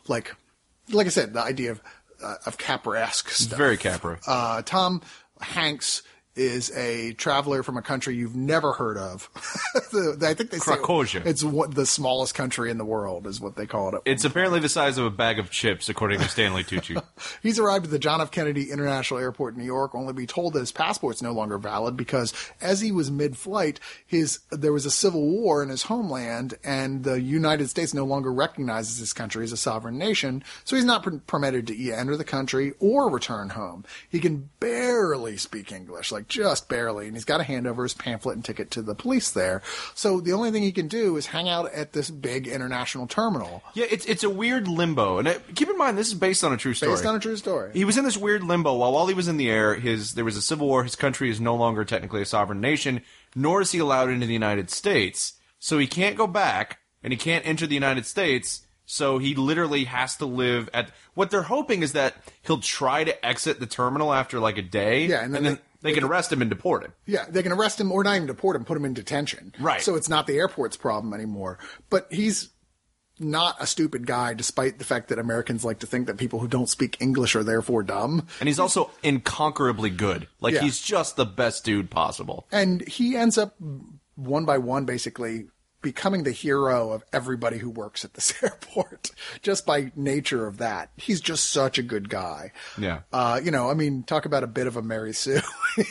like, 0.08 0.34
like 0.90 1.08
I 1.08 1.10
said, 1.10 1.34
the 1.34 1.42
idea 1.42 1.72
of 1.72 1.82
uh, 2.24 2.36
of 2.46 2.58
Capra-esque 2.58 3.30
stuff. 3.30 3.58
very 3.58 3.78
Capra. 3.78 4.20
Uh, 4.26 4.62
Tom 4.62 5.02
Hanks 5.42 6.04
is 6.38 6.72
a 6.76 7.14
traveler 7.14 7.64
from 7.64 7.78
a 7.78 7.82
country 7.82 8.16
you've 8.16 8.36
never 8.36 8.74
heard 8.74 8.98
of. 8.98 9.30
I 9.76 10.34
think 10.34 10.52
they 10.52 10.60
say 10.60 10.74
it's 11.26 11.44
what 11.44 11.76
the 11.76 11.86
smallest 11.86 12.36
country 12.36 12.72
in 12.72 12.78
the 12.78 12.86
world 12.86 13.28
is 13.28 13.42
what 13.42 13.56
they 13.56 13.66
call 13.66 13.96
it. 13.96 14.02
It's 14.06 14.26
apparently 14.26 14.60
the 14.60 14.70
size 14.70 14.98
of 14.98 15.06
a 15.06 15.10
bag 15.10 15.40
of 15.40 15.50
chips, 15.52 15.90
according 15.90 16.20
to 16.20 16.30
Stanley 16.30 16.64
Tucci. 16.64 17.02
He's 17.44 17.60
arrived 17.60 17.86
at 17.86 17.92
the 17.92 18.00
John 18.00 18.22
F. 18.22 18.32
Kennedy 18.32 18.72
International 18.72 19.20
Airport 19.20 19.56
in 19.56 19.60
New 19.60 19.66
York, 19.66 19.96
only 19.96 20.10
to 20.10 20.14
be 20.14 20.28
told 20.28 20.54
that 20.54 20.60
his 20.60 20.72
passport's 20.72 21.22
no 21.22 21.32
longer 21.32 21.58
valid 21.58 21.98
because 21.98 22.34
as 22.62 22.82
he 22.82 22.92
was 22.92 23.10
mid-flight, 23.10 23.80
his 24.06 24.40
there 24.52 24.74
was 24.74 24.86
a 24.86 24.92
civil 24.92 25.28
war 25.28 25.64
in 25.64 25.70
his 25.70 25.84
homeland, 25.84 26.56
and 26.64 27.04
the 27.04 27.22
United 27.22 27.70
States 27.70 27.94
no 27.94 28.06
longer 28.06 28.32
recognizes 28.32 29.00
this 29.00 29.14
country 29.14 29.44
as 29.44 29.52
a 29.52 29.58
sovereign 29.58 29.98
nation, 29.98 30.44
so 30.64 30.76
he's 30.76 30.86
not 30.86 31.04
per- 31.04 31.20
permitted 31.28 31.68
to 31.68 31.92
enter 31.92 32.16
the 32.16 32.24
country 32.24 32.74
or 32.80 33.10
return 33.10 33.50
home. 33.50 33.84
He 34.10 34.20
can 34.20 34.50
barely 34.60 35.38
speak 35.38 35.72
English, 35.72 36.12
like 36.12 36.27
just 36.28 36.70
barely, 36.70 37.08
and 37.08 37.16
he's 37.16 37.26
got 37.26 37.38
to 37.38 37.44
hand 37.44 37.68
over 37.68 37.84
his 37.84 37.94
pamphlet 37.94 38.36
and 38.36 38.46
ticket 38.46 38.72
to 38.72 38.82
the 38.82 38.96
police 38.96 39.32
there. 39.32 39.62
So 39.96 40.20
the 40.20 40.34
only 40.34 40.52
thing 40.52 40.64
he 40.64 40.72
can 40.72 40.88
do 40.88 41.18
is 41.18 41.28
hang 41.28 41.50
out 41.50 41.72
at 41.74 41.94
this 41.94 42.10
big 42.10 42.48
international 42.48 43.08
terminal. 43.08 43.64
yeah, 43.74 43.86
it's 43.90 44.06
it's 44.06 44.24
a 44.24 44.30
weird 44.30 44.68
limbo, 44.68 45.18
and 45.18 45.28
it, 45.28 45.42
keep 45.56 45.70
in 45.70 45.78
mind 45.78 45.98
this 45.98 46.08
is 46.08 46.14
based 46.14 46.44
on 46.44 46.54
a 46.54 46.58
true 46.58 46.74
story. 46.74 46.92
Based 46.92 47.06
on 47.06 47.16
a 47.16 47.20
true 47.20 47.38
story. 47.38 47.72
He 47.74 47.86
was 47.86 47.98
in 47.98 48.04
this 48.04 48.18
weird 48.18 48.44
limbo 48.44 48.74
while 48.76 48.92
while 48.92 49.08
he 49.08 49.14
was 49.14 49.28
in 49.28 49.38
the 49.38 49.50
air. 49.50 49.76
His 49.76 50.14
there 50.14 50.26
was 50.26 50.38
a 50.38 50.42
civil 50.42 50.68
war. 50.68 50.84
His 50.84 50.96
country 50.96 51.30
is 51.30 51.40
no 51.40 51.56
longer 51.56 51.86
technically 51.86 52.22
a 52.22 52.26
sovereign 52.26 52.62
nation, 52.62 53.02
nor 53.36 53.62
is 53.62 53.72
he 53.72 53.80
allowed 53.80 54.10
into 54.10 54.26
the 54.28 54.34
United 54.34 54.70
States. 54.70 55.34
So 55.60 55.78
he 55.80 55.88
can't 55.88 56.16
go 56.16 56.28
back, 56.28 56.80
and 57.04 57.12
he 57.12 57.18
can't 57.18 57.46
enter 57.48 57.66
the 57.66 57.74
United 57.74 58.06
States. 58.06 58.64
So 58.90 59.18
he 59.18 59.36
literally 59.36 59.84
has 59.86 60.16
to 60.18 60.26
live 60.26 60.70
at. 60.74 60.92
What 61.14 61.30
they're 61.30 61.42
hoping 61.42 61.82
is 61.84 61.94
that 61.94 62.16
he'll 62.44 62.60
try 62.60 63.04
to 63.04 63.26
exit 63.26 63.60
the 63.60 63.66
terminal 63.66 64.14
after 64.14 64.40
like 64.40 64.58
a 64.58 64.62
day. 64.62 65.08
Yeah, 65.08 65.24
and 65.24 65.34
then 65.34 65.44
then 65.44 65.60
they- 65.82 65.94
can 65.94 66.04
arrest 66.04 66.32
him 66.32 66.42
and 66.42 66.50
deport 66.50 66.84
him. 66.84 66.94
Yeah, 67.06 67.26
they 67.30 67.44
can 67.44 67.52
arrest 67.52 67.80
him 67.80 67.92
or 67.92 68.04
not 68.04 68.16
even 68.16 68.28
deport 68.28 68.56
him, 68.56 68.66
put 68.66 68.78
him 68.78 68.86
in 68.86 68.94
detention. 68.94 69.54
Right. 69.60 69.82
So 69.82 69.96
it's 69.96 70.10
not 70.10 70.28
the 70.28 70.38
airport's 70.38 70.78
problem 70.78 71.14
anymore. 71.14 71.60
But 71.90 72.08
he's 72.12 72.50
not 73.20 73.56
a 73.60 73.66
stupid 73.66 74.06
guy, 74.06 74.34
despite 74.36 74.78
the 74.78 74.86
fact 74.86 75.08
that 75.10 75.18
Americans 75.18 75.66
like 75.66 75.80
to 75.80 75.88
think 75.88 76.06
that 76.06 76.18
people 76.18 76.38
who 76.40 76.48
don't 76.48 76.70
speak 76.70 76.98
English 77.00 77.36
are 77.36 77.44
therefore 77.44 77.82
dumb. 77.82 78.28
And 78.40 78.48
he's 78.48 78.60
also 78.60 78.92
inconquerably 79.04 79.90
good. 79.90 80.28
Like 80.40 80.54
Yeah. 80.54 80.62
he's 80.62 80.80
just 80.80 81.16
the 81.16 81.26
best 81.26 81.64
dude 81.66 81.90
possible. 81.90 82.48
And 82.52 82.88
he 82.88 83.16
ends 83.16 83.38
up 83.38 83.56
one 84.16 84.46
by 84.46 84.60
one, 84.60 84.86
basically 84.86 85.48
becoming 85.82 86.24
the 86.24 86.32
hero 86.32 86.92
of 86.92 87.04
everybody 87.14 87.58
who 87.58 87.70
works 87.70 88.04
at 88.04 88.14
this 88.14 88.34
airport 88.44 89.12
just 89.42 89.66
by 89.66 89.92
nature 89.96 90.48
of 90.48 90.58
that. 90.58 90.90
He's 90.98 91.22
just 91.22 91.52
such 91.52 91.78
a 91.78 91.84
good 91.84 92.10
guy. 92.10 92.52
Yeah. 92.78 93.02
Uh, 93.14 93.40
you 93.44 93.52
know, 93.52 93.70
I 93.70 93.74
mean, 93.74 94.04
talk 94.04 94.26
about 94.26 94.44
a 94.44 94.48
bit 94.48 94.68
of 94.68 94.78
a 94.78 94.82
Mary 94.82 95.14
Sue. 95.14 95.42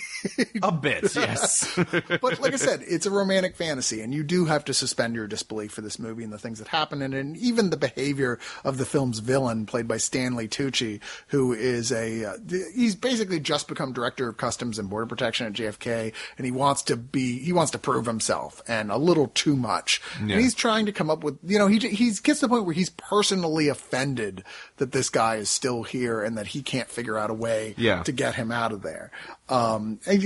A 0.62 0.72
bit, 0.72 1.14
yes. 1.14 1.72
but 2.20 2.40
like 2.40 2.52
I 2.52 2.56
said, 2.56 2.82
it's 2.86 3.06
a 3.06 3.10
romantic 3.10 3.56
fantasy, 3.56 4.00
and 4.00 4.14
you 4.14 4.22
do 4.22 4.44
have 4.46 4.64
to 4.64 4.74
suspend 4.74 5.14
your 5.14 5.26
disbelief 5.26 5.72
for 5.72 5.82
this 5.82 5.98
movie 5.98 6.24
and 6.24 6.32
the 6.32 6.38
things 6.38 6.58
that 6.58 6.68
happen 6.68 7.02
in 7.02 7.12
it, 7.12 7.20
and 7.20 7.36
even 7.36 7.70
the 7.70 7.76
behavior 7.76 8.38
of 8.64 8.78
the 8.78 8.84
film's 8.84 9.18
villain, 9.18 9.66
played 9.66 9.86
by 9.86 9.98
Stanley 9.98 10.48
Tucci, 10.48 11.00
who 11.28 11.52
is 11.52 11.92
a 11.92 12.24
uh, 12.24 12.32
he's 12.74 12.94
basically 12.94 13.40
just 13.40 13.68
become 13.68 13.92
director 13.92 14.28
of 14.28 14.36
customs 14.36 14.78
and 14.78 14.90
border 14.90 15.06
protection 15.06 15.46
at 15.46 15.52
JFK, 15.52 16.12
and 16.38 16.44
he 16.44 16.50
wants 16.52 16.82
to 16.82 16.96
be 16.96 17.38
he 17.38 17.52
wants 17.52 17.70
to 17.72 17.78
prove 17.78 18.06
himself, 18.06 18.62
and 18.66 18.90
a 18.90 18.96
little 18.96 19.28
too 19.28 19.56
much, 19.56 19.75
Yeah. 20.24 20.34
and 20.34 20.40
he's 20.40 20.54
trying 20.54 20.86
to 20.86 20.92
come 20.92 21.10
up 21.10 21.22
with 21.24 21.38
you 21.44 21.58
know 21.58 21.66
he 21.66 21.78
he 21.78 22.06
gets 22.10 22.40
to 22.40 22.46
the 22.46 22.48
point 22.48 22.64
where 22.64 22.74
he's 22.74 22.90
personally 22.90 23.68
offended 23.68 24.44
that 24.78 24.92
this 24.92 25.08
guy 25.10 25.36
is 25.36 25.50
still 25.50 25.82
here 25.82 26.22
and 26.22 26.36
that 26.38 26.48
he 26.48 26.62
can't 26.62 26.88
figure 26.88 27.16
out 27.18 27.30
a 27.30 27.34
way 27.34 27.74
Yeah. 27.76 28.02
to 28.04 28.12
get 28.12 28.34
him 28.34 28.50
out 28.52 28.72
of 28.72 28.82
there. 28.82 29.10
Um, 29.48 30.00
and 30.06 30.24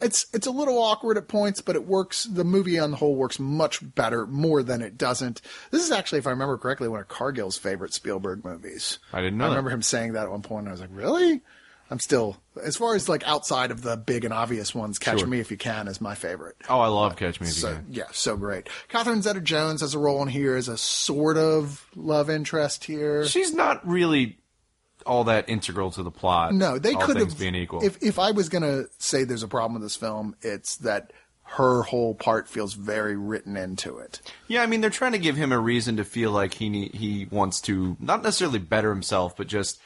it's 0.00 0.26
it's 0.32 0.46
a 0.46 0.50
little 0.50 0.78
awkward 0.82 1.16
at 1.16 1.28
points, 1.28 1.60
but 1.60 1.76
it 1.76 1.86
works. 1.86 2.24
The 2.24 2.42
movie 2.44 2.78
on 2.78 2.90
the 2.90 2.96
whole 2.96 3.14
works 3.14 3.38
much 3.38 3.78
better, 3.94 4.26
more 4.26 4.62
than 4.64 4.82
it 4.82 4.98
doesn't. 4.98 5.40
This 5.70 5.84
is 5.84 5.92
actually, 5.92 6.18
if 6.18 6.26
I 6.26 6.30
remember 6.30 6.58
correctly, 6.58 6.88
one 6.88 6.98
of 7.00 7.06
Cargill's 7.08 7.56
favorite 7.56 7.94
Spielberg 7.94 8.44
movies. 8.44 8.98
I 9.12 9.20
didn't 9.20 9.38
know 9.38 9.44
I 9.44 9.48
that. 9.50 9.52
remember 9.54 9.70
him 9.70 9.82
saying 9.82 10.14
that 10.14 10.24
at 10.24 10.30
one 10.32 10.42
point. 10.42 10.60
And 10.62 10.68
I 10.70 10.72
was 10.72 10.80
like, 10.80 10.90
really? 10.92 11.40
I'm 11.92 11.98
still, 11.98 12.38
as 12.64 12.76
far 12.76 12.94
as 12.94 13.06
like 13.06 13.22
outside 13.28 13.70
of 13.70 13.82
the 13.82 13.98
big 13.98 14.24
and 14.24 14.32
obvious 14.32 14.74
ones, 14.74 14.98
Catch 14.98 15.18
Sure. 15.18 15.28
Me 15.28 15.40
If 15.40 15.50
You 15.50 15.58
Can 15.58 15.88
is 15.88 16.00
my 16.00 16.14
favorite. 16.14 16.56
Oh, 16.70 16.80
I 16.80 16.86
love 16.88 17.16
Catch 17.16 17.38
Me 17.38 17.48
If 17.48 17.58
You 17.58 17.68
Can. 17.68 17.86
yeah, 17.90 18.04
so 18.12 18.34
great. 18.38 18.70
Catherine 18.88 19.20
Zeta-Jones 19.20 19.82
has 19.82 19.92
a 19.92 19.98
role 19.98 20.22
in 20.22 20.28
here 20.28 20.56
as 20.56 20.68
a 20.68 20.78
sort 20.78 21.36
of 21.36 21.86
love 21.94 22.30
interest 22.30 22.84
here. 22.84 23.26
She's 23.26 23.52
not 23.52 23.86
really 23.86 24.38
all 25.04 25.24
that 25.24 25.50
integral 25.50 25.90
to 25.90 26.02
the 26.02 26.10
plot. 26.10 26.54
No, 26.54 26.78
they 26.78 26.94
could 26.94 27.18
have. 27.18 27.38
being 27.38 27.54
equal. 27.56 27.84
If 27.84 28.02
if 28.02 28.18
I 28.18 28.30
was 28.30 28.48
gonna 28.48 28.84
say 28.98 29.24
there's 29.24 29.42
a 29.42 29.48
problem 29.48 29.74
with 29.74 29.82
this 29.82 29.96
film, 29.96 30.34
it's 30.40 30.76
that 30.78 31.12
her 31.42 31.82
whole 31.82 32.14
part 32.14 32.48
feels 32.48 32.72
very 32.72 33.16
written 33.16 33.56
into 33.58 33.98
it. 33.98 34.22
yeah, 34.48 34.62
I 34.62 34.66
mean, 34.66 34.80
they're 34.80 34.88
trying 34.88 35.12
to 35.12 35.18
give 35.18 35.36
him 35.36 35.52
a 35.52 35.58
reason 35.58 35.98
to 35.98 36.04
feel 36.04 36.30
like 36.30 36.54
he 36.54 36.70
ne- 36.70 36.88
he 36.88 37.26
wants 37.30 37.60
to 37.62 37.98
not 38.00 38.22
necessarily 38.22 38.58
better 38.60 38.88
himself, 38.88 39.36
but 39.36 39.46
just 39.48 39.78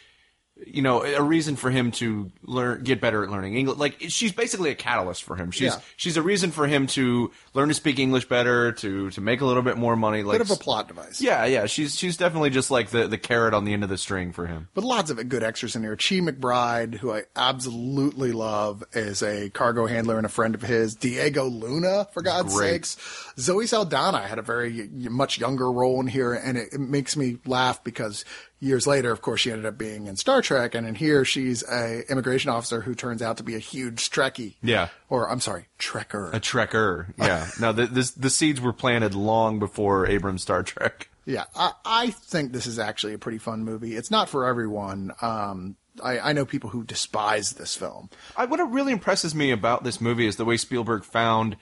you 0.64 0.80
know 0.80 1.02
a 1.04 1.22
reason 1.22 1.54
for 1.56 1.70
him 1.70 1.90
to 1.90 2.30
learn 2.42 2.82
get 2.82 2.98
better 3.00 3.22
at 3.22 3.30
learning 3.30 3.56
English. 3.56 3.76
Like 3.78 3.96
she's 4.08 4.32
basically 4.32 4.70
a 4.70 4.74
catalyst 4.74 5.22
for 5.22 5.36
him. 5.36 5.50
She's 5.50 5.74
Yeah. 5.74 5.80
she's 5.96 6.16
a 6.16 6.22
reason 6.22 6.50
for 6.50 6.66
him 6.66 6.86
to 6.88 7.30
learn 7.52 7.68
to 7.68 7.74
speak 7.74 7.98
English 7.98 8.26
better, 8.28 8.72
to 8.72 9.10
to 9.10 9.20
make 9.20 9.42
a 9.42 9.44
little 9.44 9.62
bit 9.62 9.76
more 9.76 9.96
money. 9.96 10.22
Like 10.22 10.38
Bit 10.38 10.50
of 10.50 10.58
a 10.58 10.62
plot 10.62 10.88
device. 10.88 11.20
Yeah, 11.20 11.44
yeah, 11.44 11.66
she's 11.66 11.94
she's 11.96 12.16
definitely 12.16 12.50
just 12.50 12.70
like 12.70 12.88
the 12.88 13.06
the 13.06 13.18
carrot 13.18 13.52
on 13.52 13.64
the 13.64 13.72
end 13.74 13.82
of 13.84 13.90
the 13.90 13.98
string 13.98 14.32
for 14.32 14.46
him. 14.46 14.68
But 14.72 14.84
lots 14.84 15.10
of 15.10 15.28
good 15.28 15.42
extras 15.42 15.76
in 15.76 15.82
here. 15.82 15.94
Chi 15.96 16.16
McBride, 16.16 16.94
who 16.94 17.12
I 17.12 17.24
absolutely 17.36 18.32
love, 18.32 18.82
is 18.92 19.22
a 19.22 19.50
cargo 19.50 19.86
handler 19.86 20.16
and 20.16 20.24
a 20.26 20.30
friend 20.30 20.54
of 20.54 20.62
his. 20.62 20.94
Diego 20.94 21.44
Luna, 21.44 22.06
for 22.14 22.22
God's 22.22 22.54
great. 22.54 22.86
sakes. 22.86 22.96
Zoe 23.38 23.66
Saldana 23.66 24.26
had 24.26 24.38
a 24.38 24.42
very 24.42 24.88
much 24.92 25.38
younger 25.38 25.70
role 25.70 26.00
in 26.00 26.06
here, 26.06 26.32
and 26.32 26.56
it, 26.56 26.68
it 26.72 26.80
makes 26.80 27.16
me 27.16 27.38
laugh 27.44 27.84
because 27.84 28.24
years 28.60 28.86
later, 28.86 29.10
of 29.10 29.22
course, 29.22 29.40
she 29.40 29.50
ended 29.50 29.66
up 29.66 29.78
being 29.78 30.06
in 30.06 30.16
Star 30.16 30.42
Trek, 30.42 30.74
and 30.74 30.86
in 30.86 30.94
here 30.94 31.24
she's 31.24 31.62
a 31.68 32.10
immigration 32.10 32.50
officer 32.50 32.80
who 32.80 32.94
turns 32.94 33.22
out 33.22 33.36
to 33.38 33.42
be 33.42 33.54
a 33.54 33.60
huge 33.60 34.10
Trekkie. 34.10 34.54
Yeah. 34.62 34.88
Or 35.08 35.30
I'm 35.30 35.40
sorry, 35.40 35.66
Trekker. 35.78 36.32
A 36.32 36.40
Trekker, 36.40 37.12
yeah. 37.18 37.48
no, 37.60 37.72
the, 37.72 37.86
this, 37.86 38.12
the 38.12 38.30
seeds 38.30 38.60
were 38.60 38.72
planted 38.72 39.14
long 39.14 39.58
before 39.58 40.06
Abrams' 40.06 40.42
Star 40.42 40.62
Trek. 40.62 41.08
Yeah, 41.24 41.44
I, 41.56 41.72
I 41.84 42.10
think 42.10 42.52
this 42.52 42.66
is 42.66 42.78
actually 42.78 43.14
a 43.14 43.18
pretty 43.18 43.38
fun 43.38 43.64
movie. 43.64 43.96
It's 43.96 44.10
not 44.10 44.28
for 44.28 44.46
everyone. 44.46 45.12
Um, 45.20 45.76
I, 46.02 46.18
I 46.20 46.32
know 46.32 46.44
people 46.44 46.70
who 46.70 46.84
despise 46.84 47.52
this 47.52 47.76
film. 47.76 48.10
I, 48.36 48.44
what 48.44 48.58
really 48.72 48.92
impresses 48.92 49.34
me 49.34 49.50
about 49.50 49.82
this 49.82 50.00
movie 50.00 50.26
is 50.26 50.36
the 50.36 50.44
way 50.44 50.56
Spielberg 50.56 51.04
found 51.04 51.56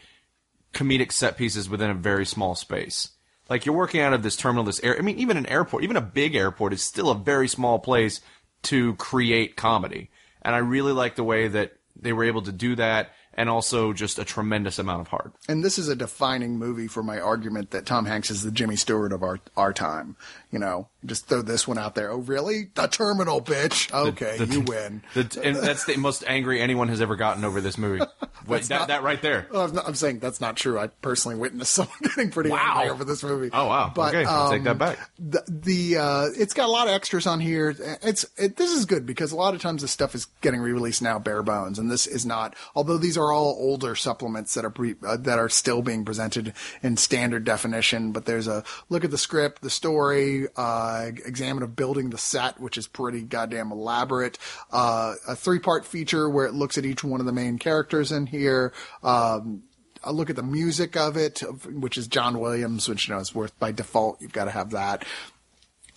comedic 0.75 1.13
set 1.13 1.37
pieces 1.37 1.69
within 1.69 1.91
a 1.91 1.95
very 1.95 2.27
small 2.27 2.55
space. 2.55 3.11
Like 3.49 3.67
you're 3.67 3.75
working 3.75 4.01
out 4.01 4.13
of 4.15 4.23
this 4.23 4.37
terminal, 4.37 4.65
this 4.65 4.81
air. 4.83 4.97
I 4.99 5.03
mean, 5.03 5.19
even 5.19 5.37
an 5.37 5.47
airport, 5.47 5.85
even 5.85 5.97
a 5.97 6.01
big 6.01 6.35
airport, 6.35 6.73
is 6.73 6.83
still 6.83 7.11
a 7.11 7.15
very 7.15 7.49
small 7.49 7.79
place 7.79 8.21
to 8.65 8.95
create 8.95 9.57
comedy. 9.57 10.11
And 10.43 10.55
I 10.55 10.59
really 10.59 10.93
like 10.93 11.17
the 11.17 11.25
way 11.25 11.49
that 11.49 11.73
they 11.95 12.13
were 12.13 12.25
able 12.25 12.43
to 12.43 12.53
do 12.53 12.77
that. 12.77 13.11
and 13.37 13.49
also 13.51 13.93
just 13.93 14.19
a 14.19 14.25
tremendous 14.25 14.79
amount 14.79 15.01
of 15.01 15.09
heart. 15.09 15.33
And 15.49 15.65
this 15.65 15.79
is 15.79 15.89
a 15.89 15.97
defining 15.97 16.57
movie 16.59 16.87
for 16.87 17.03
my 17.03 17.19
argument 17.19 17.71
that 17.73 17.87
Tom 17.87 18.07
Hanks 18.07 18.31
is 18.31 18.43
the 18.43 18.51
Jimmy 18.51 18.77
Stewart 18.77 19.13
of 19.13 19.23
our 19.23 19.41
our 19.57 19.73
time. 19.73 20.17
You 20.55 20.61
know, 20.61 20.87
just 21.05 21.27
throw 21.27 21.43
this 21.43 21.67
one 21.67 21.79
out 21.79 21.97
there. 21.97 22.13
Oh, 22.13 22.19
really? 22.19 22.69
The 22.77 22.87
Terminal, 22.87 23.41
bitch. 23.43 23.93
Okay, 23.93 24.39
the- 24.39 24.47
you 24.47 24.61
win. 24.61 25.03
The, 25.15 25.41
and 25.43 25.57
that's 25.57 25.85
the 25.85 25.97
most 25.97 26.23
angry 26.29 26.61
anyone 26.61 26.87
has 26.91 27.01
ever 27.01 27.17
gotten 27.17 27.45
over 27.45 27.61
this 27.61 27.77
movie. 27.77 28.05
Wait, 28.47 28.63
that, 28.65 28.79
not- 28.79 28.89
that 28.89 29.03
right 29.03 29.21
there. 29.21 29.49
I'm, 29.53 29.75
not- 29.75 29.89
I'm 29.89 29.97
saying 29.97 30.21
that's 30.21 30.41
not 30.41 30.55
true. 30.57 30.79
I 30.79 30.87
personally 30.87 31.37
witnessed 31.37 31.73
someone 31.75 31.97
getting 32.03 32.31
pretty 32.31 32.51
Wow. 32.51 32.75
angry 32.77 32.91
over 32.91 33.05
this 33.05 33.25
movie. 33.25 33.51
Oh 33.53 33.67
wow. 33.67 33.91
But, 33.93 34.15
okay, 34.15 34.25
I'll 34.27 34.51
take 34.53 34.61
um, 34.61 34.65
that 34.65 34.79
back. 34.79 35.11
the, 35.19 35.43
the 35.49 35.97
uh, 35.99 36.27
it's 36.39 36.55
got 36.55 36.69
a 36.69 36.71
lot 36.73 36.87
of 36.87 36.95
extras 36.95 37.27
on 37.27 37.41
here. 37.41 37.75
It's 38.05 38.25
it, 38.37 38.55
this 38.57 38.71
is 38.71 38.85
good 38.85 39.07
because 39.07 39.33
a 39.33 39.37
lot 39.37 39.55
of 39.57 39.61
times 39.61 39.83
this 39.83 39.91
stuff 39.91 40.15
is 40.15 40.27
getting 40.41 40.61
re-released 40.61 41.03
now 41.03 41.19
bare 41.19 41.43
bones, 41.43 41.81
and 41.81 41.91
this 41.91 42.07
is 42.07 42.25
not. 42.25 42.55
Although 42.77 42.99
these 42.99 43.19
are 43.19 43.33
all 43.33 43.57
older 43.59 43.97
supplements 43.97 44.55
that 44.55 44.65
are 44.65 44.71
pre, 44.71 44.95
uh, 45.05 45.17
that 45.17 45.41
are 45.41 45.49
still 45.49 45.83
being 45.83 46.05
presented 46.05 46.53
in 46.81 46.97
standard 46.97 47.43
definition, 47.45 48.13
but 48.13 48.25
there's 48.27 48.47
a 48.47 48.63
look 48.89 49.03
at 49.03 49.11
the 49.11 49.19
script, 49.19 49.61
the 49.61 49.71
story, 49.71 50.44
uh, 50.57 51.11
examine 51.25 51.63
of 51.63 51.77
building 51.77 52.11
the 52.11 52.19
set, 52.19 52.61
which 52.61 52.79
is 52.79 52.87
pretty 52.87 53.23
goddamn 53.23 53.73
elaborate. 53.73 54.39
Uh, 54.71 55.15
a 55.27 55.37
three-part 55.37 55.85
feature 55.85 56.29
where 56.29 56.47
it 56.47 56.55
looks 56.55 56.79
at 56.79 56.85
each 56.85 57.05
one 57.05 57.21
of 57.21 57.27
the 57.27 57.33
main 57.33 57.59
characters 57.59 58.13
in 58.13 58.27
here. 58.27 58.73
Um, 59.03 59.65
a 60.03 60.13
look 60.13 60.31
at 60.31 60.37
the 60.37 60.43
music 60.43 60.97
of 60.97 61.17
it, 61.17 61.41
which 61.67 61.97
is 61.97 62.07
John 62.07 62.39
Williams, 62.39 62.89
which 62.89 63.09
you 63.09 63.15
know 63.15 63.21
is 63.21 63.35
worth 63.35 63.59
by 63.59 63.73
default. 63.73 64.21
You've 64.21 64.33
got 64.33 64.45
to 64.45 64.51
have 64.51 64.71
that. 64.71 65.05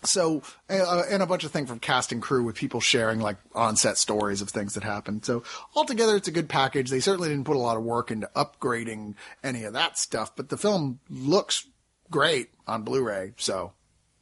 So, 0.03 0.44
uh, 0.69 1.03
and 1.10 1.24
a 1.24 1.26
bunch 1.26 1.44
of 1.44 1.52
things 1.52 1.69
from 1.69 1.80
cast 1.80 2.11
and 2.11 2.22
crew 2.22 2.44
with 2.44 2.56
people 2.56 2.80
sharing 2.80 3.19
like 3.19 3.38
on-set 3.53 3.98
stories 3.98 4.41
of 4.41 4.49
things 4.49 4.76
that 4.76 4.84
happened. 4.84 5.26
So 5.26 5.44
altogether, 5.76 6.15
it's 6.15 6.28
a 6.28 6.32
good 6.32 6.48
package. 6.48 6.90
They 6.90 6.99
certainly 6.99 7.30
didn't 7.30 7.45
put 7.45 7.56
a 7.56 7.60
lot 7.60 7.78
of 7.78 7.84
work 7.84 8.11
into 8.11 8.30
upgrading 8.36 9.15
any 9.44 9.64
of 9.64 9.74
that 9.74 9.98
stuff, 9.98 10.36
but 10.36 10.49
the 10.49 10.57
film 10.57 10.99
looks 11.10 11.68
great 12.11 12.52
on 12.68 12.84
Blu-ray. 12.84 13.34
So, 13.38 13.74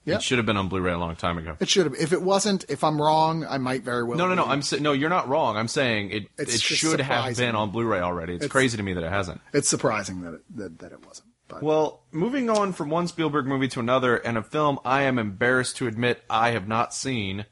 yeah, 0.05 0.15
It 0.15 0.21
should 0.21 0.37
have 0.37 0.45
been 0.45 0.57
on 0.57 0.69
Blu-ray 0.69 0.93
a 0.93 0.97
long 0.97 1.15
time 1.15 1.37
ago. 1.37 1.57
it 1.59 1.67
should 1.67 1.85
have. 1.85 1.95
If 1.95 2.13
it 2.13 2.21
wasn't, 2.21 2.65
if 2.69 2.83
I'm 2.83 3.01
wrong, 3.01 3.45
I 3.45 3.57
might 3.57 3.83
very 3.83 4.03
well. 4.03 4.17
No, 4.17 4.27
no, 4.27 4.35
no. 4.35 4.45
be. 4.45 4.51
I'm 4.51 4.61
sa- 4.61 4.77
no. 4.77 4.93
You're 4.93 5.09
not 5.09 5.27
wrong. 5.27 5.57
I'm 5.57 5.67
saying 5.67 6.11
it. 6.11 6.27
It's 6.37 6.55
it 6.55 6.61
should 6.61 7.01
have 7.01 7.35
been 7.35 7.55
on 7.55 7.71
Blu-ray 7.71 7.99
already. 7.99 8.35
It's, 8.35 8.47
crazy 8.47 8.77
to 8.77 8.83
me 8.83 8.93
that 8.93 9.03
it 9.03 9.11
hasn't. 9.11 9.41
It's 9.53 9.67
surprising 9.67 10.21
that 10.21 10.35
it, 10.35 10.41
that, 10.57 10.79
that 10.79 10.91
it 10.91 11.05
wasn't. 11.05 11.29
But 11.47 11.63
Well, 11.63 12.03
moving 12.11 12.49
on 12.49 12.73
from 12.73 12.89
one 12.89 13.07
Spielberg 13.07 13.45
movie 13.45 13.67
to 13.69 13.79
another, 13.79 14.17
and 14.17 14.37
a 14.37 14.43
film 14.43 14.79
I 14.85 15.03
am 15.03 15.19
embarrassed 15.19 15.77
to 15.77 15.87
admit 15.87 16.23
I 16.29 16.51
have 16.51 16.67
not 16.67 16.93
seen, 16.93 17.45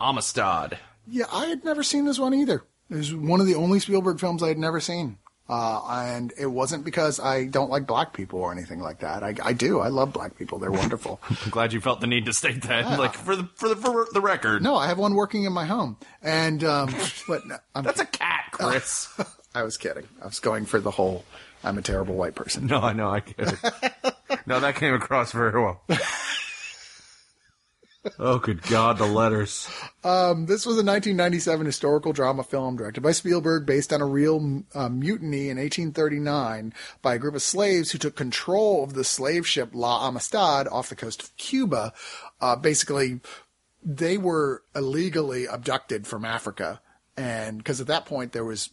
Amistad. 0.00 0.78
Yeah, 1.06 1.26
I 1.32 1.46
had 1.46 1.64
never 1.64 1.82
seen 1.82 2.04
this 2.04 2.18
one 2.18 2.34
either. 2.34 2.64
It 2.90 2.96
was 2.96 3.14
one 3.14 3.40
of 3.40 3.46
the 3.46 3.54
only 3.54 3.80
Spielberg 3.80 4.20
films 4.20 4.42
I 4.42 4.48
had 4.48 4.58
never 4.58 4.80
seen. 4.80 5.18
Uh, 5.46 5.82
and 5.90 6.32
it 6.38 6.46
wasn't 6.46 6.84
because 6.84 7.20
I 7.20 7.44
don't 7.44 7.70
like 7.70 7.86
black 7.86 8.14
people 8.14 8.40
or 8.40 8.50
anything 8.50 8.80
like 8.80 9.00
that. 9.00 9.22
I, 9.22 9.34
I 9.42 9.52
do. 9.52 9.78
I 9.80 9.88
love 9.88 10.12
black 10.12 10.38
people. 10.38 10.58
They're 10.58 10.70
wonderful. 10.70 11.20
I'm 11.28 11.50
glad 11.50 11.74
you 11.74 11.80
felt 11.82 12.00
the 12.00 12.06
need 12.06 12.24
to 12.26 12.32
state 12.32 12.62
that, 12.62 12.98
like 12.98 13.12
for 13.14 13.36
the 13.36 13.48
for 13.54 13.68
the 13.68 13.76
for 13.76 14.06
the 14.12 14.22
record. 14.22 14.62
no, 14.62 14.74
I 14.74 14.86
have 14.86 14.98
one 14.98 15.14
working 15.14 15.44
in 15.44 15.52
my 15.52 15.66
home. 15.66 15.98
And, 16.22 16.64
um, 16.64 16.94
but 17.28 17.46
no, 17.46 17.56
I'm, 17.74 17.84
that's 17.84 18.00
a 18.00 18.06
cat, 18.06 18.44
Chris. 18.52 19.08
I 19.54 19.62
was 19.62 19.76
kidding. 19.76 20.08
I 20.22 20.26
was 20.26 20.40
going 20.40 20.64
for 20.64 20.80
the 20.80 20.90
whole, 20.90 21.24
I'm 21.62 21.76
a 21.76 21.82
terrible 21.82 22.14
white 22.14 22.34
person. 22.34 22.66
no, 22.66 22.80
I 22.80 22.92
know. 22.94 23.10
I 23.10 23.20
get 23.20 23.52
it. 23.52 24.14
no, 24.46 24.60
that 24.60 24.76
came 24.76 24.94
across 24.94 25.30
very 25.32 25.60
well. 25.62 25.82
Oh, 28.18 28.38
good 28.38 28.62
God, 28.62 28.98
the 28.98 29.06
letters. 29.06 29.68
This 30.02 30.66
was 30.66 30.76
a 30.76 30.84
1997 30.84 31.66
historical 31.66 32.12
drama 32.12 32.42
film 32.42 32.76
directed 32.76 33.02
by 33.02 33.12
Spielberg 33.12 33.66
based 33.66 33.92
on 33.92 34.00
a 34.00 34.06
real 34.06 34.62
uh, 34.74 34.88
mutiny 34.88 35.48
in 35.48 35.58
1839 35.58 36.72
by 37.02 37.14
a 37.14 37.18
group 37.18 37.34
of 37.34 37.42
slaves 37.42 37.90
who 37.90 37.98
took 37.98 38.16
control 38.16 38.84
of 38.84 38.94
the 38.94 39.04
slave 39.04 39.46
ship 39.46 39.70
La 39.72 40.06
Amistad 40.06 40.68
off 40.68 40.88
the 40.88 40.96
coast 40.96 41.22
of 41.22 41.36
Cuba. 41.36 41.92
Uh, 42.40 42.56
basically, 42.56 43.20
they 43.82 44.18
were 44.18 44.62
illegally 44.74 45.46
abducted 45.46 46.06
from 46.06 46.24
Africa. 46.24 46.80
And 47.16 47.58
because 47.58 47.80
at 47.80 47.86
that 47.86 48.06
point 48.06 48.32
there 48.32 48.44
was 48.44 48.70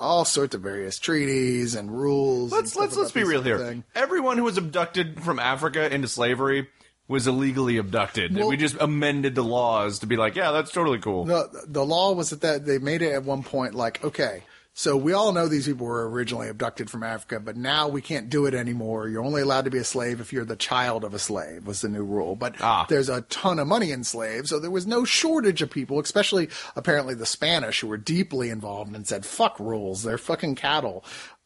all 0.00 0.24
sorts 0.24 0.54
of 0.54 0.62
various 0.62 0.98
treaties 0.98 1.74
and 1.74 1.90
rules. 1.90 2.50
Let's 2.52 2.70
stuff 2.70 2.82
let's 2.82 2.96
let's 2.96 3.12
be 3.12 3.24
real 3.24 3.42
here. 3.42 3.58
thing. 3.58 3.84
Everyone 3.94 4.38
who 4.38 4.44
was 4.44 4.56
abducted 4.56 5.22
from 5.22 5.38
Africa 5.38 5.92
into 5.92 6.08
slavery 6.08 6.68
was 7.08 7.26
illegally 7.26 7.76
abducted. 7.76 8.34
Well- 8.34 8.48
we 8.48 8.56
just 8.56 8.76
amended 8.80 9.34
the 9.34 9.44
laws 9.44 9.98
to 10.00 10.06
be 10.06 10.16
like, 10.16 10.34
yeah, 10.36 10.52
that's 10.52 10.72
totally 10.72 10.98
cool. 10.98 11.24
the 11.24 11.64
the 11.66 11.84
law 11.84 12.12
was 12.12 12.30
that, 12.30 12.40
that 12.40 12.66
they 12.66 12.78
made 12.78 13.02
it 13.02 13.12
at 13.12 13.24
one 13.24 13.42
point 13.42 13.74
like 13.74 14.02
okay 14.04 14.42
so 14.76 14.96
we 14.96 15.12
all 15.12 15.32
know 15.32 15.46
these 15.46 15.66
people 15.66 15.86
were 15.86 16.10
originally 16.10 16.48
abducted 16.48 16.90
from 16.90 17.04
africa 17.04 17.38
but 17.38 17.56
now 17.56 17.86
we 17.86 18.02
can't 18.02 18.28
do 18.28 18.44
it 18.46 18.54
anymore 18.54 19.08
you're 19.08 19.22
only 19.22 19.40
allowed 19.40 19.64
to 19.64 19.70
be 19.70 19.78
a 19.78 19.84
slave 19.84 20.20
if 20.20 20.32
you're 20.32 20.44
the 20.44 20.56
child 20.56 21.04
of 21.04 21.14
a 21.14 21.18
slave 21.18 21.64
was 21.64 21.80
the 21.80 21.88
new 21.88 22.02
rule 22.02 22.34
but 22.34 22.56
Ah. 22.60 22.84
there's 22.88 23.08
a 23.08 23.20
ton 23.22 23.60
of 23.60 23.68
money 23.68 23.92
in 23.92 24.02
slaves 24.02 24.50
so 24.50 24.58
there 24.58 24.72
was 24.72 24.84
no 24.86 25.04
shortage 25.04 25.62
of 25.62 25.70
people 25.70 26.00
especially 26.00 26.48
apparently 26.74 27.14
the 27.14 27.24
spanish 27.26 27.80
who 27.80 27.86
were 27.86 27.96
deeply 27.96 28.50
involved 28.50 28.94
and 28.96 29.06
said 29.06 29.24
fuck 29.24 29.58
rules 29.60 30.02
they're 30.02 30.18
fucking 30.18 30.56
cattle 30.56 31.04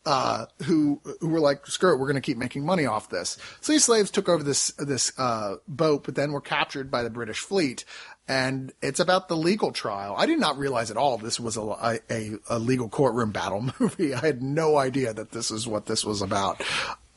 uh, 0.09 0.47
who 0.65 1.03
who 1.21 1.29
were 1.29 1.39
like, 1.39 1.67
screw 1.67 1.93
it, 1.93 1.99
we're 1.99 2.07
going 2.07 2.15
to 2.15 2.23
keep 2.23 2.39
making 2.39 2.65
money 2.65 2.87
off 2.87 3.11
this. 3.11 3.37
So 3.61 3.73
these 3.73 3.85
slaves 3.85 4.11
took 4.11 4.27
over 4.27 4.43
this 4.43 4.71
this 4.79 5.13
uh, 5.19 5.57
boat, 5.69 6.05
but 6.05 6.15
then 6.15 6.33
were 6.33 6.41
captured 6.41 6.91
by 6.91 7.03
the 7.03 7.11
British 7.11 7.41
fleet. 7.41 7.85
And 8.27 8.73
it's 8.81 9.01
about 9.01 9.29
the 9.29 9.37
legal 9.37 9.71
trial. 9.71 10.15
I 10.17 10.25
did 10.25 10.39
not 10.39 10.57
realize 10.57 10.91
at 10.91 10.97
all 10.97 11.19
this 11.19 11.39
was 11.39 11.59
a, 11.59 12.01
a, 12.11 12.39
a 12.49 12.59
legal 12.59 12.89
courtroom 12.89 13.33
battle 13.33 13.69
movie. 13.81 14.15
I 14.15 14.21
had 14.21 14.43
no 14.43 14.79
idea 14.79 15.13
that 15.13 15.33
this 15.33 15.51
is 15.51 15.69
what 15.69 15.85
this 15.85 16.07
was 16.07 16.23
about. 16.23 16.63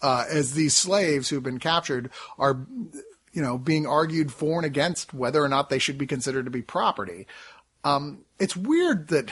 Uh, 0.02 0.26
as 0.30 0.54
these 0.54 0.76
slaves 0.76 1.30
who've 1.30 1.44
been 1.44 1.60
captured 1.60 2.10
are, 2.38 2.60
you 3.32 3.42
know, 3.42 3.58
being 3.58 3.88
argued 3.88 4.34
for 4.34 4.58
and 4.58 4.66
against 4.66 5.14
whether 5.14 5.42
or 5.42 5.48
not 5.48 5.70
they 5.70 5.80
should 5.80 5.98
be 5.98 6.08
considered 6.08 6.44
to 6.44 6.52
be 6.52 6.62
property. 6.62 7.26
Um, 7.86 8.26
it's 8.38 8.56
weird 8.58 9.08
that 9.10 9.32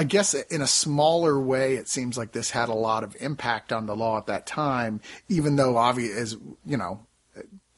I 0.00 0.04
guess 0.04 0.32
in 0.32 0.62
a 0.62 0.66
smaller 0.66 1.38
way, 1.38 1.74
it 1.74 1.86
seems 1.86 2.16
like 2.16 2.32
this 2.32 2.48
had 2.48 2.70
a 2.70 2.74
lot 2.74 3.04
of 3.04 3.14
impact 3.20 3.70
on 3.70 3.84
the 3.84 3.94
law 3.94 4.16
at 4.16 4.28
that 4.28 4.46
time, 4.46 5.02
even 5.28 5.56
though 5.56 5.76
obvious, 5.76 6.16
as 6.16 6.36
you 6.64 6.78
know, 6.78 7.00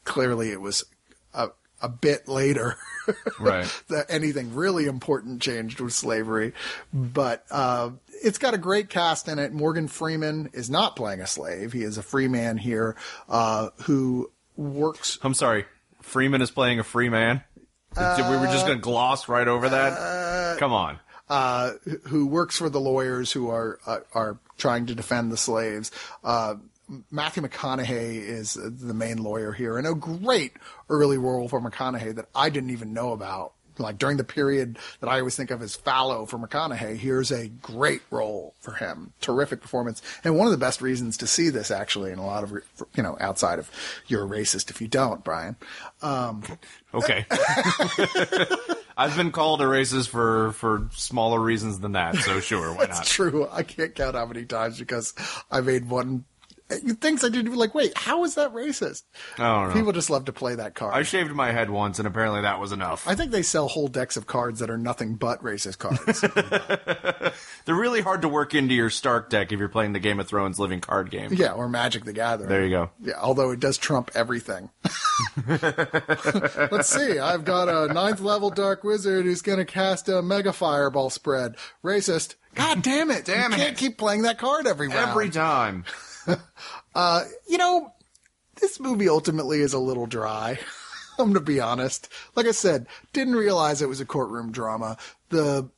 clearly 0.05 0.49
it 0.49 0.61
was 0.61 0.85
a, 1.33 1.49
a 1.81 1.89
bit 1.89 2.29
later 2.29 2.77
Right. 3.41 3.65
that 3.89 4.05
anything 4.07 4.55
really 4.55 4.85
important 4.85 5.41
changed 5.41 5.81
with 5.81 5.91
slavery. 5.91 6.53
But 6.93 7.43
uh, 7.51 7.89
it's 8.23 8.37
got 8.37 8.53
a 8.53 8.57
great 8.57 8.87
cast 8.87 9.27
in 9.27 9.37
it. 9.37 9.51
Morgan 9.51 9.89
Freeman 9.89 10.49
is 10.53 10.69
not 10.69 10.95
playing 10.95 11.19
a 11.19 11.27
slave; 11.27 11.73
he 11.73 11.83
is 11.83 11.97
a 11.97 12.03
free 12.03 12.29
man 12.29 12.55
here 12.55 12.95
uh, 13.27 13.67
who 13.81 14.31
works 14.55 15.19
I'm 15.23 15.33
sorry. 15.33 15.65
Freeman 16.01 16.41
is 16.41 16.51
playing 16.51 16.79
a 16.79 16.85
free 16.85 17.09
man. 17.09 17.43
we 17.97 18.01
were 18.01 18.47
just 18.47 18.65
going 18.65 18.77
to 18.77 18.81
gloss 18.81 19.27
right 19.27 19.49
over 19.49 19.67
that. 19.67 20.57
Come 20.57 20.71
on. 20.71 20.99
Uh, 21.29 21.71
who 22.07 22.25
works 22.27 22.57
for 22.57 22.69
the 22.69 22.79
lawyers 22.79 23.31
who 23.31 23.49
are 23.49 23.79
uh, 23.85 23.99
are 24.13 24.37
trying 24.57 24.85
to 24.87 24.95
defend 24.95 25.31
the 25.31 25.37
slaves. 25.37 25.91
Uh, 26.23 26.55
Matthew 27.09 27.41
McConaughey 27.43 28.17
is 28.17 28.53
the 28.55 28.93
main 28.93 29.23
lawyer 29.23 29.53
here, 29.53 29.77
and 29.77 29.87
a 29.87 29.93
great 29.93 30.53
early 30.89 31.17
role 31.17 31.47
for 31.47 31.61
McConaughey 31.61 32.15
that 32.15 32.27
I 32.35 32.49
didn't 32.49 32.71
even 32.71 32.93
know 32.93 33.13
about. 33.13 33.53
Like 33.77 33.97
during 33.97 34.17
the 34.17 34.23
period 34.23 34.77
that 34.99 35.07
I 35.09 35.19
always 35.19 35.35
think 35.35 35.51
of 35.51 35.61
as 35.61 35.75
fallow 35.75 36.25
for 36.25 36.37
McConaughey, 36.37 36.95
here's 36.97 37.31
a 37.31 37.47
great 37.47 38.01
role 38.11 38.53
for 38.59 38.73
him. 38.73 39.13
Terrific 39.21 39.61
performance, 39.61 40.01
and 40.23 40.37
one 40.37 40.47
of 40.47 40.51
the 40.51 40.57
best 40.57 40.81
reasons 40.81 41.17
to 41.17 41.27
see 41.27 41.49
this 41.49 41.71
actually 41.71 42.11
in 42.11 42.19
a 42.19 42.25
lot 42.25 42.43
of 42.43 42.51
re- 42.51 42.61
you 42.95 43.03
know 43.03 43.17
outside 43.19 43.59
of 43.59 43.69
you're 44.07 44.23
a 44.23 44.27
racist 44.27 44.69
if 44.69 44.81
you 44.81 44.87
don't, 44.87 45.23
Brian. 45.23 45.55
Um, 46.01 46.43
okay. 46.93 47.25
I've 48.95 49.15
been 49.17 49.31
called 49.31 49.59
a 49.61 49.65
racist 49.65 50.09
for, 50.09 50.51
for 50.51 50.87
smaller 50.91 51.39
reasons 51.39 51.79
than 51.79 51.93
that, 51.93 52.15
so 52.17 52.39
sure, 52.39 52.73
why 52.75 52.83
It's 52.83 52.97
not? 52.99 53.05
true. 53.07 53.47
I 53.51 53.63
can't 53.63 53.95
count 53.95 54.15
how 54.15 54.27
many 54.27 54.45
times 54.45 54.77
because 54.77 55.15
I 55.49 55.61
made 55.61 55.89
one 55.89 56.25
things 56.79 57.23
I 57.23 57.29
didn't 57.29 57.47
even 57.47 57.59
like. 57.59 57.73
Wait, 57.75 57.97
how 57.97 58.23
is 58.23 58.35
that 58.35 58.53
racist? 58.53 59.03
I 59.37 59.43
don't 59.43 59.69
know. 59.69 59.73
People 59.73 59.91
just 59.91 60.09
love 60.09 60.25
to 60.25 60.33
play 60.33 60.55
that 60.55 60.75
card. 60.75 60.93
I 60.93 61.03
shaved 61.03 61.31
my 61.31 61.51
head 61.51 61.69
once, 61.69 61.99
and 61.99 62.07
apparently 62.07 62.41
that 62.41 62.59
was 62.59 62.71
enough. 62.71 63.07
I 63.07 63.15
think 63.15 63.31
they 63.31 63.41
sell 63.43 63.67
whole 63.67 63.87
decks 63.87 64.17
of 64.17 64.27
cards 64.27 64.59
that 64.59 64.69
are 64.69 64.77
nothing 64.77 65.15
but 65.15 65.41
racist 65.43 65.77
cards. 65.79 66.21
They're 67.65 67.75
really 67.75 68.01
hard 68.01 68.21
to 68.23 68.29
work 68.29 68.53
into 68.53 68.73
your 68.73 68.89
Stark 68.89 69.29
deck 69.29 69.51
if 69.51 69.59
you're 69.59 69.69
playing 69.69 69.93
the 69.93 69.99
Game 69.99 70.19
of 70.19 70.27
Thrones 70.27 70.59
living 70.59 70.81
card 70.81 71.09
game. 71.09 71.33
yeah, 71.33 71.51
or 71.53 71.67
Magic 71.69 72.03
the 72.05 72.13
Gathering. 72.13 72.49
There 72.49 72.63
you 72.63 72.69
go. 72.69 72.89
Yeah, 73.01 73.13
although 73.21 73.51
it 73.51 73.59
does 73.59 73.77
trump 73.77 74.11
everything. 74.15 74.69
Let's 75.47 76.89
see. 76.89 77.19
I've 77.19 77.45
got 77.45 77.69
a 77.69 77.93
ninth 77.93 78.19
level 78.19 78.49
dark 78.49 78.83
wizard 78.83 79.25
who's 79.25 79.41
going 79.41 79.59
to 79.59 79.65
cast 79.65 80.09
a 80.09 80.21
mega 80.21 80.53
fireball 80.53 81.09
spread. 81.09 81.55
Racist. 81.83 82.35
God 82.55 82.83
damn 82.83 83.09
it! 83.09 83.25
Damn 83.25 83.51
you 83.51 83.57
it. 83.57 83.61
can't 83.61 83.77
keep 83.77 83.97
playing 83.97 84.23
that 84.23 84.37
card 84.37 84.67
every 84.67 84.87
round. 84.87 85.09
Every 85.09 85.29
time. 85.31 85.85
you 87.47 87.57
know, 87.57 87.93
this 88.59 88.79
movie 88.79 89.09
ultimately 89.09 89.59
is 89.61 89.73
a 89.73 89.79
little 89.79 90.05
dry. 90.05 90.59
I'm 91.19 91.25
going 91.25 91.33
to 91.35 91.39
be 91.41 91.59
honest. 91.59 92.09
Like 92.35 92.47
I 92.47 92.51
said, 92.51 92.87
didn't 93.13 93.35
realize 93.35 93.81
it 93.81 93.89
was 93.89 94.01
a 94.01 94.05
courtroom 94.05 94.51
drama. 94.51 94.97
The 95.29 95.69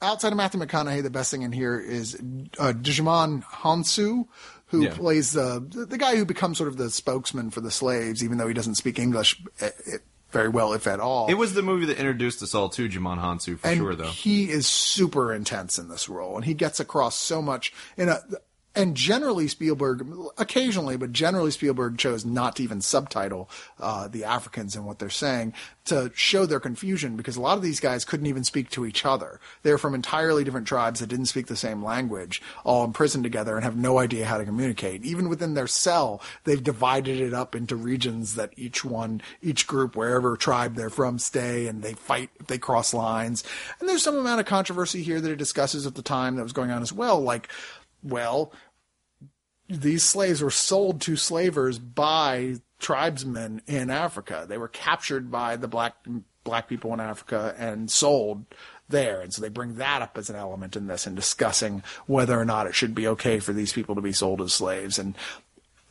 outside 0.00 0.30
of 0.32 0.36
Matthew 0.36 0.60
McConaughey, 0.60 1.02
the 1.02 1.10
best 1.10 1.30
thing 1.30 1.42
in 1.42 1.50
here 1.52 1.78
is 1.80 2.14
uh, 2.58 2.72
Djimon 2.72 3.42
Hounsou, 3.44 4.26
who 4.66 4.84
Yeah. 4.84 4.94
plays 4.94 5.32
the 5.32 5.64
the 5.88 5.98
guy 5.98 6.16
who 6.16 6.24
becomes 6.24 6.58
sort 6.58 6.68
of 6.68 6.76
the 6.76 6.90
spokesman 6.90 7.50
for 7.50 7.60
the 7.60 7.70
slaves, 7.70 8.22
even 8.22 8.38
though 8.38 8.46
he 8.48 8.54
doesn't 8.54 8.76
speak 8.76 8.98
English 8.98 9.42
eh, 9.60 9.70
eh, 9.92 9.96
very 10.30 10.48
well, 10.48 10.72
if 10.72 10.86
at 10.86 11.00
all. 11.00 11.28
It 11.28 11.34
was 11.34 11.54
the 11.54 11.62
movie 11.62 11.86
that 11.86 11.98
introduced 11.98 12.42
us 12.42 12.54
all 12.54 12.68
to 12.70 12.88
Djimon 12.88 13.18
Hounsou 13.20 13.58
for 13.58 13.66
and 13.66 13.78
sure, 13.78 13.94
though. 13.96 14.04
he 14.04 14.50
is 14.50 14.66
super 14.68 15.32
intense 15.32 15.78
in 15.78 15.88
this 15.88 16.08
role, 16.08 16.36
and 16.36 16.44
he 16.44 16.54
gets 16.54 16.78
across 16.78 17.16
so 17.16 17.40
much 17.42 17.72
in 17.96 18.08
a. 18.08 18.20
And 18.76 18.94
generally, 18.94 19.48
Spielberg, 19.48 20.06
occasionally, 20.36 20.98
but 20.98 21.10
generally, 21.10 21.50
Spielberg 21.50 21.96
chose 21.96 22.26
not 22.26 22.56
to 22.56 22.62
even 22.62 22.82
subtitle 22.82 23.48
uh, 23.80 24.06
the 24.06 24.24
Africans 24.24 24.76
and 24.76 24.84
what 24.84 24.98
they're 24.98 25.08
saying 25.08 25.54
to 25.86 26.12
show 26.14 26.44
their 26.44 26.60
confusion 26.60 27.16
because 27.16 27.36
a 27.36 27.40
lot 27.40 27.56
of 27.56 27.62
these 27.62 27.80
guys 27.80 28.04
couldn't 28.04 28.26
even 28.26 28.44
speak 28.44 28.68
to 28.70 28.84
each 28.84 29.06
other. 29.06 29.40
They're 29.62 29.78
from 29.78 29.94
entirely 29.94 30.44
different 30.44 30.66
tribes 30.66 31.00
that 31.00 31.06
didn't 31.06 31.26
speak 31.26 31.46
the 31.46 31.56
same 31.56 31.82
language, 31.82 32.42
all 32.64 32.84
imprisoned 32.84 33.24
together 33.24 33.56
and 33.56 33.64
have 33.64 33.76
no 33.76 33.98
idea 33.98 34.26
how 34.26 34.36
to 34.36 34.44
communicate. 34.44 35.04
Even 35.06 35.30
within 35.30 35.54
their 35.54 35.66
cell, 35.66 36.20
they've 36.44 36.62
divided 36.62 37.18
it 37.18 37.32
up 37.32 37.54
into 37.54 37.76
regions 37.76 38.34
that 38.34 38.52
each 38.56 38.84
one, 38.84 39.22
each 39.40 39.66
group, 39.66 39.96
wherever 39.96 40.36
tribe 40.36 40.74
they're 40.74 40.90
from, 40.90 41.18
stay 41.18 41.66
and 41.66 41.82
they 41.82 41.94
fight 41.94 42.28
they 42.46 42.58
cross 42.58 42.92
lines. 42.92 43.42
And 43.80 43.88
there's 43.88 44.02
some 44.02 44.18
amount 44.18 44.40
of 44.40 44.46
controversy 44.46 45.02
here 45.02 45.20
that 45.20 45.32
it 45.32 45.36
discusses 45.36 45.86
at 45.86 45.94
the 45.94 46.02
time 46.02 46.36
that 46.36 46.42
was 46.42 46.52
going 46.52 46.70
on 46.70 46.82
as 46.82 46.92
well. 46.92 47.20
Like, 47.22 47.48
well, 48.02 48.52
these 49.68 50.02
slaves 50.02 50.42
were 50.42 50.50
sold 50.50 51.00
to 51.02 51.16
slavers 51.16 51.78
by 51.78 52.56
tribesmen 52.78 53.62
in 53.66 53.90
Africa. 53.90 54.46
They 54.48 54.58
were 54.58 54.68
captured 54.68 55.30
by 55.30 55.56
the 55.56 55.68
black 55.68 55.96
black 56.44 56.68
people 56.68 56.94
in 56.94 57.00
Africa 57.00 57.54
and 57.58 57.90
sold 57.90 58.44
there. 58.88 59.20
And 59.20 59.34
so 59.34 59.42
they 59.42 59.48
bring 59.48 59.74
that 59.76 60.00
up 60.00 60.16
as 60.16 60.30
an 60.30 60.36
element 60.36 60.76
in 60.76 60.86
this 60.86 61.06
and 61.06 61.16
discussing 61.16 61.82
whether 62.06 62.38
or 62.38 62.44
not 62.44 62.66
it 62.68 62.74
should 62.74 62.94
be 62.94 63.08
okay 63.08 63.40
for 63.40 63.52
these 63.52 63.72
people 63.72 63.96
to 63.96 64.00
be 64.00 64.12
sold 64.12 64.40
as 64.40 64.52
slaves. 64.52 64.98
And 64.98 65.16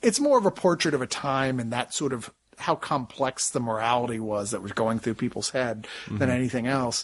it's 0.01 0.19
more 0.19 0.37
of 0.37 0.45
a 0.45 0.51
portrait 0.51 0.93
of 0.93 1.01
a 1.01 1.07
time 1.07 1.59
and 1.59 1.73
that 1.73 1.93
sort 1.93 2.13
of 2.13 2.31
how 2.57 2.75
complex 2.75 3.49
the 3.49 3.59
morality 3.59 4.19
was 4.19 4.51
that 4.51 4.61
was 4.61 4.71
going 4.71 4.99
through 4.99 5.15
people's 5.15 5.49
head 5.49 5.87
than 6.07 6.19
mm-hmm. 6.19 6.31
anything 6.31 6.67
else. 6.67 7.03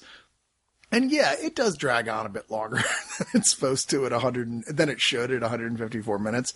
And 0.92 1.10
yeah, 1.12 1.36
it 1.42 1.56
does 1.56 1.78
drag 1.78 2.10
on 2.10 2.26
a 2.26 2.30
bit 2.30 2.52
longer 2.52 2.78
than 3.18 3.28
it's 3.34 3.52
supposed 3.52 3.90
to 3.92 4.06
at 4.06 4.12
100 4.12 4.48
and- 4.48 4.64
than 4.66 4.90
it 4.90 5.00
should 5.00 5.32
at 5.32 5.42
154 5.42 6.20
minutes. 6.20 6.54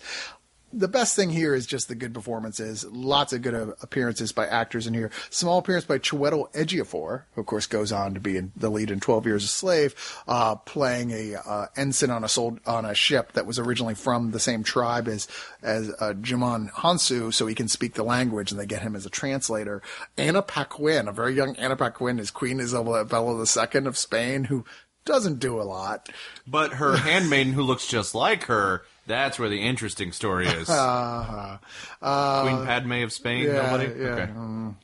The 0.72 0.88
best 0.88 1.14
thing 1.14 1.30
here 1.30 1.54
is 1.54 1.64
just 1.64 1.88
the 1.88 1.94
good 1.94 2.12
performances. 2.12 2.84
Lots 2.90 3.32
of 3.32 3.42
good 3.42 3.54
uh, 3.54 3.72
appearances 3.82 4.32
by 4.32 4.46
actors 4.46 4.86
in 4.86 4.94
here. 4.94 5.10
Small 5.30 5.58
appearance 5.58 5.84
by 5.84 5.98
Chiwetel 5.98 6.52
Ejiofor, 6.52 7.22
who 7.34 7.40
of 7.40 7.46
course 7.46 7.66
goes 7.66 7.92
on 7.92 8.14
to 8.14 8.20
be 8.20 8.36
in 8.36 8.52
the 8.56 8.68
lead 8.68 8.90
in 8.90 8.98
12 8.98 9.26
Years 9.26 9.44
a 9.44 9.48
Slave, 9.48 9.94
uh, 10.26 10.56
playing 10.56 11.12
a 11.12 11.36
uh, 11.36 11.66
ensign 11.76 12.10
on 12.10 12.24
a 12.24 12.28
sold, 12.28 12.58
on 12.66 12.84
a 12.84 12.94
ship 12.94 13.32
that 13.32 13.46
was 13.46 13.60
originally 13.60 13.94
from 13.94 14.32
the 14.32 14.40
same 14.40 14.64
tribe 14.64 15.06
as 15.06 15.28
as 15.62 15.90
uh, 16.00 16.12
Djimon 16.14 16.70
Hounsou, 16.72 17.32
so 17.32 17.46
he 17.46 17.54
can 17.54 17.68
speak 17.68 17.94
the 17.94 18.02
language, 18.02 18.50
and 18.50 18.60
they 18.60 18.66
get 18.66 18.82
him 18.82 18.96
as 18.96 19.06
a 19.06 19.10
translator. 19.10 19.82
Anna 20.18 20.42
Paquin, 20.42 21.06
a 21.06 21.12
very 21.12 21.34
young 21.34 21.54
Anna 21.56 21.76
Paquin, 21.76 22.18
is 22.18 22.30
Queen 22.32 22.58
Isabella 22.58 23.04
II 23.04 23.86
of 23.86 23.96
Spain, 23.96 24.44
who 24.44 24.64
doesn't 25.04 25.38
do 25.38 25.60
a 25.60 25.64
lot. 25.64 26.08
But 26.46 26.74
her 26.74 26.96
handmaiden, 26.98 27.52
who 27.54 27.62
looks 27.62 27.86
just 27.86 28.14
like 28.14 28.44
her, 28.44 28.82
that's 29.06 29.38
where 29.38 29.48
the 29.48 29.60
interesting 29.60 30.12
story 30.12 30.46
is. 30.48 30.68
Uh, 30.68 31.58
Queen 32.00 32.64
Padme 32.66 32.92
of 33.02 33.12
Spain? 33.12 33.44
yeah, 33.44 33.52
Nobody? 33.52 34.00
yeah. 34.00 34.06
Okay. 34.06 34.74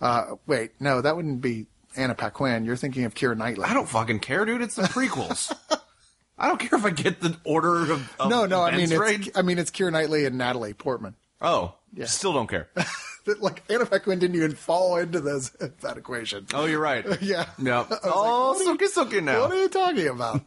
Uh, 0.00 0.24
wait, 0.46 0.72
no, 0.80 1.00
that 1.00 1.14
wouldn't 1.16 1.40
be 1.40 1.66
Anna 1.96 2.14
Paquin. 2.14 2.64
You're 2.64 2.76
thinking 2.76 3.04
of 3.04 3.14
Keira 3.14 3.36
Knightley. 3.36 3.64
I 3.64 3.74
don't 3.74 3.88
fucking 3.88 4.20
care, 4.20 4.44
dude. 4.44 4.62
It's 4.62 4.76
the 4.76 4.82
prequels. 4.82 5.54
I 6.38 6.48
don't 6.48 6.58
care 6.58 6.78
if 6.78 6.84
I 6.86 6.90
get 6.90 7.20
the 7.20 7.36
order 7.44 7.92
of, 7.92 8.14
of 8.18 8.30
no, 8.30 8.46
no, 8.46 8.62
I 8.62 8.74
mean 8.74 8.96
right. 8.96 9.28
I 9.34 9.42
mean 9.42 9.58
it's 9.58 9.70
Keira 9.70 9.92
Knightley 9.92 10.24
and 10.24 10.38
Natalie 10.38 10.72
Portman. 10.72 11.14
Oh, 11.42 11.74
yeah. 11.94 12.06
still 12.06 12.32
don't 12.32 12.46
care. 12.48 12.70
That, 13.24 13.42
like 13.42 13.62
Anna 13.68 13.86
Paquin 13.86 14.18
didn't 14.18 14.36
even 14.36 14.52
fall 14.52 14.96
into 14.96 15.20
this 15.20 15.50
that 15.80 15.96
equation. 15.96 16.46
Oh, 16.54 16.66
you're 16.66 16.80
right. 16.80 17.04
Yeah. 17.20 17.46
Yep. 17.58 17.88
Oh, 18.04 18.56
like, 18.56 18.66
what 18.66 18.82
are 18.82 18.86
Sookie 18.86 18.94
Sookie 18.94 19.22
now. 19.22 19.42
What 19.42 19.52
are 19.52 19.60
you 19.60 19.68
talking 19.68 20.08
about? 20.08 20.42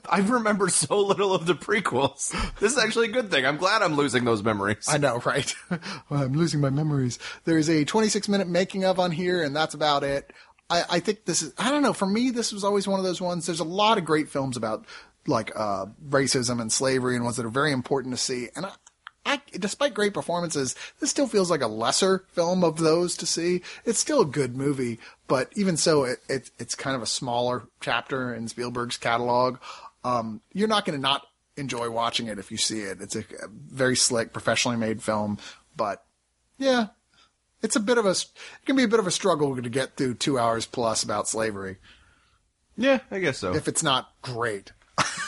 I 0.10 0.18
remember 0.18 0.68
so 0.68 1.00
little 1.00 1.34
of 1.34 1.46
the 1.46 1.54
prequels. 1.54 2.30
This 2.58 2.72
is 2.72 2.78
actually 2.78 3.08
a 3.08 3.12
good 3.12 3.30
thing. 3.30 3.46
I'm 3.46 3.56
glad 3.56 3.82
I'm 3.82 3.94
losing 3.94 4.24
those 4.24 4.42
memories. 4.42 4.86
I 4.88 4.98
know, 4.98 5.18
right? 5.24 5.54
well, 5.70 6.22
I'm 6.22 6.34
losing 6.34 6.60
my 6.60 6.70
memories. 6.70 7.18
There's 7.44 7.68
a 7.70 7.84
26 7.84 8.28
minute 8.28 8.48
making 8.48 8.84
of 8.84 8.98
on 8.98 9.10
here, 9.10 9.42
and 9.42 9.54
that's 9.54 9.74
about 9.74 10.02
it. 10.02 10.32
I, 10.68 10.84
I 10.90 11.00
think 11.00 11.24
this 11.24 11.42
is, 11.42 11.54
I 11.58 11.70
don't 11.70 11.82
know, 11.82 11.92
for 11.92 12.06
me, 12.06 12.30
this 12.30 12.52
was 12.52 12.64
always 12.64 12.88
one 12.88 12.98
of 12.98 13.04
those 13.04 13.20
ones. 13.20 13.46
There's 13.46 13.60
a 13.60 13.64
lot 13.64 13.98
of 13.98 14.04
great 14.04 14.28
films 14.28 14.56
about 14.56 14.84
like 15.26 15.52
uh, 15.56 15.86
racism 16.08 16.60
and 16.60 16.70
slavery 16.70 17.16
and 17.16 17.24
ones 17.24 17.36
that 17.36 17.46
are 17.46 17.50
very 17.50 17.72
important 17.72 18.14
to 18.14 18.20
see. 18.20 18.48
And 18.56 18.66
I, 18.66 18.72
despite 19.52 19.94
great 19.94 20.14
performances, 20.14 20.74
this 21.00 21.10
still 21.10 21.26
feels 21.26 21.50
like 21.50 21.62
a 21.62 21.66
lesser 21.66 22.24
film 22.32 22.64
of 22.64 22.78
those 22.78 23.16
to 23.18 23.26
see. 23.26 23.62
It's 23.84 23.98
still 23.98 24.20
a 24.20 24.26
good 24.26 24.56
movie, 24.56 24.98
but 25.26 25.52
even 25.56 25.76
so, 25.76 26.04
it, 26.04 26.20
it 26.28 26.50
it's 26.58 26.74
kind 26.74 26.96
of 26.96 27.02
a 27.02 27.06
smaller 27.06 27.64
chapter 27.80 28.34
in 28.34 28.48
Spielberg's 28.48 28.96
catalog. 28.96 29.58
Um, 30.04 30.40
you're 30.52 30.68
not 30.68 30.84
going 30.84 30.98
to 30.98 31.02
not 31.02 31.26
enjoy 31.56 31.90
watching 31.90 32.28
it 32.28 32.38
if 32.38 32.50
you 32.50 32.56
see 32.56 32.80
it. 32.80 33.00
It's 33.00 33.16
a, 33.16 33.20
a 33.20 33.48
very 33.50 33.96
slick, 33.96 34.32
professionally 34.32 34.76
made 34.76 35.02
film, 35.02 35.38
but 35.76 36.04
yeah, 36.58 36.88
it's 37.62 37.76
a 37.76 37.80
bit 37.80 37.98
of 37.98 38.06
a, 38.06 38.10
it 38.10 38.66
can 38.66 38.76
be 38.76 38.84
a 38.84 38.88
bit 38.88 39.00
of 39.00 39.06
a 39.06 39.10
struggle 39.10 39.56
to 39.56 39.68
get 39.68 39.96
through 39.96 40.14
two 40.14 40.38
hours 40.38 40.66
plus 40.66 41.02
about 41.02 41.28
slavery 41.28 41.78
yeah, 42.76 43.00
I 43.10 43.18
guess 43.18 43.38
so. 43.38 43.54
if 43.54 43.68
it's 43.68 43.82
not 43.82 44.10
great. 44.22 44.72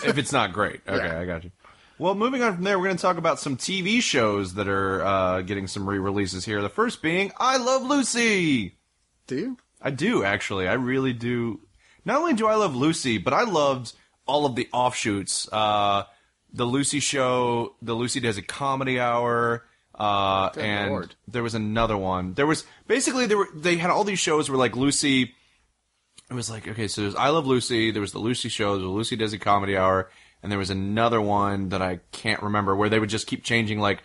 if 0.04 0.18
it's 0.18 0.32
not 0.32 0.52
great. 0.52 0.80
Okay, 0.88 1.06
Yeah. 1.06 1.20
I 1.20 1.24
got 1.24 1.44
you. 1.44 1.50
Well, 1.98 2.14
moving 2.14 2.42
on 2.42 2.54
from 2.54 2.64
there, 2.64 2.78
we're 2.78 2.86
going 2.86 2.96
to 2.96 3.02
talk 3.02 3.16
about 3.18 3.40
some 3.40 3.56
TV 3.56 4.00
shows 4.00 4.54
that 4.54 4.68
are 4.68 5.04
uh, 5.04 5.42
getting 5.42 5.66
some 5.66 5.88
re-releases 5.88 6.44
here. 6.44 6.62
The 6.62 6.68
first 6.68 7.02
being 7.02 7.32
I 7.38 7.56
Love 7.56 7.82
Lucy. 7.82 8.76
Do 9.26 9.36
you? 9.36 9.56
I 9.82 9.90
do 9.90 10.24
actually. 10.24 10.68
I 10.68 10.74
really 10.74 11.12
do. 11.12 11.60
Not 12.04 12.18
only 12.20 12.34
do 12.34 12.46
I 12.46 12.54
love 12.54 12.74
Lucy, 12.76 13.18
but 13.18 13.32
I 13.32 13.42
loved 13.42 13.92
all 14.26 14.46
of 14.46 14.54
the 14.54 14.68
offshoots. 14.72 15.48
Uh, 15.52 16.04
the 16.52 16.64
Lucy 16.64 17.00
Show, 17.00 17.74
the 17.82 17.94
Lucy 17.94 18.20
Desi 18.20 18.46
Comedy 18.46 18.98
Hour, 18.98 19.64
uh, 19.94 20.50
Good 20.50 20.64
and 20.64 20.90
Lord. 20.90 21.14
there 21.26 21.42
was 21.42 21.54
another 21.54 21.96
one. 21.96 22.34
There 22.34 22.46
was 22.46 22.64
basically 22.86 23.26
there 23.26 23.36
were 23.38 23.48
they 23.54 23.76
had 23.76 23.90
all 23.90 24.04
these 24.04 24.18
shows 24.20 24.48
where 24.48 24.58
like 24.58 24.76
Lucy. 24.76 25.34
It 26.30 26.34
was 26.34 26.48
like 26.50 26.66
okay, 26.68 26.88
so 26.88 27.02
there's 27.02 27.14
I 27.14 27.28
Love 27.28 27.46
Lucy. 27.46 27.90
There 27.90 28.00
was 28.00 28.12
the 28.12 28.18
Lucy 28.18 28.48
Show. 28.48 28.76
There 28.78 28.88
was 28.88 29.08
the 29.08 29.14
Lucy 29.16 29.16
Desi 29.16 29.40
Comedy 29.40 29.76
Hour, 29.76 30.10
and 30.42 30.52
there 30.52 30.58
was 30.58 30.70
another 30.70 31.20
one 31.20 31.70
that 31.70 31.82
I 31.82 32.00
can't 32.12 32.42
remember 32.42 32.76
where 32.76 32.88
they 32.88 32.98
would 32.98 33.10
just 33.10 33.26
keep 33.26 33.44
changing 33.44 33.80
like 33.80 34.02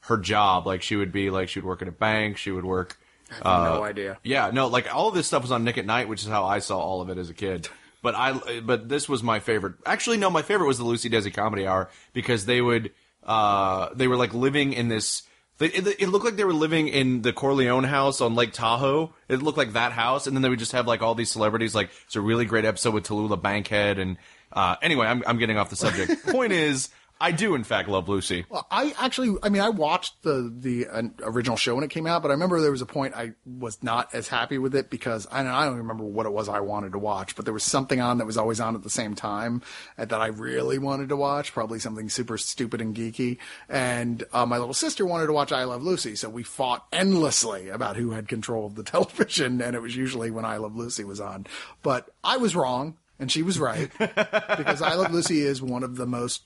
her 0.00 0.16
job. 0.16 0.66
Like 0.66 0.82
she 0.82 0.96
would 0.96 1.12
be 1.12 1.30
like 1.30 1.48
she 1.48 1.60
would 1.60 1.66
work 1.66 1.82
at 1.82 1.88
a 1.88 1.92
bank. 1.92 2.36
She 2.36 2.50
would 2.50 2.64
work. 2.64 2.98
no 3.44 3.84
idea. 3.84 4.18
Yeah, 4.22 4.50
no, 4.52 4.68
like 4.68 4.92
all 4.94 5.08
of 5.08 5.14
this 5.14 5.26
stuff 5.26 5.42
was 5.42 5.52
on 5.52 5.64
Nick 5.64 5.78
at 5.78 5.86
Night, 5.86 6.08
which 6.08 6.22
is 6.22 6.28
how 6.28 6.44
I 6.44 6.60
saw 6.60 6.78
all 6.78 7.00
of 7.00 7.10
it 7.10 7.18
as 7.18 7.30
a 7.30 7.34
kid. 7.34 7.68
But 8.02 8.14
I, 8.14 8.60
but 8.60 8.88
this 8.88 9.08
was 9.08 9.24
my 9.24 9.40
favorite. 9.40 9.74
Actually, 9.84 10.18
no, 10.18 10.30
my 10.30 10.42
favorite 10.42 10.68
was 10.68 10.78
the 10.78 10.84
Lucy 10.84 11.10
Desi 11.10 11.34
Comedy 11.34 11.66
Hour 11.66 11.90
because 12.12 12.46
they 12.46 12.60
would, 12.60 12.92
uh, 13.24 13.88
they 13.94 14.06
were 14.06 14.16
like 14.16 14.32
living 14.32 14.74
in 14.74 14.86
this. 14.86 15.24
They, 15.58 15.66
it, 15.66 15.86
it 16.00 16.08
looked 16.10 16.24
like 16.24 16.36
they 16.36 16.44
were 16.44 16.52
living 16.52 16.86
in 16.86 17.22
the 17.22 17.32
Corleone 17.32 17.82
house 17.82 18.20
on 18.20 18.36
Lake 18.36 18.52
Tahoe. 18.52 19.12
It 19.28 19.42
looked 19.42 19.58
like 19.58 19.72
that 19.72 19.90
house, 19.90 20.28
and 20.28 20.36
then 20.36 20.42
they 20.42 20.48
would 20.48 20.60
just 20.60 20.70
have 20.70 20.86
like 20.86 21.02
all 21.02 21.16
these 21.16 21.32
celebrities. 21.32 21.74
Like 21.74 21.90
it's 22.04 22.14
a 22.14 22.20
really 22.20 22.44
great 22.44 22.64
episode 22.64 22.94
with 22.94 23.08
Tallulah 23.08 23.42
Bankhead, 23.42 23.98
and 23.98 24.18
uh, 24.56 24.76
anyway, 24.80 25.06
I'm 25.06 25.22
I'm 25.26 25.38
getting 25.38 25.58
off 25.58 25.70
the 25.70 25.76
subject. 25.76 26.26
Point 26.32 26.52
is, 26.52 26.88
I 27.20 27.32
do 27.32 27.54
in 27.54 27.64
fact 27.64 27.88
love 27.88 28.08
Lucy. 28.08 28.44
Well, 28.48 28.66
I 28.70 28.94
actually, 28.98 29.36
I 29.42 29.48
mean, 29.48 29.62
I 29.62 29.70
watched 29.70 30.22
the 30.22 30.52
the 30.54 30.86
uh, 30.86 31.02
original 31.22 31.56
show 31.56 31.74
when 31.74 31.84
it 31.84 31.90
came 31.90 32.06
out, 32.06 32.20
but 32.20 32.30
I 32.30 32.34
remember 32.34 32.60
there 32.60 32.70
was 32.70 32.82
a 32.82 32.86
point 32.86 33.14
I 33.14 33.32
was 33.44 33.82
not 33.82 34.14
as 34.14 34.28
happy 34.28 34.58
with 34.58 34.74
it 34.74 34.90
because 34.90 35.26
I 35.30 35.42
don't, 35.42 35.52
I 35.52 35.64
don't 35.64 35.76
remember 35.76 36.04
what 36.04 36.26
it 36.26 36.32
was 36.32 36.48
I 36.48 36.60
wanted 36.60 36.92
to 36.92 36.98
watch, 36.98 37.34
but 37.34 37.46
there 37.46 37.54
was 37.54 37.64
something 37.64 38.00
on 38.00 38.18
that 38.18 38.26
was 38.26 38.36
always 38.36 38.60
on 38.60 38.74
at 38.74 38.82
the 38.82 38.90
same 38.90 39.14
time 39.14 39.62
that 39.96 40.12
I 40.12 40.26
really 40.26 40.78
wanted 40.78 41.08
to 41.08 41.16
watch, 41.16 41.54
probably 41.54 41.78
something 41.78 42.10
super 42.10 42.36
stupid 42.36 42.82
and 42.82 42.94
geeky. 42.94 43.38
And 43.68 44.24
uh, 44.32 44.44
my 44.44 44.58
little 44.58 44.74
sister 44.74 45.06
wanted 45.06 45.26
to 45.28 45.32
watch 45.32 45.52
I 45.52 45.64
Love 45.64 45.82
Lucy, 45.82 46.16
so 46.16 46.28
we 46.28 46.42
fought 46.42 46.86
endlessly 46.92 47.70
about 47.70 47.96
who 47.96 48.10
had 48.10 48.28
control 48.28 48.66
of 48.66 48.74
the 48.74 48.82
television, 48.84 49.62
and 49.62 49.74
it 49.74 49.80
was 49.80 49.96
usually 49.96 50.30
when 50.30 50.44
I 50.44 50.58
Love 50.58 50.76
Lucy 50.76 51.04
was 51.04 51.20
on. 51.20 51.46
But 51.82 52.10
I 52.22 52.36
was 52.36 52.54
wrong, 52.54 52.96
and 53.18 53.30
she 53.30 53.42
was 53.42 53.58
right 53.58 53.90
because 53.98 54.82
I 54.82 54.94
Love 54.94 55.12
Lucy 55.12 55.40
is 55.40 55.62
one 55.62 55.82
of 55.82 55.96
the 55.96 56.06
most 56.06 56.42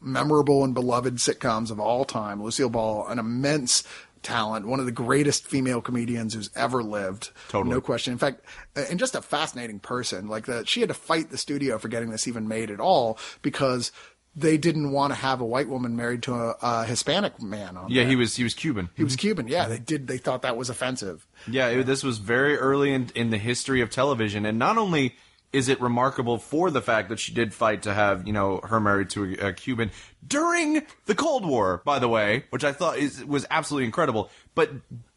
memorable 0.00 0.64
and 0.64 0.74
beloved 0.74 1.16
sitcoms 1.16 1.70
of 1.70 1.80
all 1.80 2.04
time. 2.04 2.42
Lucille 2.42 2.70
Ball, 2.70 3.06
an 3.08 3.18
immense 3.18 3.82
talent, 4.22 4.66
one 4.66 4.80
of 4.80 4.86
the 4.86 4.92
greatest 4.92 5.46
female 5.46 5.80
comedians 5.80 6.34
who's 6.34 6.50
ever 6.54 6.82
lived. 6.82 7.30
Totally. 7.48 7.74
No 7.74 7.80
question. 7.80 8.12
In 8.12 8.18
fact, 8.18 8.44
and 8.74 8.98
just 8.98 9.14
a 9.14 9.22
fascinating 9.22 9.78
person. 9.78 10.28
Like 10.28 10.46
that, 10.46 10.68
she 10.68 10.80
had 10.80 10.88
to 10.88 10.94
fight 10.94 11.30
the 11.30 11.38
studio 11.38 11.78
for 11.78 11.88
getting 11.88 12.10
this 12.10 12.26
even 12.26 12.48
made 12.48 12.70
at 12.70 12.80
all 12.80 13.18
because 13.42 13.92
they 14.34 14.58
didn't 14.58 14.92
want 14.92 15.12
to 15.12 15.18
have 15.18 15.40
a 15.40 15.44
white 15.44 15.68
woman 15.68 15.96
married 15.96 16.22
to 16.24 16.34
a, 16.34 16.56
a 16.60 16.84
Hispanic 16.84 17.40
man. 17.40 17.76
On 17.76 17.90
Yeah, 17.90 18.04
he 18.04 18.16
was 18.16 18.36
he 18.36 18.44
was 18.44 18.52
Cuban. 18.52 18.90
He 18.94 19.02
was 19.02 19.14
mm-hmm. 19.14 19.20
Cuban. 19.20 19.48
Yeah, 19.48 19.68
they 19.68 19.78
did. 19.78 20.06
They 20.08 20.18
thought 20.18 20.42
that 20.42 20.56
was 20.56 20.68
offensive. 20.68 21.26
Yeah, 21.48 21.68
it, 21.68 21.84
this 21.84 22.04
was 22.04 22.18
very 22.18 22.56
early 22.56 22.92
in, 22.92 23.10
in 23.14 23.30
the 23.30 23.38
history 23.38 23.80
of 23.80 23.90
television, 23.90 24.44
and 24.44 24.58
not 24.58 24.76
only 24.76 25.16
is 25.52 25.68
it 25.68 25.80
remarkable 25.80 26.38
for 26.38 26.70
the 26.70 26.82
fact 26.82 27.08
that 27.08 27.18
she 27.18 27.32
did 27.32 27.54
fight 27.54 27.82
to 27.82 27.94
have 27.94 28.26
you 28.26 28.32
know 28.32 28.60
her 28.64 28.80
married 28.80 29.10
to 29.10 29.36
a, 29.40 29.48
a 29.48 29.52
Cuban 29.52 29.90
during 30.26 30.82
the 31.06 31.14
Cold 31.14 31.46
War, 31.46 31.82
by 31.84 31.98
the 31.98 32.08
way, 32.08 32.44
which 32.50 32.64
I 32.64 32.72
thought 32.72 32.98
is 32.98 33.24
was 33.24 33.46
absolutely 33.50 33.86
incredible. 33.86 34.30
But 34.54 34.70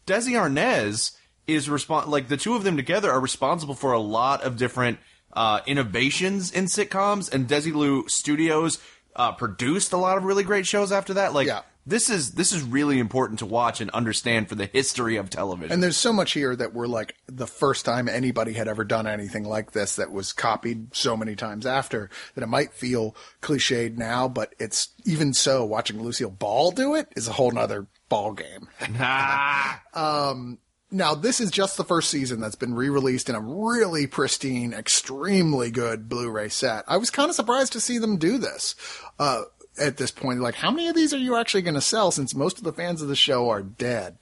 Desi 0.05 0.33
Arnaz 0.33 1.15
is 1.47 1.67
respon 1.67 2.07
like 2.07 2.27
the 2.27 2.37
two 2.37 2.55
of 2.55 2.63
them 2.63 2.77
together 2.77 3.11
are 3.11 3.19
responsible 3.19 3.75
for 3.75 3.91
a 3.91 3.99
lot 3.99 4.43
of 4.43 4.57
different 4.57 4.99
uh, 5.33 5.61
innovations 5.65 6.51
in 6.51 6.65
sitcoms, 6.65 7.31
and 7.31 7.47
Desilu 7.47 8.09
Studios 8.09 8.79
uh, 9.15 9.31
produced 9.33 9.93
a 9.93 9.97
lot 9.97 10.17
of 10.17 10.23
really 10.23 10.43
great 10.43 10.65
shows 10.65 10.91
after 10.91 11.15
that. 11.15 11.33
Like 11.33 11.47
Yeah. 11.47 11.61
This 11.89 12.09
is 12.09 12.31
this 12.31 12.51
is 12.51 12.61
really 12.61 12.99
important 12.99 13.39
to 13.39 13.45
watch 13.45 13.81
and 13.81 13.89
understand 13.91 14.47
for 14.47 14.55
the 14.55 14.67
history 14.67 15.17
of 15.17 15.29
television. 15.29 15.71
And 15.71 15.83
there's 15.83 15.97
so 15.97 16.13
much 16.13 16.33
here 16.33 16.55
that 16.55 16.73
we're 16.73 16.87
like 16.87 17.15
the 17.27 17.47
first 17.47 17.85
time 17.85 18.07
anybody 18.07 18.53
had 18.53 18.67
ever 18.67 18.83
done 18.83 19.07
anything 19.07 19.43
like 19.43 19.71
this 19.71 19.95
that 19.95 20.11
was 20.11 20.31
copied 20.33 20.95
so 20.95 21.17
many 21.17 21.35
times 21.35 21.65
after 21.65 22.09
that 22.35 22.43
it 22.43 22.47
might 22.47 22.73
feel 22.73 23.15
cliched 23.41 23.97
now, 23.97 24.27
but 24.27 24.53
it's 24.59 24.89
even 25.05 25.33
so 25.33 25.65
watching 25.65 26.01
Lucille 26.01 26.29
Ball 26.29 26.71
do 26.71 26.95
it 26.95 27.07
is 27.15 27.27
a 27.27 27.33
whole 27.33 27.51
nother 27.51 27.87
ball 28.07 28.33
game. 28.33 28.67
Ah, 28.99 29.81
Now, 30.91 31.13
this 31.13 31.39
is 31.39 31.51
just 31.51 31.77
the 31.77 31.83
first 31.83 32.09
season 32.09 32.39
that's 32.39 32.55
been 32.55 32.73
re-released 32.73 33.29
in 33.29 33.35
a 33.35 33.39
really 33.39 34.07
pristine, 34.07 34.73
extremely 34.73 35.69
good 35.69 36.09
Blu-ray 36.09 36.49
set. 36.49 36.83
I 36.87 36.97
was 36.97 37.11
kind 37.11 37.29
of 37.29 37.35
surprised 37.35 37.73
to 37.73 37.79
see 37.79 37.99
them 37.99 38.17
do 38.17 38.39
this. 38.39 38.73
Uh, 39.19 39.43
at 39.79 39.97
this 39.97 40.11
point, 40.11 40.39
like, 40.41 40.55
how 40.55 40.71
many 40.71 40.87
of 40.87 40.95
these 40.95 41.13
are 41.13 41.17
you 41.17 41.35
actually 41.35 41.61
going 41.61 41.75
to 41.75 41.81
sell 41.81 42.11
since 42.11 42.35
most 42.35 42.57
of 42.57 42.63
the 42.63 42.73
fans 42.73 43.01
of 43.01 43.07
the 43.07 43.15
show 43.15 43.49
are 43.49 43.61
dead? 43.61 44.17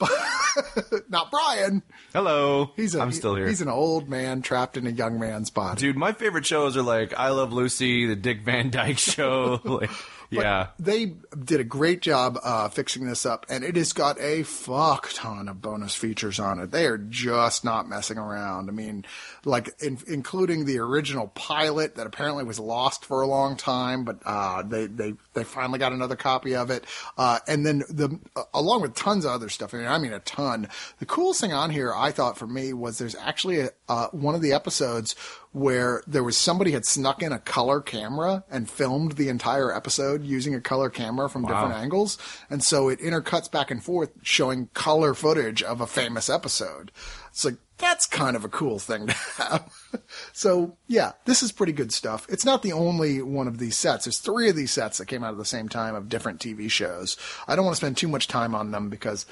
Not 1.08 1.30
Brian. 1.30 1.82
hello. 2.12 2.70
He's 2.76 2.94
a, 2.94 3.00
I'm 3.00 3.10
still 3.12 3.34
here. 3.34 3.48
He's 3.48 3.60
an 3.60 3.68
old 3.68 4.08
man 4.08 4.42
trapped 4.42 4.76
in 4.76 4.86
a 4.86 4.90
young 4.90 5.18
man's 5.18 5.50
body. 5.50 5.80
Dude, 5.80 5.96
my 5.96 6.12
favorite 6.12 6.46
shows 6.46 6.76
are 6.76 6.82
like 6.82 7.14
I 7.18 7.30
Love 7.30 7.52
Lucy, 7.52 8.06
the 8.06 8.14
Dick 8.16 8.42
Van 8.42 8.70
Dyke 8.70 8.98
Show. 8.98 9.60
like, 9.64 9.90
yeah. 10.30 10.68
They 10.78 11.14
did 11.44 11.60
a 11.60 11.64
great 11.64 12.02
job 12.02 12.38
uh, 12.42 12.68
fixing 12.68 13.06
this 13.06 13.24
up, 13.24 13.46
and 13.48 13.64
it 13.64 13.76
has 13.76 13.92
got 13.92 14.20
a 14.20 14.42
fuck 14.42 15.10
ton 15.12 15.48
of 15.48 15.62
bonus 15.62 15.94
features 15.94 16.38
on 16.38 16.58
it. 16.60 16.70
They 16.70 16.86
are 16.86 16.98
just 16.98 17.64
not 17.64 17.88
messing 17.88 18.18
around. 18.18 18.68
I 18.68 18.72
mean, 18.72 19.04
like 19.44 19.70
in, 19.80 19.98
including 20.06 20.64
the 20.64 20.78
original 20.78 21.28
pilot 21.28 21.94
that 21.96 22.06
apparently 22.06 22.44
was 22.44 22.58
lost 22.58 23.04
for 23.04 23.22
a 23.22 23.26
long 23.26 23.56
time, 23.56 24.04
but 24.04 24.18
uh, 24.24 24.62
they 24.62 24.86
they 24.86 25.14
they 25.32 25.44
finally 25.44 25.78
got 25.78 25.92
another 25.92 26.16
copy 26.16 26.54
of 26.54 26.70
it, 26.70 26.84
uh, 27.16 27.38
and 27.46 27.64
then 27.64 27.82
the 27.88 28.18
uh, 28.36 28.42
along 28.52 28.82
with 28.82 28.94
tons 28.94 29.24
of 29.24 29.32
other 29.32 29.48
stuff. 29.48 29.72
I 29.72 29.78
mean, 29.78 29.86
I 29.86 29.98
mean 29.98 30.12
a 30.12 30.20
ton. 30.20 30.68
The 30.98 31.06
coolest 31.06 31.40
thing 31.40 31.52
on 31.52 31.70
here, 31.70 31.94
I 31.94 32.10
thought 32.10 32.36
for 32.36 32.46
me, 32.46 32.72
was 32.72 32.98
there's 32.98 33.16
actually 33.16 33.60
a, 33.60 33.70
uh, 33.88 34.08
one 34.08 34.34
of 34.34 34.42
the 34.42 34.52
episodes 34.52 35.14
where 35.52 36.02
there 36.06 36.22
was 36.22 36.36
somebody 36.36 36.72
had 36.72 36.84
snuck 36.84 37.22
in 37.22 37.32
a 37.32 37.38
color 37.38 37.80
camera 37.80 38.44
and 38.50 38.68
filmed 38.68 39.12
the 39.12 39.28
entire 39.28 39.74
episode 39.74 40.22
using 40.22 40.54
a 40.54 40.60
color 40.60 40.90
camera 40.90 41.28
from 41.28 41.46
different 41.46 41.74
angles. 41.74 42.18
And 42.50 42.62
so 42.62 42.88
it 42.88 43.00
intercuts 43.00 43.50
back 43.50 43.70
and 43.70 43.82
forth 43.82 44.10
showing 44.22 44.68
color 44.74 45.14
footage 45.14 45.62
of 45.62 45.80
a 45.80 45.86
famous 45.86 46.28
episode. 46.28 46.92
It's 47.30 47.44
like, 47.44 47.56
that's 47.78 48.06
kind 48.06 48.36
of 48.36 48.44
a 48.44 48.48
cool 48.48 48.78
thing 48.78 49.06
to 49.06 49.12
have. 49.12 49.72
so 50.32 50.76
yeah, 50.86 51.12
this 51.24 51.42
is 51.42 51.52
pretty 51.52 51.72
good 51.72 51.92
stuff. 51.92 52.26
It's 52.28 52.44
not 52.44 52.62
the 52.62 52.72
only 52.72 53.22
one 53.22 53.46
of 53.46 53.58
these 53.58 53.78
sets. 53.78 54.04
There's 54.04 54.18
three 54.18 54.50
of 54.50 54.56
these 54.56 54.72
sets 54.72 54.98
that 54.98 55.06
came 55.06 55.24
out 55.24 55.32
at 55.32 55.38
the 55.38 55.44
same 55.44 55.68
time 55.68 55.94
of 55.94 56.08
different 56.08 56.40
TV 56.40 56.70
shows. 56.70 57.16
I 57.46 57.56
don't 57.56 57.64
want 57.64 57.76
to 57.76 57.80
spend 57.80 57.96
too 57.96 58.08
much 58.08 58.26
time 58.26 58.54
on 58.54 58.72
them 58.72 58.90
because 58.90 59.26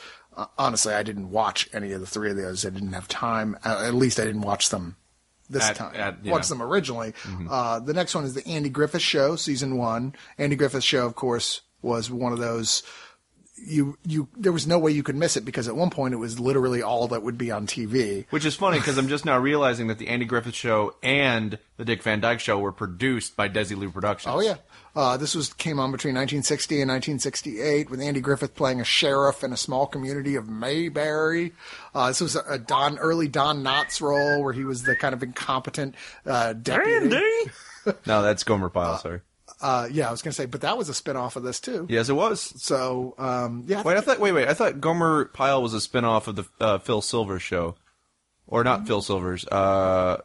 honestly, 0.59 0.95
I 0.95 1.03
didn't 1.03 1.31
watch 1.31 1.69
any 1.73 1.93
of 1.93 2.01
the 2.01 2.07
three 2.07 2.31
of 2.31 2.37
those. 2.37 2.65
I 2.67 2.71
didn't 2.71 2.93
have 2.93 3.09
time. 3.09 3.57
Uh, 3.65 3.85
at 3.87 3.95
least 3.95 4.21
I 4.21 4.25
didn't 4.25 4.43
watch 4.43 4.71
them 4.71 4.97
this 5.49 5.65
At- 5.65 5.77
time. 5.77 5.95
at- 5.95 6.19
yeah. 6.25 6.33
Watched 6.33 6.49
them 6.49 6.63
originally. 6.63 7.15
Uh, 7.49 7.81
the 7.81 7.95
next 7.95 8.15
one 8.15 8.25
is 8.25 8.35
the 8.35 8.47
Andy 8.47 8.69
Griffith 8.69 9.03
Show, 9.03 9.37
season 9.37 9.77
one. 9.77 10.15
Andy 10.39 10.57
Griffith 10.57 10.85
Show, 10.85 11.07
of 11.07 11.15
course, 11.15 11.63
was 11.83 12.11
one 12.11 12.33
of 12.33 12.39
those. 12.39 12.83
You 13.59 13.97
you 14.05 14.29
there 14.37 14.53
was 14.53 14.67
no 14.67 14.79
way 14.79 14.93
you 14.93 15.03
could 15.03 15.17
miss 15.17 15.35
it 15.35 15.47
because 15.47 15.67
at 15.67 15.75
one 15.75 15.89
point 15.89 16.13
it 16.13 16.19
was 16.19 16.39
literally 16.39 16.83
all 16.83 17.09
that 17.09 17.23
would 17.23 17.39
be 17.39 17.51
on 17.51 17.67
TV. 17.67 18.27
Which 18.29 18.45
is 18.45 18.55
funny 18.55 18.79
because 18.79 18.99
I'm 18.99 19.09
just 19.09 19.25
now 19.25 19.39
realizing 19.39 19.87
that 19.87 19.97
the 19.99 20.09
Andy 20.09 20.27
Griffith 20.27 20.55
Show 20.55 20.95
and 21.03 21.59
the 21.79 21.85
Dick 21.87 22.03
Van 22.03 22.21
Dyke 22.21 22.41
Show 22.41 22.59
were 22.59 22.71
produced 22.73 23.35
by 23.35 23.49
Desilu 23.49 23.91
Productions. 23.91 24.35
Oh 24.35 24.41
yeah. 24.43 24.57
Uh, 24.97 25.19
this 25.19 25.35
was 25.35 25.53
came 25.53 25.79
on 25.79 25.93
between 25.93 26.15
1960 26.15 26.81
and 26.81 26.89
1968 26.89 27.91
with 27.91 28.01
Andy 28.01 28.21
Griffith 28.23 28.55
playing 28.55 28.81
a 28.81 28.85
sheriff 28.85 29.45
in 29.45 29.53
a 29.53 29.57
small 29.57 29.87
community 29.87 30.37
of 30.37 30.49
Mayberry. 30.49 31.53
Uh, 31.95 32.09
this 32.09 32.23
was 32.23 32.35
a, 32.35 32.43
a 32.49 32.59
Don 32.59 32.97
early 32.97 33.29
Don 33.29 33.63
Knotts 33.63 34.01
role 34.01 34.43
where 34.43 34.55
he 34.55 34.65
was 34.65 34.85
the 34.85 34.97
kind 34.97 35.13
of 35.13 35.23
incompetent 35.23 35.95
uh, 36.25 36.55
deputy. 36.55 37.21
no, 38.07 38.23
that's 38.23 38.43
Gomer 38.43 38.71
Pyle. 38.71 38.97
Sorry. 38.97 39.21
Uh, 39.61 39.87
yeah, 39.93 40.09
I 40.09 40.11
was 40.11 40.23
gonna 40.23 40.33
say, 40.33 40.47
but 40.47 40.63
that 40.63 40.79
was 40.79 40.89
a 40.89 40.95
spin-off 40.95 41.37
of 41.37 41.43
this 41.43 41.61
too. 41.61 41.87
Yes, 41.91 42.09
it 42.09 42.15
was. 42.15 42.41
So 42.63 43.15
um, 43.19 43.65
yeah, 43.67 43.83
Wait, 43.83 43.99
I 43.99 44.01
thought. 44.01 44.19
Wait, 44.19 44.33
wait. 44.33 44.49
I 44.49 44.55
thought 44.55 44.81
Gomer 44.81 45.27
Pyle 45.27 45.63
was 45.63 45.75
a 45.75 45.81
spin-off 45.81 46.27
of 46.27 46.37
the 46.37 46.45
uh, 46.59 46.79
Phil 46.79 47.03
Silvers 47.03 47.43
show, 47.43 47.77
or 48.47 48.65
not 48.65 48.87
Phil 48.87 49.03
Silvers. 49.03 49.47
Uh, 49.47 50.23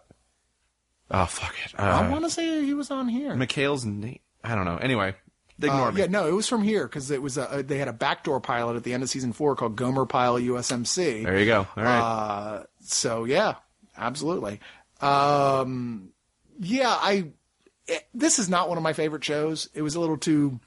oh 1.11 1.25
fuck 1.25 1.55
it. 1.65 1.77
Uh, 1.77 1.83
I 1.83 2.09
want 2.09 2.23
to 2.23 2.29
say 2.29 2.63
he 2.63 2.73
was 2.73 2.89
on 2.89 3.09
here. 3.09 3.33
McHale's 3.33 3.83
Navy. 3.83 4.21
I 4.43 4.55
don't 4.55 4.65
know. 4.65 4.77
Anyway, 4.77 5.15
ignore 5.59 5.89
Uh, 5.89 5.91
me. 5.91 6.01
yeah, 6.01 6.07
no, 6.07 6.27
it 6.27 6.31
was 6.31 6.47
from 6.47 6.63
here 6.63 6.87
because 6.87 7.11
it 7.11 7.21
was 7.21 7.37
a, 7.37 7.63
they 7.65 7.77
had 7.77 7.87
a 7.87 7.93
backdoor 7.93 8.39
pilot 8.41 8.75
at 8.75 8.83
the 8.83 8.93
end 8.93 9.03
of 9.03 9.09
season 9.09 9.33
four 9.33 9.55
called 9.55 9.75
Gomer 9.75 10.05
Pyle 10.05 10.39
USMC. 10.39 11.23
There 11.23 11.37
you 11.39 11.45
go. 11.45 11.67
All 11.77 11.83
right. 11.83 11.99
Uh, 11.99 12.63
so 12.81 13.25
yeah, 13.25 13.55
absolutely. 13.97 14.59
Um, 15.01 16.09
yeah, 16.59 16.89
I. 16.89 17.31
It, 17.87 18.07
this 18.13 18.37
is 18.39 18.47
not 18.47 18.69
one 18.69 18.77
of 18.77 18.83
my 18.83 18.93
favorite 18.93 19.23
shows. 19.23 19.67
It 19.73 19.81
was 19.81 19.95
a 19.95 19.99
little 19.99 20.17
too. 20.17 20.59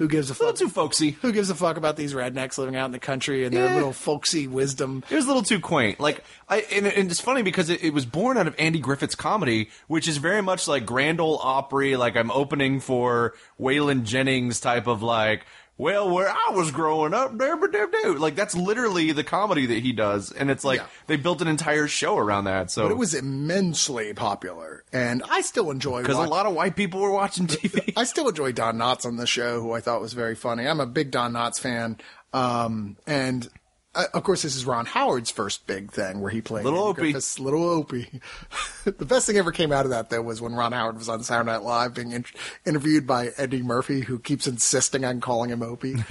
Who 0.00 0.08
gives 0.08 0.30
a 0.30 0.32
a 0.32 0.34
fuck? 0.34 0.46
little 0.46 0.66
too 0.66 0.68
folksy. 0.72 1.10
who 1.22 1.30
gives 1.30 1.50
a 1.50 1.54
fuck 1.54 1.76
about 1.76 1.96
these 1.96 2.14
rednecks 2.14 2.56
living 2.58 2.74
out 2.74 2.86
in 2.86 2.92
the 2.92 2.98
country 2.98 3.44
and 3.44 3.54
their 3.54 3.66
Yeah. 3.66 3.74
little 3.74 3.92
folksy 3.92 4.48
wisdom? 4.48 5.04
It 5.10 5.14
was 5.14 5.26
a 5.26 5.28
little 5.28 5.42
too 5.42 5.60
quaint. 5.60 6.00
Like 6.00 6.24
I, 6.48 6.62
and, 6.74 6.86
and 6.86 7.10
it's 7.10 7.20
funny 7.20 7.42
because 7.42 7.68
it, 7.70 7.84
it 7.84 7.92
was 7.94 8.06
born 8.06 8.36
out 8.38 8.46
of 8.48 8.54
Andy 8.58 8.80
Griffith's 8.80 9.14
comedy, 9.14 9.68
which 9.86 10.08
is 10.08 10.16
very 10.16 10.42
much 10.42 10.66
like 10.66 10.86
Grand 10.86 11.20
Ole 11.20 11.38
Opry. 11.42 11.96
Like 11.96 12.16
I'm 12.16 12.30
opening 12.30 12.80
for 12.80 13.34
Waylon 13.60 14.04
Jennings 14.04 14.58
type 14.58 14.86
of 14.86 15.02
like. 15.02 15.44
Well, 15.80 16.10
where 16.10 16.28
I 16.28 16.50
was 16.52 16.70
growing 16.70 17.14
up, 17.14 17.38
there, 17.38 17.56
but 17.56 17.72
there, 17.72 17.86
there. 17.86 18.12
like 18.12 18.34
that's 18.34 18.54
literally 18.54 19.12
the 19.12 19.24
comedy 19.24 19.64
that 19.64 19.78
he 19.78 19.92
does, 19.92 20.30
and 20.30 20.50
it's 20.50 20.62
like 20.62 20.80
Yeah. 20.80 20.86
they 21.06 21.16
built 21.16 21.40
an 21.40 21.48
entire 21.48 21.88
show 21.88 22.18
around 22.18 22.44
that. 22.44 22.70
So 22.70 22.82
But 22.82 22.90
it 22.90 22.98
was 22.98 23.14
immensely 23.14 24.12
popular, 24.12 24.84
and 24.92 25.22
I 25.30 25.40
still 25.40 25.70
enjoy 25.70 26.02
because 26.02 26.18
a 26.18 26.28
lot 26.28 26.44
of 26.44 26.52
white 26.54 26.76
people 26.76 27.00
were 27.00 27.10
watching 27.10 27.46
TV. 27.48 27.94
I 27.96 28.04
still 28.04 28.28
enjoy 28.28 28.52
Don 28.52 28.76
Knotts 28.76 29.06
on 29.06 29.16
the 29.16 29.26
show, 29.26 29.60
who 29.62 29.72
I 29.72 29.80
thought 29.80 30.02
was 30.02 30.12
very 30.12 30.34
funny. 30.34 30.68
I'm 30.68 30.80
a 30.80 30.86
big 30.86 31.10
Don 31.10 31.32
Knotts 31.32 31.58
fan. 31.58 31.96
Um, 32.34 32.96
and 33.06 33.48
uh, 33.92 34.04
of 34.14 34.22
course, 34.22 34.42
this 34.42 34.54
is 34.54 34.64
Ron 34.64 34.86
Howard's 34.86 35.30
first 35.30 35.66
big 35.66 35.90
thing 35.90 36.20
where 36.20 36.30
he 36.30 36.40
played 36.40 36.64
Little 36.64 36.88
Andy 36.88 36.90
Opie. 36.90 37.00
Griffith's 37.12 37.40
Little 37.40 37.68
Opie. 37.68 38.20
the 38.84 39.04
best 39.04 39.26
thing 39.26 39.36
ever 39.36 39.50
came 39.50 39.72
out 39.72 39.84
of 39.84 39.90
that, 39.90 40.10
though, 40.10 40.22
was 40.22 40.40
when 40.40 40.54
Ron 40.54 40.70
Howard 40.70 40.96
was 40.96 41.08
on 41.08 41.24
Saturday 41.24 41.50
Night 41.50 41.62
Live 41.62 41.94
being 41.94 42.12
in- 42.12 42.24
interviewed 42.64 43.04
by 43.06 43.30
Eddie 43.36 43.62
Murphy, 43.62 44.02
who 44.02 44.20
keeps 44.20 44.46
insisting 44.46 45.04
on 45.04 45.20
calling 45.20 45.50
him 45.50 45.62
Opie. 45.62 45.96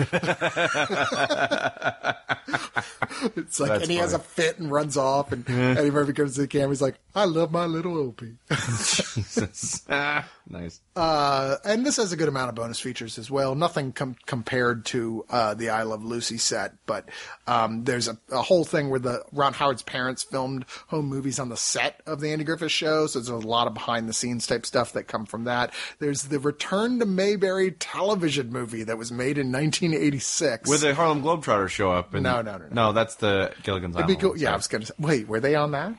it's 3.36 3.60
like, 3.60 3.70
That's 3.70 3.84
and 3.84 3.92
he 3.92 3.98
has 3.98 4.14
a 4.14 4.20
fit 4.20 4.60
and 4.60 4.72
runs 4.72 4.98
off, 4.98 5.32
and 5.32 5.50
Eddie 5.50 5.92
Murphy 5.92 6.14
comes 6.14 6.36
to 6.36 6.42
the 6.42 6.48
camera. 6.48 6.70
He's 6.70 6.82
like, 6.82 7.00
"I 7.16 7.26
love 7.26 7.52
my 7.52 7.66
little 7.66 7.98
Opie." 7.98 8.36
ah, 9.90 10.28
nice. 10.50 10.82
Uh, 10.96 11.56
and 11.64 11.86
this 11.86 11.98
has 11.98 12.12
a 12.12 12.18
good 12.18 12.28
amount 12.28 12.50
of 12.50 12.56
bonus 12.56 12.80
features 12.80 13.18
as 13.18 13.32
well. 13.32 13.56
Nothing 13.56 13.94
com- 13.94 14.16
compared 14.26 14.86
to 14.88 15.26
uh, 15.30 15.54
the 15.54 15.70
I 15.70 15.84
Love 15.84 16.04
Lucy 16.04 16.38
set, 16.38 16.74
but 16.86 17.08
um, 17.48 17.69
Um, 17.70 17.84
there's 17.84 18.08
a, 18.08 18.18
a 18.32 18.42
whole 18.42 18.64
thing 18.64 18.90
where 18.90 19.00
the 19.00 19.24
Ron 19.32 19.54
Howard's 19.54 19.84
parents 19.84 20.24
filmed 20.24 20.66
home 20.88 21.06
movies 21.06 21.40
on 21.40 21.50
the 21.50 21.58
set 21.58 22.02
of 22.06 22.20
the 22.20 22.32
Andy 22.32 22.44
Griffith 22.44 22.72
Show. 22.72 23.08
So 23.08 23.20
there's 23.20 23.30
a 23.30 23.36
lot 23.36 23.68
of 23.68 23.74
behind 23.74 24.10
the 24.10 24.14
scenes 24.14 24.48
type 24.48 24.66
stuff 24.66 24.94
that 24.94 25.04
come 25.04 25.26
from 25.26 25.44
that. 25.46 25.74
There's 26.00 26.24
the 26.24 26.40
Return 26.40 27.00
to 27.00 27.06
Mayberry 27.06 27.72
television 27.72 28.52
movie 28.52 28.84
that 28.84 28.98
was 28.98 29.12
made 29.12 29.38
in 29.38 29.52
1986. 29.52 30.68
Where 30.70 30.78
the 30.78 30.96
Harlem 30.96 31.22
Globetrotters 31.22 31.70
show 31.70 31.92
up? 31.92 32.14
And, 32.14 32.24
No, 32.24 32.42
no, 32.42 32.58
no, 32.58 32.66
no. 32.66 32.90
No, 32.90 32.94
that's 32.94 33.16
the 33.16 33.54
Gilligan's 33.64 33.96
It'd 33.96 34.04
Island. 34.06 34.18
be 34.18 34.22
cool. 34.22 34.30
one, 34.32 34.40
Yeah, 34.40 34.54
I 34.54 34.56
was 34.56 34.68
gonna 34.68 34.86
say. 34.86 34.94
Wait, 35.00 35.28
were 35.28 35.40
they 35.40 35.56
on 35.56 35.72
that? 35.72 35.94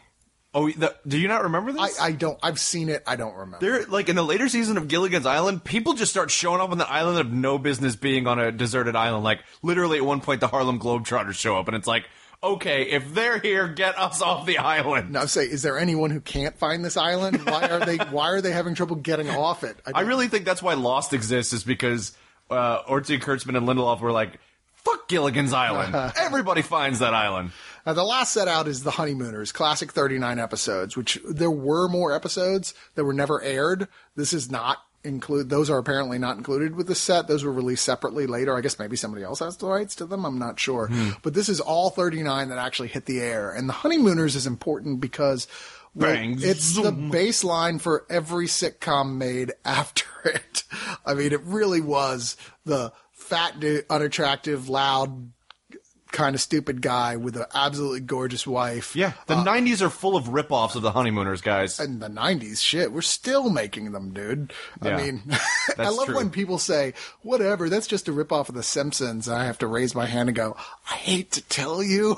Oh, 0.52 0.68
the, 0.68 0.97
do 1.06 1.16
you 1.16 1.28
not 1.28 1.44
remember 1.44 1.70
I, 1.78 1.86
this? 1.86 2.01
I 2.01 2.12
don't. 2.12 2.39
I've 2.43 2.59
seen 2.59 2.89
it. 2.89 3.05
I 3.06 3.14
don't 3.14 3.35
remember. 3.35 3.59
They're 3.60 3.86
like 3.86 4.09
in 4.09 4.16
the 4.16 4.24
later 4.24 4.48
season 4.48 4.77
of 4.77 4.89
Gilligan's 4.89 5.27
Island, 5.27 5.62
people 5.62 5.93
just 5.94 6.10
start 6.10 6.31
showing 6.31 6.60
up 6.60 6.70
on 6.70 6.78
the 6.78 6.90
island 6.90 7.18
of 7.18 7.32
no 7.32 7.56
business 7.56 7.94
being 7.94 8.27
on 8.27 8.40
a 8.40 8.51
deserted 8.51 8.97
island. 8.97 9.22
Like 9.22 9.40
literally 9.62 9.98
at 9.98 10.05
one 10.05 10.20
point, 10.20 10.40
the 10.40 10.48
Harlem 10.48 10.81
Globetrotters 10.81 11.35
show 11.35 11.56
up, 11.56 11.68
and 11.68 11.77
it's 11.77 11.86
like, 11.86 12.06
okay, 12.43 12.82
if 12.90 13.14
they're 13.14 13.39
here, 13.39 13.68
get 13.68 13.97
us 13.97 14.20
off 14.20 14.44
the 14.44 14.59
island. 14.59 15.12
Now, 15.12 15.27
say, 15.27 15.44
is 15.44 15.62
there 15.62 15.78
anyone 15.78 16.10
who 16.10 16.20
can't 16.20 16.59
find 16.59 16.85
this 16.85 16.97
island? 16.97 17.44
Why 17.47 17.68
are 17.68 17.86
they? 17.86 17.98
why 17.98 18.31
are 18.31 18.40
they 18.40 18.51
having 18.52 18.74
trouble 18.74 18.97
getting 18.97 19.31
off 19.31 19.62
it? 19.62 19.77
I 19.86 19.93
don't- 20.01 20.09
really 20.09 20.27
think 20.27 20.44
that's 20.47 20.62
why 20.62 20.74
Lost 20.74 21.12
exists, 21.12 21.52
is 21.52 21.62
because 21.62 22.16
uh, 22.51 22.82
Kurtzman 22.82 23.56
and 23.56 23.68
Lindelof 23.68 24.01
were 24.01 24.10
like, 24.12 24.40
fuck 24.74 25.09
Gilligan's 25.09 25.52
Island. 25.52 25.94
Everybody 26.18 26.62
finds 26.62 26.98
that 26.98 27.14
island. 27.14 27.52
Now, 27.90 27.94
the 27.94 28.04
last 28.04 28.32
set 28.32 28.46
out 28.46 28.68
is 28.68 28.84
The 28.84 28.92
Honeymooners, 28.92 29.50
classic 29.50 29.90
39 29.90 30.38
episodes, 30.38 30.96
which 30.96 31.18
there 31.28 31.50
were 31.50 31.88
more 31.88 32.12
episodes 32.12 32.72
that 32.94 33.04
were 33.04 33.12
never 33.12 33.42
aired. 33.42 33.88
This 34.14 34.32
is 34.32 34.48
not 34.48 34.78
include 35.02 35.50
those 35.50 35.68
are 35.68 35.78
apparently 35.78 36.16
not 36.16 36.36
included 36.36 36.76
with 36.76 36.86
the 36.86 36.94
set. 36.94 37.26
Those 37.26 37.42
were 37.42 37.52
released 37.52 37.84
separately 37.84 38.28
later. 38.28 38.56
I 38.56 38.60
guess 38.60 38.78
maybe 38.78 38.94
somebody 38.94 39.24
else 39.24 39.40
has 39.40 39.56
the 39.56 39.66
rights 39.66 39.96
to 39.96 40.06
them. 40.06 40.24
I'm 40.24 40.38
not 40.38 40.60
sure. 40.60 40.86
Hmm. 40.86 41.10
But 41.24 41.34
this 41.34 41.48
is 41.48 41.58
all 41.58 41.90
39 41.90 42.50
that 42.50 42.58
actually 42.58 42.86
hit 42.86 43.06
the 43.06 43.18
air. 43.20 43.50
And 43.50 43.68
the 43.68 43.72
honeymooners 43.72 44.36
is 44.36 44.46
important 44.46 45.00
because 45.00 45.48
well, 45.92 46.14
it's 46.16 46.76
the 46.76 46.92
baseline 46.92 47.80
for 47.80 48.06
every 48.08 48.46
sitcom 48.46 49.16
made 49.16 49.50
after 49.64 50.04
it. 50.26 50.62
I 51.04 51.14
mean 51.14 51.32
it 51.32 51.42
really 51.42 51.80
was 51.80 52.36
the 52.64 52.92
fat 53.10 53.58
dude 53.58 53.84
unattractive 53.90 54.68
loud 54.68 55.32
kind 56.12 56.35
of 56.35 56.41
stupid 56.41 56.82
guy 56.82 57.16
with 57.16 57.37
an 57.37 57.45
absolutely 57.55 58.01
gorgeous 58.01 58.47
wife 58.47 58.95
Yeah, 58.97 59.12
the 59.27 59.37
Uh, 59.37 59.45
90s 59.45 59.81
are 59.82 59.91
full 59.91 60.16
of 60.16 60.28
rip-offs 60.28 60.74
of 60.74 60.82
the 60.82 60.91
Honeymooners, 60.93 61.41
guys. 61.41 61.78
in 61.81 61.99
the 62.01 62.09
90s 62.09 62.61
shit 62.62 62.93
we're 62.93 63.01
still 63.03 63.51
making 63.51 63.93
them 63.93 64.12
dude 64.12 64.53
Yeah, 64.82 64.97
i 64.97 65.03
mean 65.03 65.23
i 65.78 65.89
love 65.89 66.07
true. 66.07 66.16
when 66.16 66.31
people 66.31 66.59
say 66.59 66.95
whatever 67.23 67.69
that's 67.69 67.87
just 67.87 68.09
a 68.09 68.12
ripoff 68.12 68.49
of 68.49 68.55
the 68.55 68.62
simpsons 68.62 69.28
and 69.28 69.37
i 69.37 69.45
have 69.45 69.59
to 69.59 69.66
raise 69.66 69.95
my 69.95 70.07
hand 70.07 70.28
and 70.28 70.37
go 70.37 70.57
i 70.91 70.95
hate 70.95 71.31
to 71.32 71.43
tell 71.43 71.82
you 71.82 72.16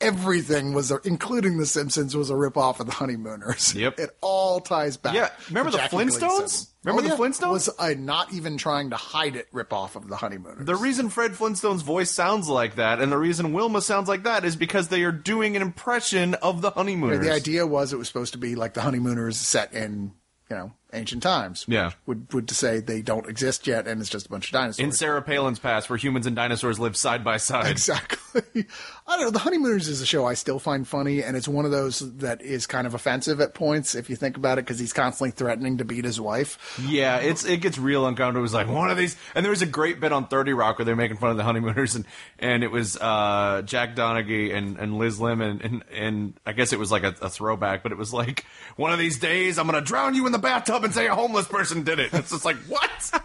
everything 0.00 0.72
was 0.74 0.90
a, 0.90 1.00
including 1.04 1.58
the 1.58 1.66
simpsons 1.66 2.16
was 2.16 2.30
a 2.30 2.34
ripoff 2.34 2.80
of 2.80 2.86
the 2.86 2.92
honeymooners 2.92 3.74
Yep. 3.74 3.98
it 3.98 4.10
all 4.20 4.60
ties 4.60 4.96
back 4.96 5.14
Yeah, 5.14 5.30
remember 5.48 5.70
to 5.70 5.76
the 5.76 5.82
Jackie 5.82 5.96
Flintstones? 5.96 6.38
Gleason. 6.38 6.66
Remember 6.84 7.00
Oh, 7.00 7.16
the 7.16 7.22
yeah. 7.22 7.28
Flintstones? 7.28 7.50
was 7.50 7.70
i 7.78 7.94
not 7.94 8.32
even 8.32 8.56
trying 8.58 8.90
to 8.90 8.96
hide 8.96 9.34
it 9.36 9.50
ripoff 9.52 9.96
of 9.96 10.08
the 10.08 10.16
honeymooners 10.16 10.64
The 10.66 10.76
reason 10.76 11.08
Fred 11.10 11.32
Flintstone's 11.32 11.82
voice 11.82 12.10
sounds 12.10 12.48
like 12.48 12.76
that, 12.76 13.00
and 13.00 13.10
the 13.10 13.18
reason 13.18 13.52
Wilma 13.52 13.82
sounds 13.82 14.08
like 14.08 14.22
that, 14.22 14.44
is 14.44 14.54
because 14.56 14.88
they 14.88 15.02
are 15.02 15.12
doing 15.12 15.56
an 15.56 15.62
impression 15.62 16.34
of 16.34 16.62
the 16.62 16.70
Honeymooners. 16.70 17.24
the 17.24 17.32
idea 17.32 17.66
was 17.66 17.92
it 17.92 17.96
was 17.96 18.06
supposed 18.08 18.32
to 18.32 18.38
be 18.38 18.54
like 18.54 18.74
the 18.74 18.82
honeymooners 18.82 19.36
set 19.36 19.72
in 19.72 20.12
you 20.50 20.56
know 20.56 20.72
ancient 20.92 21.22
times 21.22 21.64
Yeah. 21.68 21.90
would 22.06 22.32
would 22.32 22.48
to 22.48 22.54
say 22.54 22.80
they 22.80 23.02
don't 23.02 23.28
exist 23.28 23.66
yet 23.66 23.86
and 23.86 24.00
it's 24.00 24.08
just 24.10 24.26
a 24.26 24.28
bunch 24.30 24.46
of 24.48 24.52
dinosaurs 24.52 24.78
in 24.84 24.92
Sarah 24.92 25.20
Palin's 25.22 25.58
past, 25.58 25.90
where 25.90 25.96
humans 25.98 26.26
and 26.26 26.34
dinosaurs 26.34 26.78
live 26.78 26.96
side 26.96 27.22
by 27.22 27.36
side. 27.36 27.70
Exactly. 27.70 28.18
I 29.06 29.16
don't 29.16 29.20
know. 29.26 29.30
The 29.30 29.38
Honeymooners 29.40 29.88
is 29.88 30.00
a 30.00 30.06
show 30.06 30.26
I 30.26 30.34
still 30.34 30.58
find 30.58 30.86
funny, 30.86 31.22
and 31.22 31.36
it's 31.36 31.48
one 31.48 31.64
of 31.64 31.70
those 31.70 32.00
that 32.18 32.40
is 32.42 32.66
kind 32.66 32.86
of 32.86 32.94
offensive 32.94 33.40
at 33.40 33.54
points 33.54 33.94
if 33.94 34.10
you 34.10 34.16
think 34.16 34.36
about 34.36 34.58
it, 34.58 34.64
because 34.64 34.78
he's 34.78 34.92
constantly 34.92 35.30
threatening 35.30 35.78
to 35.78 35.84
beat 35.84 36.04
his 36.04 36.20
wife. 36.20 36.78
Yeah, 36.86 37.16
it's 37.18 37.44
it 37.44 37.58
gets 37.62 37.78
real 37.78 38.06
uncomfortable. 38.06 38.40
It 38.40 38.42
was 38.42 38.54
like 38.54 38.68
one 38.68 38.90
of 38.90 38.96
these, 38.98 39.16
and 39.34 39.44
there 39.44 39.50
was 39.50 39.62
a 39.62 39.66
great 39.66 39.98
bit 40.00 40.12
on 40.12 40.26
Thirty 40.28 40.52
Rock 40.52 40.78
where 40.78 40.84
they're 40.84 40.94
making 40.96 41.16
fun 41.16 41.30
of 41.30 41.36
the 41.36 41.42
honeymooners, 41.44 41.94
and 41.96 42.04
and 42.38 42.62
it 42.62 42.70
was 42.70 42.96
uh, 42.98 43.62
Jack 43.64 43.96
Donaghy 43.96 44.54
and, 44.54 44.78
and 44.78 44.98
Liz 44.98 45.18
Lemon, 45.20 45.60
and 45.64 45.84
and 45.92 46.34
I 46.46 46.52
guess 46.52 46.72
it 46.72 46.78
was 46.78 46.92
like 46.92 47.02
a, 47.04 47.14
a 47.22 47.30
throwback, 47.30 47.82
but 47.82 47.92
it 47.92 47.98
was 47.98 48.12
like 48.12 48.44
one 48.76 48.92
of 48.92 48.98
these 48.98 49.18
days 49.18 49.58
I'm 49.58 49.66
gonna 49.66 49.80
drown 49.80 50.14
you 50.14 50.26
in 50.26 50.32
the 50.32 50.38
bathtub 50.38 50.77
and 50.84 50.94
say 50.94 51.06
a 51.06 51.14
homeless 51.14 51.46
person 51.48 51.82
did 51.82 51.98
it. 51.98 52.12
It's 52.12 52.30
just 52.30 52.44
like 52.44 52.56
what? 52.68 53.22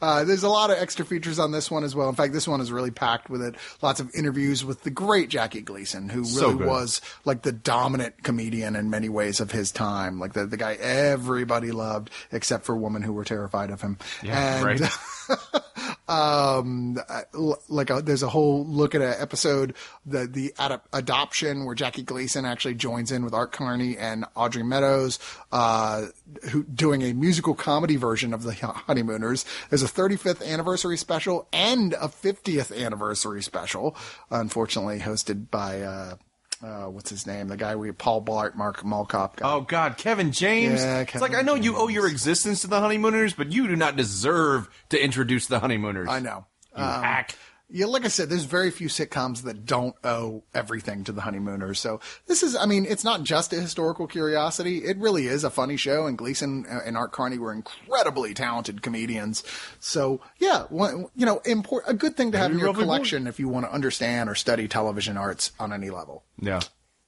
Uh, 0.02 0.24
there's 0.24 0.42
a 0.42 0.48
lot 0.48 0.70
of 0.70 0.76
extra 0.78 1.04
features 1.04 1.38
on 1.38 1.50
this 1.52 1.70
one 1.70 1.82
as 1.84 1.94
well. 1.94 2.08
In 2.08 2.14
fact, 2.14 2.32
this 2.32 2.46
one 2.46 2.60
is 2.60 2.70
really 2.70 2.90
packed 2.90 3.30
with 3.30 3.40
it. 3.40 3.54
Lots 3.80 4.00
of 4.00 4.10
interviews 4.14 4.64
with 4.64 4.82
the 4.82 4.90
great 4.90 5.28
Jackie 5.28 5.60
Gleason, 5.62 6.08
who 6.08 6.24
So 6.24 6.46
really 6.48 6.58
good. 6.58 6.66
was 6.66 7.00
like 7.24 7.42
the 7.42 7.52
dominant 7.52 8.22
comedian 8.22 8.76
in 8.76 8.90
many 8.90 9.08
ways 9.08 9.40
of 9.40 9.50
his 9.52 9.70
time. 9.72 10.18
Like 10.18 10.34
the, 10.34 10.44
the 10.44 10.56
guy 10.56 10.74
everybody 10.74 11.70
loved, 11.70 12.10
except 12.32 12.64
for 12.64 12.76
women 12.76 13.02
who 13.02 13.12
were 13.12 13.24
terrified 13.24 13.70
of 13.70 13.80
him. 13.80 13.96
Yeah, 14.22 14.56
and, 14.66 14.80
right. 14.80 14.90
um 16.08 16.98
uh, 17.08 17.22
like 17.68 17.88
a, 17.90 18.02
there's 18.02 18.22
a 18.24 18.28
whole 18.28 18.66
look 18.66 18.94
at 18.94 19.00
an 19.00 19.14
episode 19.18 19.74
the 20.04 20.26
the 20.26 20.52
ad- 20.58 20.80
adoption 20.92 21.64
where 21.64 21.74
Jackie 21.76 22.02
Gleason 22.02 22.44
actually 22.44 22.74
joins 22.74 23.12
in 23.12 23.24
with 23.24 23.32
Art 23.32 23.52
Carney 23.52 23.96
and 23.96 24.24
Audrey 24.34 24.64
Meadows 24.64 25.18
uh 25.52 26.06
who 26.50 26.64
doing 26.64 27.02
a 27.02 27.12
musical 27.12 27.54
comedy 27.54 27.96
version 27.96 28.32
of 28.32 28.42
the 28.42 28.54
honeymooners 28.54 29.44
there's 29.70 29.82
a 29.82 29.86
35th 29.86 30.46
anniversary 30.46 30.96
special 30.96 31.48
and 31.52 31.94
a 31.94 32.08
50th 32.08 32.76
anniversary 32.76 33.42
special 33.42 33.96
unfortunately 34.30 35.00
hosted 35.00 35.50
by 35.50 35.80
uh 35.82 36.14
uh, 36.62 36.84
what's 36.84 37.10
his 37.10 37.26
name? 37.26 37.48
The 37.48 37.56
guy 37.56 37.74
we 37.74 37.90
Paul 37.90 38.22
Blart, 38.22 38.54
Mark 38.54 38.82
Malkop. 38.82 39.36
Guy. 39.36 39.52
Oh 39.52 39.62
God, 39.62 39.96
Kevin 39.96 40.30
James. 40.30 40.80
Yeah, 40.80 41.00
it's 41.00 41.20
like 41.20 41.34
I 41.34 41.42
know 41.42 41.54
you 41.54 41.76
owe 41.76 41.88
your 41.88 42.06
existence 42.06 42.60
to 42.60 42.68
the 42.68 42.80
honeymooners, 42.80 43.34
but 43.34 43.50
you 43.50 43.66
do 43.66 43.74
not 43.74 43.96
deserve 43.96 44.68
to 44.90 45.02
introduce 45.02 45.46
the 45.46 45.58
honeymooners. 45.58 46.08
I 46.08 46.20
know. 46.20 46.46
You 46.76 46.84
hack. 46.84 47.36
Yeah, 47.74 47.86
like 47.86 48.04
I 48.04 48.08
said, 48.08 48.28
there's 48.28 48.44
very 48.44 48.70
few 48.70 48.88
sitcoms 48.88 49.44
that 49.44 49.64
don't 49.64 49.96
owe 50.04 50.42
everything 50.54 51.04
to 51.04 51.12
the 51.12 51.22
honeymooners. 51.22 51.80
So 51.80 52.00
this 52.26 52.42
is, 52.42 52.54
I 52.54 52.66
mean, 52.66 52.84
it's 52.84 53.02
not 53.02 53.22
just 53.22 53.50
a 53.54 53.56
historical 53.56 54.06
curiosity. 54.06 54.84
It 54.84 54.98
really 54.98 55.26
is 55.26 55.42
a 55.42 55.48
funny 55.48 55.78
show, 55.78 56.06
and 56.06 56.18
Gleason 56.18 56.66
and 56.68 56.98
Art 56.98 57.12
Carney 57.12 57.38
were 57.38 57.50
incredibly 57.50 58.34
talented 58.34 58.82
comedians. 58.82 59.42
So 59.80 60.20
yeah, 60.38 60.64
one, 60.64 61.06
you 61.16 61.24
know, 61.24 61.40
import, 61.46 61.84
a 61.86 61.94
good 61.94 62.14
thing 62.14 62.32
to 62.32 62.38
have 62.38 62.52
in 62.52 62.58
your 62.58 62.74
collection 62.74 63.26
if 63.26 63.40
you 63.40 63.48
want 63.48 63.64
to 63.64 63.72
understand 63.72 64.28
or 64.28 64.34
study 64.34 64.68
television 64.68 65.16
arts 65.16 65.52
on 65.58 65.72
any 65.72 65.88
level. 65.88 66.24
Yeah. 66.38 66.60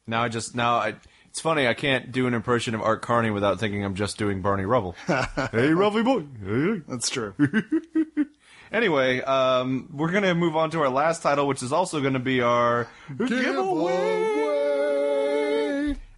Now 0.07 0.23
I 0.23 0.29
just 0.29 0.55
now 0.55 0.77
I. 0.77 0.95
It's 1.27 1.41
funny 1.41 1.67
I 1.67 1.75
can't 1.75 2.13
do 2.13 2.29
an 2.29 2.33
impression 2.35 2.77
of 2.77 2.81
Art 2.81 3.03
Carney 3.03 3.31
without 3.31 3.59
thinking 3.59 3.85
I'm 3.85 3.97
just 3.97 4.19
doing 4.19 4.41
Barney 4.41 4.65
Rubble. 4.65 4.95
hey, 5.07 5.75
Rubble 5.75 6.05
boy. 6.05 6.25
Hey. 6.45 6.83
That's 6.87 7.11
true. 7.11 7.35
Anyway, 8.75 9.21
um, 9.21 9.89
we're 9.93 10.11
gonna 10.11 10.35
move 10.35 10.57
on 10.57 10.71
to 10.73 10.81
our 10.81 10.89
last 10.89 11.23
title, 11.23 11.47
which 11.47 11.63
is 11.63 11.73
also 11.73 12.01
gonna 12.01 12.19
be 12.19 12.41
our 12.41 12.89
giveaway. 13.17 13.95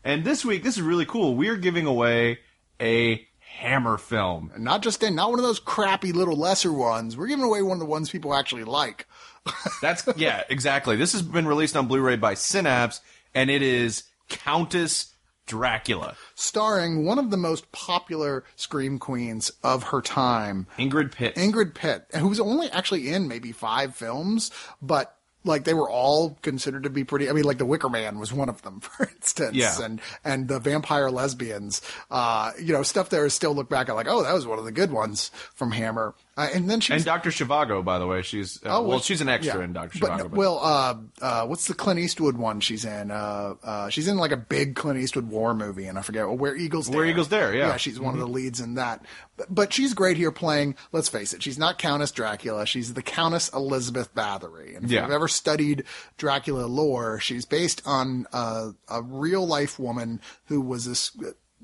And 0.03 0.25
this 0.25 0.43
week, 0.43 0.63
this 0.63 0.77
is 0.77 0.83
really 0.83 1.05
cool. 1.05 1.35
We 1.35 1.49
are 1.49 1.57
giving 1.57 1.85
away 1.85 2.39
a 2.81 3.29
Hammer 3.41 3.99
film. 3.99 4.53
And 4.55 4.65
not 4.65 4.83
just 4.83 5.03
in, 5.03 5.15
not 5.15 5.29
one 5.29 5.39
of 5.39 5.45
those 5.45 5.59
crappy 5.59 6.13
little 6.13 6.37
lesser 6.37 6.73
ones. 6.73 7.15
We're 7.15 7.27
giving 7.27 7.45
away 7.45 7.61
one 7.61 7.75
of 7.75 7.81
the 7.81 7.85
ones 7.85 8.09
people 8.09 8.33
actually 8.33 8.65
like. 8.65 9.07
That's 9.83 10.09
yeah, 10.17 10.43
exactly. 10.49 10.97
This 10.97 11.13
has 11.13 11.21
been 11.21 11.47
released 11.47 11.77
on 11.77 11.87
Blu-ray 11.89 12.17
by 12.17 12.33
Synapse, 12.35 13.03
and 13.35 13.51
it 13.51 13.61
is 13.61 14.05
Countess 14.31 15.15
Dracula. 15.47 16.17
starring 16.35 17.05
one 17.05 17.19
of 17.19 17.31
the 17.31 17.37
most 17.37 17.71
popular 17.73 18.45
scream 18.57 18.99
queens 18.99 19.51
of 19.63 19.85
her 19.85 20.01
time, 20.03 20.67
Ingrid 20.79 21.13
Pitt. 21.13 21.35
Ingrid 21.37 21.75
Pitt, 21.75 22.07
who 22.17 22.29
was 22.29 22.41
only 22.41 22.71
actually 22.71 23.09
in 23.09 23.29
maybe 23.29 23.53
five 23.53 23.95
films, 23.95 24.51
but 24.83 25.13
like 25.45 25.63
they 25.63 25.75
were 25.75 25.89
all 25.89 26.37
considered 26.43 26.83
to 26.83 26.91
be 26.91 27.05
pretty. 27.05 27.31
I 27.31 27.33
mean, 27.33 27.45
like 27.45 27.59
The 27.59 27.65
Wicker 27.67 27.89
Man 27.89 28.19
was 28.19 28.33
one 28.33 28.49
of 28.49 28.63
them, 28.63 28.81
for 28.81 29.09
instance, 29.09 29.55
Yeah. 29.57 29.81
and 29.83 30.01
and 30.25 30.49
the 30.49 30.59
Vampire 30.59 31.11
Lesbians, 31.11 31.83
uh, 32.11 32.51
you 32.61 32.73
know, 32.73 32.83
stuff 32.83 33.11
there 33.11 33.25
is 33.25 33.33
still 33.35 33.55
look 33.55 33.69
back 33.69 33.89
at 33.89 33.95
like, 33.95 34.09
oh, 34.09 34.25
that 34.25 34.35
was 34.35 34.47
one 34.47 34.59
of 34.59 34.65
the 34.65 34.73
good 34.73 34.91
ones 34.91 35.31
from 35.55 35.71
Hammer, 35.71 36.15
uh, 36.37 36.49
and 36.53 36.69
then 36.69 36.81
she 36.81 36.93
and 36.93 37.03
Dr. 37.05 37.31
Zhivago, 37.31 37.83
by 37.83 37.99
the 37.99 38.07
way, 38.07 38.21
she's 38.21 38.59
uh, 38.59 38.69
well, 38.69 38.85
well, 38.85 39.01
she's 39.01 39.21
an 39.23 39.29
extra 39.29 39.59
yeah. 39.59 39.65
in 39.65 39.73
Dr. 39.73 39.99
Zhivago. 39.99 40.19
but- 40.25 40.33
well, 40.33 40.59
uh, 40.63 40.95
uh, 41.23 41.47
what's 41.47 41.67
the 41.67 41.75
Clint 41.75 41.99
Eastwood 41.99 42.37
one 42.37 42.61
she's 42.61 42.85
in? 42.85 43.11
Uh, 43.11 43.55
uh, 43.63 43.89
she's 43.89 44.07
in 44.07 44.19
like 44.19 44.33
a 44.33 44.37
big 44.37 44.75
Clint 44.77 44.99
Eastwood 44.99 45.31
war 45.31 45.55
movie, 45.55 45.87
and 45.87 45.99
I 45.99 46.03
forget 46.03 46.29
Where 46.29 46.55
Eagles 46.55 46.89
Dare. 46.89 46.97
Where 46.99 47.07
Eagles 47.07 47.29
Dare, 47.29 47.55
yeah. 47.55 47.69
Mm-hmm. 47.69 47.77
she's 47.79 47.99
one 47.99 48.15
of 48.15 48.21
the 48.21 48.27
leads 48.29 48.61
in 48.61 48.75
that. 48.75 49.03
But, 49.39 49.55
but 49.55 49.73
she's 49.73 49.95
great 49.95 50.17
here 50.19 50.31
playing. 50.33 50.75
Let's 50.93 51.09
face 51.09 51.33
it, 51.33 51.43
she's 51.43 51.59
not 51.59 51.79
Countess 51.79 52.11
Dracula. 52.13 52.67
She's 52.67 52.93
the 52.93 53.03
Countess 53.03 53.49
Elizabeth 53.55 54.15
Bathory. 54.15 54.77
And 54.77 54.85
if 54.85 54.91
Yeah. 54.91 55.03
you've 55.03 55.13
ever 55.13 55.29
studied 55.29 55.85
Dracula 56.19 56.67
lore, 56.67 57.19
she's 57.21 57.47
based 57.47 57.81
on 57.87 58.27
uh, 58.33 58.73
a 58.89 59.03
real 59.03 59.47
life 59.47 59.79
woman 59.79 60.21
who 60.47 60.61
was 60.61 60.85
this. 60.85 61.17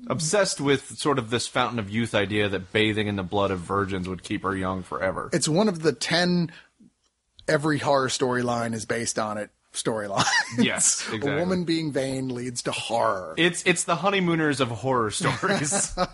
Obsessed 0.07 0.59
with 0.59 0.97
sort 0.97 1.19
of 1.19 1.29
this 1.29 1.47
fountain 1.47 1.79
of 1.79 1.89
youth 1.89 2.13
idea 2.13 2.49
that 2.49 2.71
bathing 2.71 3.07
in 3.07 3.15
the 3.15 3.23
blood 3.23 3.51
of 3.51 3.59
virgins 3.59 4.07
would 4.07 4.23
keep 4.23 4.43
her 4.43 4.55
young 4.55 4.83
forever. 4.83 5.29
It's 5.33 5.47
one 5.47 5.67
of 5.67 5.81
the 5.81 5.93
ten. 5.93 6.51
Every 7.47 7.79
horror 7.79 8.07
storyline 8.07 8.73
is 8.73 8.85
based 8.85 9.19
on 9.19 9.37
it. 9.37 9.49
Storylines. 9.73 10.25
Yes, 10.59 11.03
exactly. 11.11 11.31
A 11.31 11.37
woman 11.37 11.63
being 11.63 11.91
vain 11.91 12.29
leads 12.29 12.61
to 12.63 12.71
horror. 12.71 13.33
It's 13.37 13.63
it's 13.65 13.85
the 13.85 13.95
honeymooners 13.95 14.61
of 14.61 14.69
horror 14.69 15.11
stories. 15.11 15.97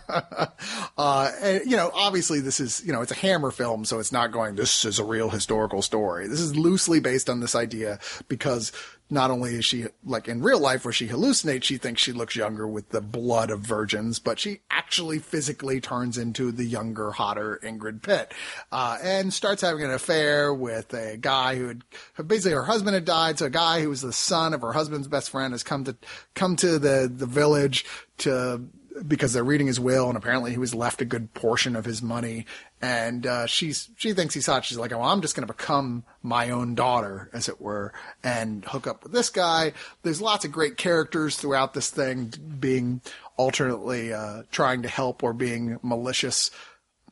Uh, 0.97 1.31
and, 1.41 1.61
you 1.65 1.77
know, 1.77 1.89
obviously 1.93 2.41
this 2.41 2.59
is, 2.59 2.83
you 2.85 2.91
know, 2.91 3.01
it's 3.01 3.11
a 3.11 3.15
Hammer 3.15 3.51
film, 3.51 3.85
so 3.85 3.99
it's 3.99 4.11
not 4.11 4.33
going, 4.33 4.55
this 4.55 4.83
is 4.83 4.99
a 4.99 5.03
real 5.03 5.29
historical 5.29 5.81
story. 5.81 6.27
This 6.27 6.41
is 6.41 6.57
loosely 6.57 6.99
based 6.99 7.29
on 7.29 7.39
this 7.39 7.55
idea 7.55 7.99
because 8.27 8.73
not 9.09 9.31
only 9.31 9.55
is 9.55 9.65
she, 9.65 9.85
like 10.05 10.27
in 10.27 10.41
real 10.41 10.59
life 10.59 10.85
where 10.85 10.93
she 10.93 11.07
hallucinates, 11.07 11.63
she 11.63 11.77
thinks 11.77 12.01
she 12.01 12.11
looks 12.11 12.35
younger 12.35 12.67
with 12.67 12.89
the 12.89 13.01
blood 13.01 13.49
of 13.49 13.61
virgins, 13.61 14.19
but 14.19 14.39
she 14.39 14.59
actually 14.69 15.19
physically 15.19 15.81
turns 15.81 16.17
into 16.17 16.51
the 16.51 16.65
younger, 16.65 17.11
hotter 17.11 17.59
Ingrid 17.63 18.03
Pitt, 18.03 18.33
uh, 18.71 18.97
and 19.01 19.33
starts 19.33 19.61
having 19.61 19.83
an 19.83 19.91
affair 19.91 20.53
with 20.53 20.93
a 20.93 21.17
guy 21.17 21.55
who 21.55 21.67
had, 21.67 21.83
basically 22.27 22.51
her 22.51 22.63
husband 22.63 22.93
had 22.93 23.05
died, 23.05 23.39
so 23.39 23.47
a 23.47 23.49
guy 23.49 23.81
who 23.81 23.89
was 23.89 24.01
the 24.01 24.13
son 24.13 24.53
of 24.53 24.61
her 24.61 24.73
husband's 24.73 25.07
best 25.07 25.31
friend 25.31 25.53
has 25.53 25.63
come 25.63 25.83
to, 25.85 25.95
come 26.35 26.55
to 26.57 26.77
the, 26.77 27.11
the 27.13 27.25
village 27.25 27.85
to, 28.19 28.61
because 29.07 29.33
they're 29.33 29.43
reading 29.43 29.67
his 29.67 29.79
will, 29.79 30.07
and 30.07 30.17
apparently 30.17 30.51
he 30.51 30.57
was 30.57 30.75
left 30.75 31.01
a 31.01 31.05
good 31.05 31.33
portion 31.33 31.75
of 31.75 31.85
his 31.85 32.01
money. 32.01 32.45
And 32.81 33.25
uh, 33.25 33.45
she's 33.45 33.89
she 33.97 34.13
thinks 34.13 34.33
he's 34.33 34.45
hot. 34.45 34.65
She's 34.65 34.77
like, 34.77 34.91
"Oh, 34.91 35.01
I'm 35.01 35.21
just 35.21 35.35
going 35.35 35.47
to 35.47 35.53
become 35.53 36.03
my 36.21 36.49
own 36.49 36.75
daughter, 36.75 37.29
as 37.33 37.49
it 37.49 37.59
were, 37.59 37.93
and 38.23 38.63
hook 38.65 38.87
up 38.87 39.03
with 39.03 39.11
this 39.11 39.29
guy." 39.29 39.73
There's 40.03 40.21
lots 40.21 40.45
of 40.45 40.51
great 40.51 40.77
characters 40.77 41.35
throughout 41.35 41.73
this 41.73 41.89
thing, 41.89 42.33
being 42.59 43.01
alternately 43.37 44.13
uh, 44.13 44.43
trying 44.51 44.81
to 44.83 44.89
help 44.89 45.23
or 45.23 45.33
being 45.33 45.79
malicious, 45.81 46.51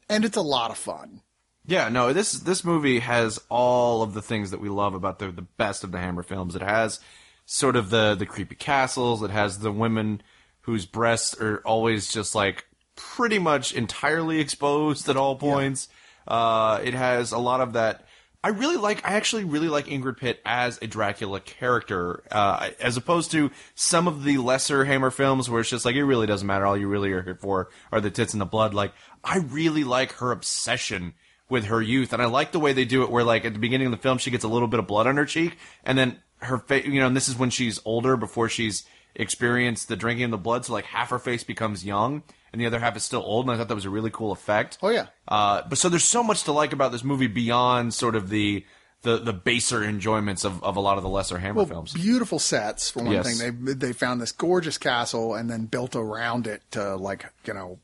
and 0.09 0.25
it's 0.25 0.37
a 0.37 0.41
lot 0.41 0.71
of 0.71 0.77
fun. 0.77 1.21
Yeah, 1.65 1.89
no, 1.89 2.13
this 2.13 2.31
this 2.31 2.63
movie 2.63 2.99
has 2.99 3.41
all 3.49 4.01
of 4.01 4.13
the 4.13 4.21
things 4.21 4.51
that 4.51 4.61
we 4.61 4.69
love 4.69 4.93
about 4.93 5.19
the 5.19 5.31
the 5.31 5.41
best 5.41 5.83
of 5.83 5.91
the 5.91 5.99
Hammer 5.99 6.23
films. 6.23 6.55
It 6.55 6.61
has 6.61 7.01
sort 7.45 7.75
of 7.75 7.89
the 7.89 8.15
the 8.15 8.25
creepy 8.25 8.55
castles. 8.55 9.21
It 9.21 9.31
has 9.31 9.59
the 9.59 9.71
women 9.71 10.21
whose 10.67 10.85
breasts 10.85 11.33
are 11.39 11.61
always 11.63 12.11
just 12.11 12.35
like 12.35 12.67
pretty 12.97 13.39
much 13.39 13.71
entirely 13.71 14.41
exposed 14.41 15.07
at 15.07 15.15
all 15.15 15.37
points. 15.37 15.87
Uh, 16.27 16.81
it 16.83 16.93
has 16.93 17.31
a 17.31 17.37
lot 17.37 17.61
of 17.61 17.73
that. 17.73 18.05
I 18.43 18.49
really 18.49 18.75
like. 18.75 19.03
I 19.07 19.13
actually 19.13 19.45
really 19.45 19.69
like 19.69 19.85
Ingrid 19.85 20.17
Pitt 20.17 20.41
as 20.45 20.77
a 20.81 20.87
Dracula 20.87 21.39
character, 21.39 22.21
uh, 22.31 22.71
as 22.81 22.97
opposed 22.97 23.31
to 23.31 23.49
some 23.75 24.09
of 24.09 24.25
the 24.25 24.39
lesser 24.39 24.83
Hammer 24.83 25.09
films 25.09 25.49
where 25.49 25.61
it's 25.61 25.69
just 25.69 25.85
like 25.85 25.95
it 25.95 26.03
really 26.03 26.27
doesn't 26.27 26.45
matter. 26.45 26.65
All 26.65 26.77
you 26.77 26.89
really 26.89 27.13
are 27.13 27.23
here 27.23 27.35
for 27.35 27.69
are 27.93 28.01
the 28.01 28.11
tits 28.11 28.33
and 28.33 28.41
the 28.41 28.45
blood. 28.45 28.73
Like 28.73 28.91
I 29.23 29.37
really 29.37 29.85
like 29.85 30.11
her 30.15 30.33
obsession 30.33 31.13
with 31.49 31.65
her 31.65 31.81
youth, 31.81 32.11
and 32.11 32.21
I 32.21 32.25
like 32.25 32.51
the 32.51 32.59
way 32.59 32.73
they 32.73 32.85
do 32.85 33.03
it. 33.03 33.09
Where 33.09 33.23
like 33.23 33.45
at 33.45 33.53
the 33.53 33.59
beginning 33.59 33.87
of 33.87 33.91
the 33.91 33.97
film, 33.97 34.17
she 34.17 34.31
gets 34.31 34.43
a 34.43 34.49
little 34.49 34.67
bit 34.67 34.81
of 34.81 34.87
blood 34.87 35.07
on 35.07 35.15
her 35.15 35.25
cheek, 35.25 35.57
and 35.85 35.97
then 35.97 36.19
her 36.39 36.57
face. 36.57 36.85
You 36.85 36.99
know, 36.99 37.07
and 37.07 37.15
this 37.15 37.29
is 37.29 37.37
when 37.37 37.51
she's 37.51 37.79
older, 37.85 38.17
before 38.17 38.49
she's 38.49 38.85
experienced 39.15 39.87
the 39.87 39.95
drinking 39.95 40.25
of 40.25 40.31
the 40.31 40.37
blood. 40.37 40.65
So 40.65 40.73
like 40.73 40.85
half 40.85 41.09
her 41.09 41.19
face 41.19 41.43
becomes 41.43 41.85
young, 41.85 42.23
and 42.51 42.61
the 42.61 42.65
other 42.65 42.79
half 42.79 42.95
is 42.95 43.03
still 43.03 43.23
old. 43.25 43.45
And 43.45 43.53
I 43.53 43.57
thought 43.57 43.67
that 43.67 43.75
was 43.75 43.85
a 43.85 43.89
really 43.89 44.11
cool 44.11 44.31
effect. 44.31 44.77
Oh, 44.81 44.89
yeah. 44.89 45.07
Uh, 45.27 45.61
but 45.67 45.77
so 45.77 45.89
there's 45.89 46.03
so 46.03 46.23
much 46.23 46.43
to 46.43 46.51
like 46.51 46.73
about 46.73 46.91
this 46.91 47.03
movie 47.03 47.27
beyond 47.27 47.93
sort 47.93 48.15
of 48.15 48.29
the 48.29 48.65
the 49.03 49.17
the 49.17 49.33
baser 49.33 49.83
enjoyments 49.83 50.43
of, 50.43 50.63
of 50.63 50.75
a 50.75 50.79
lot 50.79 50.97
of 50.97 51.03
the 51.03 51.09
lesser 51.09 51.37
Hammer 51.37 51.65
films. 51.65 51.93
Beautiful 51.93 52.39
sets 52.39 52.89
for 52.89 53.03
one 53.03 53.11
Yes. 53.13 53.39
thing. 53.39 53.63
They 53.65 53.73
they 53.73 53.93
found 53.93 54.19
this 54.21 54.31
gorgeous 54.31 54.77
castle 54.77 55.35
and 55.35 55.49
then 55.49 55.65
built 55.65 55.95
around 55.95 56.47
it 56.47 56.63
to 56.71 56.95
like 56.95 57.25
you 57.45 57.53
know. 57.53 57.79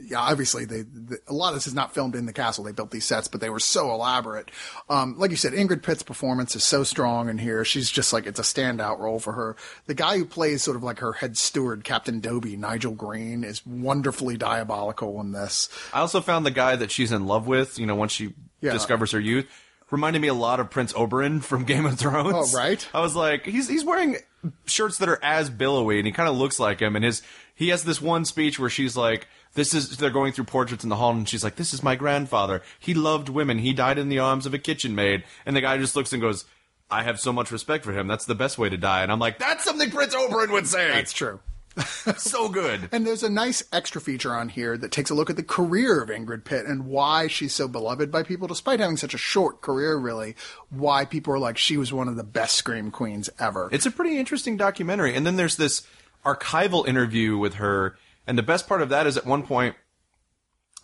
Yeah, 0.00 0.20
obviously, 0.20 0.64
they, 0.64 0.82
the, 0.82 1.18
a 1.28 1.34
lot 1.34 1.48
of 1.48 1.54
this 1.54 1.66
is 1.66 1.74
not 1.74 1.92
filmed 1.92 2.14
in 2.14 2.24
the 2.26 2.32
castle. 2.32 2.64
They 2.64 2.72
built 2.72 2.90
these 2.90 3.04
sets, 3.04 3.28
but 3.28 3.40
they 3.42 3.50
were 3.50 3.60
so 3.60 3.92
elaborate. 3.92 4.50
Um, 4.88 5.18
like 5.18 5.30
you 5.30 5.36
said, 5.36 5.52
Ingrid 5.52 5.82
Pitt's 5.82 6.02
performance 6.02 6.56
is 6.56 6.64
so 6.64 6.82
strong 6.82 7.28
in 7.28 7.36
here. 7.38 7.64
She's 7.64 7.90
just 7.90 8.12
like 8.12 8.26
it's 8.26 8.38
a 8.38 8.42
standout 8.42 8.98
role 8.98 9.18
for 9.18 9.32
her. 9.32 9.56
The 9.86 9.94
guy 9.94 10.16
who 10.16 10.24
plays 10.24 10.62
sort 10.62 10.76
of 10.76 10.82
like 10.82 11.00
her 11.00 11.12
head 11.12 11.36
steward, 11.36 11.84
Captain 11.84 12.20
Dobi, 12.20 12.56
Nigel 12.56 12.92
Green, 12.92 13.44
is 13.44 13.64
wonderfully 13.66 14.36
diabolical 14.38 15.20
in 15.20 15.32
this. 15.32 15.68
I 15.92 16.00
also 16.00 16.20
found 16.20 16.46
the 16.46 16.50
guy 16.50 16.74
that 16.76 16.90
she's 16.90 17.12
in 17.12 17.26
love 17.26 17.46
with, 17.46 17.78
you 17.78 17.84
know, 17.86 17.94
once 17.94 18.12
she 18.12 18.32
Yeah. 18.62 18.72
discovers 18.72 19.10
her 19.12 19.20
youth, 19.20 19.46
reminded 19.90 20.22
me 20.22 20.28
a 20.28 20.34
lot 20.34 20.58
of 20.58 20.70
Prince 20.70 20.94
Oberyn 20.94 21.42
from 21.42 21.64
Game 21.64 21.84
of 21.84 21.98
Thrones. 21.98 22.54
Oh, 22.54 22.56
right. 22.56 22.88
I 22.94 23.00
was 23.00 23.14
like, 23.14 23.44
he's 23.44 23.68
he's 23.68 23.84
wearing 23.84 24.16
shirts 24.64 24.96
that 24.98 25.08
are 25.10 25.22
as 25.22 25.50
billowy, 25.50 25.98
and 25.98 26.06
he 26.06 26.12
kind 26.12 26.28
of 26.30 26.36
looks 26.36 26.58
like 26.58 26.80
him. 26.80 26.96
And 26.96 27.04
his 27.04 27.22
he 27.54 27.68
has 27.68 27.84
this 27.84 28.00
one 28.00 28.24
speech 28.24 28.58
where 28.58 28.70
she's 28.70 28.96
like, 28.96 29.26
"This 29.54 29.74
is." 29.74 29.96
They're 29.96 30.10
going 30.10 30.32
through 30.32 30.44
portraits 30.44 30.84
in 30.84 30.90
the 30.90 30.96
hall, 30.96 31.12
and 31.12 31.28
she's 31.28 31.44
like, 31.44 31.56
"This 31.56 31.74
is 31.74 31.82
my 31.82 31.96
grandfather. 31.96 32.62
He 32.78 32.94
loved 32.94 33.28
women. 33.28 33.58
He 33.58 33.72
died 33.72 33.98
in 33.98 34.08
the 34.08 34.18
arms 34.18 34.46
of 34.46 34.54
a 34.54 34.58
kitchen 34.58 34.94
maid." 34.94 35.24
And 35.46 35.56
the 35.56 35.60
guy 35.60 35.78
just 35.78 35.96
looks 35.96 36.12
and 36.12 36.22
goes. 36.22 36.44
I 36.90 37.04
have 37.04 37.18
so 37.18 37.32
much 37.32 37.50
respect 37.50 37.86
for 37.86 37.92
him. 37.92 38.06
That's 38.06 38.26
the 38.26 38.34
best 38.34 38.58
way 38.58 38.68
to 38.68 38.76
die. 38.76 39.02
And 39.02 39.10
I'm 39.10 39.18
like, 39.18 39.38
that's 39.38 39.64
something 39.64 39.90
Prince 39.90 40.14
Oberyn 40.14 40.52
would 40.52 40.66
say. 40.66 40.90
That's 40.90 41.14
true. 41.14 41.40
so 42.18 42.48
good. 42.48 42.88
And 42.92 43.06
there's 43.06 43.22
a 43.22 43.30
nice 43.30 43.62
extra 43.72 44.00
feature 44.00 44.34
on 44.34 44.48
here 44.48 44.76
that 44.76 44.92
takes 44.92 45.10
a 45.10 45.14
look 45.14 45.30
at 45.30 45.36
the 45.36 45.42
career 45.42 46.02
of 46.02 46.10
Ingrid 46.10 46.44
Pitt 46.44 46.66
and 46.66 46.86
why 46.86 47.28
she's 47.28 47.54
so 47.54 47.66
beloved 47.66 48.10
by 48.10 48.22
people, 48.22 48.46
despite 48.46 48.80
having 48.80 48.96
such 48.96 49.14
a 49.14 49.18
short 49.18 49.62
career, 49.62 49.96
really. 49.96 50.36
Why 50.68 51.04
people 51.04 51.32
are 51.32 51.38
like, 51.38 51.56
she 51.56 51.76
was 51.76 51.92
one 51.92 52.08
of 52.08 52.16
the 52.16 52.24
best 52.24 52.56
Scream 52.56 52.90
Queens 52.90 53.30
ever. 53.38 53.68
It's 53.72 53.86
a 53.86 53.90
pretty 53.90 54.18
interesting 54.18 54.56
documentary. 54.56 55.14
And 55.14 55.24
then 55.26 55.36
there's 55.36 55.56
this 55.56 55.86
archival 56.24 56.86
interview 56.86 57.38
with 57.38 57.54
her. 57.54 57.96
And 58.26 58.38
the 58.38 58.42
best 58.42 58.68
part 58.68 58.82
of 58.82 58.88
that 58.90 59.06
is 59.06 59.16
at 59.16 59.26
one 59.26 59.42
point, 59.42 59.76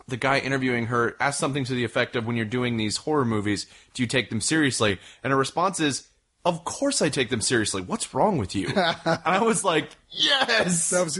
the 0.07 0.17
guy 0.17 0.39
interviewing 0.39 0.87
her 0.87 1.15
asked 1.19 1.39
something 1.39 1.63
to 1.65 1.73
the 1.73 1.83
effect 1.83 2.15
of 2.15 2.25
when 2.25 2.35
you're 2.35 2.45
doing 2.45 2.77
these 2.77 2.97
horror 2.97 3.25
movies, 3.25 3.67
do 3.93 4.01
you 4.03 4.07
take 4.07 4.29
them 4.29 4.41
seriously? 4.41 4.99
And 5.23 5.31
her 5.31 5.37
response 5.37 5.79
is, 5.79 6.07
of 6.45 6.63
course 6.63 7.01
I 7.01 7.09
take 7.09 7.29
them 7.29 7.41
seriously. 7.41 7.81
What's 7.81 8.13
wrong 8.13 8.37
with 8.37 8.55
you? 8.55 8.67
and 8.75 9.19
I 9.25 9.41
was 9.41 9.63
like, 9.63 9.89
yes! 10.09 10.89
that 10.89 11.03
was, 11.03 11.19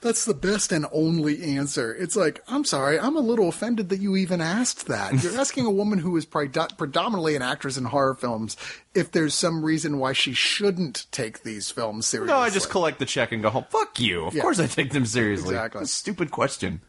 that's 0.00 0.24
the 0.24 0.34
best 0.34 0.70
and 0.72 0.86
only 0.92 1.42
answer. 1.56 1.92
It's 1.94 2.14
like, 2.14 2.40
I'm 2.46 2.64
sorry, 2.64 2.98
I'm 3.00 3.16
a 3.16 3.20
little 3.20 3.48
offended 3.48 3.88
that 3.88 4.00
you 4.00 4.16
even 4.16 4.40
asked 4.40 4.86
that. 4.86 5.22
You're 5.22 5.36
asking 5.40 5.66
a 5.66 5.70
woman 5.70 5.98
who 5.98 6.16
is 6.16 6.24
predo- 6.24 6.76
predominantly 6.78 7.34
an 7.36 7.42
actress 7.42 7.76
in 7.76 7.84
horror 7.86 8.14
films 8.14 8.56
if 8.94 9.10
there's 9.10 9.34
some 9.34 9.64
reason 9.64 9.98
why 9.98 10.12
she 10.12 10.32
shouldn't 10.32 11.06
take 11.10 11.42
these 11.42 11.70
films 11.70 12.06
seriously. 12.06 12.32
No, 12.34 12.40
I 12.40 12.50
just 12.50 12.70
collect 12.70 12.98
the 12.98 13.06
check 13.06 13.32
and 13.32 13.42
go 13.42 13.50
home. 13.50 13.64
Fuck 13.70 13.98
you. 14.00 14.26
Of 14.26 14.34
Yeah. 14.34 14.42
course 14.42 14.60
I 14.60 14.66
take 14.66 14.92
them 14.92 15.06
seriously. 15.06 15.54
Exactly. 15.54 15.84
Stupid 15.86 16.30
question. 16.30 16.80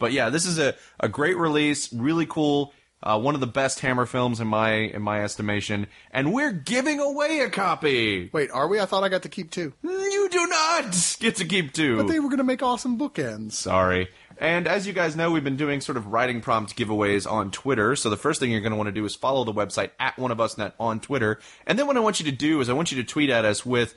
But 0.00 0.12
yeah, 0.12 0.30
this 0.30 0.46
is 0.46 0.58
a, 0.58 0.74
a 1.00 1.08
great 1.08 1.36
release, 1.36 1.92
really 1.92 2.26
cool. 2.26 2.72
Uh, 3.00 3.18
one 3.18 3.34
of 3.34 3.40
the 3.40 3.46
best 3.46 3.78
Hammer 3.80 4.06
films 4.06 4.40
in 4.40 4.48
my 4.48 4.72
in 4.72 5.02
my 5.02 5.22
estimation, 5.22 5.86
and 6.10 6.32
we're 6.32 6.50
giving 6.50 6.98
away 6.98 7.40
a 7.40 7.50
copy. 7.50 8.28
Wait, 8.32 8.50
are 8.50 8.66
we? 8.66 8.80
I 8.80 8.86
thought 8.86 9.04
I 9.04 9.08
got 9.08 9.22
to 9.22 9.28
keep 9.28 9.52
two. 9.52 9.72
You 9.84 10.28
do 10.30 10.46
not 10.48 11.16
get 11.20 11.36
to 11.36 11.44
keep 11.44 11.72
two. 11.72 11.96
But 11.96 12.08
they 12.08 12.18
were 12.18 12.28
going 12.28 12.38
to 12.38 12.44
make 12.44 12.62
awesome 12.62 12.98
bookends. 12.98 13.52
Sorry. 13.52 14.08
And 14.40 14.68
as 14.68 14.86
you 14.86 14.92
guys 14.92 15.16
know, 15.16 15.30
we've 15.30 15.44
been 15.44 15.56
doing 15.56 15.80
sort 15.80 15.96
of 15.96 16.08
writing 16.08 16.40
prompt 16.40 16.76
giveaways 16.76 17.30
on 17.30 17.50
Twitter. 17.50 17.96
So 17.96 18.08
the 18.10 18.16
first 18.16 18.40
thing 18.40 18.50
you're 18.50 18.60
going 18.60 18.72
to 18.72 18.76
want 18.76 18.88
to 18.88 18.92
do 18.92 19.04
is 19.04 19.14
follow 19.14 19.44
the 19.44 19.52
website 19.52 19.90
at 19.98 20.18
one 20.18 20.30
of 20.30 20.40
us 20.40 20.56
net 20.58 20.74
on 20.78 21.00
Twitter. 21.00 21.40
And 21.66 21.78
then 21.78 21.86
what 21.86 21.96
I 21.96 22.00
want 22.00 22.20
you 22.20 22.26
to 22.26 22.36
do 22.36 22.60
is 22.60 22.68
I 22.68 22.72
want 22.72 22.92
you 22.92 23.02
to 23.02 23.08
tweet 23.08 23.30
at 23.30 23.44
us 23.44 23.66
with 23.66 23.94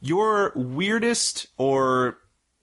your 0.00 0.52
weirdest 0.54 1.46
or 1.56 2.18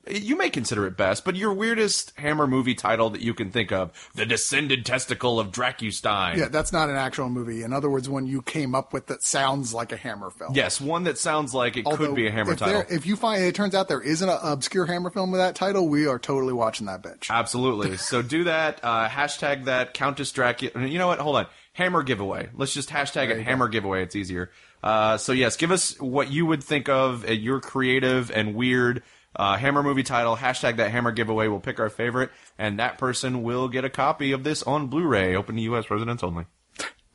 you 0.10 0.36
may 0.36 0.50
consider 0.50 0.86
it 0.86 0.98
best, 0.98 1.24
but 1.24 1.36
your 1.36 1.54
weirdest 1.54 2.12
Hammer 2.18 2.46
movie 2.48 2.76
title 2.76 3.10
that 3.12 3.22
you 3.22 3.34
can 3.34 3.52
think 3.52 3.72
of. 3.72 4.10
The 4.16 4.26
Descended 4.26 4.86
Testicle 4.86 5.40
of 5.40 5.52
Dracustein. 5.52 6.38
Yeah, 6.38 6.48
that's 6.50 6.74
not 6.74 6.90
an 6.90 6.96
actual 6.96 7.30
movie. 7.30 7.64
In 7.64 7.72
other 7.72 7.90
words, 7.90 8.10
one 8.10 8.28
you 8.28 8.42
came 8.42 8.76
up 8.76 8.92
with 8.92 9.08
that 9.08 9.24
sounds 9.24 9.74
like 9.74 9.92
a 9.92 9.98
Hammer 9.98 10.30
film. 10.30 10.54
Yes, 10.56 10.82
one 10.82 11.06
that 11.06 11.18
sounds 11.18 11.54
like 11.54 11.78
it 11.78 11.86
Although, 11.86 12.08
could 12.08 12.16
be 12.16 12.28
a 12.28 12.32
Hammer 12.32 12.54
if 12.54 12.60
title. 12.60 12.84
If 12.90 13.06
you 13.06 13.16
find 13.16 13.44
it 13.44 13.56
turns 13.56 13.76
out 13.76 13.88
there 13.88 14.02
isn't 14.02 14.28
an 14.28 14.40
obscure 14.42 14.86
Hammer 14.86 15.10
film 15.10 15.32
with 15.32 15.40
that 15.40 15.56
title, 15.56 15.88
we 15.88 16.06
are 16.06 16.20
totally 16.20 16.54
watching 16.54 16.88
that 16.88 17.02
bitch. 17.02 17.30
Absolutely. 17.30 17.98
So 18.14 18.22
do 18.22 18.44
that. 18.44 18.80
Uh, 18.84 19.08
hashtag 19.08 19.66
that 19.66 19.94
Countess 19.94 20.32
Dracula. 20.32 20.86
You 20.86 21.00
know 21.00 21.08
what? 21.08 21.20
Hold 21.20 21.38
on. 21.38 21.48
Hammer 21.74 22.04
giveaway. 22.04 22.50
Let's 22.54 22.74
just 22.74 22.90
hashtag 22.90 23.30
it 23.30 23.42
Hammer 23.42 23.68
giveaway. 23.68 24.04
It's 24.04 24.16
easier. 24.16 24.52
Uh, 24.84 25.18
so 25.18 25.32
yes, 25.32 25.56
give 25.56 25.72
us 25.72 26.00
what 26.00 26.30
you 26.30 26.46
would 26.46 26.64
think 26.64 26.90
of 26.90 27.26
at 27.26 27.40
your 27.40 27.60
creative 27.60 28.30
and 28.30 28.54
weird 28.54 29.02
uh, 29.36 29.58
Hammer 29.58 29.84
movie 29.84 30.04
title. 30.04 30.36
Hashtag 30.36 30.78
that 30.78 30.92
Hammer 30.92 31.12
giveaway. 31.12 31.48
We'll 31.48 31.60
pick 31.60 31.80
our 31.80 31.90
favorite, 31.90 32.32
and 32.58 32.80
that 32.80 32.98
person 32.98 33.44
will 33.44 33.68
get 33.68 33.86
a 33.86 33.90
copy 33.90 34.32
of 34.32 34.44
this 34.44 34.64
on 34.64 34.88
Blu-ray, 34.88 35.36
open 35.36 35.56
to 35.56 35.62
U.S. 35.64 35.90
residents 35.90 36.24
only. 36.24 36.46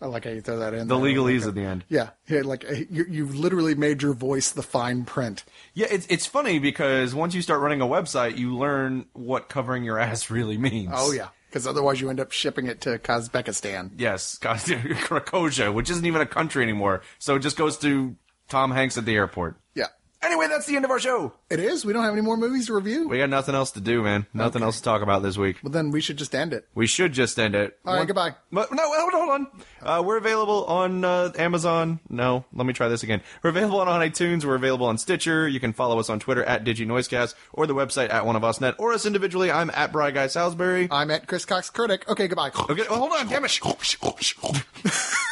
I 0.00 0.06
like 0.06 0.24
how 0.24 0.30
you 0.30 0.40
throw 0.40 0.60
that 0.60 0.74
in. 0.74 0.86
The 0.86 0.96
there. 0.96 1.04
legalese 1.06 1.40
Like 1.40 1.48
at 1.48 1.54
the 1.56 1.62
end. 1.62 1.84
Yeah, 1.88 2.10
yeah, 2.28 2.42
like 2.42 2.64
you, 2.90 3.04
you've 3.08 3.34
literally 3.34 3.74
made 3.74 4.00
your 4.00 4.12
voice 4.14 4.50
the 4.52 4.62
fine 4.62 5.04
print. 5.04 5.44
Yeah, 5.74 5.88
it's 5.90 6.06
it's 6.08 6.24
funny 6.24 6.60
because 6.60 7.14
once 7.14 7.34
you 7.34 7.42
start 7.42 7.60
running 7.60 7.80
a 7.80 7.86
website, 7.86 8.38
you 8.38 8.56
learn 8.56 9.06
what 9.12 9.48
covering 9.48 9.82
your 9.82 9.98
ass 9.98 10.30
really 10.30 10.56
means. 10.56 10.92
Oh 10.94 11.10
yeah, 11.12 11.28
because 11.50 11.66
otherwise 11.66 12.00
you 12.00 12.10
end 12.10 12.20
up 12.20 12.30
shipping 12.30 12.68
it 12.68 12.80
to 12.82 12.98
Kazakhstan. 12.98 13.90
Yes, 13.98 14.38
Krakozhia, 14.42 15.74
which 15.74 15.90
isn't 15.90 16.06
even 16.06 16.20
a 16.20 16.26
country 16.26 16.62
anymore. 16.62 17.02
So 17.18 17.34
it 17.34 17.40
just 17.40 17.56
goes 17.56 17.76
to 17.78 18.14
Tom 18.48 18.70
Hanks 18.70 18.96
at 18.98 19.04
the 19.04 19.16
airport. 19.16 19.56
Yeah, 19.74 19.88
Anyway, 20.20 20.48
that's 20.48 20.66
the 20.66 20.74
end 20.74 20.84
of 20.84 20.90
our 20.90 20.98
show. 20.98 21.32
it 21.48 21.60
is. 21.60 21.84
We 21.84 21.92
don't 21.92 22.02
have 22.02 22.12
any 22.12 22.22
more 22.22 22.36
movies 22.36 22.66
to 22.66 22.74
review. 22.74 23.08
We 23.08 23.18
got 23.18 23.30
nothing 23.30 23.54
else 23.54 23.70
to 23.72 23.80
do, 23.80 24.02
man. 24.02 24.26
Nothing 24.34 24.62
Okay. 24.62 24.66
else 24.66 24.78
to 24.78 24.82
talk 24.82 25.00
about 25.00 25.22
this 25.22 25.38
week. 25.38 25.58
Well, 25.62 25.70
then 25.70 25.92
we 25.92 26.00
should 26.00 26.16
just 26.16 26.34
end 26.34 26.52
it. 26.52 26.66
We 26.74 26.88
should 26.88 27.12
just 27.12 27.38
end 27.38 27.54
it. 27.54 27.78
All 27.86 27.92
right, 27.94 28.00
One- 28.00 28.06
goodbye. 28.08 28.34
But, 28.50 28.72
no, 28.72 28.82
hold 28.84 29.14
on, 29.14 29.20
hold 29.20 29.30
on. 29.30 29.46
Uh, 29.80 30.02
we're 30.02 30.16
available 30.16 30.64
on 30.64 31.04
uh, 31.04 31.30
Amazon. 31.38 32.00
No, 32.08 32.44
let 32.52 32.66
me 32.66 32.72
try 32.72 32.88
this 32.88 33.04
again. 33.04 33.22
We're 33.44 33.50
available 33.50 33.78
on 33.80 33.86
iTunes. 34.00 34.44
We're 34.44 34.56
available 34.56 34.86
on 34.86 34.98
Stitcher. 34.98 35.46
You 35.46 35.60
can 35.60 35.72
follow 35.72 36.00
us 36.00 36.10
on 36.10 36.18
Twitter 36.18 36.42
at 36.44 36.64
DigiNoisecast 36.64 37.34
or 37.52 37.68
the 37.68 37.74
website 37.76 38.12
at 38.12 38.26
One 38.26 38.34
of 38.34 38.42
Us 38.42 38.60
Net 38.60 38.74
or 38.78 38.92
us 38.92 39.06
individually. 39.06 39.52
I'm 39.52 39.70
at 39.70 39.92
Bry 39.92 40.10
Guy 40.10 40.26
Salisbury. 40.26 40.88
I'm 40.90 41.12
at 41.12 41.28
Chris 41.28 41.44
Cox 41.44 41.70
Critic. 41.70 42.08
Okay, 42.08 42.26
goodbye. 42.26 42.50
Okay, 42.68 42.84
well, 42.90 42.98
hold 42.98 43.12
on, 43.12 43.28
damn 43.28 43.44
it. 43.44 43.60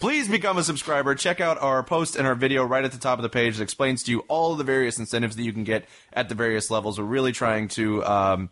Please 0.00 0.28
become 0.28 0.56
a 0.56 0.64
subscriber. 0.64 1.14
Check 1.14 1.42
out 1.42 1.58
our 1.60 1.82
post 1.82 2.16
and 2.16 2.26
our 2.26 2.34
video 2.34 2.64
right 2.64 2.84
at 2.84 2.90
the 2.90 2.98
top 2.98 3.18
of 3.18 3.22
the 3.22 3.28
page 3.28 3.58
that 3.58 3.62
explains 3.62 4.02
to 4.04 4.10
you 4.10 4.20
all 4.28 4.56
the 4.56 4.64
various 4.64 4.98
incentives 4.98 5.36
that 5.36 5.42
you 5.42 5.52
can 5.52 5.62
get 5.62 5.84
at 6.14 6.30
the 6.30 6.34
various 6.34 6.70
levels. 6.70 6.98
We're 6.98 7.04
really 7.04 7.32
trying 7.32 7.68
to, 7.68 8.02
um, 8.06 8.50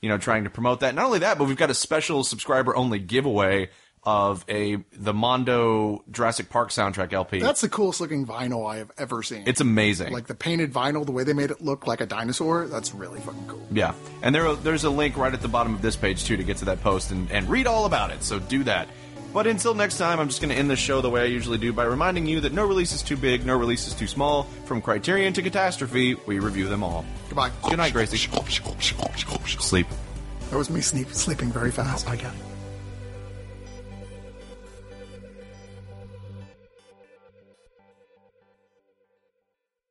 you 0.00 0.08
know, 0.08 0.18
trying 0.18 0.44
to 0.44 0.50
promote 0.50 0.80
that. 0.80 0.94
Not 0.94 1.06
only 1.06 1.18
that, 1.18 1.36
but 1.36 1.48
we've 1.48 1.56
got 1.56 1.68
a 1.68 1.74
special 1.74 2.22
subscriber 2.22 2.76
only 2.76 3.00
giveaway 3.00 3.70
of 4.04 4.44
a 4.48 4.76
the 4.92 5.12
Mondo 5.14 6.04
Jurassic 6.10 6.48
Park 6.48 6.68
soundtrack 6.68 7.12
LP. 7.12 7.40
That's 7.40 7.62
the 7.62 7.68
coolest 7.68 8.00
looking 8.00 8.24
vinyl 8.24 8.70
I 8.70 8.76
have 8.76 8.92
ever 8.96 9.22
seen. 9.24 9.44
it's 9.46 9.60
amazing. 9.62 10.12
like 10.12 10.26
the 10.26 10.34
painted 10.34 10.72
vinyl, 10.72 11.04
the 11.04 11.12
way 11.12 11.24
they 11.24 11.32
made 11.32 11.50
it 11.50 11.60
look 11.60 11.86
like 11.88 12.02
a 12.02 12.06
dinosaur. 12.06 12.68
That's 12.68 12.94
really 12.94 13.18
fucking 13.20 13.46
cool. 13.48 13.66
Yeah, 13.72 13.94
and 14.22 14.34
there 14.34 14.54
there's 14.54 14.84
a 14.84 14.90
link 14.90 15.16
right 15.16 15.32
at 15.32 15.42
the 15.42 15.48
bottom 15.48 15.74
of 15.74 15.82
this 15.82 15.96
page 15.96 16.24
too 16.24 16.36
to 16.36 16.44
get 16.44 16.58
to 16.58 16.66
that 16.66 16.82
post 16.82 17.10
and, 17.10 17.30
and 17.32 17.48
read 17.48 17.66
all 17.66 17.86
about 17.86 18.10
it. 18.10 18.22
So 18.22 18.38
do 18.38 18.62
that. 18.64 18.88
But 19.34 19.48
until 19.48 19.74
next 19.74 19.98
time, 19.98 20.20
I'm 20.20 20.28
just 20.28 20.40
going 20.40 20.50
to 20.50 20.56
end 20.56 20.70
the 20.70 20.76
show 20.76 21.00
the 21.00 21.10
way 21.10 21.22
I 21.22 21.24
usually 21.24 21.58
do 21.58 21.72
by 21.72 21.82
reminding 21.84 22.24
you 22.24 22.40
that 22.42 22.52
no 22.52 22.64
release 22.64 22.92
is 22.92 23.02
too 23.02 23.16
big, 23.16 23.44
no 23.44 23.58
release 23.58 23.88
is 23.88 23.92
too 23.92 24.06
small. 24.06 24.44
From 24.64 24.80
Criterion 24.80 25.32
to 25.32 25.42
Catastrophe, 25.42 26.14
we 26.26 26.38
review 26.38 26.68
them 26.68 26.84
all. 26.84 27.04
Goodbye. 27.28 27.50
Good 27.68 27.78
night, 27.78 27.92
Gracie. 27.92 28.16
Sleep. 29.60 29.88
That 30.50 30.56
was 30.56 30.70
me 30.70 30.80
sleep, 30.80 31.08
sleeping 31.12 31.50
very 31.50 31.72
fast. 31.72 32.08
I 32.08 32.14
got 32.14 32.32
it. 32.32 32.53